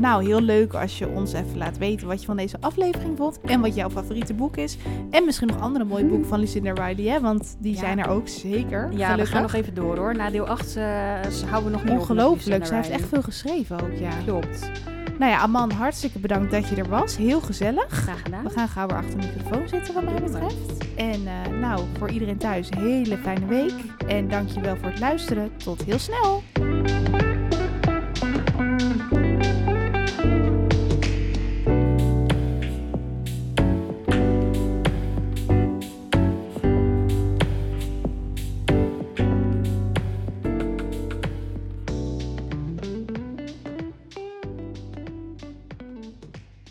nou, 0.00 0.24
heel 0.24 0.40
leuk 0.40 0.74
als 0.74 0.98
je 0.98 1.08
ons 1.08 1.32
even 1.32 1.58
laat 1.58 1.78
weten 1.78 2.06
wat 2.06 2.20
je 2.20 2.26
van 2.26 2.36
deze 2.36 2.56
aflevering 2.60 3.16
vond. 3.16 3.40
En 3.40 3.60
wat 3.60 3.74
jouw 3.74 3.90
favoriete 3.90 4.34
boek 4.34 4.56
is. 4.56 4.76
En 5.10 5.24
misschien 5.24 5.46
nog 5.48 5.60
andere 5.60 5.84
boek 6.02 6.18
mhm. 6.18 6.28
van 6.28 6.40
Lucinda 6.40 6.72
Riley, 6.72 7.12
hè? 7.12 7.20
Want 7.20 7.56
die 7.58 7.76
zijn 7.76 7.98
er 7.98 8.08
ook 8.08 8.28
zeker. 8.28 8.88
Ja, 8.92 9.10
gelukkig. 9.10 9.16
we 9.16 9.32
gaan 9.32 9.42
nog 9.42 9.52
even 9.52 9.74
door 9.74 9.96
hoor. 9.96 10.16
Na 10.16 10.30
deel 10.30 10.46
8 10.46 10.76
eh, 10.76 10.84
houden 11.50 11.70
we 11.70 11.76
nog 11.76 11.84
meer 11.84 11.98
Ongelooflijk, 11.98 12.66
ze 12.66 12.74
heeft 12.74 12.90
echt 12.90 13.08
veel 13.08 13.22
geschreven 13.22 13.80
ook, 13.80 13.98
ja. 13.98 14.10
Klopt. 14.24 14.70
Nou 15.18 15.30
ja, 15.32 15.38
Aman, 15.38 15.70
hartstikke 15.70 16.18
bedankt 16.18 16.50
dat 16.50 16.68
je 16.68 16.76
er 16.76 16.88
was. 16.88 17.16
Heel 17.16 17.40
gezellig. 17.40 17.86
Graag 17.88 18.22
gedaan. 18.22 18.44
We 18.44 18.50
gaan 18.50 18.68
gauw 18.68 18.86
weer 18.86 18.96
achter 18.96 19.20
de 19.20 19.26
microfoon 19.26 19.68
zitten 19.68 19.94
wat 19.94 20.04
mij 20.04 20.20
betreft. 20.20 20.94
En 20.96 21.26
eh, 21.26 21.58
nou, 21.60 21.80
voor 21.98 22.10
iedereen 22.10 22.38
thuis, 22.38 22.68
hele 22.76 23.16
fijne 23.16 23.46
week. 23.46 23.74
En 24.06 24.28
dankjewel 24.28 24.76
voor 24.76 24.88
het 24.88 25.00
luisteren. 25.00 25.50
Tot 25.56 25.84
heel 25.84 25.98
snel. 25.98 26.42